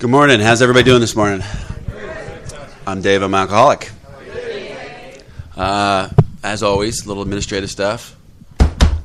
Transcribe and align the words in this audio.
Good 0.00 0.08
morning. 0.08 0.40
How's 0.40 0.62
everybody 0.62 0.84
doing 0.84 1.02
this 1.02 1.14
morning? 1.14 1.42
I'm 2.86 3.02
Dave. 3.02 3.20
I'm 3.20 3.34
alcoholic. 3.34 3.90
Uh, 5.54 6.08
as 6.42 6.62
always, 6.62 7.04
a 7.04 7.08
little 7.08 7.22
administrative 7.22 7.70
stuff. 7.70 8.16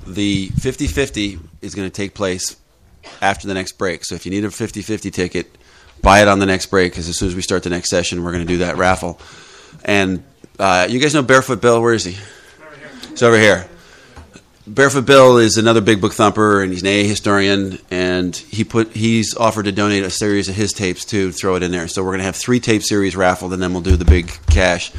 The 0.08 0.48
50 0.48 0.88
50 0.88 1.40
is 1.62 1.76
going 1.76 1.86
to 1.86 1.94
take 1.94 2.14
place 2.14 2.56
after 3.22 3.46
the 3.46 3.54
next 3.54 3.74
break. 3.74 4.06
So 4.06 4.16
if 4.16 4.26
you 4.26 4.32
need 4.32 4.46
a 4.46 4.52
50 4.52 4.82
50 4.82 5.12
ticket, 5.12 5.58
buy 6.02 6.22
it 6.22 6.30
on 6.30 6.40
the 6.40 6.46
next 6.46 6.68
break 6.68 6.94
because 6.94 7.10
as 7.10 7.20
soon 7.20 7.28
as 7.28 7.36
we 7.36 7.42
start 7.42 7.64
the 7.64 7.70
next 7.70 7.90
session, 7.90 8.24
we're 8.24 8.32
going 8.32 8.48
to 8.48 8.54
do 8.54 8.60
that 8.60 8.78
raffle. 8.78 9.20
And 9.84 10.24
uh, 10.58 10.88
you 10.90 11.02
guys 11.02 11.14
know 11.14 11.24
Barefoot 11.24 11.60
Bill? 11.60 11.82
Where 11.82 11.94
is 11.94 12.06
he? 12.06 12.16
He's 13.10 13.22
over 13.22 13.38
here. 13.38 13.68
Barefoot 14.68 15.06
Bill 15.06 15.38
is 15.38 15.58
another 15.58 15.82
big 15.82 16.02
book 16.02 16.14
thumper, 16.14 16.64
and 16.64 16.72
he's 16.72 16.82
an 16.82 16.88
AA 16.88 17.08
historian, 17.08 17.78
and 17.92 18.36
he 18.36 18.64
put 18.64 18.92
he's 18.94 19.36
offered 19.36 19.66
to 19.66 19.72
donate 19.72 20.04
a 20.04 20.10
series 20.10 20.50
of 20.50 20.56
his 20.56 20.74
tapes 20.74 21.06
too, 21.06 21.32
throw 21.32 21.56
it 21.56 21.62
in 21.62 21.70
there. 21.70 21.88
So 21.88 22.04
we're 22.04 22.12
gonna 22.12 22.24
have 22.24 22.36
three 22.36 22.60
tape 22.60 22.82
series 22.82 23.16
raffled, 23.16 23.54
and 23.54 23.62
then 23.62 23.74
we'll 23.74 23.84
do 23.84 23.96
the 23.96 24.06
big 24.06 24.36
cash. 24.48 24.92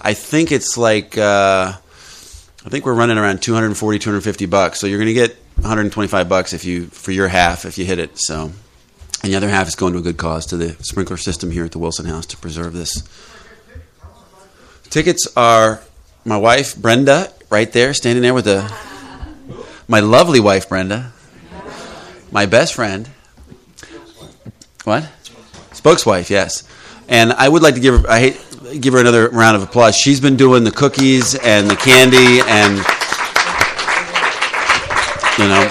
I 0.00 0.14
think 0.14 0.50
it's 0.50 0.76
like 0.76 1.16
uh, 1.16 1.72
I 1.72 2.68
think 2.68 2.84
we're 2.84 2.94
running 2.94 3.16
around 3.16 3.42
240, 3.42 4.00
250 4.00 4.46
bucks. 4.46 4.80
So 4.80 4.88
you're 4.88 4.98
gonna 4.98 5.12
get 5.12 5.36
125 5.56 6.28
bucks 6.28 6.52
if 6.52 6.64
you 6.64 6.86
for 6.86 7.12
your 7.12 7.28
half 7.28 7.64
if 7.64 7.78
you 7.78 7.84
hit 7.84 8.00
it. 8.00 8.18
So, 8.18 8.50
and 9.22 9.32
the 9.32 9.36
other 9.36 9.48
half 9.48 9.68
is 9.68 9.76
going 9.76 9.92
to 9.92 10.00
a 10.00 10.02
good 10.02 10.16
cause 10.16 10.46
to 10.46 10.56
the 10.56 10.70
sprinkler 10.82 11.16
system 11.16 11.52
here 11.52 11.64
at 11.64 11.70
the 11.70 11.78
Wilson 11.78 12.06
House 12.06 12.26
to 12.26 12.36
preserve 12.36 12.72
this. 12.72 13.08
Tickets 14.90 15.28
are 15.36 15.80
my 16.24 16.36
wife 16.36 16.76
Brenda 16.76 17.32
right 17.50 17.72
there, 17.72 17.94
standing 17.94 18.22
there 18.22 18.34
with 18.34 18.48
a 18.48 18.68
my 19.92 20.00
lovely 20.00 20.40
wife 20.40 20.70
Brenda, 20.70 21.12
my 22.30 22.46
best 22.46 22.72
friend. 22.72 23.08
What? 24.84 25.02
Spokeswife, 25.74 26.30
yes. 26.30 26.66
And 27.10 27.30
I 27.34 27.46
would 27.46 27.62
like 27.62 27.74
to 27.74 27.80
give 27.80 28.00
her 28.00 28.10
I 28.10 28.18
hate 28.20 28.80
give 28.80 28.94
her 28.94 29.00
another 29.00 29.28
round 29.28 29.54
of 29.54 29.62
applause. 29.62 29.94
She's 29.94 30.18
been 30.18 30.36
doing 30.36 30.64
the 30.64 30.70
cookies 30.70 31.34
and 31.34 31.68
the 31.68 31.76
candy 31.76 32.40
and 32.48 32.78
you 35.38 35.46
know. 35.46 35.68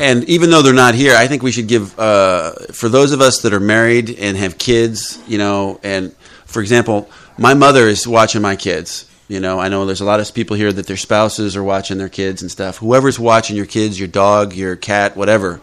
And 0.00 0.24
even 0.24 0.50
though 0.50 0.62
they're 0.62 0.74
not 0.74 0.96
here, 0.96 1.14
I 1.14 1.28
think 1.28 1.44
we 1.44 1.52
should 1.52 1.68
give 1.68 1.96
uh, 2.00 2.52
for 2.72 2.88
those 2.88 3.12
of 3.12 3.20
us 3.20 3.42
that 3.42 3.54
are 3.54 3.60
married 3.60 4.10
and 4.18 4.36
have 4.36 4.58
kids, 4.58 5.22
you 5.28 5.38
know, 5.38 5.78
and 5.84 6.12
for 6.46 6.62
example, 6.62 7.08
my 7.38 7.54
mother 7.54 7.86
is 7.86 8.08
watching 8.08 8.42
my 8.42 8.56
kids 8.56 9.09
you 9.30 9.38
know, 9.38 9.60
I 9.60 9.68
know 9.68 9.86
there's 9.86 10.00
a 10.00 10.04
lot 10.04 10.18
of 10.18 10.34
people 10.34 10.56
here 10.56 10.72
that 10.72 10.88
their 10.88 10.96
spouses 10.96 11.56
are 11.56 11.62
watching 11.62 11.98
their 11.98 12.08
kids 12.08 12.42
and 12.42 12.50
stuff. 12.50 12.78
Whoever's 12.78 13.16
watching 13.16 13.56
your 13.56 13.64
kids, 13.64 13.96
your 13.96 14.08
dog, 14.08 14.54
your 14.54 14.74
cat, 14.74 15.16
whatever, 15.16 15.60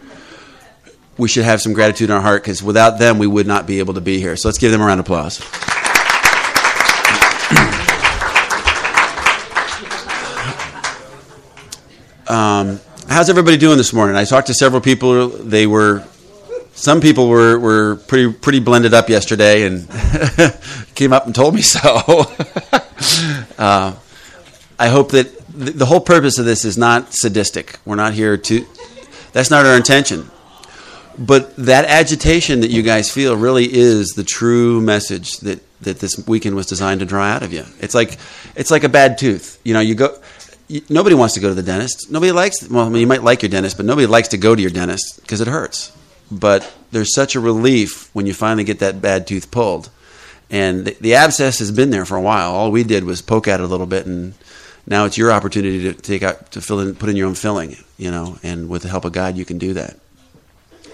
we 1.18 1.28
should 1.28 1.44
have 1.44 1.60
some 1.60 1.74
gratitude 1.74 2.08
in 2.08 2.16
our 2.16 2.22
heart 2.22 2.42
because 2.42 2.62
without 2.62 2.98
them, 2.98 3.18
we 3.18 3.26
would 3.26 3.46
not 3.46 3.66
be 3.66 3.80
able 3.80 3.92
to 3.92 4.00
be 4.00 4.20
here. 4.20 4.36
So 4.36 4.48
let's 4.48 4.56
give 4.56 4.72
them 4.72 4.80
a 4.80 4.86
round 4.86 5.00
of 5.00 5.04
applause. 5.04 5.38
um, 12.26 12.80
how's 13.06 13.28
everybody 13.28 13.58
doing 13.58 13.76
this 13.76 13.92
morning? 13.92 14.16
I 14.16 14.24
talked 14.24 14.46
to 14.46 14.54
several 14.54 14.80
people. 14.80 15.28
They 15.28 15.66
were 15.66 16.06
some 16.78 17.00
people 17.00 17.28
were, 17.28 17.58
were 17.58 17.96
pretty 17.96 18.32
pretty 18.32 18.60
blended 18.60 18.94
up 18.94 19.08
yesterday 19.08 19.64
and 19.64 19.88
came 20.94 21.12
up 21.12 21.26
and 21.26 21.34
told 21.34 21.54
me 21.54 21.60
so. 21.60 21.80
uh, 23.58 23.94
I 24.78 24.88
hope 24.88 25.10
that 25.10 25.36
the, 25.48 25.72
the 25.72 25.86
whole 25.86 26.00
purpose 26.00 26.38
of 26.38 26.44
this 26.44 26.64
is 26.64 26.78
not 26.78 27.12
sadistic. 27.12 27.80
We're 27.84 27.96
not 27.96 28.14
here 28.14 28.36
to. 28.36 28.66
That's 29.32 29.50
not 29.50 29.66
our 29.66 29.76
intention. 29.76 30.30
But 31.18 31.56
that 31.56 31.84
agitation 31.86 32.60
that 32.60 32.70
you 32.70 32.82
guys 32.82 33.10
feel 33.10 33.36
really 33.36 33.64
is 33.64 34.10
the 34.10 34.22
true 34.22 34.80
message 34.80 35.38
that, 35.38 35.60
that 35.80 35.98
this 35.98 36.28
weekend 36.28 36.54
was 36.54 36.66
designed 36.66 37.00
to 37.00 37.06
draw 37.06 37.24
out 37.24 37.42
of 37.42 37.52
you. 37.52 37.64
It's 37.80 37.94
like 37.94 38.18
it's 38.54 38.70
like 38.70 38.84
a 38.84 38.88
bad 38.88 39.18
tooth. 39.18 39.60
You 39.64 39.74
know, 39.74 39.80
you 39.80 39.96
go. 39.96 40.16
You, 40.68 40.82
nobody 40.88 41.16
wants 41.16 41.34
to 41.34 41.40
go 41.40 41.48
to 41.48 41.54
the 41.54 41.62
dentist. 41.62 42.08
Nobody 42.08 42.30
likes. 42.30 42.68
Well, 42.68 42.86
I 42.86 42.88
mean, 42.88 43.00
you 43.00 43.08
might 43.08 43.24
like 43.24 43.42
your 43.42 43.48
dentist, 43.48 43.76
but 43.76 43.84
nobody 43.84 44.06
likes 44.06 44.28
to 44.28 44.38
go 44.38 44.54
to 44.54 44.62
your 44.62 44.70
dentist 44.70 45.20
because 45.22 45.40
it 45.40 45.48
hurts 45.48 45.92
but 46.30 46.72
there's 46.90 47.14
such 47.14 47.34
a 47.34 47.40
relief 47.40 48.10
when 48.14 48.26
you 48.26 48.34
finally 48.34 48.64
get 48.64 48.80
that 48.80 49.00
bad 49.00 49.26
tooth 49.26 49.50
pulled. 49.50 49.90
And 50.50 50.86
the, 50.86 50.96
the, 51.00 51.14
abscess 51.14 51.58
has 51.58 51.70
been 51.70 51.90
there 51.90 52.04
for 52.04 52.16
a 52.16 52.22
while. 52.22 52.52
All 52.52 52.70
we 52.70 52.82
did 52.82 53.04
was 53.04 53.20
poke 53.20 53.48
at 53.48 53.60
it 53.60 53.64
a 53.64 53.66
little 53.66 53.86
bit, 53.86 54.06
and 54.06 54.32
now 54.86 55.04
it's 55.04 55.18
your 55.18 55.30
opportunity 55.30 55.82
to 55.82 55.92
take 55.92 56.22
out 56.22 56.52
to 56.52 56.62
fill 56.62 56.80
in, 56.80 56.94
put 56.94 57.10
in 57.10 57.16
your 57.16 57.28
own 57.28 57.34
filling. 57.34 57.76
You 57.98 58.10
know, 58.10 58.38
and 58.42 58.68
with 58.68 58.82
the 58.82 58.88
help 58.88 59.04
of 59.04 59.12
God, 59.12 59.36
you 59.36 59.44
can 59.44 59.58
do 59.58 59.74
that. 59.74 59.96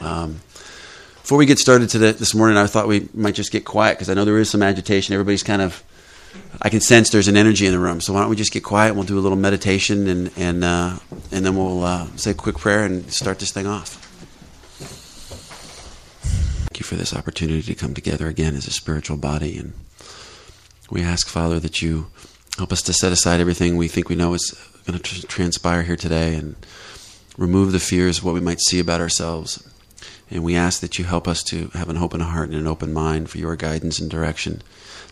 Um, 0.00 0.40
before 1.22 1.38
we 1.38 1.46
get 1.46 1.58
started 1.58 1.88
today, 1.88 2.12
this 2.12 2.34
morning, 2.34 2.56
I 2.56 2.66
thought 2.66 2.88
we 2.88 3.08
might 3.14 3.34
just 3.34 3.52
get 3.52 3.64
quiet 3.64 3.96
because 3.96 4.10
I 4.10 4.14
know 4.14 4.24
there 4.24 4.38
is 4.38 4.50
some 4.50 4.62
agitation. 4.62 5.14
Everybody's 5.14 5.44
kind 5.44 5.62
of, 5.62 5.82
I 6.60 6.68
can 6.68 6.80
sense 6.80 7.10
there's 7.10 7.28
an 7.28 7.36
energy 7.36 7.66
in 7.66 7.72
the 7.72 7.78
room. 7.78 8.00
So 8.00 8.12
why 8.12 8.20
don't 8.20 8.30
we 8.30 8.36
just 8.36 8.52
get 8.52 8.64
quiet? 8.64 8.88
and 8.88 8.96
We'll 8.96 9.06
do 9.06 9.18
a 9.18 9.20
little 9.20 9.38
meditation, 9.38 10.08
and 10.08 10.30
and 10.36 10.64
uh, 10.64 10.98
and 11.30 11.46
then 11.46 11.56
we'll 11.56 11.84
uh, 11.84 12.08
say 12.16 12.32
a 12.32 12.34
quick 12.34 12.58
prayer 12.58 12.84
and 12.84 13.10
start 13.12 13.38
this 13.38 13.52
thing 13.52 13.68
off. 13.68 14.03
You 16.84 16.88
for 16.88 16.96
this 16.96 17.14
opportunity 17.14 17.62
to 17.62 17.74
come 17.74 17.94
together 17.94 18.28
again 18.28 18.54
as 18.54 18.66
a 18.66 18.70
spiritual 18.70 19.16
body. 19.16 19.56
And 19.56 19.72
we 20.90 21.00
ask, 21.00 21.26
Father, 21.26 21.58
that 21.60 21.80
you 21.80 22.08
help 22.58 22.72
us 22.72 22.82
to 22.82 22.92
set 22.92 23.10
aside 23.10 23.40
everything 23.40 23.76
we 23.76 23.88
think 23.88 24.08
we 24.08 24.16
know 24.16 24.34
is 24.34 24.50
going 24.86 24.98
to 24.98 25.02
tr- 25.02 25.26
transpire 25.26 25.82
here 25.82 25.96
today 25.96 26.34
and 26.34 26.56
remove 27.38 27.72
the 27.72 27.80
fears 27.80 28.18
of 28.18 28.24
what 28.24 28.34
we 28.34 28.40
might 28.40 28.60
see 28.60 28.80
about 28.80 29.00
ourselves. 29.00 29.66
And 30.30 30.44
we 30.44 30.56
ask 30.56 30.80
that 30.80 30.98
you 30.98 31.06
help 31.06 31.26
us 31.26 31.42
to 31.44 31.68
have 31.68 31.88
an 31.88 31.96
open 31.96 32.20
heart 32.20 32.50
and 32.50 32.58
an 32.58 32.66
open 32.66 32.92
mind 32.92 33.30
for 33.30 33.38
your 33.38 33.56
guidance 33.56 33.98
and 33.98 34.10
direction, 34.10 34.62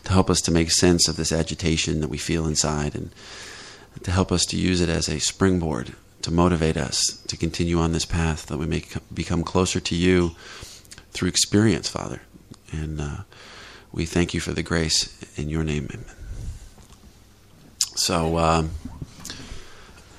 to 0.04 0.12
help 0.12 0.28
us 0.28 0.42
to 0.42 0.50
make 0.50 0.70
sense 0.70 1.08
of 1.08 1.16
this 1.16 1.32
agitation 1.32 2.00
that 2.00 2.10
we 2.10 2.18
feel 2.18 2.46
inside, 2.46 2.94
and 2.94 3.14
to 4.02 4.10
help 4.10 4.30
us 4.30 4.44
to 4.46 4.58
use 4.58 4.80
it 4.80 4.90
as 4.90 5.08
a 5.08 5.20
springboard 5.20 5.94
to 6.22 6.30
motivate 6.30 6.76
us 6.76 7.22
to 7.26 7.36
continue 7.36 7.78
on 7.78 7.92
this 7.92 8.04
path 8.04 8.46
that 8.46 8.58
we 8.58 8.66
may 8.66 8.84
become 9.12 9.42
closer 9.42 9.80
to 9.80 9.96
you 9.96 10.36
through 11.12 11.28
experience, 11.28 11.88
Father. 11.88 12.20
And 12.72 13.00
uh, 13.00 13.16
we 13.92 14.06
thank 14.06 14.34
you 14.34 14.40
for 14.40 14.52
the 14.52 14.62
grace 14.62 15.16
in 15.36 15.48
your 15.48 15.62
name. 15.62 15.88
Amen. 15.92 16.04
So, 17.94 18.38
um, 18.38 18.70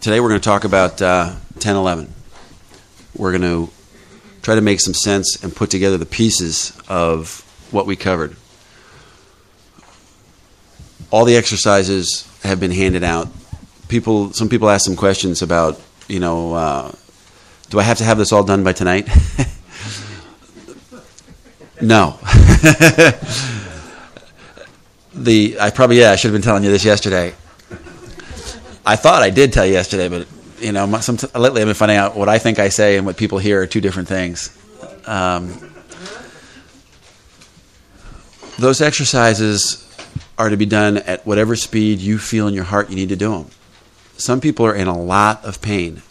today 0.00 0.20
we're 0.20 0.28
going 0.28 0.40
to 0.40 0.44
talk 0.44 0.64
about 0.64 1.00
uh, 1.02 1.26
1011. 1.54 2.12
We're 3.14 3.30
going 3.30 3.42
to 3.42 3.70
try 4.42 4.54
to 4.54 4.60
make 4.62 4.80
some 4.80 4.94
sense 4.94 5.42
and 5.42 5.54
put 5.54 5.70
together 5.70 5.98
the 5.98 6.06
pieces 6.06 6.72
of 6.88 7.44
what 7.70 7.86
we 7.86 7.96
covered. 7.96 8.36
All 11.10 11.24
the 11.24 11.36
exercises 11.36 12.26
have 12.42 12.58
been 12.58 12.70
handed 12.70 13.04
out. 13.04 13.28
People, 13.88 14.32
some 14.32 14.48
people 14.48 14.70
ask 14.70 14.86
some 14.86 14.96
questions 14.96 15.42
about, 15.42 15.80
you 16.08 16.20
know, 16.20 16.54
uh, 16.54 16.92
do 17.68 17.78
I 17.78 17.82
have 17.82 17.98
to 17.98 18.04
have 18.04 18.16
this 18.16 18.32
all 18.32 18.44
done 18.44 18.64
by 18.64 18.72
tonight? 18.72 19.08
No. 21.82 22.18
the 25.14 25.56
I 25.60 25.70
probably 25.70 25.98
yeah 25.98 26.12
I 26.12 26.16
should 26.16 26.28
have 26.28 26.34
been 26.34 26.42
telling 26.42 26.64
you 26.64 26.70
this 26.70 26.84
yesterday. 26.84 27.34
I 28.84 28.96
thought 28.96 29.22
I 29.22 29.30
did 29.30 29.52
tell 29.52 29.66
you 29.66 29.72
yesterday, 29.72 30.08
but 30.08 30.26
you 30.60 30.72
know, 30.72 31.00
some, 31.00 31.16
lately 31.34 31.62
I've 31.62 31.68
been 31.68 31.74
finding 31.74 31.96
out 31.96 32.16
what 32.16 32.28
I 32.28 32.38
think 32.38 32.58
I 32.58 32.68
say 32.68 32.96
and 32.96 33.06
what 33.06 33.16
people 33.16 33.38
hear 33.38 33.62
are 33.62 33.66
two 33.66 33.80
different 33.80 34.08
things. 34.08 34.56
Um, 35.06 35.70
those 38.58 38.80
exercises 38.80 39.86
are 40.38 40.50
to 40.50 40.56
be 40.56 40.66
done 40.66 40.98
at 40.98 41.26
whatever 41.26 41.56
speed 41.56 41.98
you 42.00 42.18
feel 42.18 42.46
in 42.46 42.54
your 42.54 42.64
heart 42.64 42.90
you 42.90 42.96
need 42.96 43.08
to 43.08 43.16
do 43.16 43.30
them. 43.30 43.46
Some 44.16 44.40
people 44.40 44.66
are 44.66 44.74
in 44.74 44.86
a 44.86 44.98
lot 44.98 45.44
of 45.44 45.62
pain. 45.62 46.02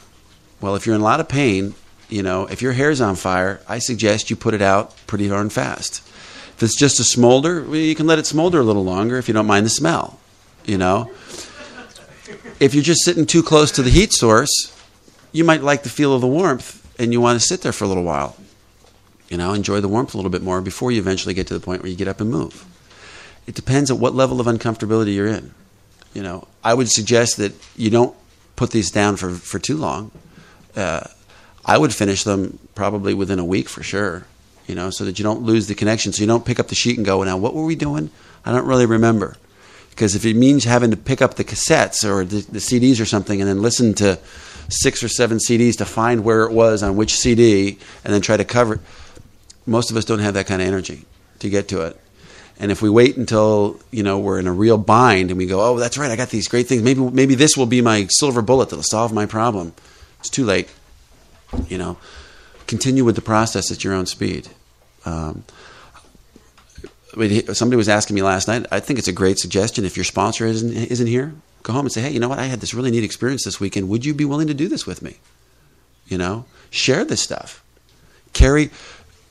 Well, 0.62 0.76
if 0.76 0.86
you're 0.86 0.96
in 0.96 1.02
a 1.02 1.04
lot 1.04 1.20
of 1.20 1.30
pain, 1.30 1.76
you 2.10 2.24
know, 2.24 2.48
if 2.48 2.62
your 2.62 2.74
hair's 2.74 3.02
on 3.02 3.16
fire, 3.16 3.62
I 3.68 3.80
suggest 3.80 4.30
you 4.30 4.36
put 4.36 4.54
it 4.54 4.62
out 4.62 4.96
pretty 5.08 5.28
darn 5.28 5.50
fast. 5.50 6.02
If 6.56 6.64
it's 6.64 6.78
just 6.78 7.00
a 7.00 7.04
smolder, 7.04 7.64
well, 7.64 7.76
you 7.76 7.96
can 7.96 8.08
let 8.08 8.20
it 8.20 8.26
smolder 8.26 8.60
a 8.60 8.64
little 8.64 8.84
longer 8.84 9.18
if 9.18 9.28
you 9.28 9.34
don't 9.34 9.48
mind 9.48 9.66
the 9.66 9.70
smell. 9.70 10.20
You 10.66 10.78
know, 10.78 11.12
if 12.60 12.74
you're 12.74 12.84
just 12.84 13.06
sitting 13.06 13.26
too 13.26 13.44
close 13.44 13.72
to 13.72 13.82
the 13.82 13.90
heat 13.90 14.12
source, 14.12 14.76
you 15.32 15.44
might 15.44 15.64
like 15.64 15.84
the 15.84 15.90
feel 15.90 16.14
of 16.14 16.22
the 16.22 16.28
warmth 16.28 16.86
and 17.00 17.14
you 17.14 17.22
want 17.22 17.40
to 17.40 17.48
sit 17.48 17.62
there 17.62 17.72
for 17.72 17.86
a 17.86 17.88
little 17.88 18.04
while. 18.04 18.36
You 19.30 19.38
know, 19.38 19.54
enjoy 19.54 19.80
the 19.80 19.88
warmth 19.88 20.14
a 20.14 20.18
little 20.18 20.32
bit 20.32 20.42
more 20.42 20.60
before 20.60 20.92
you 20.92 21.00
eventually 21.00 21.34
get 21.34 21.48
to 21.48 21.54
the 21.54 21.60
point 21.60 21.82
where 21.84 21.90
you 21.90 21.96
get 21.96 22.08
up 22.08 22.20
and 22.20 22.30
move. 22.30 22.66
It 23.48 23.56
depends 23.56 23.90
on 23.90 24.00
what 24.00 24.14
level 24.14 24.42
of 24.42 24.48
uncomfortability 24.48 25.14
you're 25.14 25.28
in. 25.28 25.54
You 26.14 26.24
know, 26.24 26.48
I 26.64 26.74
would 26.74 26.90
suggest 26.90 27.38
that 27.38 27.54
you 27.78 27.90
don't 27.90 28.16
put 28.56 28.72
these 28.72 28.92
down 28.92 29.16
for, 29.16 29.32
for 29.32 29.60
too 29.60 29.78
long. 29.78 30.12
Uh, 30.76 31.08
I 31.66 31.78
would 31.78 31.94
finish 31.94 32.24
them 32.24 32.60
probably 32.76 33.14
within 33.14 33.40
a 33.40 33.46
week 33.46 33.70
for 33.70 33.84
sure, 33.84 34.26
you 34.68 34.76
know, 34.76 34.90
so 34.90 35.06
that 35.06 35.20
you 35.20 35.24
don't 35.24 35.44
lose 35.44 35.68
the 35.68 35.76
connection. 35.76 36.14
So 36.14 36.22
you 36.22 36.28
don't 36.28 36.46
pick 36.46 36.60
up 36.60 36.68
the 36.68 36.76
sheet 36.76 36.98
and 36.98 37.06
go, 37.06 37.24
now 37.24 37.38
what 37.38 37.54
were 37.54 37.66
we 37.66 37.76
doing? 37.76 38.10
I 38.46 38.52
don't 38.52 38.66
really 38.66 38.86
remember. 38.86 39.38
Because 39.90 40.16
if 40.16 40.26
it 40.26 40.36
means 40.36 40.64
having 40.64 40.92
to 40.92 40.98
pick 40.98 41.22
up 41.22 41.36
the 41.36 41.44
cassettes 41.44 42.06
or 42.06 42.24
the, 42.24 42.42
the 42.42 42.60
CDs 42.60 43.02
or 43.02 43.06
something 43.06 43.42
and 43.42 43.50
then 43.50 43.62
listen 43.62 43.94
to 43.96 44.18
six 44.70 45.04
or 45.04 45.10
seven 45.10 45.40
CDs 45.40 45.78
to 45.78 45.86
find 45.86 46.24
where 46.24 46.44
it 46.44 46.54
was 46.54 46.84
on 46.84 46.96
which 46.96 47.16
CD 47.16 47.78
and 48.06 48.14
then 48.14 48.22
try 48.22 48.38
to 48.38 48.46
cover 48.46 48.76
it. 48.76 48.82
Most 49.66 49.92
of 49.92 49.98
us 49.98 50.06
don't 50.06 50.20
have 50.20 50.36
that 50.36 50.48
kind 50.48 50.62
of 50.62 50.68
energy 50.68 51.06
to 51.40 51.50
get 51.50 51.68
to 51.70 51.82
it. 51.82 52.00
And 52.60 52.72
if 52.72 52.82
we 52.82 52.90
wait 52.90 53.16
until 53.16 53.80
you 53.90 54.04
know 54.04 54.20
we're 54.20 54.40
in 54.40 54.48
a 54.48 54.52
real 54.52 54.78
bind 54.78 55.32
and 55.32 55.38
we 55.38 55.46
go, 55.46 55.62
oh, 55.62 55.78
that's 55.78 55.98
right, 55.98 56.12
I 56.12 56.16
got 56.16 56.30
these 56.30 56.48
great 56.48 56.68
things. 56.68 56.82
Maybe 56.82 57.00
maybe 57.00 57.36
this 57.36 57.56
will 57.56 57.66
be 57.66 57.82
my 57.82 58.08
silver 58.10 58.42
bullet 58.42 58.70
that'll 58.70 58.84
solve 58.84 59.14
my 59.14 59.26
problem. 59.26 59.74
It's 60.20 60.30
too 60.30 60.46
late. 60.46 60.70
You 61.68 61.78
know, 61.78 61.98
continue 62.68 63.04
with 63.04 63.16
the 63.16 63.22
process 63.22 63.72
at 63.72 63.84
your 63.84 63.94
own 63.94 64.06
speed. 64.06 64.48
Um, 65.06 65.44
somebody 67.54 67.76
was 67.76 67.90
asking 67.90 68.16
me 68.16 68.22
last 68.22 68.48
night. 68.48 68.66
I 68.72 68.80
think 68.80 69.00
it's 69.00 69.08
a 69.08 69.14
great 69.14 69.40
suggestion. 69.40 69.86
If 69.86 69.98
your 69.98 70.04
sponsor 70.04 70.46
isn't 70.46 70.72
isn't 70.72 71.08
here, 71.08 71.34
go 71.64 71.74
home 71.74 71.86
and 71.86 71.92
say, 71.92 72.02
hey, 72.02 72.12
you 72.12 72.20
know 72.20 72.30
what? 72.30 72.40
I 72.40 72.46
had 72.46 72.62
this 72.62 72.74
really 72.74 72.92
neat 72.92 73.04
experience 73.04 73.46
this 73.46 73.60
weekend. 73.60 73.90
Would 73.90 74.06
you 74.06 74.14
be 74.14 74.26
willing 74.26 74.48
to 74.48 74.54
do 74.54 74.68
this 74.68 74.86
with 74.86 75.02
me? 75.02 75.18
You 76.08 76.18
know, 76.18 76.46
share 76.70 77.04
this 77.06 77.22
stuff. 77.22 77.64
Carry 78.34 78.70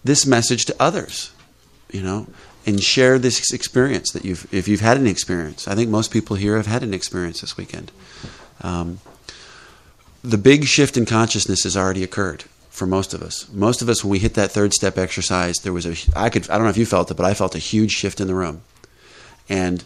this 0.04 0.26
message 0.26 0.64
to 0.66 0.76
others. 0.80 1.32
You 1.90 2.02
know, 2.02 2.26
and 2.66 2.82
share 2.82 3.18
this 3.18 3.52
experience 3.52 4.12
that 4.12 4.24
you've 4.24 4.52
if 4.52 4.68
you've 4.68 4.80
had 4.80 4.96
an 4.98 5.06
experience. 5.06 5.66
I 5.68 5.74
think 5.74 5.88
most 5.88 6.10
people 6.10 6.36
here 6.36 6.56
have 6.56 6.66
had 6.66 6.82
an 6.82 6.92
experience 6.92 7.40
this 7.40 7.56
weekend. 7.56 7.90
Um, 8.60 9.00
the 10.22 10.38
big 10.38 10.64
shift 10.64 10.96
in 10.96 11.06
consciousness 11.06 11.64
has 11.64 11.76
already 11.76 12.02
occurred 12.02 12.44
for 12.70 12.86
most 12.86 13.14
of 13.14 13.22
us. 13.22 13.48
Most 13.52 13.82
of 13.82 13.88
us, 13.88 14.04
when 14.04 14.10
we 14.10 14.18
hit 14.18 14.34
that 14.34 14.50
third 14.50 14.72
step 14.72 14.98
exercise, 14.98 15.56
there 15.58 15.72
was 15.72 15.86
a 15.86 15.96
I 16.16 16.30
could 16.30 16.48
I 16.50 16.54
don't 16.54 16.64
know 16.64 16.70
if 16.70 16.76
you 16.76 16.86
felt 16.86 17.10
it, 17.10 17.16
but 17.16 17.26
I 17.26 17.34
felt 17.34 17.54
a 17.54 17.58
huge 17.58 17.92
shift 17.92 18.20
in 18.20 18.26
the 18.26 18.34
room, 18.34 18.62
and 19.48 19.84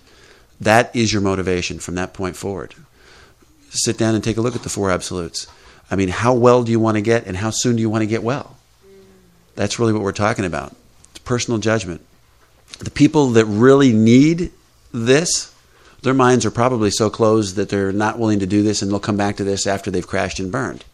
that 0.60 0.94
is 0.94 1.12
your 1.12 1.22
motivation 1.22 1.78
from 1.78 1.94
that 1.96 2.14
point 2.14 2.36
forward. 2.36 2.74
Sit 3.70 3.96
down 3.96 4.14
and 4.14 4.22
take 4.22 4.36
a 4.36 4.42
look 4.42 4.54
at 4.54 4.62
the 4.62 4.68
four 4.68 4.90
absolutes. 4.90 5.46
I 5.90 5.96
mean, 5.96 6.08
how 6.08 6.34
well 6.34 6.62
do 6.62 6.70
you 6.70 6.80
want 6.80 6.96
to 6.96 7.02
get, 7.02 7.26
and 7.26 7.36
how 7.36 7.50
soon 7.50 7.76
do 7.76 7.82
you 7.82 7.90
want 7.90 8.02
to 8.02 8.06
get 8.06 8.22
well? 8.22 8.56
That's 9.54 9.78
really 9.78 9.92
what 9.92 10.02
we're 10.02 10.12
talking 10.12 10.44
about. 10.44 10.74
It's 11.10 11.18
personal 11.18 11.58
judgment 11.58 12.00
the 12.78 12.90
people 12.90 13.30
that 13.30 13.44
really 13.44 13.92
need 13.92 14.50
this, 14.92 15.51
their 16.02 16.14
minds 16.14 16.44
are 16.44 16.50
probably 16.50 16.90
so 16.90 17.08
closed 17.10 17.56
that 17.56 17.68
they're 17.68 17.92
not 17.92 18.18
willing 18.18 18.40
to 18.40 18.46
do 18.46 18.62
this 18.62 18.82
and 18.82 18.90
they'll 18.90 19.00
come 19.00 19.16
back 19.16 19.36
to 19.36 19.44
this 19.44 19.66
after 19.66 19.90
they've 19.90 20.06
crashed 20.06 20.40
and 20.40 20.50
burned. 20.50 20.84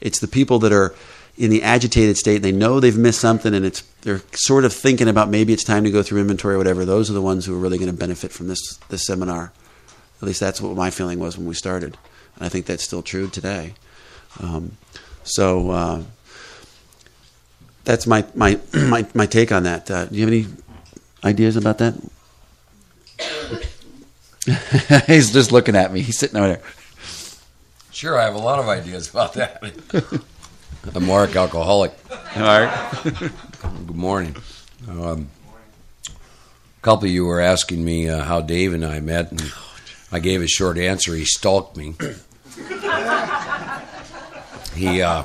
It's 0.00 0.20
the 0.20 0.28
people 0.28 0.58
that 0.60 0.72
are 0.72 0.94
in 1.36 1.50
the 1.50 1.62
agitated 1.62 2.18
state, 2.18 2.38
they 2.38 2.52
know 2.52 2.78
they've 2.78 2.96
missed 2.96 3.20
something 3.20 3.54
and 3.54 3.64
it's 3.64 3.80
they're 4.02 4.20
sort 4.32 4.64
of 4.64 4.72
thinking 4.72 5.08
about 5.08 5.30
maybe 5.30 5.52
it's 5.52 5.64
time 5.64 5.84
to 5.84 5.90
go 5.90 6.02
through 6.02 6.20
inventory 6.20 6.54
or 6.54 6.58
whatever. 6.58 6.84
Those 6.84 7.08
are 7.08 7.14
the 7.14 7.22
ones 7.22 7.46
who 7.46 7.54
are 7.54 7.58
really 7.58 7.78
going 7.78 7.90
to 7.90 7.96
benefit 7.96 8.32
from 8.32 8.48
this 8.48 8.76
this 8.88 9.06
seminar. 9.06 9.52
At 10.20 10.26
least 10.26 10.40
that's 10.40 10.60
what 10.60 10.76
my 10.76 10.90
feeling 10.90 11.18
was 11.18 11.36
when 11.36 11.46
we 11.46 11.54
started. 11.54 11.96
And 12.36 12.44
I 12.44 12.48
think 12.48 12.66
that's 12.66 12.84
still 12.84 13.02
true 13.02 13.28
today. 13.28 13.74
Um, 14.40 14.76
so 15.24 15.70
uh, 15.70 16.02
that's 17.84 18.06
my, 18.06 18.24
my, 18.34 18.60
my, 18.74 19.06
my 19.14 19.26
take 19.26 19.52
on 19.52 19.64
that. 19.64 19.90
Uh, 19.90 20.06
do 20.06 20.14
you 20.14 20.20
have 20.20 20.32
any 20.32 20.46
ideas 21.24 21.56
about 21.56 21.78
that? 21.78 21.94
He's 25.06 25.32
just 25.32 25.52
looking 25.52 25.76
at 25.76 25.92
me. 25.92 26.00
He's 26.00 26.18
sitting 26.18 26.36
over 26.36 26.48
there. 26.48 26.62
Sure, 27.92 28.18
I 28.18 28.24
have 28.24 28.34
a 28.34 28.38
lot 28.38 28.58
of 28.58 28.68
ideas 28.68 29.08
about 29.08 29.34
that. 29.34 29.62
I'm 30.94 31.06
Mark, 31.06 31.36
alcoholic. 31.36 31.92
All 32.10 32.42
right. 32.42 33.00
Good 33.04 33.94
morning. 33.94 34.34
Um, 34.88 35.30
a 36.08 36.82
couple 36.82 37.04
of 37.04 37.12
you 37.12 37.24
were 37.24 37.40
asking 37.40 37.84
me 37.84 38.08
uh, 38.08 38.24
how 38.24 38.40
Dave 38.40 38.72
and 38.72 38.84
I 38.84 38.98
met, 38.98 39.30
and 39.30 39.52
I 40.10 40.18
gave 40.18 40.42
a 40.42 40.48
short 40.48 40.76
answer. 40.76 41.14
He 41.14 41.24
stalked 41.24 41.76
me. 41.76 41.94
he, 44.74 45.02
uh, 45.02 45.22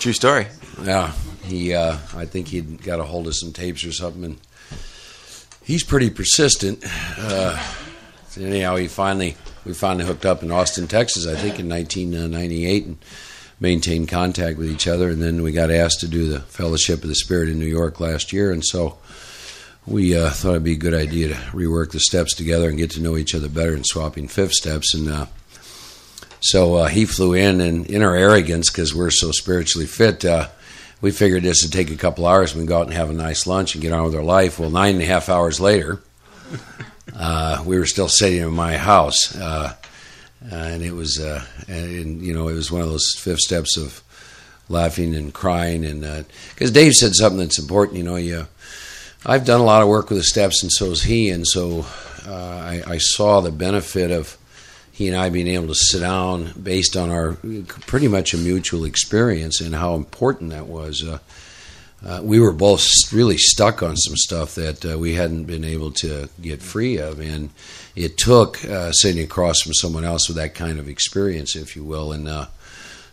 true 0.00 0.12
story. 0.12 0.48
Yeah, 0.82 1.12
he. 1.44 1.72
Uh, 1.72 1.96
I 2.14 2.26
think 2.26 2.48
he'd 2.48 2.82
got 2.82 3.00
a 3.00 3.04
hold 3.04 3.26
of 3.26 3.34
some 3.36 3.52
tapes 3.52 3.86
or 3.86 3.92
something, 3.92 4.24
and 4.24 4.38
he's 5.62 5.82
pretty 5.82 6.10
persistent. 6.10 6.84
Uh, 7.16 7.58
anyhow, 8.40 8.76
he 8.76 8.88
finally 8.88 9.36
we 9.64 9.74
finally 9.74 10.04
hooked 10.04 10.26
up 10.26 10.42
in 10.42 10.50
Austin, 10.50 10.86
Texas, 10.88 11.26
I 11.26 11.34
think 11.34 11.58
in 11.58 11.68
1998, 11.68 12.86
and 12.86 12.98
maintained 13.60 14.08
contact 14.08 14.58
with 14.58 14.70
each 14.70 14.86
other. 14.86 15.10
And 15.10 15.22
then 15.22 15.42
we 15.42 15.52
got 15.52 15.70
asked 15.70 16.00
to 16.00 16.08
do 16.08 16.28
the 16.28 16.40
Fellowship 16.40 17.02
of 17.02 17.08
the 17.08 17.14
Spirit 17.14 17.48
in 17.48 17.58
New 17.58 17.66
York 17.66 18.00
last 18.00 18.32
year, 18.32 18.50
and 18.50 18.64
so 18.64 18.98
we 19.86 20.16
uh, 20.16 20.30
thought 20.30 20.50
it'd 20.50 20.64
be 20.64 20.72
a 20.72 20.76
good 20.76 20.94
idea 20.94 21.28
to 21.28 21.34
rework 21.34 21.92
the 21.92 22.00
steps 22.00 22.34
together 22.34 22.68
and 22.68 22.78
get 22.78 22.90
to 22.92 23.00
know 23.00 23.16
each 23.16 23.34
other 23.34 23.48
better 23.48 23.72
and 23.72 23.86
swapping 23.86 24.28
fifth 24.28 24.52
steps. 24.52 24.94
And 24.94 25.08
uh, 25.08 25.26
so 26.40 26.74
uh, 26.74 26.88
he 26.88 27.06
flew 27.06 27.34
in, 27.34 27.60
and 27.60 27.86
in 27.86 28.02
our 28.02 28.14
arrogance, 28.14 28.70
because 28.70 28.94
we're 28.94 29.10
so 29.10 29.32
spiritually 29.32 29.86
fit 29.86 30.24
uh, 30.24 30.48
we 31.00 31.10
figured 31.10 31.42
this 31.42 31.62
would 31.62 31.72
take 31.72 31.90
a 31.90 31.96
couple 31.96 32.26
hours 32.26 32.52
and 32.52 32.60
we'd 32.60 32.68
go 32.68 32.78
out 32.78 32.86
and 32.86 32.94
have 32.94 33.10
a 33.10 33.14
nice 33.14 33.46
lunch 33.46 33.74
and 33.74 33.82
get 33.82 33.92
on 33.92 34.04
with 34.04 34.14
our 34.14 34.22
life. 34.22 34.58
Well, 34.58 34.70
nine 34.70 34.94
and 34.94 35.02
a 35.02 35.06
half 35.06 35.28
hours 35.28 35.60
later, 35.60 36.00
uh, 37.18 37.62
we 37.66 37.78
were 37.78 37.86
still 37.86 38.08
sitting 38.08 38.40
in 38.40 38.52
my 38.52 38.76
house. 38.76 39.36
Uh, 39.36 39.74
and 40.50 40.82
it 40.82 40.92
was, 40.92 41.18
uh, 41.20 41.44
and, 41.66 42.22
you 42.22 42.32
know, 42.32 42.48
it 42.48 42.54
was 42.54 42.70
one 42.70 42.80
of 42.80 42.88
those 42.88 43.14
fifth 43.18 43.40
steps 43.40 43.76
of 43.76 44.02
laughing 44.68 45.14
and 45.14 45.34
crying. 45.34 45.84
And 45.84 46.02
because 46.54 46.70
uh, 46.70 46.74
Dave 46.74 46.92
said 46.92 47.14
something 47.14 47.40
that's 47.40 47.58
important, 47.58 47.98
you 47.98 48.04
know, 48.04 48.16
you, 48.16 48.46
I've 49.26 49.44
done 49.44 49.60
a 49.60 49.64
lot 49.64 49.82
of 49.82 49.88
work 49.88 50.10
with 50.10 50.18
the 50.18 50.24
steps, 50.24 50.62
and 50.62 50.70
so 50.70 50.90
has 50.90 51.02
he. 51.02 51.30
And 51.30 51.46
so 51.46 51.84
uh, 52.26 52.32
I, 52.32 52.82
I 52.86 52.98
saw 52.98 53.40
the 53.40 53.50
benefit 53.50 54.12
of 54.12 54.36
he 54.92 55.08
and 55.08 55.16
I 55.16 55.28
being 55.28 55.48
able 55.48 55.68
to 55.68 55.74
sit 55.74 56.00
down 56.00 56.52
based 56.60 56.96
on 56.96 57.10
our 57.10 57.34
pretty 57.86 58.08
much 58.08 58.32
a 58.32 58.36
mutual 58.38 58.84
experience 58.84 59.60
and 59.60 59.74
how 59.74 59.94
important 59.94 60.50
that 60.50 60.66
was. 60.66 61.04
Uh, 62.04 62.20
we 62.22 62.38
were 62.38 62.52
both 62.52 62.86
really 63.12 63.36
stuck 63.36 63.82
on 63.82 63.96
some 63.96 64.16
stuff 64.16 64.54
that 64.54 64.84
uh, 64.84 64.96
we 64.96 65.14
hadn't 65.14 65.44
been 65.44 65.64
able 65.64 65.90
to 65.90 66.28
get 66.40 66.62
free 66.62 66.96
of, 66.96 67.20
and 67.20 67.50
it 67.96 68.16
took 68.16 68.64
uh, 68.64 68.92
sitting 68.92 69.22
across 69.22 69.60
from 69.60 69.74
someone 69.74 70.04
else 70.04 70.28
with 70.28 70.36
that 70.36 70.54
kind 70.54 70.78
of 70.78 70.88
experience, 70.88 71.56
if 71.56 71.74
you 71.74 71.82
will. 71.82 72.12
And 72.12 72.28
uh, 72.28 72.46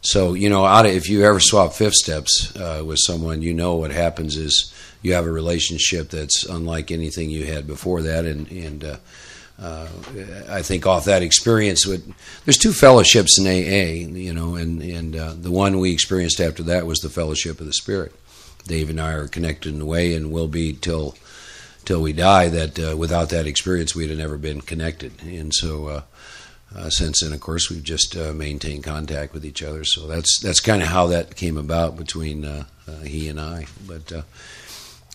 so, 0.01 0.35
you 0.35 0.49
know, 0.49 0.65
out 0.65 0.85
of, 0.85 0.91
if 0.91 1.09
you 1.09 1.25
ever 1.25 1.39
swap 1.39 1.73
fifth 1.73 1.95
steps 1.95 2.55
uh, 2.55 2.83
with 2.85 2.99
someone, 2.99 3.41
you 3.41 3.55
know 3.55 3.75
what 3.75 3.89
happens 3.89 4.37
is 4.37 4.71
you 5.01 5.13
have 5.13 5.25
a 5.25 5.31
relationship 5.31 6.09
that's 6.09 6.45
unlike 6.45 6.91
anything 6.91 7.31
you 7.31 7.45
had 7.45 7.65
before 7.65 8.03
that, 8.03 8.25
and 8.25 8.51
and 8.51 8.83
uh, 8.83 9.87
I 10.49 10.61
think 10.61 10.85
off 10.85 11.05
that 11.05 11.23
experience, 11.23 11.85
with, 11.85 12.13
there's 12.43 12.57
two 12.57 12.73
fellowships 12.73 13.39
in 13.39 13.47
AA, 13.47 14.05
you 14.15 14.33
know, 14.33 14.55
and 14.55 14.81
and 14.81 15.15
uh, 15.15 15.33
the 15.33 15.51
one 15.51 15.79
we 15.79 15.91
experienced 15.91 16.41
after 16.41 16.63
that 16.63 16.85
was 16.85 16.99
the 16.99 17.09
Fellowship 17.09 17.59
of 17.59 17.65
the 17.65 17.73
Spirit. 17.73 18.13
Dave 18.67 18.89
and 18.89 18.99
I 18.99 19.13
are 19.13 19.27
connected 19.27 19.73
in 19.73 19.81
a 19.81 19.85
way, 19.85 20.13
and 20.13 20.31
will 20.31 20.47
be 20.47 20.73
till 20.73 21.15
till 21.85 22.01
we 22.01 22.13
die. 22.13 22.49
That 22.49 22.79
uh, 22.79 22.97
without 22.97 23.29
that 23.29 23.47
experience, 23.47 23.95
we'd 23.95 24.09
have 24.09 24.17
never 24.17 24.37
been 24.37 24.61
connected. 24.61 25.21
And 25.21 25.53
so, 25.53 25.87
uh, 25.87 26.01
uh, 26.75 26.89
since 26.89 27.21
then, 27.21 27.33
of 27.33 27.39
course, 27.39 27.69
we've 27.69 27.83
just 27.83 28.15
uh, 28.17 28.33
maintained 28.33 28.83
contact 28.83 29.33
with 29.33 29.45
each 29.45 29.63
other. 29.63 29.83
So 29.83 30.07
that's 30.07 30.39
that's 30.39 30.59
kind 30.59 30.81
of 30.81 30.89
how 30.89 31.07
that 31.07 31.35
came 31.35 31.57
about 31.57 31.97
between 31.97 32.65
he 33.03 33.29
and 33.29 33.39
I. 33.39 33.67
But 33.87 34.11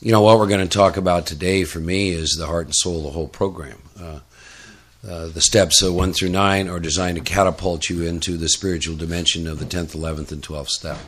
you 0.00 0.12
know, 0.12 0.22
what 0.22 0.38
we're 0.38 0.48
going 0.48 0.66
to 0.66 0.78
talk 0.78 0.96
about 0.96 1.26
today 1.26 1.64
for 1.64 1.80
me 1.80 2.10
is 2.10 2.36
the 2.38 2.46
heart 2.46 2.66
and 2.66 2.74
soul 2.74 2.98
of 2.98 3.04
the 3.04 3.10
whole 3.10 3.28
program. 3.28 3.78
Uh, 5.06 5.28
the 5.28 5.40
steps 5.40 5.82
uh, 5.82 5.90
1 5.90 6.12
through 6.12 6.28
9 6.28 6.68
are 6.68 6.78
designed 6.78 7.16
to 7.16 7.24
catapult 7.24 7.88
you 7.88 8.02
into 8.02 8.36
the 8.36 8.50
spiritual 8.50 8.96
dimension 8.96 9.46
of 9.46 9.58
the 9.58 9.64
10th, 9.64 9.96
11th, 9.96 10.30
and 10.30 10.42
12th 10.42 10.68
step. 10.68 10.98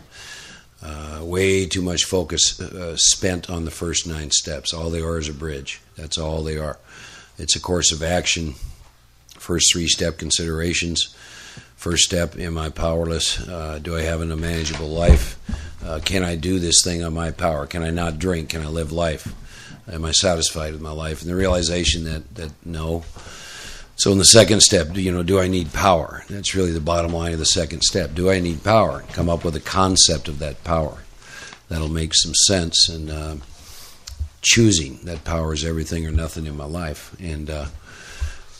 Uh, 0.82 1.20
way 1.22 1.64
too 1.66 1.82
much 1.82 2.04
focus 2.04 2.60
uh, 2.60 2.96
spent 2.96 3.48
on 3.48 3.64
the 3.64 3.70
first 3.70 4.06
nine 4.06 4.30
steps. 4.30 4.74
All 4.74 4.90
they 4.90 5.00
are 5.00 5.18
is 5.18 5.28
a 5.28 5.32
bridge. 5.32 5.80
That's 5.96 6.18
all 6.18 6.42
they 6.42 6.58
are. 6.58 6.78
It's 7.38 7.54
a 7.54 7.60
course 7.60 7.92
of 7.92 8.02
action. 8.02 8.54
First 9.38 9.72
three 9.72 9.86
step 9.86 10.18
considerations. 10.18 11.14
First 11.76 12.04
step 12.04 12.36
Am 12.38 12.58
I 12.58 12.70
powerless? 12.70 13.46
Uh, 13.46 13.78
do 13.80 13.96
I 13.96 14.02
have 14.02 14.20
an 14.20 14.32
unmanageable 14.32 14.88
life? 14.88 15.38
can 16.04 16.22
I 16.22 16.36
do 16.36 16.60
this 16.60 16.80
thing 16.84 17.02
on 17.02 17.12
my 17.12 17.32
power? 17.32 17.66
Can 17.66 17.82
I 17.82 17.90
not 17.90 18.18
drink? 18.18 18.50
Can 18.50 18.62
I 18.62 18.68
live 18.68 18.92
life? 18.92 19.34
Am 19.90 20.04
I 20.04 20.12
satisfied 20.12 20.72
with 20.72 20.80
my 20.80 20.92
life? 20.92 21.22
And 21.22 21.30
the 21.30 21.34
realization 21.34 22.04
that, 22.04 22.34
that 22.36 22.52
no, 22.64 23.04
so 23.96 24.10
in 24.10 24.18
the 24.18 24.24
second 24.24 24.62
step, 24.62 24.96
you 24.96 25.12
know, 25.12 25.22
do 25.22 25.38
I 25.38 25.48
need 25.48 25.72
power? 25.72 26.24
That's 26.28 26.54
really 26.54 26.72
the 26.72 26.80
bottom 26.80 27.12
line 27.12 27.32
of 27.32 27.38
the 27.38 27.44
second 27.44 27.82
step. 27.82 28.14
Do 28.14 28.30
I 28.30 28.40
need 28.40 28.64
power? 28.64 29.04
Come 29.12 29.28
up 29.28 29.44
with 29.44 29.54
a 29.54 29.60
concept 29.60 30.28
of 30.28 30.38
that 30.40 30.64
power. 30.64 30.98
That'll 31.68 31.88
make 31.88 32.14
some 32.14 32.34
sense. 32.34 32.88
And 32.88 33.10
uh, 33.10 33.36
choosing 34.40 34.98
that 35.04 35.24
power 35.24 35.54
is 35.54 35.64
everything 35.64 36.06
or 36.06 36.10
nothing 36.10 36.46
in 36.46 36.56
my 36.56 36.64
life. 36.64 37.14
And 37.20 37.48
uh, 37.48 37.66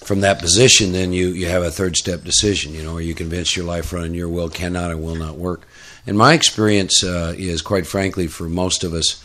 from 0.05 0.21
that 0.21 0.39
position, 0.41 0.93
then 0.93 1.13
you, 1.13 1.29
you 1.29 1.49
have 1.49 1.63
a 1.63 1.71
third 1.71 1.97
step 1.97 2.23
decision. 2.23 2.75
You 2.75 2.83
know, 2.83 2.97
are 2.97 3.01
you 3.01 3.15
convinced 3.15 3.57
your 3.57 3.67
life 3.67 3.93
running 3.93 4.15
your 4.15 4.29
will 4.29 4.49
cannot 4.49 4.91
and 4.91 5.03
will 5.03 5.17
not 5.17 5.37
work? 5.37 5.67
And 6.07 6.17
my 6.19 6.35
experience 6.35 7.03
uh, 7.05 7.35
is, 7.37 7.63
quite 7.63 7.87
frankly, 7.87 8.27
for 8.27 8.49
most 8.49 8.85
of 8.85 8.93
us, 8.93 9.23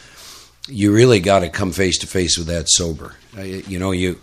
you 0.68 0.94
really 0.94 1.20
got 1.20 1.40
to 1.40 1.50
come 1.50 1.72
face 1.72 1.98
to 2.00 2.08
face 2.08 2.38
with 2.38 2.48
that 2.48 2.70
sober. 2.70 3.16
You 3.36 3.80
know, 3.80 3.92
you 3.92 4.20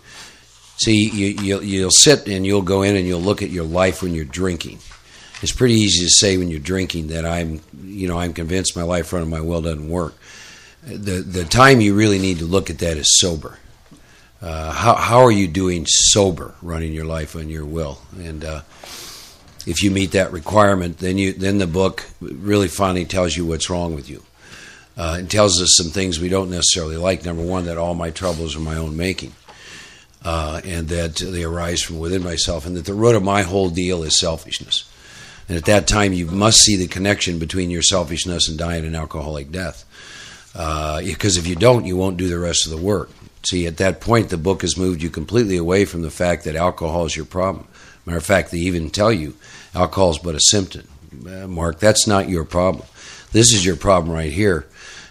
See, 0.77 1.09
you, 1.09 1.27
you'll, 1.41 1.63
you'll 1.63 1.91
sit 1.91 2.27
and 2.27 2.45
you'll 2.45 2.61
go 2.61 2.81
in 2.81 2.95
and 2.95 3.07
you'll 3.07 3.21
look 3.21 3.41
at 3.41 3.49
your 3.49 3.63
life 3.63 4.01
when 4.01 4.13
you're 4.13 4.25
drinking. 4.25 4.79
it's 5.41 5.53
pretty 5.53 5.75
easy 5.75 6.05
to 6.05 6.09
say 6.11 6.37
when 6.37 6.49
you're 6.49 6.59
drinking 6.59 7.07
that 7.07 7.25
I'm, 7.25 7.61
you 7.83 8.07
know, 8.07 8.19
I'm 8.19 8.33
convinced 8.33 8.75
my 8.75 8.83
life 8.83 9.13
running 9.13 9.29
my 9.29 9.39
will 9.39 9.61
doesn't 9.61 9.89
work. 9.89 10.15
The 10.83 11.21
the 11.21 11.45
time 11.45 11.81
you 11.81 11.95
really 11.95 12.19
need 12.19 12.39
to 12.39 12.45
look 12.45 12.69
at 12.69 12.77
that 12.79 12.97
is 12.97 13.19
sober. 13.19 13.57
Uh, 14.39 14.71
how 14.71 14.93
how 14.93 15.23
are 15.23 15.31
you 15.31 15.47
doing 15.47 15.87
sober, 15.87 16.53
running 16.61 16.93
your 16.93 17.05
life 17.05 17.35
on 17.35 17.49
your 17.49 17.65
will? 17.65 18.01
And 18.19 18.45
uh, 18.45 18.61
if 19.65 19.81
you 19.81 19.89
meet 19.89 20.11
that 20.11 20.31
requirement, 20.31 20.99
then 20.99 21.17
you 21.17 21.33
then 21.33 21.57
the 21.57 21.65
book 21.65 22.05
really 22.21 22.67
finally 22.67 23.05
tells 23.05 23.35
you 23.35 23.47
what's 23.47 23.67
wrong 23.67 23.95
with 23.95 24.09
you. 24.09 24.23
Uh, 24.95 25.21
it 25.21 25.29
tells 25.29 25.59
us 25.59 25.73
some 25.75 25.87
things 25.87 26.19
we 26.19 26.29
don't 26.29 26.51
necessarily 26.51 26.97
like. 26.97 27.25
Number 27.25 27.43
one, 27.43 27.65
that 27.65 27.79
all 27.79 27.95
my 27.95 28.11
troubles 28.11 28.55
are 28.55 28.59
my 28.59 28.75
own 28.75 28.95
making 28.95 29.33
uh, 30.25 30.59
and 30.65 30.87
that 30.89 31.17
they 31.17 31.43
arise 31.43 31.81
from 31.81 31.99
within 31.99 32.23
myself, 32.23 32.65
and 32.65 32.75
that 32.75 32.85
the 32.85 32.93
root 32.95 33.15
of 33.15 33.23
my 33.23 33.43
whole 33.43 33.69
deal 33.69 34.03
is 34.03 34.19
selfishness. 34.19 34.89
And 35.47 35.55
at 35.55 35.65
that 35.65 35.87
time, 35.87 36.13
you 36.13 36.25
must 36.25 36.61
see 36.61 36.75
the 36.75 36.87
connection 36.87 37.37
between 37.37 37.69
your 37.69 37.83
selfishness 37.83 38.49
and 38.49 38.57
dying 38.57 38.85
an 38.85 38.95
alcoholic 38.95 39.51
death. 39.51 39.85
Uh, 40.55 41.01
because 41.01 41.37
if 41.37 41.45
you 41.45 41.55
don't, 41.55 41.85
you 41.85 41.95
won't 41.95 42.17
do 42.17 42.27
the 42.27 42.39
rest 42.39 42.65
of 42.65 42.71
the 42.71 42.77
work. 42.77 43.11
See, 43.47 43.67
at 43.67 43.77
that 43.77 44.01
point, 44.01 44.29
the 44.29 44.37
book 44.37 44.63
has 44.63 44.77
moved 44.77 45.03
you 45.03 45.11
completely 45.11 45.57
away 45.57 45.85
from 45.85 46.01
the 46.01 46.09
fact 46.09 46.45
that 46.45 46.55
alcohol 46.55 47.05
is 47.05 47.15
your 47.15 47.25
problem. 47.25 47.67
Matter 48.05 48.17
of 48.17 48.25
fact, 48.25 48.49
they 48.49 48.57
even 48.57 48.89
tell 48.89 49.11
you 49.11 49.35
alcohol 49.75 50.09
is 50.09 50.17
but 50.17 50.33
a 50.33 50.39
symptom. 50.39 50.87
Uh, 51.27 51.47
Mark, 51.47 51.79
that's 51.79 52.07
not 52.07 52.29
your 52.29 52.45
problem. 52.45 52.85
This 53.31 53.53
is 53.53 53.63
your 53.63 53.75
problem 53.75 54.11
right 54.11 54.31
here. 54.31 54.65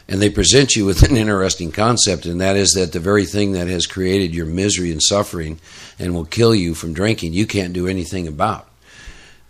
And 0.09 0.21
they 0.21 0.31
present 0.31 0.77
you 0.77 0.85
with 0.85 1.03
an 1.09 1.17
interesting 1.17 1.73
concept, 1.73 2.27
and 2.27 2.41
that 2.41 2.57
is 2.57 2.73
that 2.73 2.93
the 2.93 3.01
very 3.01 3.25
thing 3.25 3.53
that 3.53 3.69
has 3.69 3.87
created 3.87 4.35
your 4.35 4.47
misery 4.47 4.91
and 4.91 5.03
suffering 5.03 5.59
and 5.99 6.15
will 6.15 6.25
kill 6.25 6.55
you 6.55 6.75
from 6.75 6.93
drinking, 6.93 7.33
you 7.33 7.47
can't 7.47 7.73
do 7.73 7.87
anything 7.87 8.29
about. 8.29 8.69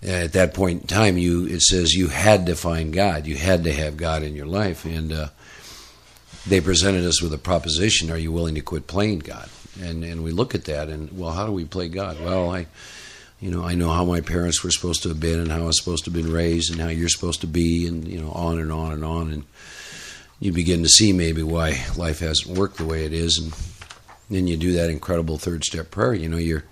At 0.02 0.34
that 0.34 0.52
point 0.52 0.82
in 0.82 0.86
time, 0.86 1.16
you 1.16 1.46
it 1.46 1.62
says 1.62 1.94
you 1.94 2.08
had 2.08 2.46
to 2.46 2.56
find 2.56 2.92
God. 2.92 3.26
You 3.26 3.36
had 3.36 3.64
to 3.64 3.72
have 3.72 3.96
God 3.96 4.22
in 4.22 4.34
your 4.34 4.46
life, 4.46 4.84
and 4.84 5.10
uh, 5.10 5.28
they 6.46 6.60
presented 6.60 7.06
us 7.06 7.22
with 7.22 7.32
a 7.32 7.38
proposition: 7.38 8.10
Are 8.10 8.18
you 8.18 8.30
willing 8.30 8.54
to 8.56 8.60
quit 8.60 8.86
playing 8.86 9.20
God? 9.20 9.48
And 9.80 10.04
and 10.04 10.22
we 10.22 10.30
look 10.30 10.54
at 10.54 10.66
that, 10.66 10.90
and 10.90 11.10
well, 11.18 11.32
how 11.32 11.46
do 11.46 11.52
we 11.52 11.64
play 11.64 11.88
God? 11.88 12.20
Well, 12.20 12.50
I 12.50 12.66
you 13.44 13.50
know, 13.50 13.62
I 13.62 13.74
know 13.74 13.90
how 13.90 14.06
my 14.06 14.22
parents 14.22 14.64
were 14.64 14.70
supposed 14.70 15.02
to 15.02 15.10
have 15.10 15.20
been 15.20 15.38
and 15.38 15.50
how 15.50 15.64
I 15.64 15.66
was 15.66 15.78
supposed 15.78 16.04
to 16.04 16.10
have 16.10 16.16
been 16.16 16.32
raised 16.32 16.72
and 16.72 16.80
how 16.80 16.88
you're 16.88 17.10
supposed 17.10 17.42
to 17.42 17.46
be 17.46 17.86
and, 17.86 18.08
you 18.08 18.18
know, 18.18 18.30
on 18.30 18.58
and 18.58 18.72
on 18.72 18.92
and 18.92 19.04
on. 19.04 19.30
And 19.30 19.44
you 20.44 20.52
begin 20.52 20.82
to 20.82 20.88
see 20.90 21.10
maybe 21.14 21.42
why 21.42 21.82
life 21.96 22.18
hasn't 22.18 22.58
worked 22.58 22.76
the 22.76 22.84
way 22.84 23.06
it 23.06 23.14
is, 23.14 23.38
and 23.38 23.54
then 24.28 24.46
you 24.46 24.58
do 24.58 24.74
that 24.74 24.90
incredible 24.90 25.38
third 25.38 25.64
step 25.64 25.90
prayer. 25.90 26.12
You 26.12 26.28
know, 26.28 26.36
you're 26.36 26.64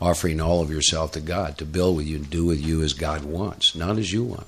offering 0.00 0.40
all 0.40 0.62
of 0.62 0.70
yourself 0.70 1.12
to 1.12 1.20
God 1.20 1.58
to 1.58 1.66
build 1.66 1.98
with 1.98 2.06
you 2.06 2.16
and 2.16 2.30
do 2.30 2.46
with 2.46 2.58
you 2.58 2.80
as 2.80 2.94
God 2.94 3.24
wants, 3.24 3.74
not 3.74 3.98
as 3.98 4.10
you 4.10 4.24
want. 4.24 4.46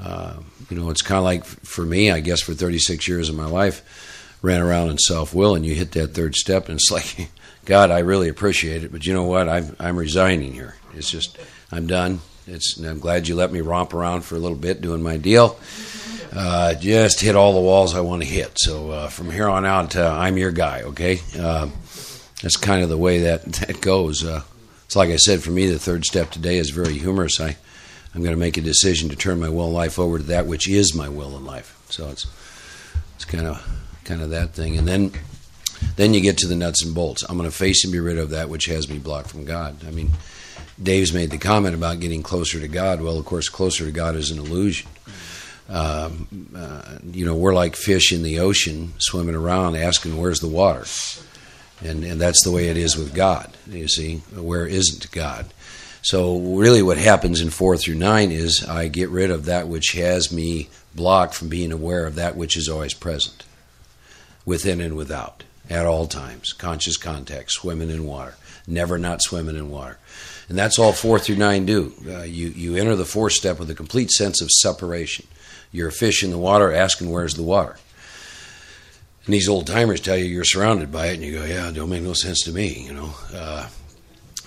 Uh, 0.00 0.36
you 0.70 0.78
know, 0.78 0.90
it's 0.90 1.02
kind 1.02 1.18
of 1.18 1.24
like 1.24 1.44
for 1.44 1.84
me, 1.84 2.12
I 2.12 2.20
guess, 2.20 2.40
for 2.40 2.54
36 2.54 3.08
years 3.08 3.28
of 3.28 3.34
my 3.34 3.46
life, 3.46 4.38
ran 4.42 4.60
around 4.60 4.90
in 4.90 4.98
self 4.98 5.34
will, 5.34 5.56
and 5.56 5.66
you 5.66 5.74
hit 5.74 5.90
that 5.92 6.14
third 6.14 6.36
step, 6.36 6.68
and 6.68 6.78
it's 6.78 6.90
like, 6.92 7.30
God, 7.64 7.90
I 7.90 7.98
really 7.98 8.28
appreciate 8.28 8.84
it, 8.84 8.92
but 8.92 9.06
you 9.06 9.12
know 9.12 9.24
what? 9.24 9.48
I'm, 9.48 9.74
I'm 9.80 9.96
resigning 9.96 10.52
here. 10.52 10.76
It's 10.94 11.10
just, 11.10 11.36
I'm 11.72 11.88
done. 11.88 12.20
It's, 12.46 12.78
I'm 12.78 13.00
glad 13.00 13.26
you 13.26 13.34
let 13.34 13.50
me 13.50 13.60
romp 13.60 13.92
around 13.92 14.22
for 14.22 14.36
a 14.36 14.38
little 14.38 14.56
bit 14.56 14.80
doing 14.80 15.02
my 15.02 15.16
deal 15.16 15.58
uh, 16.32 16.74
just 16.74 17.20
hit 17.20 17.36
all 17.36 17.52
the 17.52 17.60
walls 17.60 17.94
I 17.94 18.00
want 18.00 18.22
to 18.22 18.28
hit. 18.28 18.52
So 18.56 18.90
uh, 18.90 19.08
from 19.08 19.30
here 19.30 19.48
on 19.48 19.64
out, 19.64 19.96
uh, 19.96 20.14
I'm 20.14 20.36
your 20.36 20.52
guy. 20.52 20.82
Okay, 20.82 21.20
uh, 21.38 21.68
that's 22.42 22.56
kind 22.56 22.82
of 22.82 22.88
the 22.88 22.98
way 22.98 23.20
that 23.20 23.44
that 23.66 23.80
goes. 23.80 24.24
Uh, 24.24 24.42
it's 24.84 24.96
like 24.96 25.10
I 25.10 25.16
said 25.16 25.42
for 25.42 25.50
me, 25.50 25.66
the 25.66 25.78
third 25.78 26.04
step 26.04 26.30
today 26.30 26.56
is 26.56 26.70
very 26.70 26.94
humorous. 26.94 27.40
I 27.40 27.56
I'm 28.14 28.22
going 28.22 28.34
to 28.34 28.40
make 28.40 28.56
a 28.56 28.62
decision 28.62 29.10
to 29.10 29.16
turn 29.16 29.40
my 29.40 29.48
will 29.48 29.68
in 29.68 29.74
life 29.74 29.98
over 29.98 30.18
to 30.18 30.24
that 30.24 30.46
which 30.46 30.68
is 30.68 30.94
my 30.94 31.08
will 31.08 31.36
in 31.36 31.44
life. 31.44 31.80
So 31.90 32.08
it's 32.08 32.26
it's 33.14 33.24
kind 33.24 33.46
of 33.46 33.64
kind 34.04 34.22
of 34.22 34.30
that 34.30 34.54
thing, 34.54 34.78
and 34.78 34.88
then 34.88 35.12
then 35.96 36.14
you 36.14 36.20
get 36.20 36.38
to 36.38 36.48
the 36.48 36.56
nuts 36.56 36.84
and 36.84 36.94
bolts. 36.94 37.24
I'm 37.28 37.36
going 37.36 37.48
to 37.48 37.56
face 37.56 37.84
and 37.84 37.92
be 37.92 38.00
rid 38.00 38.18
of 38.18 38.30
that 38.30 38.48
which 38.48 38.66
has 38.66 38.88
me 38.88 38.98
blocked 38.98 39.30
from 39.30 39.44
God. 39.44 39.86
I 39.86 39.90
mean, 39.90 40.10
Dave's 40.82 41.12
made 41.12 41.30
the 41.30 41.38
comment 41.38 41.74
about 41.74 42.00
getting 42.00 42.22
closer 42.22 42.60
to 42.60 42.68
God. 42.68 43.00
Well, 43.00 43.18
of 43.18 43.24
course, 43.24 43.48
closer 43.48 43.84
to 43.84 43.92
God 43.92 44.16
is 44.16 44.30
an 44.30 44.38
illusion. 44.38 44.88
Um, 45.68 46.48
uh, 46.56 46.98
you 47.12 47.26
know, 47.26 47.36
we're 47.36 47.54
like 47.54 47.76
fish 47.76 48.12
in 48.12 48.22
the 48.22 48.38
ocean 48.38 48.94
swimming 48.98 49.34
around 49.34 49.76
asking, 49.76 50.16
where's 50.16 50.40
the 50.40 50.48
water? 50.48 50.84
And, 51.82 52.04
and 52.04 52.20
that's 52.20 52.42
the 52.42 52.50
way 52.50 52.68
it 52.68 52.76
is 52.76 52.96
with 52.96 53.14
God, 53.14 53.54
you 53.68 53.86
see. 53.86 54.16
Where 54.34 54.66
isn't 54.66 55.10
God? 55.12 55.46
So, 56.00 56.38
really, 56.38 56.82
what 56.82 56.96
happens 56.96 57.40
in 57.40 57.50
4 57.50 57.76
through 57.76 57.96
9 57.96 58.32
is 58.32 58.64
I 58.66 58.88
get 58.88 59.10
rid 59.10 59.30
of 59.30 59.44
that 59.44 59.68
which 59.68 59.92
has 59.92 60.32
me 60.32 60.70
blocked 60.94 61.34
from 61.34 61.48
being 61.48 61.70
aware 61.70 62.06
of 62.06 62.14
that 62.14 62.36
which 62.36 62.56
is 62.56 62.68
always 62.68 62.94
present, 62.94 63.44
within 64.46 64.80
and 64.80 64.96
without, 64.96 65.44
at 65.68 65.86
all 65.86 66.06
times. 66.06 66.52
Conscious 66.52 66.96
contact, 66.96 67.50
swimming 67.52 67.90
in 67.90 68.04
water, 68.04 68.36
never 68.66 68.96
not 68.96 69.22
swimming 69.22 69.56
in 69.56 69.70
water. 69.70 69.98
And 70.48 70.56
that's 70.56 70.78
all 70.78 70.92
4 70.92 71.18
through 71.18 71.36
9 71.36 71.66
do. 71.66 71.92
Uh, 72.08 72.22
you, 72.22 72.48
you 72.48 72.76
enter 72.76 72.96
the 72.96 73.04
fourth 73.04 73.34
step 73.34 73.58
with 73.58 73.68
a 73.68 73.74
complete 73.74 74.10
sense 74.10 74.40
of 74.40 74.50
separation 74.50 75.26
you're 75.72 75.88
a 75.88 75.92
fish 75.92 76.22
in 76.22 76.30
the 76.30 76.38
water 76.38 76.72
asking, 76.72 77.10
Where's 77.10 77.34
the 77.34 77.42
water? 77.42 77.76
And 79.24 79.34
these 79.34 79.48
old 79.48 79.66
timers 79.66 80.00
tell 80.00 80.16
you 80.16 80.24
you're 80.24 80.44
surrounded 80.44 80.90
by 80.90 81.08
it, 81.08 81.14
and 81.14 81.22
you 81.22 81.38
go, 81.38 81.44
Yeah, 81.44 81.68
it 81.68 81.74
don't 81.74 81.90
make 81.90 82.02
no 82.02 82.14
sense 82.14 82.42
to 82.44 82.52
me, 82.52 82.84
you 82.86 82.92
know. 82.92 83.14
Uh, 83.34 83.68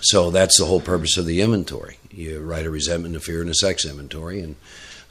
so 0.00 0.30
that's 0.30 0.58
the 0.58 0.64
whole 0.64 0.80
purpose 0.80 1.16
of 1.16 1.26
the 1.26 1.40
inventory. 1.40 1.98
You 2.10 2.40
write 2.40 2.66
a 2.66 2.70
resentment, 2.70 3.16
a 3.16 3.20
fear, 3.20 3.40
and 3.40 3.50
a 3.50 3.54
sex 3.54 3.84
inventory, 3.84 4.40
and 4.40 4.56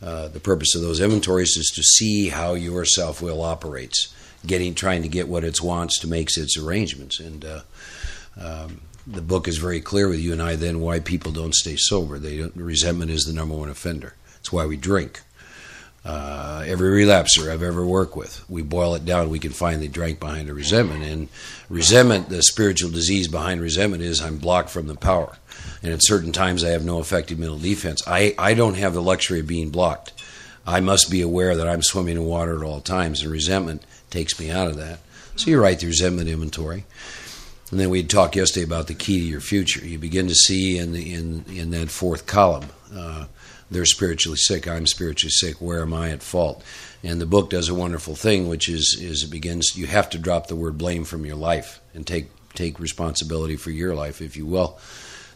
uh, 0.02 0.28
the 0.28 0.40
purpose 0.40 0.76
of 0.76 0.82
those 0.82 1.00
inventories 1.00 1.56
is 1.58 1.72
to 1.76 1.84
see 1.84 2.30
how 2.30 2.54
your 2.56 2.86
self 2.86 3.22
will 3.22 3.42
operates, 3.42 4.14
getting 4.46 4.74
trying 4.74 5.04
to 5.04 5.08
get 5.08 5.28
what 5.28 5.44
it 5.44 5.62
wants 5.62 6.00
to 6.00 6.08
make 6.08 6.36
its 6.36 6.58
arrangements. 6.58 7.20
And 7.20 7.46
uh, 7.46 7.62
um, 8.40 8.82
the 9.06 9.22
book 9.22 9.48
is 9.48 9.58
very 9.58 9.82
clear 9.82 10.08
with 10.08 10.20
you 10.20 10.32
and 10.34 10.42
I 10.42 10.56
then 10.56 10.80
why 10.80 11.00
people 11.00 11.32
don't 11.32 11.54
stay 11.54 11.76
sober. 11.78 12.18
They 12.20 12.38
don't, 12.38 12.56
resentment 12.56 13.12
is 13.12 13.24
the 13.24 13.34
number 13.34 13.56
one 13.56 13.70
offender. 13.70 14.16
It's 14.40 14.52
why 14.52 14.66
we 14.66 14.78
drink. 14.78 15.22
Uh, 16.04 16.64
every 16.66 17.06
relapser 17.06 17.52
I've 17.52 17.62
ever 17.62 17.86
worked 17.86 18.16
with, 18.16 18.44
we 18.50 18.64
boil 18.64 18.96
it 18.96 19.06
down, 19.06 19.30
we 19.30 19.38
can 19.38 19.52
find 19.52 19.82
they 19.82 19.88
drank 19.88 20.20
behind 20.20 20.50
a 20.50 20.54
resentment. 20.54 21.04
And 21.04 21.30
resentment, 21.70 22.30
the 22.30 22.42
spiritual 22.42 22.90
disease 22.90 23.28
behind 23.28 23.62
resentment 23.62 24.02
is 24.02 24.20
I'm 24.20 24.38
blocked 24.38 24.72
from 24.72 24.88
the 24.88 24.96
power. 24.96 25.38
And 25.84 25.94
at 25.94 26.04
certain 26.04 26.32
times, 26.32 26.64
I 26.64 26.70
have 26.70 26.84
no 26.84 27.00
effective 27.00 27.38
mental 27.38 27.60
defense. 27.60 28.02
I, 28.08 28.34
I 28.38 28.56
don't 28.56 28.78
have 28.78 28.94
the 28.94 29.02
luxury 29.02 29.42
of 29.42 29.48
being 29.48 29.70
blocked. 29.70 30.14
I 30.66 30.80
must 30.80 31.12
be 31.12 31.22
aware 31.22 31.56
that 31.56 31.68
I'm 31.68 31.84
swimming 31.84 32.18
in 32.18 32.26
water 32.26 32.58
at 32.58 32.66
all 32.66 32.82
times, 32.82 33.22
and 33.22 33.32
resentment 33.32 33.84
takes 34.10 34.40
me 34.40 34.50
out 34.50 34.68
of 34.68 34.78
that. 34.78 35.00
So 35.36 35.50
you 35.50 35.62
write 35.62 35.80
the 35.80 35.88
resentment 35.88 36.30
inventory. 36.30 36.86
And 37.72 37.80
then 37.80 37.90
we 37.90 38.04
talked 38.04 38.36
yesterday 38.36 38.66
about 38.66 38.88
the 38.88 38.94
key 38.94 39.20
to 39.20 39.26
your 39.26 39.40
future. 39.40 39.86
You 39.86 39.98
begin 39.98 40.28
to 40.28 40.36
see 40.36 40.78
in 40.78 40.92
the, 40.92 41.14
in 41.14 41.46
in 41.48 41.72
that 41.72 41.90
fourth 41.90 42.26
column 42.26 42.66
uh, 42.94 43.26
they're 43.72 43.86
spiritually 43.86 44.38
sick, 44.38 44.68
I'm 44.68 44.86
spiritually 44.86 45.32
sick, 45.32 45.62
where 45.62 45.82
am 45.82 45.94
I 45.94 46.10
at 46.10 46.22
fault? 46.22 46.62
And 47.04 47.20
the 47.20 47.26
book 47.26 47.50
does 47.50 47.70
a 47.70 47.74
wonderful 47.74 48.16
thing, 48.16 48.48
which 48.48 48.70
is, 48.70 49.00
is 49.02 49.24
it 49.24 49.32
begins, 49.32 49.76
you 49.76 49.88
have 49.88 50.10
to 50.12 50.20
drop 50.20 50.48
the 50.48 50.56
word 50.56 50.78
blame 50.78 51.06
from 51.06 51.26
your 51.26 51.38
life 51.38 51.80
and 51.94 52.06
take, 52.06 52.30
take 52.54 52.80
responsibility 52.80 53.56
for 53.56 53.72
your 53.72 53.96
life, 53.96 54.22
if 54.22 54.36
you 54.36 54.46
will. 54.46 54.78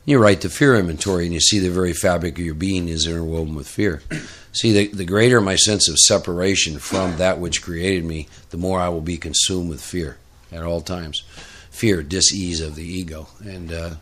You 0.04 0.20
write 0.20 0.42
the 0.42 0.50
fear 0.50 0.76
inventory 0.76 1.26
and 1.26 1.34
you 1.34 1.40
see 1.40 1.58
the 1.58 1.72
very 1.72 1.94
fabric 1.94 2.38
of 2.38 2.46
your 2.46 2.54
being 2.54 2.90
is 2.90 3.08
interwoven 3.08 3.56
with 3.56 3.68
fear. 3.68 4.04
See, 4.52 4.72
the, 4.72 4.88
the 4.90 5.06
greater 5.06 5.42
my 5.42 5.56
sense 5.56 5.90
of 5.90 5.98
separation 5.98 6.78
from 6.78 7.18
that 7.18 7.40
which 7.40 7.64
created 7.64 8.06
me, 8.06 8.28
the 8.52 8.58
more 8.58 8.80
I 8.80 8.90
will 8.90 9.02
be 9.02 9.18
consumed 9.18 9.70
with 9.70 9.82
fear 9.82 10.18
at 10.52 10.62
all 10.62 10.82
times. 10.82 11.24
Fear, 11.72 12.04
dis-ease 12.04 12.62
of 12.62 12.76
the 12.76 12.86
ego. 12.86 13.30
And 13.44 13.74
uh, 13.74 13.96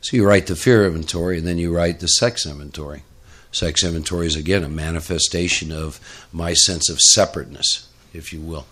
so 0.00 0.16
you 0.16 0.26
write 0.26 0.46
the 0.46 0.54
fear 0.54 0.86
inventory 0.86 1.38
and 1.38 1.46
then 1.46 1.58
you 1.58 1.74
write 1.74 1.98
the 1.98 2.06
sex 2.06 2.46
inventory. 2.46 3.02
Sex 3.52 3.82
inventory 3.82 4.26
is 4.26 4.36
again 4.36 4.62
a 4.62 4.68
manifestation 4.68 5.72
of 5.72 6.00
my 6.32 6.54
sense 6.54 6.88
of 6.88 7.00
separateness, 7.00 7.88
if 8.12 8.32
you 8.32 8.40
will. 8.40 8.66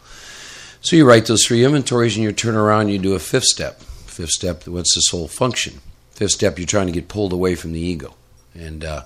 So 0.80 0.96
you 0.96 1.06
write 1.06 1.26
those 1.26 1.44
three 1.44 1.64
inventories 1.64 2.16
and 2.16 2.24
you 2.24 2.32
turn 2.32 2.54
around, 2.54 2.88
you 2.88 2.98
do 2.98 3.14
a 3.14 3.18
fifth 3.18 3.44
step. 3.44 3.80
Fifth 3.80 4.30
step, 4.30 4.66
what's 4.66 4.94
the 4.94 5.00
soul 5.00 5.28
function? 5.28 5.80
Fifth 6.12 6.32
step, 6.32 6.58
you're 6.58 6.66
trying 6.66 6.86
to 6.86 6.92
get 6.92 7.08
pulled 7.08 7.32
away 7.32 7.54
from 7.54 7.72
the 7.72 7.80
ego. 7.80 8.14
And, 8.54 8.84
uh, 8.84 9.02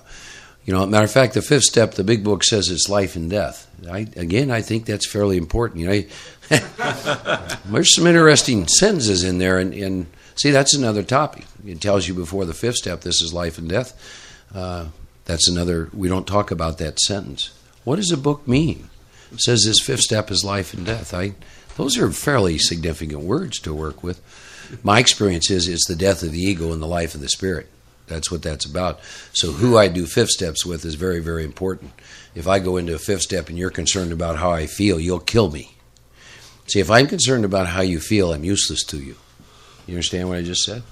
you 0.65 0.73
know, 0.73 0.85
matter 0.85 1.05
of 1.05 1.11
fact, 1.11 1.33
the 1.33 1.41
fifth 1.41 1.63
step, 1.63 1.93
the 1.95 2.03
big 2.03 2.23
book 2.23 2.43
says 2.43 2.69
it's 2.69 2.89
life 2.89 3.15
and 3.15 3.29
death. 3.29 3.69
I, 3.89 4.07
again, 4.15 4.49
I 4.49 4.61
think 4.61 4.85
that's 4.85 5.07
fairly 5.07 5.37
important. 5.37 5.81
You 5.81 5.87
know, 5.87 6.03
there's 7.65 7.95
some 7.95 8.07
interesting 8.07 8.67
sentences 8.67 9.23
in 9.23 9.39
there, 9.39 9.59
and, 9.59 9.73
and, 9.73 10.07
see, 10.35 10.51
that's 10.51 10.75
another 10.75 11.03
topic. 11.03 11.45
It 11.65 11.81
tells 11.81 12.07
you 12.07 12.13
before 12.13 12.45
the 12.45 12.53
fifth 12.53 12.75
step, 12.75 13.01
this 13.01 13.21
is 13.21 13.33
life 13.33 13.57
and 13.57 13.67
death. 13.67 13.93
Uh, 14.53 14.87
that's 15.25 15.47
another, 15.47 15.89
we 15.93 16.07
don't 16.07 16.27
talk 16.27 16.51
about 16.51 16.77
that 16.77 16.99
sentence. 16.99 17.57
What 17.83 17.97
does 17.97 18.11
a 18.11 18.17
book 18.17 18.47
mean? 18.47 18.89
It 19.31 19.41
says 19.41 19.63
this 19.65 19.79
fifth 19.79 20.01
step 20.01 20.29
is 20.29 20.43
life 20.43 20.73
and 20.73 20.85
death. 20.85 21.13
I, 21.13 21.35
those 21.75 21.97
are 21.97 22.11
fairly 22.11 22.57
significant 22.57 23.21
words 23.21 23.59
to 23.59 23.73
work 23.73 24.03
with. 24.03 24.21
My 24.83 24.99
experience 24.99 25.49
is 25.49 25.67
it's 25.67 25.87
the 25.87 25.95
death 25.95 26.23
of 26.23 26.31
the 26.31 26.39
ego 26.39 26.71
and 26.71 26.81
the 26.81 26.87
life 26.87 27.15
of 27.15 27.21
the 27.21 27.29
spirit. 27.29 27.69
That's 28.07 28.29
what 28.29 28.41
that's 28.41 28.65
about. 28.65 28.99
So 29.31 29.51
who 29.51 29.77
I 29.77 29.87
do 29.87 30.05
fifth 30.05 30.29
steps 30.29 30.65
with 30.65 30.85
is 30.85 30.95
very, 30.95 31.19
very 31.19 31.43
important. 31.43 31.93
If 32.35 32.47
I 32.47 32.59
go 32.59 32.77
into 32.77 32.93
a 32.93 32.99
fifth 32.99 33.21
step 33.21 33.49
and 33.49 33.57
you're 33.57 33.69
concerned 33.69 34.11
about 34.11 34.37
how 34.37 34.51
I 34.51 34.67
feel, 34.67 34.99
you'll 34.99 35.19
kill 35.19 35.49
me. 35.49 35.75
See, 36.67 36.79
if 36.79 36.89
I'm 36.89 37.07
concerned 37.07 37.45
about 37.45 37.67
how 37.67 37.81
you 37.81 37.99
feel, 37.99 38.33
I'm 38.33 38.43
useless 38.43 38.83
to 38.85 38.97
you. 38.97 39.15
You 39.87 39.95
understand 39.95 40.29
what 40.29 40.37
I 40.37 40.43
just 40.43 40.63
said? 40.63 40.83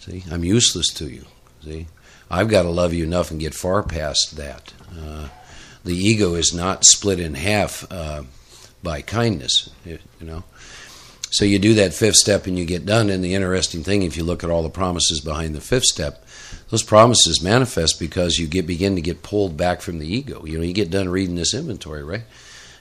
See, 0.00 0.24
I'm 0.30 0.44
useless 0.44 0.88
to 0.94 1.08
you. 1.08 1.24
See, 1.64 1.86
I've 2.30 2.48
got 2.48 2.62
to 2.62 2.70
love 2.70 2.92
you 2.92 3.04
enough 3.04 3.30
and 3.30 3.40
get 3.40 3.54
far 3.54 3.82
past 3.82 4.36
that. 4.36 4.72
Uh, 4.98 5.28
the 5.84 5.94
ego 5.94 6.34
is 6.34 6.52
not 6.52 6.84
split 6.84 7.20
in 7.20 7.34
half 7.34 7.86
uh, 7.90 8.24
by 8.82 9.02
kindness, 9.02 9.70
you 9.84 9.98
know. 10.20 10.44
So 11.30 11.44
you 11.44 11.58
do 11.58 11.74
that 11.74 11.92
fifth 11.92 12.16
step 12.16 12.46
and 12.46 12.58
you 12.58 12.64
get 12.64 12.86
done. 12.86 13.10
And 13.10 13.22
the 13.22 13.34
interesting 13.34 13.84
thing, 13.84 14.02
if 14.02 14.16
you 14.16 14.24
look 14.24 14.42
at 14.42 14.50
all 14.50 14.62
the 14.62 14.70
promises 14.70 15.20
behind 15.20 15.54
the 15.54 15.60
fifth 15.60 15.84
step, 15.84 16.24
those 16.70 16.82
promises 16.82 17.42
manifest 17.42 18.00
because 18.00 18.38
you 18.38 18.46
get 18.46 18.66
begin 18.66 18.96
to 18.96 19.02
get 19.02 19.22
pulled 19.22 19.56
back 19.56 19.80
from 19.80 19.98
the 19.98 20.12
ego. 20.12 20.44
You 20.44 20.58
know, 20.58 20.64
you 20.64 20.72
get 20.72 20.90
done 20.90 21.08
reading 21.08 21.36
this 21.36 21.54
inventory, 21.54 22.02
right? 22.02 22.22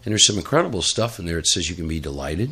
And 0.04 0.12
there's 0.12 0.28
some 0.28 0.38
incredible 0.38 0.82
stuff 0.82 1.20
in 1.20 1.26
there. 1.26 1.38
It 1.38 1.48
says 1.48 1.70
you 1.70 1.76
can 1.76 1.88
be 1.88 2.00
delighted, 2.00 2.52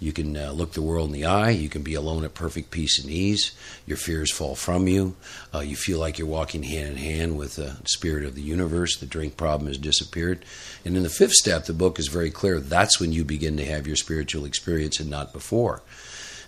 you 0.00 0.12
can 0.12 0.36
uh, 0.36 0.52
look 0.52 0.72
the 0.72 0.82
world 0.82 1.08
in 1.08 1.12
the 1.12 1.24
eye. 1.24 1.50
You 1.50 1.68
can 1.68 1.82
be 1.82 1.94
alone 1.94 2.24
at 2.24 2.34
perfect 2.34 2.70
peace 2.70 3.02
and 3.02 3.10
ease. 3.10 3.52
Your 3.86 3.96
fears 3.96 4.32
fall 4.32 4.54
from 4.54 4.86
you. 4.86 5.16
Uh, 5.52 5.60
you 5.60 5.74
feel 5.74 5.98
like 5.98 6.18
you're 6.18 6.28
walking 6.28 6.62
hand 6.62 6.90
in 6.90 6.96
hand 6.96 7.36
with 7.36 7.56
the 7.56 7.76
spirit 7.84 8.24
of 8.24 8.36
the 8.36 8.42
universe. 8.42 8.96
The 8.96 9.06
drink 9.06 9.36
problem 9.36 9.66
has 9.66 9.78
disappeared. 9.78 10.44
And 10.84 10.96
in 10.96 11.02
the 11.02 11.08
fifth 11.08 11.32
step, 11.32 11.64
the 11.64 11.72
book 11.72 11.98
is 11.98 12.06
very 12.06 12.30
clear. 12.30 12.60
That's 12.60 13.00
when 13.00 13.12
you 13.12 13.24
begin 13.24 13.56
to 13.56 13.64
have 13.64 13.86
your 13.86 13.96
spiritual 13.96 14.44
experience 14.44 15.00
and 15.00 15.10
not 15.10 15.32
before. 15.32 15.82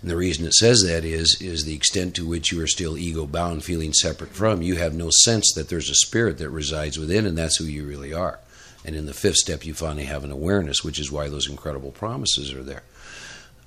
And 0.00 0.10
the 0.10 0.16
reason 0.16 0.46
it 0.46 0.54
says 0.54 0.82
that 0.84 1.04
is 1.04 1.36
is 1.40 1.64
the 1.64 1.74
extent 1.74 2.14
to 2.14 2.26
which 2.26 2.52
you 2.52 2.62
are 2.62 2.68
still 2.68 2.96
ego 2.96 3.26
bound, 3.26 3.64
feeling 3.64 3.92
separate 3.92 4.30
from. 4.30 4.62
You 4.62 4.76
have 4.76 4.94
no 4.94 5.10
sense 5.24 5.52
that 5.54 5.68
there's 5.68 5.90
a 5.90 5.94
spirit 5.94 6.38
that 6.38 6.50
resides 6.50 6.98
within, 6.98 7.26
and 7.26 7.36
that's 7.36 7.58
who 7.58 7.64
you 7.64 7.84
really 7.84 8.14
are. 8.14 8.38
And 8.84 8.96
in 8.96 9.06
the 9.06 9.12
fifth 9.12 9.36
step, 9.36 9.66
you 9.66 9.74
finally 9.74 10.04
have 10.04 10.24
an 10.24 10.30
awareness, 10.30 10.82
which 10.82 10.98
is 10.98 11.12
why 11.12 11.28
those 11.28 11.50
incredible 11.50 11.90
promises 11.90 12.52
are 12.54 12.62
there. 12.62 12.82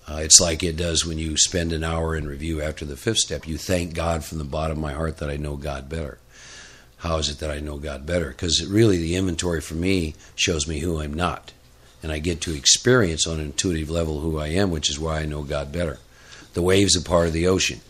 Uh, 0.08 0.18
it's 0.18 0.42
like 0.42 0.64
it 0.64 0.76
does 0.76 1.06
when 1.06 1.18
you 1.18 1.38
spend 1.38 1.72
an 1.72 1.84
hour 1.84 2.16
in 2.16 2.28
review 2.28 2.62
after 2.62 2.84
the 2.84 2.98
fifth 2.98 3.20
step. 3.20 3.48
You 3.48 3.58
thank 3.58 3.94
God 3.94 4.24
from 4.26 4.38
the 4.38 4.44
bottom 4.44 4.78
of 4.78 4.82
my 4.82 4.94
heart 4.94 5.18
that 5.18 5.30
I 5.30 5.38
know 5.38 5.56
God 5.56 5.88
better. 5.88 6.18
How 6.98 7.18
is 7.18 7.30
it 7.30 7.40
that 7.40 7.52
I 7.52 7.60
know 7.60 7.78
God 7.78 8.06
better? 8.06 8.30
Because 8.30 8.66
really, 8.66 8.98
the 8.98 9.16
inventory 9.16 9.62
for 9.62 9.76
me 9.76 10.16
shows 10.36 10.68
me 10.68 10.80
who 10.80 11.00
I'm 11.00 11.14
not. 11.14 11.52
And 12.02 12.12
I 12.12 12.20
get 12.20 12.42
to 12.42 12.56
experience 12.56 13.26
on 13.26 13.40
an 13.40 13.46
intuitive 13.48 13.90
level 13.90 14.20
who 14.20 14.40
I 14.40 14.48
am, 14.48 14.72
which 14.72 14.90
is 14.90 15.00
why 15.00 15.20
I 15.20 15.26
know 15.26 15.44
God 15.44 15.72
better. 15.72 16.00
The 16.54 16.62
wave's 16.62 16.96
a 16.96 17.02
part 17.02 17.28
of 17.28 17.34
the 17.34 17.48
ocean. 17.48 17.82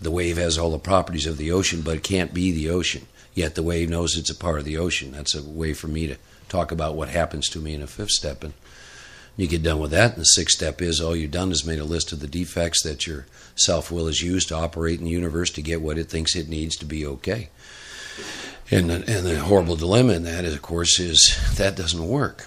The 0.00 0.10
wave 0.10 0.36
has 0.36 0.58
all 0.58 0.70
the 0.70 0.78
properties 0.78 1.26
of 1.26 1.38
the 1.38 1.50
ocean, 1.50 1.82
but 1.82 1.96
it 1.96 2.02
can't 2.02 2.32
be 2.32 2.52
the 2.52 2.70
ocean. 2.70 3.06
Yet 3.34 3.54
the 3.54 3.62
wave 3.62 3.90
knows 3.90 4.16
it's 4.16 4.30
a 4.30 4.34
part 4.34 4.58
of 4.58 4.64
the 4.64 4.78
ocean. 4.78 5.12
That's 5.12 5.34
a 5.34 5.42
way 5.42 5.72
for 5.72 5.88
me 5.88 6.06
to 6.06 6.16
talk 6.48 6.70
about 6.72 6.94
what 6.94 7.08
happens 7.08 7.48
to 7.48 7.58
me 7.58 7.74
in 7.74 7.82
a 7.82 7.86
fifth 7.86 8.10
step. 8.10 8.44
And 8.44 8.52
you 9.38 9.46
get 9.46 9.62
done 9.62 9.78
with 9.78 9.92
that, 9.92 10.12
and 10.12 10.20
the 10.20 10.24
sixth 10.24 10.56
step 10.56 10.82
is 10.82 11.00
all 11.00 11.14
you've 11.14 11.30
done 11.30 11.52
is 11.52 11.64
made 11.64 11.78
a 11.78 11.84
list 11.84 12.12
of 12.12 12.18
the 12.18 12.26
defects 12.26 12.82
that 12.82 13.06
your 13.06 13.26
self 13.54 13.90
will 13.90 14.06
has 14.06 14.20
used 14.20 14.48
to 14.48 14.56
operate 14.56 14.98
in 14.98 15.04
the 15.04 15.10
universe 15.10 15.50
to 15.50 15.62
get 15.62 15.80
what 15.80 15.96
it 15.96 16.10
thinks 16.10 16.34
it 16.34 16.48
needs 16.48 16.76
to 16.76 16.84
be 16.84 17.06
okay. 17.06 17.48
And 18.70 18.90
the, 18.90 18.96
and 18.96 19.24
the 19.24 19.38
horrible 19.38 19.76
dilemma 19.76 20.14
in 20.14 20.24
that, 20.24 20.44
is, 20.44 20.54
of 20.54 20.62
course, 20.62 20.98
is 20.98 21.38
that 21.56 21.76
doesn't 21.76 22.06
work. 22.06 22.46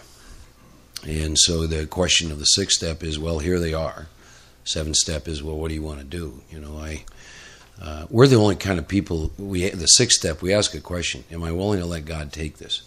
And 1.07 1.37
so 1.39 1.65
the 1.65 1.87
question 1.87 2.29
of 2.29 2.39
the 2.39 2.45
sixth 2.45 2.77
step 2.77 3.03
is, 3.03 3.17
well, 3.17 3.39
here 3.39 3.57
they 3.57 3.73
are. 3.73 4.07
Seventh 4.65 4.97
step 4.97 5.29
is, 5.29 5.41
well, 5.41 5.57
what 5.57 5.69
do 5.69 5.75
you 5.75 5.81
want 5.81 5.99
to 5.99 6.05
do? 6.05 6.41
You 6.51 6.59
know, 6.59 6.77
I 6.77 7.05
uh, 7.81 8.05
we're 8.09 8.27
the 8.27 8.35
only 8.35 8.55
kind 8.55 8.77
of 8.77 8.87
people. 8.87 9.31
We 9.39 9.67
the 9.69 9.87
sixth 9.87 10.19
step, 10.19 10.41
we 10.41 10.53
ask 10.53 10.75
a 10.75 10.79
question: 10.79 11.23
Am 11.31 11.43
I 11.43 11.51
willing 11.51 11.79
to 11.79 11.85
let 11.85 12.05
God 12.05 12.31
take 12.31 12.57
this? 12.57 12.83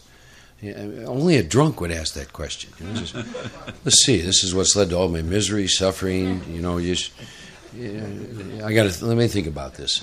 Only 1.07 1.37
a 1.37 1.43
drunk 1.43 1.81
would 1.81 1.91
ask 1.91 2.15
that 2.15 2.33
question. 2.33 2.71
You 2.79 2.87
know, 2.87 2.95
just, 2.95 3.15
let's 3.85 4.05
see. 4.05 4.21
This 4.21 4.45
is 4.45 4.55
what's 4.55 4.77
led 4.77 4.91
to 4.91 4.97
all 4.97 5.09
my 5.09 5.23
misery, 5.23 5.67
suffering. 5.67 6.43
You 6.49 6.63
know, 6.63 6.79
you 6.79 6.95
just. 6.95 7.13
I 7.75 8.73
got 8.73 8.91
to 8.91 9.05
let 9.05 9.17
me 9.17 9.27
think 9.27 9.49
about 9.49 9.75
this. 9.75 9.99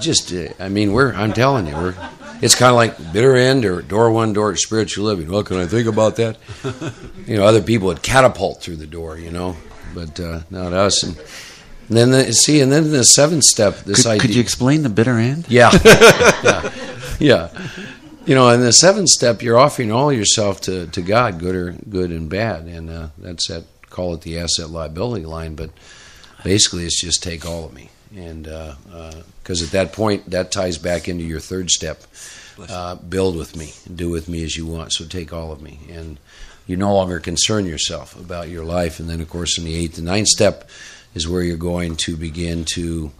just, 0.00 0.32
uh, 0.32 0.48
I 0.60 0.68
mean, 0.68 0.92
we're. 0.92 1.12
I'm 1.12 1.32
telling 1.32 1.66
you, 1.66 1.74
we're. 1.74 1.94
It's 2.42 2.54
kind 2.54 2.70
of 2.70 2.76
like 2.76 3.12
bitter 3.12 3.36
end 3.36 3.64
or 3.64 3.80
door 3.82 4.10
one, 4.10 4.32
door 4.32 4.54
spiritual 4.56 5.06
living. 5.06 5.30
What 5.30 5.46
can 5.46 5.56
I 5.56 5.66
think 5.66 5.88
about 5.88 6.16
that? 6.16 6.36
You 7.26 7.38
know, 7.38 7.44
other 7.44 7.62
people 7.62 7.88
would 7.88 8.02
catapult 8.02 8.60
through 8.60 8.76
the 8.76 8.86
door. 8.86 9.18
You 9.18 9.30
know, 9.30 9.56
but 9.94 10.18
uh, 10.20 10.40
not 10.50 10.72
us. 10.72 11.02
And, 11.02 11.16
and 11.88 11.96
then 11.96 12.10
the, 12.10 12.32
see, 12.32 12.60
and 12.60 12.72
then 12.72 12.90
the 12.90 13.04
seventh 13.04 13.44
step. 13.44 13.78
This 13.80 14.02
could, 14.02 14.10
idea. 14.10 14.20
Could 14.20 14.34
you 14.34 14.40
explain 14.40 14.82
the 14.82 14.88
bitter 14.88 15.18
end? 15.18 15.46
Yeah, 15.48 15.70
yeah, 16.42 16.72
yeah. 17.18 17.68
You 18.26 18.34
know, 18.34 18.48
in 18.48 18.60
the 18.60 18.72
seventh 18.72 19.10
step, 19.10 19.42
you're 19.42 19.58
offering 19.58 19.92
all 19.92 20.10
yourself 20.10 20.62
to, 20.62 20.86
to 20.86 21.02
God, 21.02 21.38
good 21.38 21.54
or 21.54 21.72
good 21.72 22.10
and 22.10 22.30
bad, 22.30 22.64
and 22.64 22.88
uh, 22.88 23.08
that's 23.18 23.48
that. 23.48 23.64
Call 23.90 24.14
it 24.14 24.22
the 24.22 24.38
asset 24.38 24.70
liability 24.70 25.26
line, 25.26 25.54
but 25.54 25.70
basically, 26.42 26.86
it's 26.86 27.00
just 27.00 27.22
take 27.22 27.44
all 27.44 27.66
of 27.66 27.74
me, 27.74 27.90
and 28.16 28.44
because 28.44 29.60
uh, 29.60 29.64
uh, 29.64 29.66
at 29.66 29.72
that 29.72 29.92
point, 29.92 30.30
that 30.30 30.50
ties 30.50 30.78
back 30.78 31.06
into 31.06 31.22
your 31.22 31.38
third 31.38 31.70
step. 31.70 32.02
Uh, 32.68 32.94
build 32.94 33.36
with 33.36 33.56
me, 33.56 33.72
do 33.94 34.08
with 34.08 34.26
me 34.28 34.42
as 34.42 34.56
you 34.56 34.64
want. 34.64 34.92
So 34.92 35.04
take 35.04 35.32
all 35.32 35.52
of 35.52 35.60
me, 35.60 35.80
and 35.90 36.18
you 36.66 36.76
no 36.76 36.94
longer 36.94 37.20
concern 37.20 37.66
yourself 37.66 38.18
about 38.18 38.48
your 38.48 38.64
life. 38.64 39.00
And 39.00 39.10
then, 39.10 39.20
of 39.20 39.28
course, 39.28 39.58
in 39.58 39.64
the 39.64 39.74
eighth 39.74 39.98
and 39.98 40.06
ninth 40.06 40.28
step 40.28 40.70
is 41.14 41.28
where 41.28 41.42
you're 41.42 41.56
going 41.56 41.96
to 41.96 42.16
begin 42.16 42.64
to. 42.74 43.12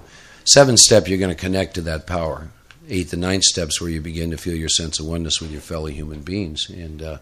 Seventh 0.45 0.79
step, 0.79 1.09
you're 1.09 1.19
going 1.19 1.35
to 1.35 1.41
connect 1.41 1.75
to 1.75 1.83
that 1.83 2.07
power 2.07 2.49
eighth 2.89 3.13
and 3.13 3.23
ninth 3.23 3.45
steps 3.45 3.81
where 3.81 3.91
you 3.91 4.01
begin 4.01 4.31
to 4.31 4.37
feel 4.37 4.57
your 4.57 4.69
sense 4.69 5.01
of 5.01 5.07
oneness 5.07 5.41
with 5.41 5.51
your 5.51 5.61
fellow 5.61 5.87
human 5.87 6.21
beings. 6.21 6.69
And 6.69 7.03
uh, 7.03 7.19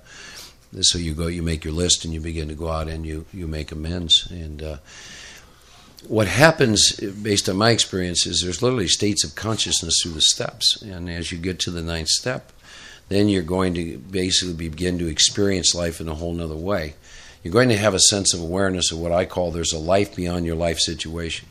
so 0.81 0.98
you 0.98 1.14
go 1.14 1.27
you 1.27 1.42
make 1.42 1.64
your 1.64 1.75
list 1.75 2.05
and 2.05 2.12
you 2.12 2.20
begin 2.20 2.48
to 2.48 2.55
go 2.55 2.68
out 2.68 2.88
and 2.88 3.07
you 3.07 3.27
you 3.33 3.46
make 3.46 3.72
amends. 3.72 4.29
And 4.31 4.62
uh, 4.62 4.77
what 6.09 6.27
happens 6.27 6.92
based 7.22 7.48
on 7.48 7.57
my 7.57 7.70
experience 7.70 8.27
is 8.27 8.40
there's 8.42 8.62
literally 8.62 8.88
states 8.88 9.25
of 9.25 9.35
consciousness 9.35 9.94
through 10.03 10.12
the 10.12 10.20
steps. 10.20 10.83
And 10.83 11.09
as 11.09 11.31
you 11.31 11.38
get 11.38 11.61
to 11.61 11.70
the 11.70 11.83
ninth 11.83 12.09
step 12.09 12.53
then 13.12 13.29
you're 13.29 13.42
going 13.42 13.75
to 13.75 13.98
basically 13.98 14.55
begin 14.55 14.98
to 14.98 15.07
experience 15.07 15.75
life 15.75 16.01
in 16.01 16.09
a 16.09 16.14
whole 16.14 16.33
nother 16.33 16.57
way. 16.57 16.94
You're 17.42 17.53
going 17.53 17.68
to 17.68 17.77
have 17.77 17.94
a 17.94 17.98
sense 17.98 18.33
of 18.33 18.40
awareness 18.40 18.92
of 18.92 18.98
what 18.98 19.12
i 19.12 19.25
call 19.25 19.51
there's 19.51 19.72
a 19.72 19.79
life 19.79 20.14
beyond 20.14 20.46
your 20.46 20.57
life 20.57 20.79
situation 20.79 21.48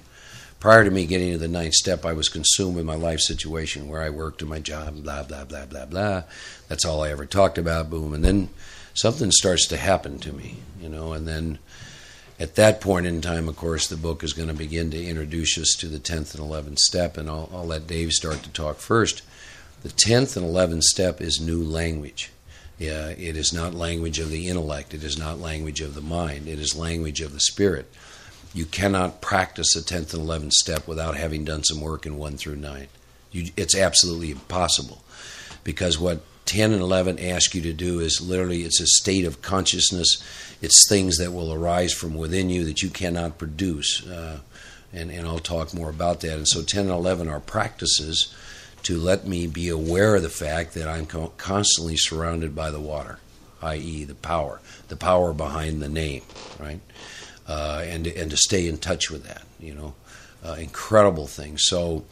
prior 0.61 0.85
to 0.85 0.91
me 0.91 1.07
getting 1.07 1.31
to 1.31 1.39
the 1.39 1.47
ninth 1.47 1.73
step, 1.73 2.05
I 2.05 2.13
was 2.13 2.29
consumed 2.29 2.75
with 2.75 2.85
my 2.85 2.95
life 2.95 3.19
situation 3.19 3.89
where 3.89 4.01
I 4.01 4.11
worked 4.11 4.43
in 4.43 4.47
my 4.47 4.59
job, 4.59 5.03
blah, 5.03 5.23
blah, 5.23 5.43
blah, 5.43 5.65
blah, 5.65 5.85
blah. 5.87 6.23
That's 6.69 6.85
all 6.85 7.03
I 7.03 7.09
ever 7.09 7.25
talked 7.25 7.57
about, 7.57 7.89
boom. 7.89 8.13
And 8.13 8.23
then 8.23 8.47
something 8.93 9.31
starts 9.31 9.67
to 9.69 9.77
happen 9.77 10.19
to 10.19 10.31
me, 10.31 10.57
you 10.79 10.87
know, 10.87 11.13
and 11.13 11.27
then 11.27 11.57
at 12.39 12.55
that 12.55 12.79
point 12.79 13.07
in 13.07 13.21
time, 13.21 13.49
of 13.49 13.57
course, 13.57 13.87
the 13.87 13.97
book 13.97 14.23
is 14.23 14.33
going 14.33 14.49
to 14.49 14.53
begin 14.53 14.91
to 14.91 15.03
introduce 15.03 15.57
us 15.57 15.75
to 15.79 15.87
the 15.87 15.99
10th 15.99 16.35
and 16.35 16.43
11th 16.43 16.77
step, 16.77 17.17
and 17.17 17.27
I'll, 17.27 17.49
I'll 17.51 17.65
let 17.65 17.87
Dave 17.87 18.11
start 18.11 18.43
to 18.43 18.49
talk 18.49 18.77
first. 18.77 19.23
The 19.81 19.89
10th 19.89 20.37
and 20.37 20.45
11th 20.45 20.83
step 20.83 21.21
is 21.21 21.41
new 21.41 21.63
language. 21.63 22.31
Yeah, 22.77 23.09
it 23.09 23.35
is 23.35 23.51
not 23.51 23.73
language 23.73 24.19
of 24.19 24.29
the 24.29 24.47
intellect. 24.47 24.93
It 24.93 25.03
is 25.03 25.17
not 25.17 25.39
language 25.39 25.81
of 25.81 25.95
the 25.95 26.01
mind. 26.01 26.47
It 26.47 26.59
is 26.59 26.75
language 26.75 27.21
of 27.21 27.33
the 27.33 27.39
spirit 27.39 27.91
you 28.53 28.65
cannot 28.65 29.21
practice 29.21 29.73
the 29.73 29.81
10th 29.81 30.13
and 30.13 30.27
11th 30.27 30.51
step 30.51 30.87
without 30.87 31.15
having 31.15 31.45
done 31.45 31.63
some 31.63 31.81
work 31.81 32.05
in 32.05 32.17
1 32.17 32.37
through 32.37 32.57
9. 32.57 32.87
You, 33.31 33.51
it's 33.55 33.77
absolutely 33.77 34.31
impossible 34.31 35.01
because 35.63 35.97
what 35.99 36.21
10 36.45 36.73
and 36.73 36.81
11 36.81 37.19
ask 37.19 37.55
you 37.55 37.61
to 37.61 37.71
do 37.71 37.99
is 37.99 38.19
literally 38.19 38.63
it's 38.63 38.81
a 38.81 38.87
state 38.87 39.25
of 39.25 39.41
consciousness. 39.41 40.21
It's 40.61 40.87
things 40.89 41.17
that 41.17 41.31
will 41.31 41.53
arise 41.53 41.93
from 41.93 42.15
within 42.15 42.49
you 42.49 42.65
that 42.65 42.81
you 42.81 42.89
cannot 42.89 43.37
produce 43.37 44.05
uh, 44.05 44.39
and, 44.93 45.11
and 45.11 45.27
i'll 45.27 45.39
talk 45.39 45.73
more 45.73 45.89
about 45.89 46.21
that. 46.21 46.37
And 46.37 46.47
so 46.47 46.61
10 46.61 46.81
and 46.81 46.91
11 46.91 47.27
are 47.29 47.39
practices 47.39 48.33
to 48.83 48.97
let 48.97 49.27
me 49.27 49.47
be 49.47 49.69
aware 49.69 50.15
of 50.15 50.23
the 50.23 50.29
fact 50.29 50.73
that 50.73 50.87
i'm 50.87 51.05
co- 51.05 51.33
constantly 51.37 51.95
surrounded 51.95 52.55
by 52.55 52.71
the 52.71 52.79
water 52.79 53.19
i.e 53.61 54.03
the 54.03 54.15
power 54.15 54.59
the 54.87 54.95
power 54.95 55.33
behind 55.33 55.81
the 55.81 55.89
name 55.89 56.23
right 56.59 56.81
uh, 57.51 57.83
and 57.85 58.07
and 58.07 58.31
to 58.31 58.37
stay 58.37 58.67
in 58.67 58.77
touch 58.77 59.11
with 59.11 59.25
that. 59.25 59.43
You 59.59 59.75
know, 59.75 59.93
uh, 60.43 60.53
incredible 60.53 61.27
thing. 61.27 61.57
So 61.57 62.05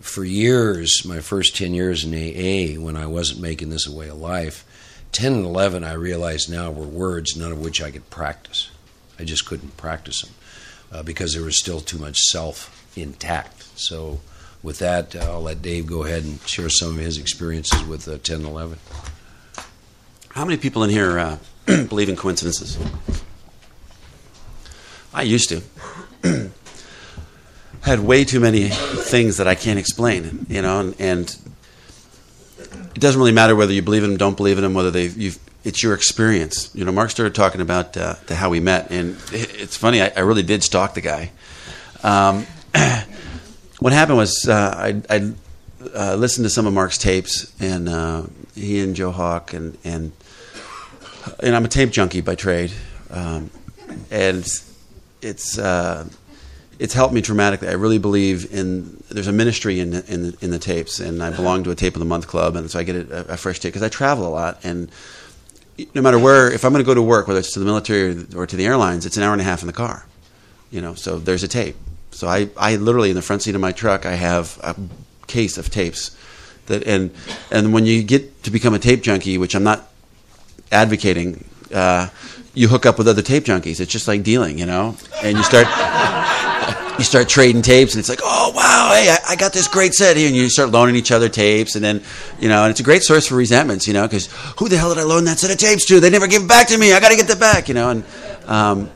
for 0.00 0.24
years, 0.24 1.04
my 1.04 1.20
first 1.20 1.56
ten 1.56 1.74
years 1.74 2.04
in 2.04 2.12
AA, 2.12 2.80
when 2.80 2.96
I 2.96 3.06
wasn't 3.06 3.40
making 3.40 3.70
this 3.70 3.86
a 3.86 3.92
way 3.92 4.08
of 4.08 4.18
life, 4.18 4.64
ten 5.12 5.32
and 5.32 5.44
eleven, 5.44 5.84
I 5.84 5.92
realized 5.92 6.50
now 6.50 6.72
were 6.72 6.86
words 6.86 7.36
none 7.36 7.52
of 7.52 7.60
which 7.60 7.80
I 7.80 7.92
could 7.92 8.10
practice. 8.10 8.70
I 9.18 9.24
just 9.24 9.46
couldn't 9.46 9.76
practice 9.76 10.22
them 10.22 10.34
uh, 10.90 11.02
because 11.04 11.34
there 11.34 11.44
was 11.44 11.60
still 11.60 11.80
too 11.80 11.98
much 11.98 12.16
self 12.16 12.86
intact. 12.96 13.64
So. 13.78 14.20
With 14.64 14.78
that, 14.78 15.16
I'll 15.16 15.42
let 15.42 15.60
Dave 15.60 15.88
go 15.88 16.04
ahead 16.04 16.22
and 16.22 16.40
share 16.46 16.68
some 16.68 16.90
of 16.90 16.98
his 16.98 17.18
experiences 17.18 17.82
with 17.84 18.06
uh, 18.06 18.18
10 18.18 18.36
and 18.36 18.46
11. 18.46 18.78
How 20.28 20.44
many 20.44 20.56
people 20.56 20.84
in 20.84 20.90
here 20.90 21.18
uh, 21.18 21.38
believe 21.66 22.08
in 22.08 22.14
coincidences? 22.14 22.78
I 25.14 25.22
used 25.22 25.48
to. 25.50 25.62
had 27.82 28.00
way 28.00 28.24
too 28.24 28.40
many 28.40 28.68
things 28.68 29.38
that 29.38 29.48
I 29.48 29.54
can't 29.54 29.78
explain, 29.78 30.46
you 30.48 30.62
know, 30.62 30.80
and, 30.80 30.94
and 31.00 31.36
it 32.94 33.00
doesn't 33.00 33.18
really 33.18 33.32
matter 33.32 33.56
whether 33.56 33.72
you 33.72 33.82
believe 33.82 34.04
in 34.04 34.10
them, 34.10 34.18
don't 34.18 34.36
believe 34.36 34.56
in 34.56 34.62
them, 34.62 34.74
whether 34.74 34.90
they 34.90 35.06
you've 35.06 35.38
it's 35.64 35.82
your 35.82 35.94
experience. 35.94 36.74
You 36.74 36.84
know, 36.84 36.92
Mark 36.92 37.10
started 37.10 37.34
talking 37.34 37.60
about 37.60 37.96
uh, 37.96 38.14
the, 38.26 38.34
how 38.34 38.50
we 38.50 38.60
met, 38.60 38.90
and 38.90 39.16
it, 39.32 39.60
it's 39.60 39.76
funny. 39.76 40.02
I, 40.02 40.12
I, 40.16 40.20
really 40.20 40.42
did 40.42 40.62
stalk 40.62 40.94
the 40.94 41.00
guy. 41.00 41.30
Um, 42.02 42.46
what 43.78 43.92
happened 43.92 44.18
was 44.18 44.48
uh, 44.48 44.74
I, 44.76 45.02
I 45.08 45.32
uh, 45.94 46.16
listened 46.16 46.44
to 46.44 46.50
some 46.50 46.66
of 46.66 46.72
Mark's 46.72 46.98
tapes, 46.98 47.52
and 47.60 47.88
uh, 47.88 48.24
he 48.54 48.80
and 48.80 48.96
Joe 48.96 49.12
Hawk, 49.12 49.52
and 49.52 49.78
and 49.84 50.12
and 51.40 51.54
I'm 51.54 51.64
a 51.64 51.68
tape 51.68 51.90
junkie 51.90 52.22
by 52.22 52.34
trade, 52.34 52.72
um, 53.10 53.50
and 54.10 54.44
it's 55.22 55.58
uh, 55.58 56.08
it's 56.78 56.94
helped 56.94 57.14
me 57.14 57.20
dramatically. 57.20 57.68
I 57.68 57.72
really 57.72 57.98
believe 57.98 58.52
in 58.52 59.02
there's 59.10 59.28
a 59.28 59.32
ministry 59.32 59.80
in 59.80 59.94
in 59.94 60.22
the, 60.22 60.36
in 60.40 60.50
the 60.50 60.58
tapes, 60.58 61.00
and 61.00 61.22
I 61.22 61.30
belong 61.30 61.64
to 61.64 61.70
a 61.70 61.74
tape 61.74 61.94
of 61.94 62.00
the 62.00 62.06
month 62.06 62.26
club, 62.26 62.56
and 62.56 62.70
so 62.70 62.78
I 62.78 62.82
get 62.82 62.96
a, 62.96 63.32
a 63.32 63.36
fresh 63.36 63.60
tape 63.60 63.72
because 63.72 63.82
I 63.82 63.88
travel 63.88 64.26
a 64.26 64.30
lot 64.30 64.64
and 64.64 64.90
no 65.94 66.02
matter 66.02 66.18
where, 66.18 66.52
if 66.52 66.64
I'm 66.64 66.72
going 66.72 66.84
to 66.84 66.86
go 66.86 66.94
to 66.94 67.02
work, 67.02 67.26
whether 67.26 67.40
it's 67.40 67.52
to 67.52 67.58
the 67.58 67.64
military 67.64 68.10
or, 68.10 68.42
or, 68.42 68.46
to 68.46 68.56
the 68.56 68.66
airlines, 68.66 69.06
it's 69.06 69.16
an 69.16 69.22
hour 69.22 69.32
and 69.32 69.40
a 69.40 69.44
half 69.44 69.62
in 69.62 69.66
the 69.66 69.72
car. 69.72 70.04
You 70.70 70.80
know, 70.80 70.94
so 70.94 71.18
there's 71.18 71.42
a 71.42 71.48
tape. 71.48 71.76
So 72.10 72.28
I, 72.28 72.50
I 72.56 72.76
literally 72.76 73.10
in 73.10 73.16
the 73.16 73.22
front 73.22 73.42
seat 73.42 73.54
of 73.54 73.60
my 73.60 73.72
truck, 73.72 74.06
I 74.06 74.12
have 74.12 74.58
a 74.62 74.76
case 75.26 75.58
of 75.58 75.70
tapes. 75.70 76.16
That 76.66 76.86
and 76.86 77.10
and 77.50 77.72
when 77.72 77.86
you 77.86 78.02
get 78.02 78.44
to 78.44 78.50
become 78.50 78.74
a 78.74 78.78
tape 78.78 79.02
junkie, 79.02 79.38
which 79.38 79.54
I'm 79.54 79.64
not 79.64 79.90
advocating, 80.70 81.44
uh, 81.74 82.08
you 82.54 82.68
hook 82.68 82.86
up 82.86 82.98
with 82.98 83.08
other 83.08 83.22
tape 83.22 83.44
junkies. 83.44 83.80
It's 83.80 83.92
just 83.92 84.08
like 84.08 84.22
dealing, 84.22 84.58
you 84.58 84.66
know, 84.66 84.96
and 85.22 85.36
you 85.36 85.42
start 85.42 85.66
you 86.98 87.04
start 87.04 87.28
trading 87.28 87.62
tapes, 87.62 87.94
and 87.94 88.00
it's 88.00 88.08
like, 88.08 88.20
oh 88.22 88.52
wow, 88.54 88.90
hey, 88.94 89.10
I, 89.10 89.32
I, 89.32 89.36
got 89.36 89.52
this 89.52 89.66
great 89.66 89.94
set 89.94 90.16
here, 90.16 90.26
and 90.26 90.36
you 90.36 90.48
start 90.48 90.70
loaning 90.70 90.94
each 90.94 91.10
other 91.10 91.28
tapes, 91.28 91.74
and 91.74 91.84
then 91.84 92.02
you 92.38 92.48
know, 92.48 92.64
and 92.64 92.70
it's 92.70 92.80
a 92.80 92.84
great 92.84 93.02
source 93.02 93.26
for 93.26 93.34
resentments, 93.34 93.86
you 93.86 93.94
know, 93.94 94.06
because 94.06 94.26
who 94.58 94.68
the 94.68 94.76
hell 94.76 94.90
did 94.94 94.98
I 94.98 95.04
loan 95.04 95.24
that 95.24 95.38
set 95.38 95.50
of 95.50 95.58
tapes 95.58 95.86
to? 95.86 96.00
They 96.00 96.10
never 96.10 96.26
give 96.26 96.42
it 96.42 96.48
back 96.48 96.68
to 96.68 96.78
me. 96.78 96.92
I 96.92 97.00
got 97.00 97.10
to 97.10 97.16
get 97.16 97.28
that 97.28 97.40
back, 97.40 97.68
you 97.68 97.74
know, 97.74 97.90
and 97.90 98.04
um, 98.46 98.90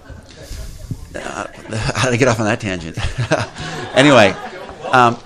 uh, 1.14 1.47
how 1.95 2.11
to 2.11 2.16
get 2.16 2.29
off 2.29 2.38
on 2.38 2.47
that 2.47 2.61
tangent? 2.61 2.99
anyway. 3.97 4.35
Um, 4.92 5.19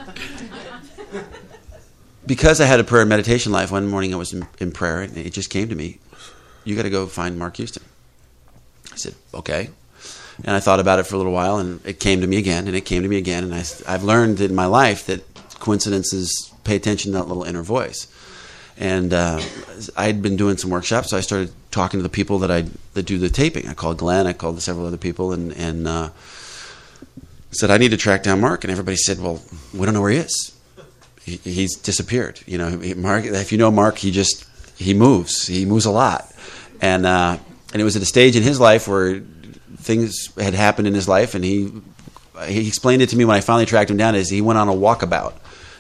because 2.26 2.60
I 2.60 2.64
had 2.64 2.78
a 2.78 2.84
prayer 2.84 3.02
and 3.02 3.08
meditation 3.08 3.50
life, 3.50 3.72
one 3.72 3.88
morning 3.88 4.14
I 4.14 4.16
was 4.16 4.32
in, 4.32 4.46
in 4.60 4.70
prayer 4.70 5.00
and 5.00 5.16
it 5.16 5.32
just 5.32 5.50
came 5.50 5.68
to 5.68 5.74
me, 5.74 5.98
you 6.62 6.76
got 6.76 6.84
to 6.84 6.90
go 6.90 7.06
find 7.06 7.36
Mark 7.36 7.56
Houston. 7.56 7.82
I 8.92 8.96
said, 8.96 9.14
okay. 9.35 9.70
And 10.44 10.57
I 10.57 10.61
thought 10.61 10.81
about 10.81 10.98
it 10.98 11.07
for 11.07 11.16
a 11.16 11.18
little 11.18 11.33
while, 11.33 11.59
and 11.59 11.85
it 11.85 12.00
came 12.00 12.22
to 12.22 12.26
me 12.26 12.38
again, 12.38 12.66
and 12.66 12.76
it 12.76 12.83
came 12.83 13.03
to 13.03 13.09
me 13.09 13.18
again. 13.18 13.44
And 13.44 13.55
I, 13.55 13.64
I've 13.87 14.05
learned 14.05 14.40
in 14.40 14.55
my 14.55 14.66
life 14.66 15.07
that 15.07 15.22
coincidences 15.61 16.53
pay 16.64 16.76
attention 16.76 17.12
to 17.12 17.18
that 17.18 17.29
little 17.29 17.44
inner 17.44 17.62
voice. 17.62 18.07
And 18.79 19.12
uh, 19.12 19.42
I'd 19.96 20.22
been 20.22 20.37
doing 20.37 20.57
some 20.57 20.70
workshops, 20.70 21.11
so 21.11 21.16
I 21.18 21.20
started 21.20 21.53
talking 21.70 21.98
to 21.98 22.03
the 22.03 22.09
people 22.09 22.38
that 22.38 22.50
I 22.50 22.64
that 22.94 23.05
do 23.05 23.18
the 23.18 23.29
taping. 23.29 23.68
I 23.68 23.74
called 23.74 23.98
Glenn, 23.98 24.26
I 24.26 24.33
called 24.33 24.61
several 24.62 24.87
other 24.87 24.96
people, 24.96 25.33
and 25.33 25.53
and 25.53 25.87
uh, 25.87 26.09
said 27.50 27.70
I 27.70 27.76
need 27.76 27.90
to 27.90 27.98
track 27.98 28.22
down 28.22 28.40
Mark. 28.40 28.64
And 28.64 28.70
everybody 28.70 28.96
said, 28.96 29.20
"Well, 29.20 29.42
we 29.74 29.85
don't 29.85 29.92
know 29.92 30.00
where 30.00 30.12
he 30.12 30.18
is. 30.18 30.59
He, 31.22 31.37
he's 31.37 31.76
disappeared. 31.76 32.40
You 32.46 32.57
know, 32.57 32.94
Mark. 32.96 33.26
If 33.26 33.53
you 33.53 33.59
know 33.59 33.70
Mark, 33.70 33.98
he 33.98 34.11
just 34.11 34.46
he 34.79 34.94
moves. 34.94 35.46
He 35.46 35.66
moves 35.66 35.85
a 35.85 35.90
lot." 35.90 36.33
And 36.81 37.05
uh, 37.05 37.37
and 37.72 37.80
it 37.80 37.85
was 37.85 37.96
at 37.96 38.02
a 38.02 38.06
stage 38.06 38.37
in 38.37 38.42
his 38.42 38.59
life 38.61 38.88
where 38.88 39.20
things 39.76 40.35
had 40.37 40.54
happened 40.54 40.88
in 40.88 40.94
his 40.94 41.09
life, 41.09 41.35
and 41.35 41.44
he 41.44 41.72
he 42.46 42.66
explained 42.66 43.02
it 43.02 43.11
to 43.11 43.16
me 43.16 43.24
when 43.24 43.37
I 43.37 43.40
finally 43.40 43.66
tracked 43.66 43.90
him 43.90 43.96
down. 43.96 44.14
Is 44.14 44.28
he 44.28 44.40
went 44.40 44.59
on 44.59 44.68
a 44.68 44.72
walkabout. 44.72 45.35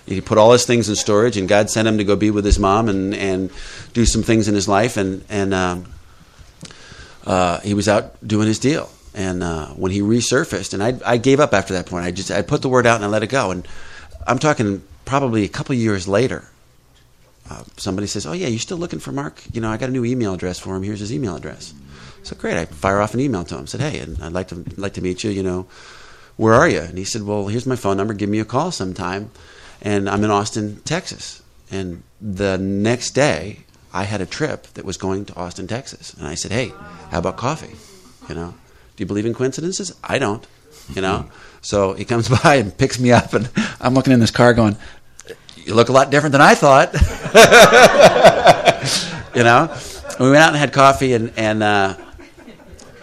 He 0.06 0.20
put 0.20 0.38
all 0.38 0.52
his 0.52 0.66
things 0.66 0.88
in 0.88 0.96
storage, 0.96 1.36
and 1.36 1.48
God 1.48 1.70
sent 1.70 1.86
him 1.86 1.98
to 1.98 2.04
go 2.04 2.16
be 2.16 2.30
with 2.30 2.44
his 2.44 2.58
mom 2.58 2.88
and, 2.88 3.14
and 3.14 3.50
do 3.92 4.04
some 4.04 4.22
things 4.22 4.48
in 4.48 4.54
his 4.54 4.66
life. 4.68 4.96
And 4.96 5.24
and 5.28 5.54
um, 5.54 5.86
uh, 7.24 7.60
he 7.60 7.74
was 7.74 7.88
out 7.88 8.16
doing 8.26 8.48
his 8.48 8.58
deal. 8.58 8.90
And 9.14 9.42
uh, 9.42 9.66
when 9.68 9.90
he 9.90 10.00
resurfaced, 10.00 10.72
and 10.72 10.82
I, 10.82 10.98
I 11.04 11.16
gave 11.16 11.40
up 11.40 11.52
after 11.52 11.74
that 11.74 11.86
point. 11.86 12.04
I 12.04 12.10
just 12.10 12.30
I 12.30 12.42
put 12.42 12.62
the 12.62 12.68
word 12.68 12.86
out 12.86 12.96
and 12.96 13.04
I 13.04 13.08
let 13.08 13.22
it 13.22 13.28
go. 13.28 13.50
And 13.50 13.66
I'm 14.26 14.38
talking 14.38 14.82
probably 15.04 15.44
a 15.44 15.48
couple 15.48 15.74
years 15.74 16.06
later. 16.06 16.49
Uh, 17.50 17.64
somebody 17.76 18.06
says, 18.06 18.26
"Oh 18.26 18.32
yeah, 18.32 18.46
you're 18.46 18.60
still 18.60 18.78
looking 18.78 19.00
for 19.00 19.10
Mark? 19.10 19.42
You 19.52 19.60
know, 19.60 19.70
I 19.70 19.76
got 19.76 19.88
a 19.88 19.92
new 19.92 20.04
email 20.04 20.34
address 20.34 20.60
for 20.60 20.76
him. 20.76 20.84
Here's 20.84 21.00
his 21.00 21.12
email 21.12 21.34
address." 21.34 21.74
So 22.22 22.36
great. 22.36 22.56
I 22.56 22.66
fire 22.66 23.00
off 23.00 23.12
an 23.12 23.20
email 23.20 23.42
to 23.44 23.58
him. 23.58 23.66
Said, 23.66 23.80
"Hey, 23.80 24.00
I'd 24.00 24.32
like 24.32 24.48
to 24.48 24.64
like 24.76 24.94
to 24.94 25.02
meet 25.02 25.24
you. 25.24 25.30
You 25.30 25.42
know, 25.42 25.66
where 26.36 26.54
are 26.54 26.68
you?" 26.68 26.80
And 26.80 26.96
he 26.96 27.04
said, 27.04 27.24
"Well, 27.24 27.48
here's 27.48 27.66
my 27.66 27.76
phone 27.76 27.96
number. 27.96 28.14
Give 28.14 28.28
me 28.28 28.38
a 28.38 28.44
call 28.44 28.70
sometime." 28.70 29.32
And 29.82 30.08
I'm 30.08 30.22
in 30.22 30.30
Austin, 30.30 30.80
Texas. 30.84 31.42
And 31.70 32.02
the 32.20 32.56
next 32.58 33.10
day, 33.10 33.60
I 33.92 34.04
had 34.04 34.20
a 34.20 34.26
trip 34.26 34.66
that 34.74 34.84
was 34.84 34.96
going 34.96 35.24
to 35.26 35.34
Austin, 35.34 35.66
Texas. 35.66 36.14
And 36.14 36.28
I 36.28 36.36
said, 36.36 36.52
"Hey, 36.52 36.72
how 37.10 37.18
about 37.18 37.36
coffee? 37.36 37.74
You 38.28 38.36
know, 38.36 38.54
do 38.94 39.02
you 39.02 39.06
believe 39.06 39.26
in 39.26 39.34
coincidences? 39.34 39.92
I 40.04 40.18
don't. 40.20 40.46
You 40.94 41.02
know." 41.02 41.28
So 41.62 41.92
he 41.92 42.06
comes 42.06 42.26
by 42.42 42.54
and 42.54 42.74
picks 42.74 42.98
me 42.98 43.12
up, 43.12 43.34
and 43.34 43.50
I'm 43.82 43.92
looking 43.92 44.14
in 44.14 44.20
this 44.20 44.30
car 44.30 44.54
going, 44.54 44.78
"You 45.64 45.74
look 45.74 45.88
a 45.88 45.92
lot 45.92 46.10
different 46.10 46.32
than 46.32 46.40
I 46.40 46.54
thought." 46.54 46.92
you 49.34 49.44
know, 49.44 49.72
and 50.10 50.20
we 50.20 50.30
went 50.30 50.42
out 50.42 50.48
and 50.48 50.56
had 50.56 50.72
coffee, 50.72 51.14
and 51.14 51.32
and 51.36 51.62
uh, 51.62 51.96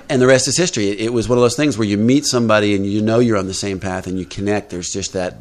and 0.09 0.21
the 0.21 0.27
rest 0.27 0.47
is 0.47 0.57
history. 0.57 0.89
It, 0.89 1.11
was 1.11 1.27
one 1.27 1.37
of 1.37 1.41
those 1.41 1.55
things 1.55 1.77
where 1.77 1.87
you 1.87 1.97
meet 1.97 2.25
somebody 2.25 2.75
and 2.75 2.85
you 2.85 3.01
know 3.01 3.19
you're 3.19 3.37
on 3.37 3.47
the 3.47 3.53
same 3.53 3.79
path 3.79 4.07
and 4.07 4.17
you 4.17 4.25
connect. 4.25 4.69
There's 4.69 4.89
just 4.89 5.13
that 5.13 5.37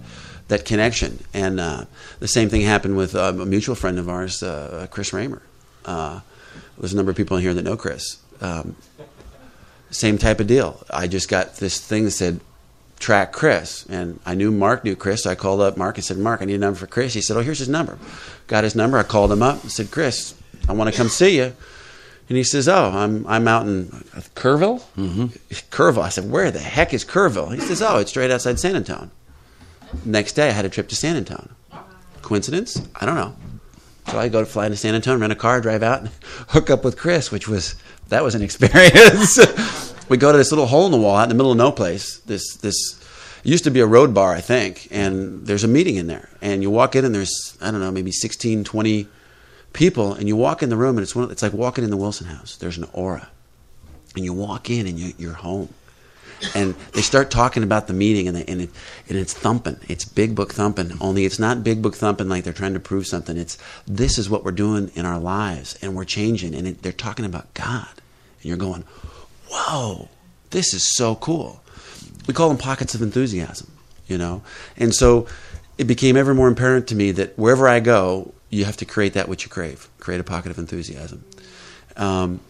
that 0.49 0.65
connection. 0.65 1.19
And 1.35 1.61
uh, 1.61 1.85
the 2.21 2.29
same 2.29 2.49
thing 2.49 2.63
happened 2.63 2.97
with 2.97 3.15
uh, 3.15 3.35
a 3.39 3.47
mutual 3.47 3.75
friend 3.75 3.99
of 3.99 4.09
ours, 4.09 4.43
uh, 4.43 4.87
Chris 4.91 5.13
Raymer. 5.13 5.43
Uh, 5.85 6.21
there's 6.79 6.93
a 6.93 6.97
number 6.97 7.11
of 7.11 7.17
people 7.17 7.37
in 7.37 7.43
here 7.43 7.55
that 7.55 7.63
know 7.63 7.77
Chris. 7.77 8.19
Um, 8.41 8.77
same 9.91 10.19
type 10.19 10.41
of 10.41 10.47
deal. 10.47 10.85
I 10.91 11.07
just 11.07 11.29
got 11.29 11.57
this 11.57 11.81
thing 11.81 12.05
that 12.05 12.11
said 12.13 12.41
track 12.99 13.33
Chris, 13.33 13.85
and 13.89 14.21
I 14.25 14.35
knew 14.35 14.51
Mark 14.51 14.85
knew 14.85 14.97
Chris. 14.97 15.23
So 15.25 15.31
I 15.31 15.35
called 15.35 15.61
up 15.61 15.77
Mark 15.77 15.97
and 15.97 16.05
said, 16.05 16.19
"Mark, 16.19 16.43
I 16.43 16.45
need 16.45 16.55
a 16.55 16.59
number 16.59 16.79
for 16.79 16.87
Chris." 16.87 17.15
He 17.15 17.21
said, 17.21 17.37
"Oh, 17.37 17.41
here's 17.41 17.59
his 17.59 17.69
number." 17.69 17.99
Got 18.47 18.65
his 18.65 18.75
number. 18.75 18.99
I 18.99 19.03
called 19.03 19.33
him 19.33 19.43
up 19.43 19.63
and 19.63 19.73
said, 19.73 19.91
"Chris, 19.91 20.35
I 20.69 20.73
want 20.73 20.91
to 20.91 20.97
come 20.97 21.09
see 21.09 21.37
you." 21.37 21.53
And 22.29 22.37
he 22.37 22.45
says, 22.45 22.69
"Oh, 22.69 22.91
I'm 22.93 23.27
I'm 23.27 23.47
out 23.47 23.67
in 23.67 23.87
Kerrville." 24.35 24.83
Mm-hmm. 24.97 25.27
Kerrville. 25.71 26.03
I 26.03 26.09
said, 26.09 26.31
"Where 26.31 26.51
the 26.51 26.59
heck 26.59 26.93
is 26.95 27.05
Kerrville?" 27.05 27.55
He 27.55 27.61
says, 27.61 27.83
"Oh, 27.83 27.99
it's 27.99 28.11
straight 28.11 28.31
outside 28.31 28.59
San 28.59 28.77
Antonio." 28.77 29.11
Next 30.05 30.33
day, 30.33 30.49
I 30.49 30.53
had 30.53 30.65
a 30.65 30.69
trip 30.69 30.89
to 30.89 30.97
San 30.97 31.17
Antonio. 31.17 31.49
Coincidence? 32.23 32.83
I 32.97 33.07
don't 33.07 33.15
know. 33.15 33.37
So 34.11 34.19
I 34.19 34.29
go 34.29 34.41
to 34.41 34.47
fly 34.47 34.67
into 34.67 34.77
San 34.77 34.95
Antonio, 34.95 35.21
rent 35.21 35.33
a 35.33 35.37
car, 35.37 35.61
drive 35.61 35.83
out, 35.83 36.01
and 36.01 36.09
hook 36.49 36.71
up 36.71 36.85
with 36.85 36.97
Chris, 36.97 37.31
which 37.31 37.49
was 37.49 37.77
that 38.09 38.25
was 38.25 38.35
an 38.35 38.43
experience. 38.49 39.86
We 40.09 40.17
go 40.17 40.33
to 40.33 40.39
this 40.39 40.53
little 40.53 40.67
hole 40.67 40.87
in 40.87 40.93
the 40.93 40.99
wall 40.99 41.17
out 41.17 41.25
in 41.25 41.29
the 41.29 41.35
middle 41.35 41.53
of 41.53 41.59
no 41.59 41.73
place. 41.73 42.19
This 42.19 42.57
this 42.57 43.01
used 43.43 43.65
to 43.65 43.71
be 43.71 43.81
a 43.81 43.87
road 43.87 44.13
bar, 44.13 44.33
I 44.33 44.41
think, 44.41 44.89
and 44.91 45.47
there's 45.47 45.65
a 45.65 45.69
meeting 45.69 45.97
in 45.97 46.07
there. 46.09 46.29
And 46.43 46.63
you 46.63 46.71
walk 46.71 46.97
in, 46.97 47.05
and 47.05 47.15
there's 47.15 47.57
I 47.61 47.71
don't 47.71 47.81
know, 47.81 47.91
maybe 47.91 48.13
16, 48.13 48.65
20 48.65 49.09
people, 49.73 50.15
and 50.15 50.27
you 50.27 50.37
walk 50.37 50.63
in 50.63 50.69
the 50.69 50.77
room, 50.77 50.97
and 50.97 51.03
it's 51.03 51.15
one, 51.15 51.31
it's 51.31 51.43
like 51.43 51.53
walking 51.53 51.85
in 51.85 51.91
the 51.91 51.97
Wilson 51.97 52.27
House. 52.27 52.57
There's 52.57 52.79
an 52.79 52.89
aura, 52.93 53.29
and 54.15 54.25
you 54.25 54.33
walk 54.33 54.71
in, 54.71 54.87
and 54.87 54.99
you, 54.99 55.13
you're 55.19 55.35
home. 55.35 55.69
And 56.55 56.75
they 56.93 57.01
start 57.01 57.31
talking 57.31 57.63
about 57.63 57.87
the 57.87 57.95
meeting, 57.95 58.29
and, 58.29 58.37
they, 58.37 58.45
and, 58.45 58.61
it, 58.63 58.71
and 59.09 59.17
it's 59.17 59.33
thumping. 59.33 59.79
It's 59.89 60.05
big 60.05 60.35
book 60.35 60.53
thumping. 60.53 60.93
Only 61.01 61.25
it's 61.25 61.39
not 61.39 61.65
big 61.65 61.81
book 61.81 61.95
thumping 61.95 62.29
like 62.29 62.45
they're 62.45 62.53
trying 62.53 62.75
to 62.75 62.81
prove 62.81 63.07
something. 63.07 63.39
It's 63.39 63.57
this 63.87 64.19
is 64.19 64.29
what 64.29 64.45
we're 64.45 64.51
doing 64.51 64.91
in 64.95 65.07
our 65.07 65.19
lives, 65.19 65.79
and 65.81 65.95
we're 65.95 66.05
changing. 66.05 66.55
And 66.55 66.69
it, 66.69 66.83
they're 66.83 66.93
talking 66.93 67.25
about 67.25 67.55
God, 67.55 67.89
and 68.43 68.45
you're 68.45 68.59
going, 68.59 68.85
"Whoa, 69.49 70.09
this 70.51 70.75
is 70.75 70.97
so 70.97 71.15
cool." 71.17 71.63
We 72.27 72.35
call 72.35 72.49
them 72.49 72.59
pockets 72.59 72.95
of 72.95 73.03
enthusiasm, 73.03 73.71
you 74.07 74.19
know. 74.19 74.43
And 74.77 74.95
so 74.95 75.27
it 75.79 75.85
became 75.85 76.17
ever 76.17 76.35
more 76.35 76.49
apparent 76.49 76.89
to 76.89 76.95
me 76.95 77.13
that 77.13 77.39
wherever 77.39 77.69
I 77.69 77.81
go, 77.81 78.33
you 78.51 78.65
have 78.65 78.77
to 78.79 78.85
create 78.85 79.15
that 79.15 79.29
which 79.29 79.45
you 79.45 79.51
crave. 79.51 79.89
Create 79.99 80.21
a 80.21 80.25
pocket 80.25 80.51
of 80.51 80.59
enthusiasm. 80.59 81.25
Um, 81.97 82.41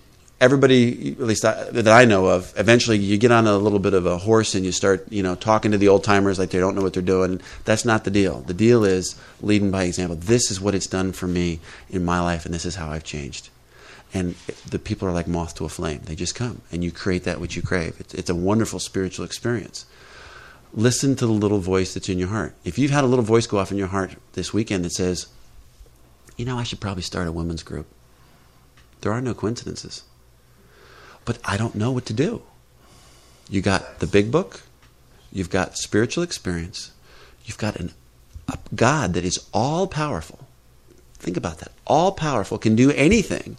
everybody, 0.40 1.12
at 1.12 1.20
least 1.20 1.44
I, 1.44 1.64
that 1.70 1.88
I 1.88 2.04
know 2.04 2.26
of, 2.26 2.52
eventually 2.56 2.98
you 2.98 3.16
get 3.18 3.32
on 3.32 3.46
a 3.46 3.56
little 3.56 3.78
bit 3.78 3.94
of 3.94 4.06
a 4.06 4.18
horse 4.18 4.54
and 4.54 4.64
you 4.64 4.72
start, 4.72 5.10
you 5.10 5.22
know, 5.22 5.34
talking 5.34 5.72
to 5.72 5.78
the 5.78 5.88
old 5.88 6.04
timers 6.04 6.38
like 6.38 6.50
they 6.50 6.58
don't 6.58 6.74
know 6.74 6.82
what 6.82 6.92
they're 6.92 7.02
doing. 7.02 7.40
That's 7.64 7.84
not 7.84 8.04
the 8.04 8.10
deal. 8.10 8.40
The 8.40 8.54
deal 8.54 8.84
is 8.84 9.18
leading 9.40 9.70
by 9.70 9.84
example. 9.84 10.16
This 10.16 10.50
is 10.50 10.60
what 10.60 10.74
it's 10.74 10.86
done 10.86 11.12
for 11.12 11.26
me 11.26 11.60
in 11.90 12.04
my 12.04 12.20
life, 12.20 12.44
and 12.44 12.54
this 12.54 12.64
is 12.64 12.74
how 12.74 12.90
I've 12.90 13.04
changed. 13.04 13.50
And 14.14 14.34
the 14.68 14.78
people 14.78 15.08
are 15.08 15.12
like 15.12 15.28
moth 15.28 15.54
to 15.56 15.64
a 15.64 15.68
flame. 15.68 16.02
They 16.04 16.14
just 16.14 16.34
come, 16.34 16.62
and 16.72 16.82
you 16.82 16.90
create 16.90 17.24
that 17.24 17.40
which 17.40 17.56
you 17.56 17.62
crave. 17.62 17.96
It's, 17.98 18.14
it's 18.14 18.30
a 18.30 18.34
wonderful 18.34 18.78
spiritual 18.78 19.24
experience. 19.24 19.84
Listen 20.72 21.16
to 21.16 21.26
the 21.26 21.32
little 21.32 21.58
voice 21.58 21.94
that's 21.94 22.08
in 22.08 22.18
your 22.18 22.28
heart. 22.28 22.54
If 22.64 22.78
you've 22.78 22.90
had 22.90 23.04
a 23.04 23.06
little 23.06 23.24
voice 23.24 23.46
go 23.46 23.58
off 23.58 23.72
in 23.72 23.78
your 23.78 23.88
heart 23.88 24.12
this 24.34 24.52
weekend 24.52 24.84
that 24.84 24.92
says, 24.92 25.26
you 26.36 26.44
know, 26.44 26.58
I 26.58 26.62
should 26.62 26.80
probably 26.80 27.02
start 27.02 27.26
a 27.26 27.32
women's 27.32 27.62
group. 27.62 27.86
There 29.00 29.12
are 29.12 29.20
no 29.20 29.34
coincidences. 29.34 30.02
But 31.24 31.38
I 31.44 31.56
don't 31.56 31.74
know 31.74 31.90
what 31.90 32.06
to 32.06 32.12
do. 32.12 32.42
You 33.48 33.62
got 33.62 34.00
the 34.00 34.06
big 34.06 34.30
book, 34.30 34.62
you've 35.32 35.50
got 35.50 35.76
spiritual 35.76 36.24
experience, 36.24 36.90
you've 37.44 37.58
got 37.58 37.76
an, 37.76 37.92
a 38.48 38.58
God 38.74 39.14
that 39.14 39.24
is 39.24 39.46
all 39.52 39.86
powerful. 39.86 40.46
Think 41.14 41.36
about 41.36 41.58
that. 41.58 41.72
All 41.86 42.12
powerful, 42.12 42.58
can 42.58 42.76
do 42.76 42.90
anything. 42.92 43.56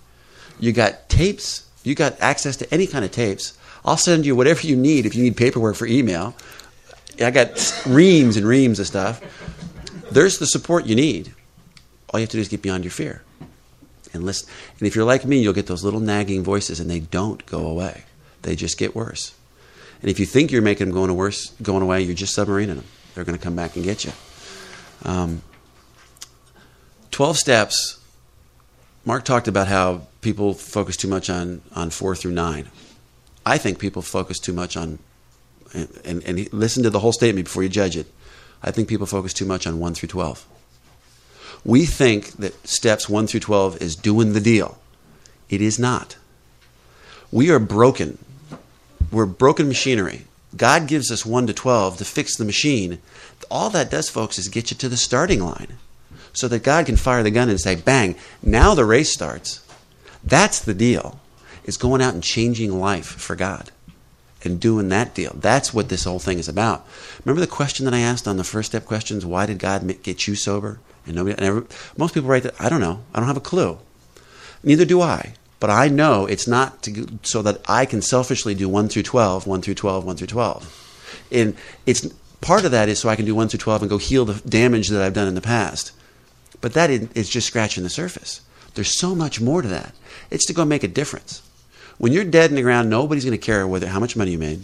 You 0.60 0.72
got 0.72 1.10
tapes, 1.10 1.70
you 1.84 1.96
got 1.96 2.20
access 2.20 2.58
to 2.58 2.74
any 2.74 2.88
kind 2.88 3.06
of 3.06 3.12
tapes. 3.12 3.58
I'll 3.86 3.98
send 3.98 4.26
you 4.26 4.36
whatever 4.36 4.66
you 4.66 4.76
need 4.76 5.06
if 5.06 5.16
you 5.16 5.24
need 5.24 5.38
paperwork 5.38 5.76
for 5.76 5.86
email. 5.86 6.36
I 7.20 7.32
got 7.32 7.84
reams 7.86 8.38
and 8.38 8.46
reams 8.46 8.80
of 8.80 8.88
stuff. 8.88 9.22
There's 10.12 10.40
the 10.40 10.46
support 10.46 10.86
you 10.86 10.96
need. 10.96 11.34
All 12.10 12.20
you 12.20 12.24
have 12.24 12.30
to 12.30 12.38
do 12.38 12.42
is 12.42 12.48
get 12.48 12.62
beyond 12.62 12.84
your 12.84 12.92
fear 12.92 13.24
and 14.14 14.24
listen. 14.24 14.50
And 14.80 14.88
if 14.88 14.96
you're 14.96 15.06
like 15.06 15.26
me, 15.26 15.40
you'll 15.40 15.54
get 15.54 15.68
those 15.68 15.84
little 15.84 16.00
nagging 16.00 16.44
voices, 16.44 16.80
and 16.80 16.90
they 16.90 17.00
don't 17.00 17.46
go 17.46 17.66
away. 17.68 18.04
They 18.44 18.56
just 18.56 18.78
get 18.78 18.96
worse. 18.96 19.34
And 20.02 20.12
if 20.12 20.20
you 20.20 20.26
think 20.26 20.52
you're 20.52 20.62
making 20.62 20.88
them 20.88 20.94
going 20.94 21.14
worse, 21.16 21.50
going 21.62 21.82
away, 21.82 22.02
you're 22.02 22.16
just 22.16 22.38
submarining 22.38 22.76
them. 22.76 22.86
They're 23.14 23.24
going 23.24 23.38
to 23.38 23.44
come 23.44 23.56
back 23.56 23.76
and 23.76 23.84
get 23.84 24.06
you. 24.06 24.12
Um, 25.04 25.42
Twelve 27.12 27.38
steps. 27.38 28.00
Mark 29.04 29.26
talked 29.26 29.48
about 29.48 29.68
how 29.68 30.02
people 30.28 30.54
focus 30.54 30.98
too 30.98 31.08
much 31.08 31.30
on 31.30 31.62
on 31.74 31.90
four 31.90 32.14
through 32.14 32.34
nine. 32.34 32.68
I 33.46 33.58
think 33.58 33.80
people 33.80 34.02
focus 34.02 34.40
too 34.40 34.52
much 34.52 34.76
on, 34.76 35.00
and, 35.74 35.88
and, 36.04 36.22
and 36.24 36.52
listen 36.52 36.84
to 36.84 36.90
the 36.90 37.00
whole 37.00 37.14
statement 37.14 37.46
before 37.46 37.64
you 37.64 37.70
judge 37.70 37.96
it. 37.96 38.08
I 38.62 38.72
think 38.72 38.90
people 38.90 39.08
focus 39.08 39.32
too 39.32 39.46
much 39.46 39.66
on 39.66 39.80
one 39.80 39.94
through 39.94 40.10
twelve. 40.10 40.46
We 41.64 41.86
think 41.86 42.32
that 42.44 42.68
steps 42.68 43.10
1 43.10 43.28
through 43.28 43.40
12 43.42 43.82
is 43.82 43.96
doing 43.96 44.34
the 44.34 44.40
deal. 44.40 44.78
It 45.50 45.62
is 45.62 45.80
not. 45.80 46.18
We 47.32 47.50
are 47.50 47.60
broken. 47.60 48.18
We're 49.12 49.26
broken 49.26 49.68
machinery. 49.68 50.26
God 50.56 50.88
gives 50.88 51.12
us 51.12 51.26
1 51.26 51.48
to 51.48 51.54
12 51.54 51.98
to 51.98 52.06
fix 52.06 52.38
the 52.38 52.46
machine. 52.46 53.00
All 53.50 53.70
that 53.72 53.92
does, 53.92 54.10
folks, 54.10 54.38
is 54.38 54.48
get 54.48 54.72
you 54.72 54.78
to 54.78 54.88
the 54.88 54.96
starting 54.96 55.42
line 55.42 55.74
so 56.32 56.48
that 56.48 56.64
God 56.64 56.86
can 56.86 56.96
fire 56.96 57.24
the 57.24 57.32
gun 57.32 57.50
and 57.50 57.60
say, 57.60 57.76
bang, 57.76 58.16
now 58.42 58.76
the 58.76 58.86
race 58.86 59.12
starts. 59.12 59.62
That's 60.28 60.60
the 60.60 60.74
deal, 60.74 61.20
is 61.64 61.78
going 61.78 62.02
out 62.02 62.14
and 62.14 62.24
changing 62.24 62.80
life 62.80 63.06
for 63.08 63.36
God 63.36 63.72
and 64.44 64.60
doing 64.60 64.90
that 64.90 65.14
deal. 65.14 65.34
That's 65.36 65.74
what 65.74 65.90
this 65.90 66.04
whole 66.04 66.20
thing 66.20 66.40
is 66.40 66.48
about. 66.48 66.86
Remember 67.24 67.42
the 67.42 67.48
question 67.48 67.86
that 67.86 67.94
I 67.94 68.00
asked 68.00 68.28
on 68.28 68.38
the 68.38 68.44
first 68.44 68.72
step 68.72 68.86
questions? 68.86 69.26
Why 69.26 69.46
did 69.46 69.60
God 69.60 70.04
get 70.04 70.28
you 70.28 70.36
sober? 70.36 70.80
And 71.06 71.16
nobody, 71.16 71.36
and 71.36 71.46
every, 71.46 71.64
most 71.98 72.14
people 72.14 72.30
write 72.30 72.44
that. 72.44 72.60
I 72.60 72.70
don't 72.70 72.82
know. 72.82 73.04
I 73.14 73.20
don't 73.20 73.28
have 73.28 73.38
a 73.38 73.42
clue. 73.42 73.80
Neither 74.64 74.86
do 74.86 75.02
I. 75.02 75.34
But 75.60 75.70
I 75.70 75.88
know 75.88 76.26
it's 76.26 76.48
not 76.48 76.84
to, 76.84 77.08
so 77.24 77.42
that 77.42 77.62
I 77.68 77.86
can 77.86 78.02
selfishly 78.02 78.54
do 78.54 78.70
1 78.70 78.90
through 78.90 79.04
12, 79.04 79.48
1 79.48 79.62
through 79.62 79.74
12, 79.74 80.06
1 80.06 80.16
through 80.18 80.28
12. 80.28 81.28
And 81.32 81.56
it's 81.86 82.06
part 82.42 82.66
of 82.66 82.72
that 82.72 82.90
is 82.90 83.00
so 83.00 83.10
I 83.10 83.16
can 83.16 83.26
do 83.26 83.34
1 83.34 83.48
through 83.48 83.60
12 83.60 83.82
and 83.82 83.90
go 83.90 83.98
heal 83.98 84.26
the 84.26 84.48
damage 84.48 84.90
that 84.90 85.02
I've 85.02 85.14
done 85.14 85.28
in 85.28 85.36
the 85.36 85.42
past. 85.42 85.94
But 86.62 86.74
that 86.74 86.90
is 86.90 87.30
just 87.30 87.48
scratching 87.48 87.84
the 87.84 87.90
surface. 87.90 88.42
There's 88.78 88.98
so 88.98 89.14
much 89.14 89.42
more 89.42 89.62
to 89.62 89.68
that. 89.68 89.94
It's 90.32 90.46
to 90.46 90.54
go 90.54 90.64
make 90.64 90.84
a 90.84 90.88
difference. 90.88 91.42
When 91.98 92.14
you're 92.14 92.24
dead 92.24 92.50
in 92.50 92.56
the 92.56 92.62
ground, 92.62 92.90
nobody's 92.90 93.26
going 93.26 93.38
to 93.38 93.46
care 93.46 93.68
whether 93.68 93.88
how 93.88 94.00
much 94.00 94.16
money 94.16 94.32
you 94.32 94.38
made, 94.38 94.62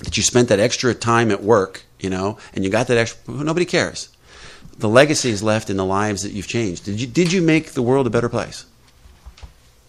that 0.00 0.16
you 0.16 0.24
spent 0.24 0.48
that 0.48 0.58
extra 0.58 0.92
time 0.94 1.30
at 1.30 1.42
work, 1.42 1.84
you 2.00 2.10
know, 2.10 2.38
and 2.54 2.64
you 2.64 2.70
got 2.70 2.88
that 2.88 2.98
extra. 2.98 3.32
Nobody 3.32 3.66
cares 3.66 4.08
the 4.78 4.88
legacy 4.88 5.30
is 5.30 5.42
left 5.42 5.70
in 5.70 5.76
the 5.76 5.84
lives 5.84 6.22
that 6.22 6.32
you've 6.32 6.48
changed. 6.48 6.84
Did 6.84 7.00
you 7.00 7.06
did 7.06 7.32
you 7.32 7.42
make 7.42 7.72
the 7.72 7.82
world 7.82 8.06
a 8.06 8.10
better 8.10 8.28
place? 8.28 8.66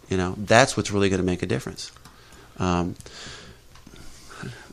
You 0.10 0.17
know, 0.17 0.36
that's 0.38 0.77
what's 0.77 0.91
really 0.91 1.10
going 1.10 1.19
to 1.19 1.25
make 1.25 1.43
a 1.43 1.45
difference. 1.45 1.91
Um, 2.60 2.95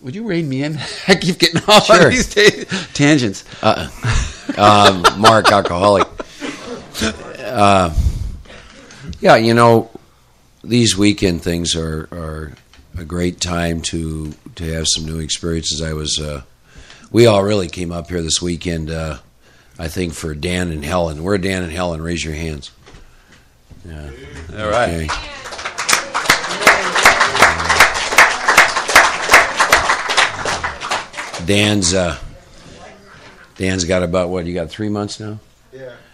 would 0.00 0.14
you 0.14 0.24
rein 0.24 0.48
me 0.48 0.62
in? 0.62 0.78
I 1.08 1.16
keep 1.16 1.38
getting 1.38 1.62
off 1.68 1.86
sure. 1.86 2.04
on 2.04 2.10
these 2.10 2.32
t- 2.32 2.64
tangents. 2.92 3.44
Uh, 3.62 3.88
um, 4.56 5.20
Mark, 5.20 5.50
alcoholic. 5.50 6.08
Uh, 7.44 7.94
yeah, 9.20 9.36
you 9.36 9.54
know, 9.54 9.90
these 10.62 10.96
weekend 10.96 11.42
things 11.42 11.74
are 11.74 12.08
are 12.12 12.52
a 12.96 13.04
great 13.04 13.40
time 13.40 13.80
to 13.82 14.32
to 14.56 14.72
have 14.72 14.86
some 14.88 15.04
new 15.04 15.18
experiences. 15.18 15.82
I 15.82 15.92
was, 15.92 16.18
uh, 16.20 16.42
we 17.10 17.26
all 17.26 17.42
really 17.42 17.68
came 17.68 17.90
up 17.90 18.08
here 18.08 18.22
this 18.22 18.40
weekend 18.40 18.90
uh, 18.90 19.18
I 19.78 19.88
think, 19.88 20.14
for 20.14 20.34
Dan 20.34 20.70
and 20.70 20.84
Helen. 20.84 21.22
Where 21.22 21.38
Dan 21.38 21.62
and 21.64 21.72
Helen? 21.72 22.00
Raise 22.00 22.24
your 22.24 22.34
hands. 22.34 22.70
Yeah. 23.84 24.10
All 24.56 24.70
right. 24.70 24.88
Okay. 24.88 25.08
Dan's 31.46 31.92
uh, 31.92 32.18
Dan's 33.56 33.84
got 33.84 34.02
about 34.02 34.30
what 34.30 34.46
you 34.46 34.54
got 34.54 34.70
three 34.70 34.88
months 34.88 35.20
now. 35.20 35.38
Yeah, 35.72 35.92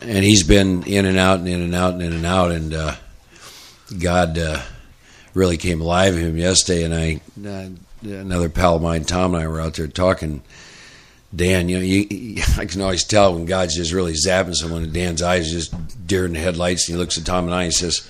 And 0.00 0.24
he's 0.24 0.42
been 0.42 0.84
in 0.84 1.06
and 1.06 1.18
out 1.18 1.38
and 1.38 1.48
in 1.48 1.60
and 1.60 1.74
out 1.74 1.94
and 1.94 2.02
in 2.02 2.12
and 2.12 2.26
out, 2.26 2.50
and 2.50 2.74
uh, 2.74 2.94
God 3.98 4.38
uh, 4.38 4.62
really 5.34 5.56
came 5.56 5.80
alive 5.80 6.14
in 6.14 6.20
him 6.20 6.36
yesterday. 6.36 6.84
And 6.84 6.94
I, 6.94 7.20
uh, 7.48 7.68
another 8.08 8.48
pal 8.48 8.76
of 8.76 8.82
mine, 8.82 9.04
Tom, 9.04 9.34
and 9.34 9.42
I 9.42 9.46
were 9.46 9.60
out 9.60 9.74
there 9.74 9.88
talking 9.88 10.42
Dan, 11.34 11.68
you 11.68 11.76
know, 11.76 11.82
you, 11.82 12.42
I 12.56 12.64
can 12.64 12.80
always 12.80 13.04
tell 13.04 13.34
when 13.34 13.44
God's 13.44 13.76
just 13.76 13.92
really 13.92 14.14
zapping 14.14 14.54
someone, 14.54 14.82
and 14.82 14.92
Dan's 14.92 15.22
eyes 15.22 15.50
just 15.50 15.74
deer 16.06 16.24
in 16.24 16.32
the 16.32 16.38
headlights, 16.38 16.88
and 16.88 16.96
he 16.96 16.98
looks 16.98 17.18
at 17.18 17.26
Tom 17.26 17.44
and 17.44 17.54
I 17.54 17.64
and 17.64 17.74
says, 17.74 18.08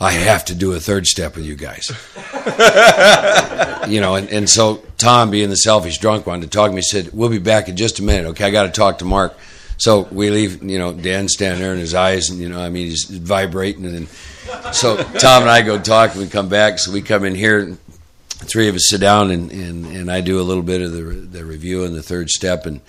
I 0.00 0.10
have 0.10 0.44
to 0.46 0.54
do 0.56 0.72
a 0.72 0.80
third 0.80 1.06
step 1.06 1.36
with 1.36 1.44
you 1.44 1.54
guys. 1.54 1.88
you 3.88 4.00
know, 4.00 4.16
and, 4.16 4.28
and 4.28 4.50
so 4.50 4.82
Tom, 4.98 5.30
being 5.30 5.50
the 5.50 5.56
selfish 5.56 5.98
drunk, 5.98 6.26
one, 6.26 6.40
to 6.40 6.48
talk 6.48 6.70
to 6.70 6.74
me. 6.74 6.82
Said, 6.82 7.10
We'll 7.12 7.30
be 7.30 7.38
back 7.38 7.68
in 7.68 7.76
just 7.76 8.00
a 8.00 8.02
minute. 8.02 8.26
Okay, 8.30 8.44
I 8.44 8.50
got 8.50 8.64
to 8.64 8.72
talk 8.72 8.98
to 8.98 9.04
Mark. 9.04 9.36
So 9.76 10.02
we 10.10 10.30
leave, 10.30 10.62
you 10.62 10.78
know, 10.78 10.92
Dan 10.92 11.28
standing 11.28 11.60
there 11.60 11.72
and 11.72 11.80
his 11.80 11.94
eyes, 11.94 12.30
and, 12.30 12.38
you 12.38 12.48
know, 12.48 12.60
I 12.60 12.68
mean, 12.68 12.88
he's 12.88 13.04
vibrating. 13.04 13.84
And 13.84 13.94
then, 13.94 14.72
so 14.72 14.96
Tom 14.96 15.42
and 15.42 15.50
I 15.50 15.62
go 15.62 15.78
talk, 15.78 16.12
and 16.12 16.20
we 16.20 16.28
come 16.28 16.48
back. 16.48 16.78
So 16.78 16.92
we 16.92 17.02
come 17.02 17.24
in 17.24 17.34
here, 17.34 17.76
three 18.28 18.68
of 18.68 18.74
us 18.74 18.88
sit 18.88 19.00
down 19.00 19.30
and, 19.30 19.50
and, 19.50 19.86
and 19.86 20.10
I 20.10 20.20
do 20.20 20.40
a 20.40 20.42
little 20.42 20.62
bit 20.62 20.80
of 20.80 20.92
the, 20.92 21.00
the 21.00 21.44
review 21.44 21.84
and 21.84 21.94
the 21.94 22.02
third 22.02 22.30
step 22.30 22.66
and 22.66 22.80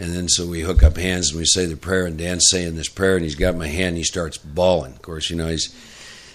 and 0.00 0.14
then 0.14 0.28
so 0.28 0.46
we 0.46 0.60
hook 0.60 0.82
up 0.82 0.96
hands 0.96 1.30
and 1.30 1.40
we 1.40 1.44
say 1.44 1.66
the 1.66 1.76
prayer 1.76 2.06
and 2.06 2.16
Dan's 2.16 2.46
saying 2.50 2.76
this 2.76 2.88
prayer 2.88 3.16
and 3.16 3.24
he's 3.24 3.34
got 3.34 3.56
my 3.56 3.66
hand 3.66 3.88
and 3.88 3.96
he 3.96 4.04
starts 4.04 4.38
bawling. 4.38 4.92
Of 4.92 5.02
course, 5.02 5.28
you 5.28 5.34
know 5.36 5.48
he's 5.48 5.74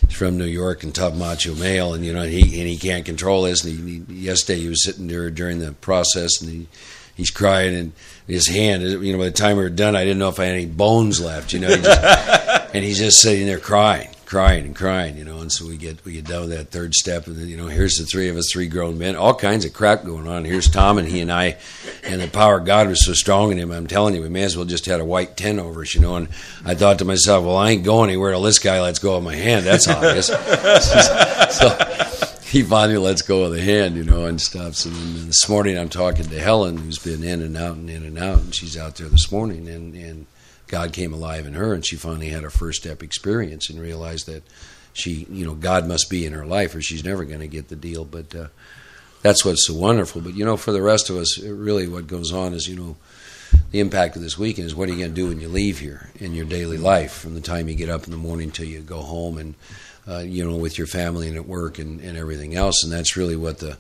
he's 0.06 0.18
from 0.18 0.38
New 0.38 0.46
York 0.46 0.84
and 0.84 0.94
tough 0.94 1.16
macho 1.16 1.56
male 1.56 1.94
and 1.94 2.04
you 2.04 2.12
know 2.12 2.24
he 2.24 2.42
and 2.60 2.68
he 2.68 2.78
can't 2.78 3.06
control 3.06 3.44
this. 3.44 3.64
And 3.64 3.80
he, 3.80 4.00
he, 4.14 4.26
yesterday 4.26 4.60
he 4.60 4.68
was 4.68 4.84
sitting 4.84 5.08
there 5.08 5.30
during 5.30 5.60
the 5.60 5.72
process 5.72 6.42
and 6.42 6.52
he 6.52 6.68
he's 7.16 7.32
crying 7.32 7.76
and 7.76 7.92
his 8.28 8.48
hand 8.48 8.84
you 8.84 9.12
know 9.12 9.20
by 9.20 9.26
the 9.26 9.32
time 9.32 9.58
we 9.58 9.64
were 9.64 9.70
done 9.70 9.96
I 9.96 10.04
didn't 10.04 10.20
know 10.20 10.30
if 10.30 10.40
I 10.40 10.46
had 10.46 10.56
any 10.56 10.66
bones 10.66 11.20
left. 11.20 11.54
You 11.54 11.60
know, 11.60 11.70
he 11.70 11.82
just, 11.82 12.02
and 12.74 12.84
he's 12.84 12.98
just 12.98 13.20
sitting 13.22 13.46
there 13.46 13.60
crying 13.60 14.10
crying 14.34 14.66
and 14.66 14.76
crying, 14.76 15.16
you 15.16 15.24
know. 15.24 15.42
And 15.42 15.52
so 15.52 15.68
we 15.68 15.78
get 15.78 16.04
we 16.06 16.14
get 16.14 16.26
down 16.26 16.42
to 16.42 16.48
that 16.56 16.72
third 16.72 16.96
step, 16.96 17.28
and 17.28 17.36
then 17.36 17.48
you 17.48 17.56
know, 17.56 17.68
here's 17.68 17.98
the 17.98 18.06
three 18.06 18.30
of 18.30 18.36
us, 18.36 18.50
three 18.52 18.68
grown 18.68 18.98
men, 18.98 19.16
all 19.16 19.36
kinds 19.36 19.64
of 19.64 19.74
crap 19.74 20.04
going 20.04 20.28
on. 20.28 20.44
Here's 20.44 20.68
Tom 20.68 20.98
and 20.98 21.08
he 21.08 21.22
and 21.22 21.32
I, 21.32 21.58
and 22.04 22.20
the 22.20 22.28
power 22.28 22.58
of 22.58 22.66
God 22.66 22.88
was 22.88 23.06
so 23.06 23.14
strong 23.14 23.52
in 23.52 23.60
him. 23.60 23.70
I'm 23.72 23.86
telling 23.86 24.16
you, 24.16 24.24
we 24.24 24.30
may 24.30 24.42
as 24.42 24.58
well 24.58 24.66
just 24.66 24.88
had 24.88 25.00
a 25.00 25.06
white 25.06 25.38
tent 25.38 25.60
over 25.60 25.84
us, 25.84 25.94
you 25.94 26.02
know. 26.02 26.16
And 26.16 26.30
I 26.66 26.74
thought 26.74 26.98
to 27.00 27.06
myself, 27.06 27.46
well, 27.46 27.58
I 27.58 27.70
ain't 27.70 27.84
going 27.84 28.10
anywhere 28.10 28.32
till 28.32 28.42
this 28.42 28.58
guy 28.58 28.82
lets 28.82 28.98
go 28.98 29.16
of 29.16 29.24
my 29.24 29.36
hand. 29.36 29.68
That's 29.68 29.88
obvious. 29.88 30.28
so 31.60 32.23
he 32.54 32.62
finally 32.62 33.00
lets 33.00 33.24
go 33.24 33.46
of 33.46 33.52
the 33.52 33.60
hand, 33.60 33.96
you 33.96 34.04
know, 34.04 34.26
and 34.26 34.40
stuff. 34.40 34.76
So 34.76 34.90
this 34.90 35.50
morning 35.50 35.76
I'm 35.76 35.90
talking 35.90 36.26
to 36.26 36.40
Helen, 36.40 36.78
who's 36.78 37.00
been 37.00 37.24
in 37.24 37.42
and 37.42 37.58
out 37.58 37.78
and 37.78 37.90
in 37.90 38.06
and 38.06 38.20
out, 38.20 38.42
and 38.42 38.54
she's 38.54 38.78
out 38.78 38.98
there 38.98 39.10
this 39.10 39.32
morning, 39.32 39.68
and 39.68 39.96
and 39.96 40.28
God 40.68 40.94
came 40.94 41.14
alive 41.14 41.48
in 41.48 41.56
her, 41.56 41.74
and 41.74 41.84
she 41.84 41.96
finally 41.96 42.30
had 42.30 42.44
her 42.44 42.52
first 42.52 42.82
step 42.82 43.02
experience 43.02 43.72
and 43.72 43.82
realized 43.82 44.28
that 44.28 44.44
she, 44.94 45.26
you 45.32 45.48
know, 45.48 45.56
God 45.56 45.88
must 45.88 46.12
be 46.12 46.28
in 46.28 46.34
her 46.34 46.46
life, 46.46 46.76
or 46.76 46.82
she's 46.82 47.04
never 47.04 47.26
going 47.26 47.40
to 47.40 47.48
get 47.48 47.70
the 47.70 47.76
deal. 47.76 48.06
But 48.06 48.36
uh, 48.36 48.48
that's 49.24 49.44
what's 49.44 49.66
so 49.66 49.74
wonderful. 49.74 50.22
But 50.22 50.36
you 50.36 50.46
know, 50.46 50.56
for 50.56 50.72
the 50.72 50.82
rest 50.84 51.10
of 51.10 51.16
us, 51.16 51.42
really, 51.42 51.88
what 51.88 52.06
goes 52.06 52.32
on 52.32 52.54
is, 52.54 52.68
you 52.68 52.76
know, 52.76 52.98
the 53.72 53.80
impact 53.80 54.16
of 54.16 54.22
this 54.22 54.38
weekend 54.38 54.68
is 54.68 54.76
what 54.76 54.90
are 54.90 54.92
you 54.92 55.00
going 55.00 55.10
to 55.10 55.16
do 55.16 55.30
when 55.30 55.40
you 55.40 55.50
leave 55.50 55.80
here 55.80 56.12
in 56.20 56.36
your 56.36 56.46
daily 56.46 56.78
life, 56.78 57.14
from 57.14 57.34
the 57.34 57.42
time 57.42 57.68
you 57.68 57.74
get 57.74 57.90
up 57.90 58.04
in 58.04 58.12
the 58.12 58.18
morning 58.18 58.52
till 58.52 58.68
you 58.68 58.82
go 58.82 59.02
home, 59.02 59.40
and 59.40 59.56
uh, 60.08 60.20
you 60.20 60.46
know, 60.46 60.58
with 60.58 60.78
your 60.78 60.88
family 60.88 61.28
and 61.28 61.38
at 61.38 61.48
work 61.48 61.80
and, 61.80 62.00
and 62.02 62.18
everything 62.18 62.56
else. 62.56 62.84
And 62.84 62.92
that's 62.92 63.18
really 63.18 63.36
what 63.36 63.60
the 63.60 63.78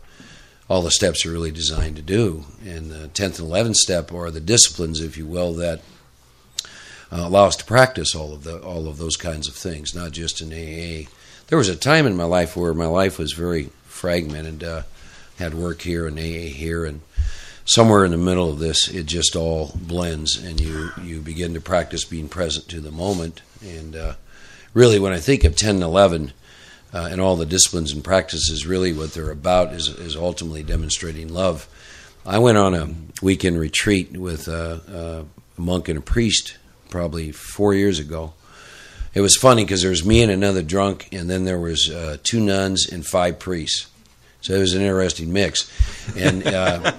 all 0.69 0.81
the 0.81 0.91
steps 0.91 1.25
are 1.25 1.31
really 1.31 1.51
designed 1.51 1.97
to 1.97 2.01
do. 2.01 2.45
And 2.65 2.89
the 2.89 3.09
tenth 3.09 3.39
and 3.39 3.47
eleventh 3.47 3.75
step 3.75 4.11
are 4.13 4.31
the 4.31 4.39
disciplines, 4.39 5.01
if 5.01 5.17
you 5.17 5.25
will, 5.25 5.53
that 5.55 5.81
uh, 7.11 7.27
allow 7.27 7.45
us 7.45 7.57
to 7.57 7.65
practice 7.65 8.15
all 8.15 8.33
of 8.33 8.43
the 8.43 8.59
all 8.59 8.87
of 8.87 8.97
those 8.97 9.17
kinds 9.17 9.47
of 9.47 9.55
things, 9.55 9.93
not 9.93 10.11
just 10.11 10.41
in 10.41 10.51
AA. 10.51 11.09
There 11.47 11.57
was 11.57 11.69
a 11.69 11.75
time 11.75 12.07
in 12.07 12.15
my 12.15 12.23
life 12.23 12.55
where 12.55 12.73
my 12.73 12.85
life 12.85 13.19
was 13.19 13.33
very 13.33 13.69
fragmented. 13.85 14.63
Uh, 14.63 14.83
had 15.37 15.53
work 15.53 15.81
here 15.81 16.07
and 16.07 16.17
AA 16.17 16.53
here, 16.53 16.85
and 16.85 17.01
somewhere 17.65 18.05
in 18.05 18.11
the 18.11 18.17
middle 18.17 18.49
of 18.49 18.59
this, 18.59 18.87
it 18.87 19.05
just 19.05 19.35
all 19.35 19.71
blends, 19.75 20.37
and 20.37 20.59
you 20.59 20.91
you 21.01 21.21
begin 21.21 21.53
to 21.53 21.61
practice 21.61 22.05
being 22.05 22.29
present 22.29 22.67
to 22.69 22.79
the 22.79 22.91
moment. 22.91 23.41
And 23.61 23.95
uh, 23.95 24.13
really, 24.73 24.99
when 24.99 25.13
I 25.13 25.19
think 25.19 25.43
of 25.43 25.55
ten 25.55 25.75
and 25.75 25.83
eleven. 25.83 26.33
Uh, 26.95 27.09
and 27.09 27.19
all 27.19 27.35
the 27.35 27.45
disciplines 27.47 27.91
and 27.91 28.03
practices, 28.03 28.67
really, 28.67 28.93
what 28.93 29.15
they're 29.15 29.31
about 29.31 29.73
is, 29.73 29.87
is 29.87 30.15
ultimately 30.15 30.61
demonstrating 30.61 31.27
love 31.27 31.67
I 32.25 32.39
went 32.39 32.57
on 32.57 32.73
a 32.73 32.89
weekend 33.21 33.59
retreat 33.59 34.15
with 34.15 34.47
a, 34.47 35.25
a 35.57 35.61
monk 35.61 35.89
and 35.89 35.97
a 35.97 36.01
priest 36.01 36.57
probably 36.89 37.33
four 37.33 37.73
years 37.73 37.99
ago. 37.99 38.33
It 39.13 39.19
was 39.19 39.35
funny 39.35 39.65
because 39.65 39.81
there 39.81 39.91
was 39.91 40.05
me 40.05 40.21
and 40.21 40.31
another 40.31 40.63
drunk, 40.63 41.09
and 41.11 41.29
then 41.29 41.43
there 41.43 41.59
was 41.59 41.89
uh, 41.89 42.17
two 42.23 42.39
nuns 42.39 42.89
and 42.89 43.05
five 43.05 43.39
priests. 43.39 43.87
So 44.39 44.53
it 44.53 44.59
was 44.59 44.73
an 44.73 44.81
interesting 44.81 45.33
mix. 45.33 45.69
And 46.17 46.47
uh, 46.47 46.93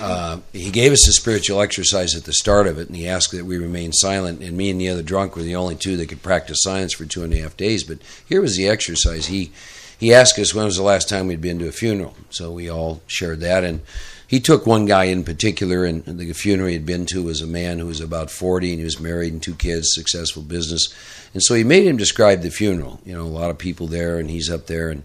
uh, 0.00 0.40
he 0.52 0.70
gave 0.70 0.92
us 0.92 1.08
a 1.08 1.12
spiritual 1.12 1.60
exercise 1.60 2.14
at 2.14 2.24
the 2.24 2.32
start 2.32 2.66
of 2.66 2.78
it, 2.78 2.88
and 2.88 2.96
he 2.96 3.08
asked 3.08 3.32
that 3.32 3.44
we 3.44 3.58
remain 3.58 3.92
silent. 3.92 4.42
And 4.42 4.56
me 4.56 4.70
and 4.70 4.80
the 4.80 4.88
other 4.88 5.02
drunk 5.02 5.36
were 5.36 5.42
the 5.42 5.56
only 5.56 5.76
two 5.76 5.96
that 5.96 6.08
could 6.08 6.22
practice 6.22 6.58
silence 6.62 6.94
for 6.94 7.04
two 7.04 7.24
and 7.24 7.32
a 7.32 7.40
half 7.40 7.56
days. 7.56 7.84
But 7.84 7.98
here 8.26 8.40
was 8.40 8.56
the 8.56 8.68
exercise. 8.68 9.26
He 9.26 9.52
he 9.98 10.12
asked 10.12 10.38
us 10.38 10.54
when 10.54 10.66
was 10.66 10.76
the 10.76 10.82
last 10.82 11.08
time 11.08 11.26
we'd 11.26 11.40
been 11.40 11.58
to 11.58 11.68
a 11.68 11.72
funeral. 11.72 12.14
So 12.28 12.52
we 12.52 12.70
all 12.70 13.00
shared 13.06 13.40
that, 13.40 13.64
and 13.64 13.80
he 14.28 14.40
took 14.40 14.66
one 14.66 14.86
guy 14.86 15.04
in 15.04 15.24
particular, 15.24 15.84
and 15.84 16.04
the 16.04 16.32
funeral 16.32 16.68
he 16.68 16.74
had 16.74 16.86
been 16.86 17.06
to 17.06 17.22
was 17.22 17.40
a 17.40 17.46
man 17.46 17.78
who 17.78 17.86
was 17.86 18.00
about 18.00 18.30
40 18.30 18.70
and 18.70 18.78
he 18.80 18.84
was 18.84 18.98
married 18.98 19.32
and 19.32 19.42
two 19.42 19.54
kids, 19.54 19.94
successful 19.94 20.42
business. 20.42 20.92
And 21.32 21.42
so 21.42 21.54
he 21.54 21.62
made 21.62 21.86
him 21.86 21.96
describe 21.96 22.42
the 22.42 22.50
funeral. 22.50 23.00
You 23.04 23.14
know, 23.14 23.22
a 23.22 23.28
lot 23.28 23.50
of 23.50 23.58
people 23.58 23.86
there, 23.86 24.18
and 24.18 24.28
he's 24.28 24.50
up 24.50 24.66
there. 24.66 24.90
And, 24.90 25.04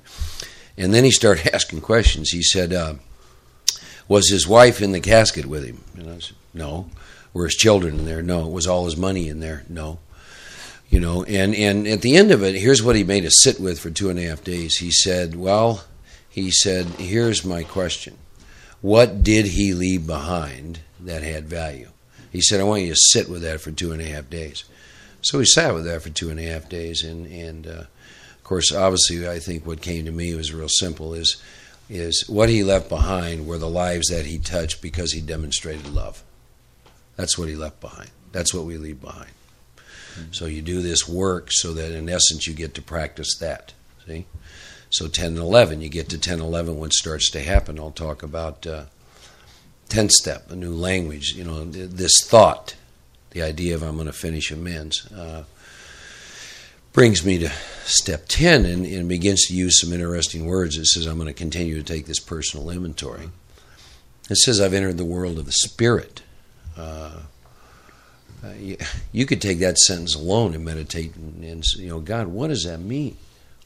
and 0.75 0.93
then 0.93 1.03
he 1.03 1.11
started 1.11 1.49
asking 1.53 1.81
questions. 1.81 2.31
He 2.31 2.41
said, 2.41 2.73
uh, 2.73 2.95
Was 4.11 4.29
his 4.29 4.45
wife 4.45 4.81
in 4.81 4.91
the 4.91 4.99
casket 4.99 5.45
with 5.45 5.63
him? 5.63 5.85
And 5.95 6.09
I 6.09 6.19
said, 6.19 6.35
No. 6.53 6.89
Were 7.31 7.45
his 7.45 7.55
children 7.55 7.97
in 7.97 8.03
there? 8.03 8.21
No. 8.21 8.45
Was 8.45 8.67
all 8.67 8.83
his 8.83 8.97
money 8.97 9.29
in 9.29 9.39
there? 9.39 9.63
No. 9.69 9.99
You 10.89 10.99
know, 10.99 11.23
and, 11.23 11.55
and 11.55 11.87
at 11.87 12.01
the 12.01 12.17
end 12.17 12.29
of 12.31 12.43
it, 12.43 12.55
here's 12.55 12.83
what 12.83 12.97
he 12.97 13.05
made 13.05 13.25
us 13.25 13.41
sit 13.41 13.57
with 13.57 13.79
for 13.79 13.89
two 13.89 14.09
and 14.09 14.19
a 14.19 14.23
half 14.23 14.43
days. 14.43 14.75
He 14.75 14.91
said, 14.91 15.35
Well, 15.37 15.85
he 16.29 16.51
said, 16.51 16.87
Here's 16.87 17.45
my 17.45 17.63
question 17.63 18.17
what 18.81 19.23
did 19.23 19.45
he 19.45 19.73
leave 19.73 20.05
behind 20.05 20.81
that 20.99 21.23
had 21.23 21.45
value? 21.45 21.91
He 22.33 22.41
said, 22.41 22.59
I 22.59 22.63
want 22.63 22.81
you 22.81 22.89
to 22.89 22.99
sit 22.99 23.29
with 23.29 23.43
that 23.43 23.61
for 23.61 23.71
two 23.71 23.93
and 23.93 24.01
a 24.01 24.09
half 24.09 24.29
days. 24.29 24.65
So 25.21 25.37
we 25.37 25.45
sat 25.45 25.73
with 25.73 25.85
that 25.85 26.01
for 26.01 26.09
two 26.09 26.29
and 26.29 26.39
a 26.39 26.43
half 26.43 26.67
days, 26.67 27.01
and 27.01 27.27
and 27.27 27.65
uh, 27.65 27.83
of 28.33 28.43
course, 28.43 28.73
obviously, 28.73 29.25
I 29.25 29.39
think 29.39 29.65
what 29.65 29.79
came 29.79 30.03
to 30.03 30.11
me 30.11 30.35
was 30.35 30.53
real 30.53 30.67
simple: 30.67 31.13
is 31.13 31.41
is 31.91 32.23
what 32.29 32.47
he 32.47 32.63
left 32.63 32.87
behind 32.87 33.45
were 33.45 33.57
the 33.57 33.69
lives 33.69 34.07
that 34.07 34.25
he 34.25 34.37
touched 34.37 34.81
because 34.81 35.11
he 35.11 35.19
demonstrated 35.19 35.93
love. 35.93 36.23
That's 37.17 37.37
what 37.37 37.49
he 37.49 37.55
left 37.55 37.81
behind. 37.81 38.09
That's 38.31 38.53
what 38.53 38.63
we 38.63 38.77
leave 38.77 39.01
behind. 39.01 39.31
Mm-hmm. 39.75 40.31
So 40.31 40.45
you 40.45 40.61
do 40.61 40.81
this 40.81 41.07
work 41.07 41.49
so 41.51 41.73
that, 41.73 41.91
in 41.91 42.07
essence, 42.07 42.47
you 42.47 42.53
get 42.53 42.73
to 42.75 42.81
practice 42.81 43.35
that. 43.39 43.73
See. 44.07 44.25
So 44.89 45.07
10 45.07 45.27
and 45.27 45.37
11, 45.37 45.81
you 45.81 45.89
get 45.89 46.09
to 46.09 46.17
10 46.17 46.35
and 46.35 46.43
11 46.43 46.77
when 46.77 46.87
it 46.87 46.93
starts 46.93 47.29
to 47.31 47.41
happen. 47.41 47.77
I'll 47.77 47.91
talk 47.91 48.23
about 48.23 48.65
uh, 48.65 48.85
10 49.89 50.09
step, 50.09 50.49
a 50.49 50.55
new 50.55 50.73
language, 50.73 51.33
you 51.33 51.43
know, 51.43 51.65
this 51.65 52.23
thought, 52.23 52.75
the 53.31 53.41
idea 53.41 53.75
of 53.75 53.83
I'm 53.83 53.95
going 53.95 54.07
to 54.07 54.13
finish 54.13 54.49
amends, 54.49 55.11
uh, 55.11 55.43
brings 56.93 57.25
me 57.25 57.37
to 57.39 57.49
step 57.85 58.25
10 58.27 58.65
and, 58.65 58.85
and, 58.85 59.07
begins 59.07 59.47
to 59.47 59.55
use 59.55 59.79
some 59.79 59.93
interesting 59.93 60.45
words. 60.45 60.77
It 60.77 60.85
says, 60.85 61.05
I'm 61.05 61.15
going 61.15 61.27
to 61.27 61.33
continue 61.33 61.75
to 61.75 61.83
take 61.83 62.05
this 62.05 62.19
personal 62.19 62.69
inventory. 62.69 63.29
It 64.29 64.37
says, 64.37 64.61
I've 64.61 64.73
entered 64.73 64.97
the 64.97 65.05
world 65.05 65.39
of 65.39 65.45
the 65.45 65.51
Spirit. 65.51 66.21
Uh, 66.77 67.21
you, 68.57 68.77
you, 69.11 69.25
could 69.25 69.41
take 69.41 69.59
that 69.59 69.77
sentence 69.77 70.15
alone 70.15 70.53
and 70.53 70.65
meditate 70.65 71.15
and, 71.15 71.43
and 71.43 71.63
you 71.75 71.89
know, 71.89 71.99
God, 71.99 72.27
what 72.27 72.47
does 72.47 72.63
that 72.63 72.79
mean? 72.79 73.17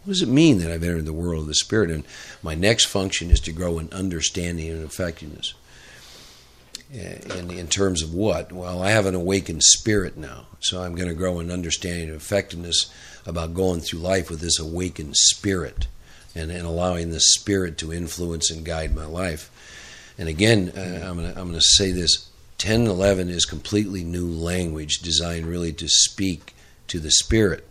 What 0.04 0.14
does 0.14 0.22
it 0.22 0.30
mean 0.30 0.60
that 0.60 0.72
I've 0.72 0.84
entered 0.84 1.06
the 1.06 1.14
world 1.14 1.42
of 1.42 1.48
the 1.48 1.56
Spirit? 1.56 1.90
And 1.92 2.04
my 2.44 2.56
next 2.56 2.86
function 2.86 3.32
is 3.32 3.40
to 3.42 3.52
grow 3.52 3.80
in 3.80 3.92
understanding 3.92 4.70
and 4.70 4.84
effectiveness. 4.84 5.54
And 6.94 7.52
in 7.52 7.68
terms 7.68 8.04
of 8.04 8.14
what? 8.14 8.52
Well, 8.52 8.82
I 8.82 8.92
have 8.92 9.06
an 9.06 9.16
awakened 9.16 9.64
spirit 9.64 10.18
now, 10.18 10.46
so 10.60 10.84
I'm 10.84 10.96
going 10.96 11.10
to 11.10 11.16
grow 11.16 11.40
in 11.40 11.52
understanding 11.52 12.10
and 12.10 12.16
effectiveness 12.16 12.92
about 13.26 13.54
going 13.54 13.82
through 13.82 14.00
life 14.00 14.30
with 14.30 14.40
this 14.40 14.60
awakened 14.60 15.16
spirit 15.16 15.88
and, 16.36 16.52
and 16.52 16.66
allowing 16.66 17.12
the 17.12 17.20
spirit 17.20 17.78
to 17.80 17.94
influence 17.94 18.52
and 18.52 18.66
guide 18.66 18.94
my 18.94 19.06
life. 19.06 19.52
And 20.18 20.30
again, 20.30 20.72
uh, 20.76 21.06
I'm 21.08 21.18
going 21.18 21.54
to 21.54 21.62
say 21.62 21.92
this 21.92 22.30
10 22.58 22.88
11 22.88 23.30
is 23.30 23.46
completely 23.46 24.04
new 24.04 24.28
language 24.28 25.00
designed 25.00 25.46
really 25.46 25.74
to 25.74 25.88
speak 25.88 26.54
to 26.88 27.00
the 27.00 27.12
spirit 27.12 27.68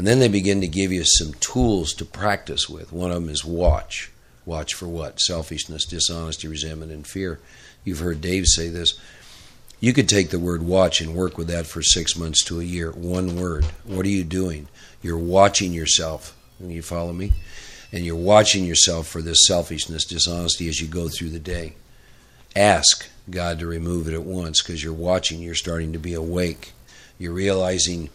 and 0.00 0.06
then 0.06 0.18
they 0.18 0.28
begin 0.28 0.62
to 0.62 0.66
give 0.66 0.92
you 0.92 1.04
some 1.04 1.34
tools 1.40 1.92
to 1.92 2.06
practice 2.06 2.70
with. 2.70 2.90
One 2.90 3.10
of 3.10 3.16
them 3.16 3.28
is 3.28 3.44
watch. 3.44 4.10
Watch 4.46 4.72
for 4.72 4.88
what? 4.88 5.20
Selfishness, 5.20 5.84
dishonesty, 5.84 6.48
resentment, 6.48 6.90
and 6.90 7.06
fear. 7.06 7.38
You've 7.84 7.98
heard 7.98 8.22
Dave 8.22 8.46
say 8.46 8.70
this. 8.70 8.98
You 9.80 9.94
could 9.94 10.10
take 10.10 10.28
the 10.28 10.38
word 10.38 10.62
watch 10.62 11.00
and 11.00 11.14
work 11.14 11.38
with 11.38 11.48
that 11.48 11.66
for 11.66 11.82
six 11.82 12.14
months 12.14 12.44
to 12.44 12.60
a 12.60 12.64
year. 12.64 12.90
One 12.92 13.40
word. 13.40 13.64
What 13.84 14.04
are 14.04 14.10
you 14.10 14.24
doing? 14.24 14.68
You're 15.00 15.16
watching 15.16 15.72
yourself. 15.72 16.36
You 16.60 16.82
follow 16.82 17.14
me? 17.14 17.32
And 17.90 18.04
you're 18.04 18.14
watching 18.14 18.66
yourself 18.66 19.08
for 19.08 19.22
this 19.22 19.46
selfishness, 19.46 20.04
dishonesty 20.04 20.68
as 20.68 20.80
you 20.80 20.86
go 20.86 21.08
through 21.08 21.30
the 21.30 21.40
day. 21.40 21.76
Ask 22.54 23.08
God 23.30 23.58
to 23.60 23.66
remove 23.66 24.06
it 24.06 24.14
at 24.14 24.24
once 24.24 24.62
because 24.62 24.84
you're 24.84 24.92
watching, 24.92 25.40
you're 25.40 25.54
starting 25.54 25.94
to 25.94 25.98
be 25.98 26.12
awake. 26.12 26.72
You're 27.18 27.32
realizing 27.32 28.10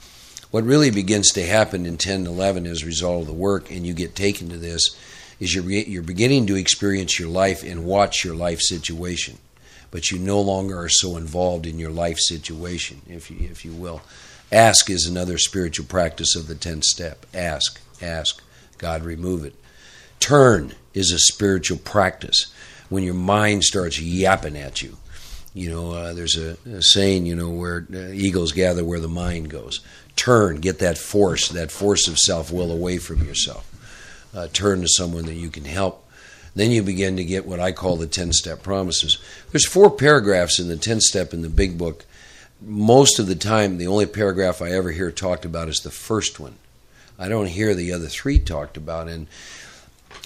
what 0.51 0.63
really 0.63 0.91
begins 0.91 1.29
to 1.31 1.45
happen 1.45 1.85
in 1.85 1.97
10 1.97 2.15
and 2.17 2.27
11 2.27 2.67
as 2.67 2.83
a 2.83 2.85
result 2.85 3.21
of 3.21 3.27
the 3.27 3.33
work, 3.33 3.71
and 3.71 3.85
you 3.87 3.93
get 3.93 4.15
taken 4.15 4.49
to 4.49 4.57
this, 4.57 4.95
is 5.39 5.53
you're, 5.53 5.69
you're 5.69 6.03
beginning 6.03 6.47
to 6.47 6.55
experience 6.55 7.19
your 7.19 7.29
life 7.29 7.63
and 7.63 7.85
watch 7.85 8.23
your 8.23 8.35
life 8.35 8.59
situation. 8.61 9.37
But 9.91 10.11
you 10.11 10.19
no 10.19 10.41
longer 10.41 10.79
are 10.79 10.89
so 10.89 11.17
involved 11.17 11.65
in 11.65 11.79
your 11.79 11.91
life 11.91 12.17
situation, 12.19 13.01
if 13.07 13.31
you, 13.31 13.37
if 13.49 13.63
you 13.63 13.73
will. 13.73 14.01
Ask 14.51 14.89
is 14.89 15.05
another 15.05 15.37
spiritual 15.37 15.85
practice 15.85 16.35
of 16.35 16.47
the 16.47 16.55
10th 16.55 16.83
step. 16.83 17.25
Ask, 17.33 17.81
ask, 18.01 18.41
God 18.77 19.03
remove 19.03 19.45
it. 19.45 19.55
Turn 20.19 20.73
is 20.93 21.11
a 21.11 21.19
spiritual 21.19 21.77
practice 21.77 22.53
when 22.89 23.03
your 23.03 23.13
mind 23.13 23.63
starts 23.63 23.99
yapping 23.99 24.57
at 24.57 24.81
you. 24.81 24.97
You 25.53 25.69
know, 25.69 25.91
uh, 25.91 26.13
there's 26.13 26.37
a, 26.37 26.57
a, 26.69 26.81
saying, 26.81 27.25
you 27.25 27.35
know, 27.35 27.49
where 27.49 27.87
uh, 27.93 28.11
eagles 28.11 28.51
gather 28.51 28.83
where 28.83 28.99
the 28.99 29.07
mind 29.07 29.49
goes 29.49 29.79
turn, 30.15 30.57
get 30.57 30.79
that 30.79 30.97
force, 30.97 31.49
that 31.49 31.71
force 31.71 32.07
of 32.07 32.17
self 32.17 32.51
will 32.51 32.71
away 32.71 32.97
from 32.97 33.23
yourself. 33.25 33.69
Uh, 34.33 34.47
turn 34.51 34.81
to 34.81 34.87
someone 34.87 35.25
that 35.25 35.35
you 35.35 35.49
can 35.49 35.65
help. 35.65 36.04
Then 36.55 36.71
you 36.71 36.81
begin 36.81 37.17
to 37.17 37.23
get 37.23 37.45
what 37.45 37.59
I 37.59 37.73
call 37.73 37.97
the 37.97 38.07
10 38.07 38.31
step 38.31 38.63
promises. 38.63 39.17
There's 39.51 39.67
four 39.67 39.91
paragraphs 39.91 40.59
in 40.59 40.69
the 40.69 40.77
10 40.77 41.01
step 41.01 41.33
in 41.33 41.41
the 41.41 41.49
big 41.49 41.77
book. 41.77 42.05
Most 42.61 43.19
of 43.19 43.27
the 43.27 43.35
time, 43.35 43.77
the 43.77 43.87
only 43.87 44.05
paragraph 44.05 44.61
I 44.61 44.71
ever 44.71 44.91
hear 44.91 45.11
talked 45.11 45.43
about 45.43 45.67
is 45.67 45.79
the 45.79 45.91
first 45.91 46.39
one. 46.39 46.55
I 47.19 47.27
don't 47.27 47.47
hear 47.47 47.73
the 47.73 47.91
other 47.91 48.07
three 48.07 48.39
talked 48.39 48.77
about. 48.77 49.09
And 49.09 49.27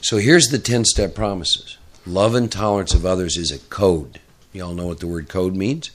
so 0.02 0.18
here's 0.18 0.48
the 0.48 0.60
10 0.60 0.86
step 0.86 1.16
promises 1.16 1.78
love 2.06 2.36
and 2.36 2.52
tolerance 2.52 2.94
of 2.94 3.06
others 3.06 3.36
is 3.36 3.52
a 3.52 3.60
code. 3.60 4.20
You 4.54 4.64
all 4.66 4.74
know 4.74 4.88
what 4.88 5.00
the 5.00 5.08
word 5.08 5.30
code 5.30 5.56
means? 5.56 5.92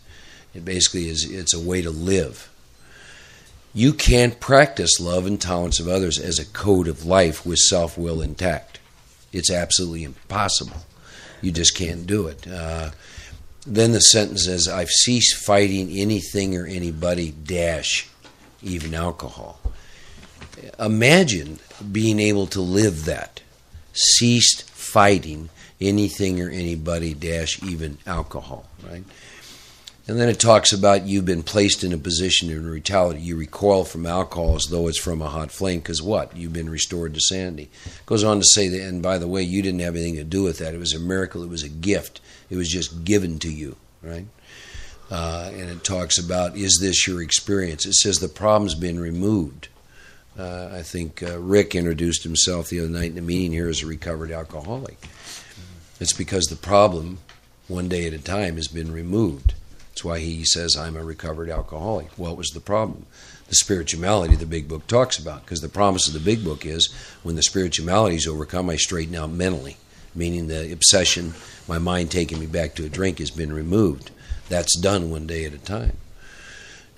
It 0.54 0.64
basically 0.64 1.08
is 1.08 1.28
it's 1.28 1.54
a 1.54 1.60
way 1.60 1.82
to 1.82 1.90
live. 1.90 2.50
You 3.72 3.92
can't 3.92 4.38
practice 4.38 5.00
love 5.00 5.26
and 5.26 5.40
tolerance 5.40 5.80
of 5.80 5.88
others 5.88 6.18
as 6.18 6.38
a 6.38 6.46
code 6.46 6.86
of 6.86 7.04
life 7.04 7.44
with 7.44 7.58
self 7.58 7.98
will 7.98 8.22
intact. 8.22 8.73
It's 9.34 9.50
absolutely 9.50 10.04
impossible. 10.04 10.76
You 11.42 11.50
just 11.52 11.76
can't 11.76 12.06
do 12.06 12.28
it. 12.28 12.46
Uh, 12.46 12.90
then 13.66 13.92
the 13.92 14.00
sentence 14.00 14.44
says, 14.44 14.68
I've 14.68 14.90
ceased 14.90 15.36
fighting 15.44 15.90
anything 15.90 16.56
or 16.56 16.66
anybody, 16.66 17.32
dash, 17.32 18.08
even 18.62 18.94
alcohol. 18.94 19.58
Imagine 20.78 21.58
being 21.90 22.20
able 22.20 22.46
to 22.48 22.60
live 22.60 23.06
that. 23.06 23.40
Ceased 23.92 24.70
fighting 24.70 25.50
anything 25.80 26.40
or 26.40 26.48
anybody, 26.48 27.14
dash, 27.14 27.62
even 27.62 27.98
alcohol, 28.06 28.66
right? 28.88 29.04
And 30.06 30.20
then 30.20 30.28
it 30.28 30.38
talks 30.38 30.70
about 30.70 31.06
you've 31.06 31.24
been 31.24 31.42
placed 31.42 31.82
in 31.82 31.94
a 31.94 31.98
position 31.98 32.54
of 32.54 32.66
retaliate. 32.66 33.22
You 33.22 33.36
recoil 33.36 33.84
from 33.84 34.04
alcohol 34.04 34.54
as 34.54 34.66
though 34.70 34.86
it's 34.86 35.00
from 35.00 35.22
a 35.22 35.30
hot 35.30 35.50
flame, 35.50 35.80
because 35.80 36.02
what? 36.02 36.36
You've 36.36 36.52
been 36.52 36.68
restored 36.68 37.14
to 37.14 37.20
sanity. 37.20 37.70
It 37.86 38.04
goes 38.04 38.22
on 38.22 38.38
to 38.38 38.44
say 38.44 38.68
that, 38.68 38.82
and 38.82 39.02
by 39.02 39.16
the 39.16 39.28
way, 39.28 39.42
you 39.42 39.62
didn't 39.62 39.80
have 39.80 39.96
anything 39.96 40.16
to 40.16 40.24
do 40.24 40.42
with 40.42 40.58
that. 40.58 40.74
It 40.74 40.78
was 40.78 40.92
a 40.92 40.98
miracle. 40.98 41.42
It 41.42 41.48
was 41.48 41.62
a 41.62 41.70
gift. 41.70 42.20
It 42.50 42.56
was 42.56 42.68
just 42.68 43.04
given 43.04 43.38
to 43.38 43.50
you, 43.50 43.76
right? 44.02 44.26
Uh, 45.10 45.50
and 45.54 45.70
it 45.70 45.84
talks 45.84 46.18
about, 46.18 46.54
is 46.54 46.78
this 46.82 47.06
your 47.06 47.22
experience? 47.22 47.86
It 47.86 47.94
says 47.94 48.16
the 48.18 48.28
problem's 48.28 48.74
been 48.74 49.00
removed. 49.00 49.68
Uh, 50.38 50.68
I 50.70 50.82
think 50.82 51.22
uh, 51.22 51.38
Rick 51.38 51.74
introduced 51.74 52.24
himself 52.24 52.68
the 52.68 52.80
other 52.80 52.88
night 52.88 53.10
in 53.10 53.14
the 53.14 53.22
meeting 53.22 53.52
here 53.52 53.68
as 53.68 53.82
a 53.82 53.86
recovered 53.86 54.30
alcoholic. 54.30 54.98
It's 55.98 56.12
because 56.12 56.44
the 56.46 56.56
problem, 56.56 57.20
one 57.68 57.88
day 57.88 58.06
at 58.06 58.12
a 58.12 58.18
time, 58.18 58.56
has 58.56 58.68
been 58.68 58.92
removed. 58.92 59.54
That's 59.94 60.04
why 60.04 60.18
he 60.18 60.44
says, 60.44 60.76
I'm 60.76 60.96
a 60.96 61.04
recovered 61.04 61.48
alcoholic. 61.48 62.08
What 62.18 62.36
was 62.36 62.50
the 62.50 62.58
problem? 62.58 63.06
The 63.46 63.54
spirituality 63.54 64.34
the 64.34 64.44
big 64.44 64.66
book 64.66 64.88
talks 64.88 65.20
about. 65.20 65.44
Because 65.44 65.60
the 65.60 65.68
promise 65.68 66.08
of 66.08 66.14
the 66.14 66.18
big 66.18 66.42
book 66.42 66.66
is 66.66 66.92
when 67.22 67.36
the 67.36 67.44
spirituality 67.44 68.16
is 68.16 68.26
overcome, 68.26 68.70
I 68.70 68.74
straighten 68.74 69.14
out 69.14 69.30
mentally. 69.30 69.76
meaning 70.12 70.48
the 70.48 70.72
obsession, 70.72 71.34
my 71.68 71.78
mind 71.78 72.10
taking 72.10 72.40
me 72.40 72.46
back 72.46 72.74
to 72.74 72.84
a 72.84 72.88
drink, 72.88 73.20
has 73.20 73.30
been 73.30 73.52
removed. 73.52 74.10
That's 74.48 74.76
done 74.76 75.10
one 75.12 75.28
day 75.28 75.44
at 75.44 75.54
a 75.54 75.58
time. 75.58 75.96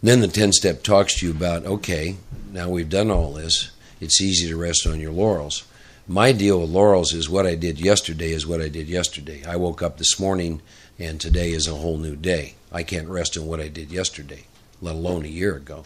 And 0.00 0.08
then 0.08 0.20
the 0.20 0.28
10 0.28 0.52
step 0.52 0.82
talks 0.82 1.20
to 1.20 1.26
you 1.26 1.32
about 1.32 1.66
okay, 1.66 2.16
now 2.50 2.70
we've 2.70 2.88
done 2.88 3.10
all 3.10 3.34
this, 3.34 3.72
it's 4.00 4.22
easy 4.22 4.48
to 4.48 4.56
rest 4.56 4.86
on 4.86 5.00
your 5.00 5.12
laurels. 5.12 5.64
My 6.08 6.32
deal 6.32 6.60
with 6.60 6.70
laurels 6.70 7.12
is 7.12 7.28
what 7.28 7.46
I 7.46 7.56
did 7.56 7.78
yesterday 7.78 8.32
is 8.32 8.46
what 8.46 8.62
I 8.62 8.68
did 8.68 8.88
yesterday. 8.88 9.44
I 9.44 9.56
woke 9.56 9.82
up 9.82 9.98
this 9.98 10.18
morning 10.18 10.62
and 10.98 11.20
today 11.20 11.50
is 11.50 11.66
a 11.66 11.74
whole 11.74 11.98
new 11.98 12.16
day. 12.16 12.54
I 12.72 12.82
can't 12.82 13.08
rest 13.08 13.36
on 13.36 13.46
what 13.46 13.60
I 13.60 13.68
did 13.68 13.90
yesterday, 13.90 14.44
let 14.80 14.94
alone 14.94 15.24
a 15.24 15.28
year 15.28 15.56
ago. 15.56 15.84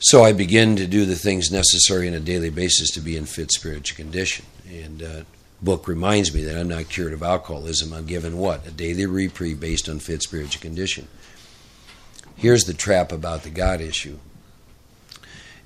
So 0.00 0.24
I 0.24 0.32
begin 0.32 0.76
to 0.76 0.86
do 0.86 1.06
the 1.06 1.14
things 1.14 1.50
necessary 1.50 2.08
on 2.08 2.14
a 2.14 2.20
daily 2.20 2.50
basis 2.50 2.90
to 2.90 3.00
be 3.00 3.16
in 3.16 3.24
fit 3.24 3.50
spiritual 3.50 3.96
condition. 3.96 4.44
And 4.68 5.02
uh, 5.02 5.22
book 5.62 5.88
reminds 5.88 6.34
me 6.34 6.44
that 6.44 6.58
I'm 6.58 6.68
not 6.68 6.88
cured 6.88 7.12
of 7.12 7.22
alcoholism. 7.22 7.92
I'm 7.92 8.06
given 8.06 8.36
what? 8.36 8.66
A 8.66 8.70
daily 8.70 9.06
reprieve 9.06 9.60
based 9.60 9.88
on 9.88 9.98
fit 9.98 10.22
spiritual 10.22 10.60
condition. 10.60 11.08
Here's 12.36 12.64
the 12.64 12.74
trap 12.74 13.12
about 13.12 13.44
the 13.44 13.50
God 13.50 13.80
issue, 13.80 14.18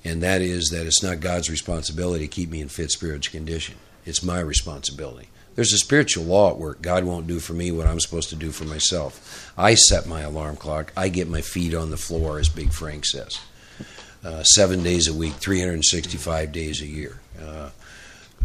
and 0.04 0.22
that 0.22 0.42
is 0.42 0.68
that 0.70 0.86
it's 0.86 1.02
not 1.02 1.20
God's 1.20 1.50
responsibility 1.50 2.28
to 2.28 2.32
keep 2.32 2.50
me 2.50 2.60
in 2.60 2.68
fit 2.68 2.90
spiritual 2.90 3.32
condition. 3.32 3.76
It's 4.04 4.22
my 4.22 4.38
responsibility. 4.38 5.28
There's 5.58 5.72
a 5.72 5.78
spiritual 5.78 6.22
law 6.22 6.52
at 6.52 6.56
work. 6.56 6.80
God 6.82 7.02
won't 7.02 7.26
do 7.26 7.40
for 7.40 7.52
me 7.52 7.72
what 7.72 7.88
I'm 7.88 7.98
supposed 7.98 8.28
to 8.28 8.36
do 8.36 8.52
for 8.52 8.62
myself. 8.62 9.52
I 9.58 9.74
set 9.74 10.06
my 10.06 10.20
alarm 10.20 10.54
clock. 10.54 10.92
I 10.96 11.08
get 11.08 11.28
my 11.28 11.40
feet 11.40 11.74
on 11.74 11.90
the 11.90 11.96
floor, 11.96 12.38
as 12.38 12.48
Big 12.48 12.72
Frank 12.72 13.04
says. 13.04 13.40
Uh, 14.24 14.44
seven 14.44 14.84
days 14.84 15.08
a 15.08 15.12
week, 15.12 15.32
365 15.32 16.52
days 16.52 16.80
a 16.80 16.86
year. 16.86 17.18
Uh, 17.42 17.70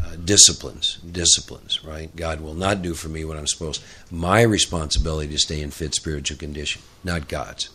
uh, 0.03 0.15
disciplines, 0.25 0.95
disciplines, 0.95 1.85
right? 1.85 2.15
God 2.15 2.41
will 2.41 2.55
not 2.55 2.81
do 2.81 2.95
for 2.95 3.09
me 3.09 3.25
what 3.25 3.37
I'm 3.37 3.45
supposed. 3.45 3.83
My 4.09 4.41
responsibility 4.41 5.29
to 5.33 5.37
stay 5.37 5.61
in 5.61 5.69
fit 5.69 5.93
spiritual 5.93 6.37
condition, 6.37 6.81
not 7.03 7.27
God's. 7.27 7.69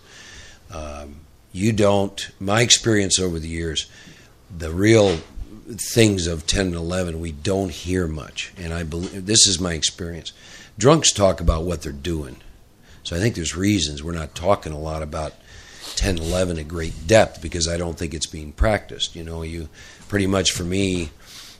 Um, 0.68 1.20
you 1.52 1.72
don't. 1.72 2.28
My 2.40 2.62
experience 2.62 3.20
over 3.20 3.38
the 3.38 3.46
years, 3.46 3.88
the 4.50 4.72
real 4.72 5.20
things 5.76 6.26
of 6.26 6.46
10 6.46 6.68
and 6.68 6.74
11 6.74 7.20
we 7.20 7.32
don't 7.32 7.70
hear 7.70 8.06
much. 8.06 8.52
And 8.56 8.72
i 8.72 8.82
believe 8.82 9.26
this 9.26 9.46
is 9.46 9.60
my 9.60 9.74
experience. 9.74 10.32
Drunks 10.78 11.12
talk 11.12 11.40
about 11.40 11.64
what 11.64 11.82
they're 11.82 11.92
doing. 11.92 12.36
So 13.02 13.16
i 13.16 13.18
think 13.18 13.34
there's 13.34 13.56
reasons 13.56 14.02
we're 14.02 14.12
not 14.12 14.34
talking 14.34 14.72
a 14.72 14.78
lot 14.78 15.02
about 15.02 15.34
10 15.96 16.18
11 16.18 16.58
at 16.58 16.68
great 16.68 17.06
depth 17.06 17.42
because 17.42 17.66
i 17.68 17.76
don't 17.76 17.98
think 17.98 18.14
it's 18.14 18.26
being 18.26 18.52
practiced. 18.52 19.14
You 19.14 19.24
know 19.24 19.42
you 19.42 19.68
pretty 20.08 20.26
much 20.26 20.52
for 20.52 20.64
me 20.64 21.10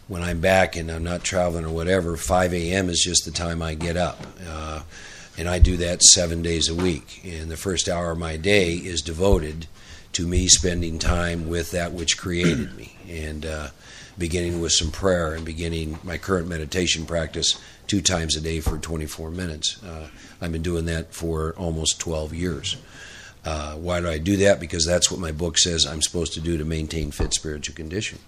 when 0.06 0.22
i'm 0.22 0.40
back 0.40 0.74
and 0.74 0.90
i'm 0.90 1.04
not 1.04 1.22
traveling 1.22 1.64
or 1.64 1.70
whatever 1.70 2.16
5 2.16 2.54
a.m 2.54 2.88
is 2.88 3.02
just 3.04 3.24
the 3.24 3.30
time 3.30 3.62
i 3.62 3.74
get 3.74 3.96
up. 3.96 4.26
Uh, 4.46 4.82
and 5.36 5.48
i 5.48 5.58
do 5.58 5.76
that 5.76 6.02
seven 6.02 6.42
days 6.42 6.68
a 6.68 6.74
week. 6.74 7.20
And 7.24 7.50
the 7.50 7.56
first 7.56 7.88
hour 7.88 8.12
of 8.12 8.18
my 8.18 8.36
day 8.36 8.72
is 8.72 9.02
devoted 9.02 9.66
to 10.12 10.26
me 10.26 10.48
spending 10.48 10.98
time 10.98 11.48
with 11.48 11.70
that 11.72 11.92
which 11.92 12.18
created 12.18 12.76
me. 12.76 12.96
And 13.08 13.46
uh, 13.46 13.68
beginning 14.18 14.60
with 14.60 14.72
some 14.72 14.90
prayer 14.90 15.34
and 15.34 15.44
beginning 15.44 15.98
my 16.02 16.18
current 16.18 16.48
meditation 16.48 17.06
practice 17.06 17.60
two 17.86 18.02
times 18.02 18.36
a 18.36 18.40
day 18.40 18.60
for 18.60 18.76
24 18.76 19.30
minutes. 19.30 19.82
Uh, 19.82 20.08
I've 20.40 20.52
been 20.52 20.62
doing 20.62 20.86
that 20.86 21.14
for 21.14 21.54
almost 21.56 22.00
12 22.00 22.34
years. 22.34 22.76
Uh, 23.44 23.74
why 23.74 24.00
do 24.00 24.08
I 24.08 24.18
do 24.18 24.36
that? 24.38 24.60
Because 24.60 24.84
that's 24.84 25.10
what 25.10 25.20
my 25.20 25.32
book 25.32 25.56
says 25.58 25.86
I'm 25.86 26.02
supposed 26.02 26.34
to 26.34 26.40
do 26.40 26.58
to 26.58 26.64
maintain 26.64 27.10
fit 27.10 27.32
spiritual 27.32 27.76
condition. 27.76 28.18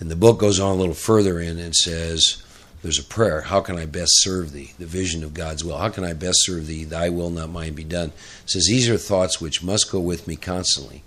And 0.00 0.10
the 0.10 0.16
book 0.16 0.38
goes 0.40 0.58
on 0.58 0.76
a 0.76 0.78
little 0.78 0.94
further 0.94 1.38
in 1.38 1.58
and 1.58 1.74
says, 1.74 2.42
there's 2.84 2.98
a 2.98 3.04
prayer. 3.04 3.40
How 3.40 3.62
can 3.62 3.78
I 3.78 3.86
best 3.86 4.10
serve 4.16 4.52
thee? 4.52 4.72
The 4.78 4.84
vision 4.84 5.24
of 5.24 5.32
God's 5.32 5.64
will. 5.64 5.78
How 5.78 5.88
can 5.88 6.04
I 6.04 6.12
best 6.12 6.44
serve 6.44 6.66
thee? 6.66 6.84
Thy 6.84 7.08
will, 7.08 7.30
not 7.30 7.48
mine, 7.48 7.72
be 7.72 7.82
done. 7.82 8.08
It 8.42 8.50
says, 8.50 8.66
These 8.68 8.90
are 8.90 8.98
thoughts 8.98 9.40
which 9.40 9.62
must 9.62 9.90
go 9.90 10.00
with 10.00 10.28
me 10.28 10.36
constantly. 10.36 11.02